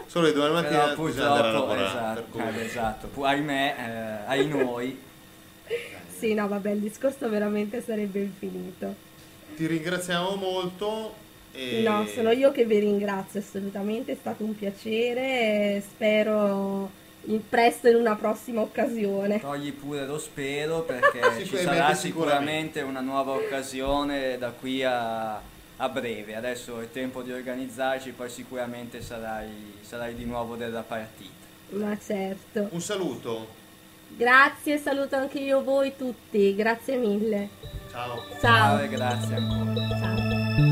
Solo 0.07 0.27
le 0.27 0.32
domani 0.32 0.55
mattina 0.55 0.93
Però 0.97 1.53
lavorare. 1.53 1.85
Esatto, 1.86 2.39
eh, 2.39 2.65
esatto. 2.65 3.07
Pu- 3.07 3.23
ahimè, 3.23 3.77
eh, 3.78 4.28
ai 4.28 4.49
noi. 4.49 5.01
sì, 6.19 6.35
no, 6.35 6.49
vabbè, 6.49 6.70
il 6.70 6.81
discorso 6.81 7.28
veramente 7.28 7.81
sarebbe 7.81 8.23
infinito. 8.23 8.93
Ti 9.55 9.66
ringraziamo 9.66 10.35
molto. 10.35 11.15
E... 11.53 11.82
No, 11.82 12.05
sono 12.12 12.32
io 12.32 12.51
che 12.51 12.65
vi 12.65 12.81
ringrazio 12.81 13.39
assolutamente, 13.39 14.11
è 14.11 14.16
stato 14.16 14.43
un 14.43 14.57
piacere, 14.57 15.81
spero 15.89 16.90
presto 17.49 17.89
in 17.89 17.97
una 17.97 18.16
prossima 18.16 18.61
occasione. 18.61 19.40
Togli 19.40 19.73
pure 19.73 20.07
lo 20.07 20.19
spero 20.19 20.81
perché 20.81 21.20
ci 21.47 21.57
sarà 21.57 21.94
sicuramente 21.94 22.81
una 22.81 23.01
nuova 23.01 23.32
occasione 23.32 24.39
da 24.39 24.51
qui 24.51 24.82
a, 24.82 25.40
a, 25.77 25.89
breve. 25.89 26.35
Adesso 26.35 26.81
è 26.81 26.90
tempo 26.90 27.23
di 27.23 27.32
organizzarci, 27.32 28.11
poi 28.11 28.28
sicuramente 28.28 29.03
sarai, 29.03 29.78
sarai 29.82 30.15
di 30.15 30.24
nuovo 30.24 30.57
della 30.57 30.82
partita. 30.82 31.31
Ma 31.70 31.97
certo. 31.99 32.69
Un 32.70 32.81
saluto. 32.81 33.61
Grazie, 34.09 34.77
saluto 34.78 35.16
anche 35.16 35.39
io 35.39 35.62
voi 35.62 35.97
tutti, 35.97 36.55
grazie 36.55 36.97
mille. 36.97 37.49
Ciao. 37.90 38.23
Ciao, 38.28 38.40
Ciao 38.40 38.81
e 38.81 38.89
grazie 38.89 39.36
ancora. 39.36 39.89
Ciao. 39.99 40.72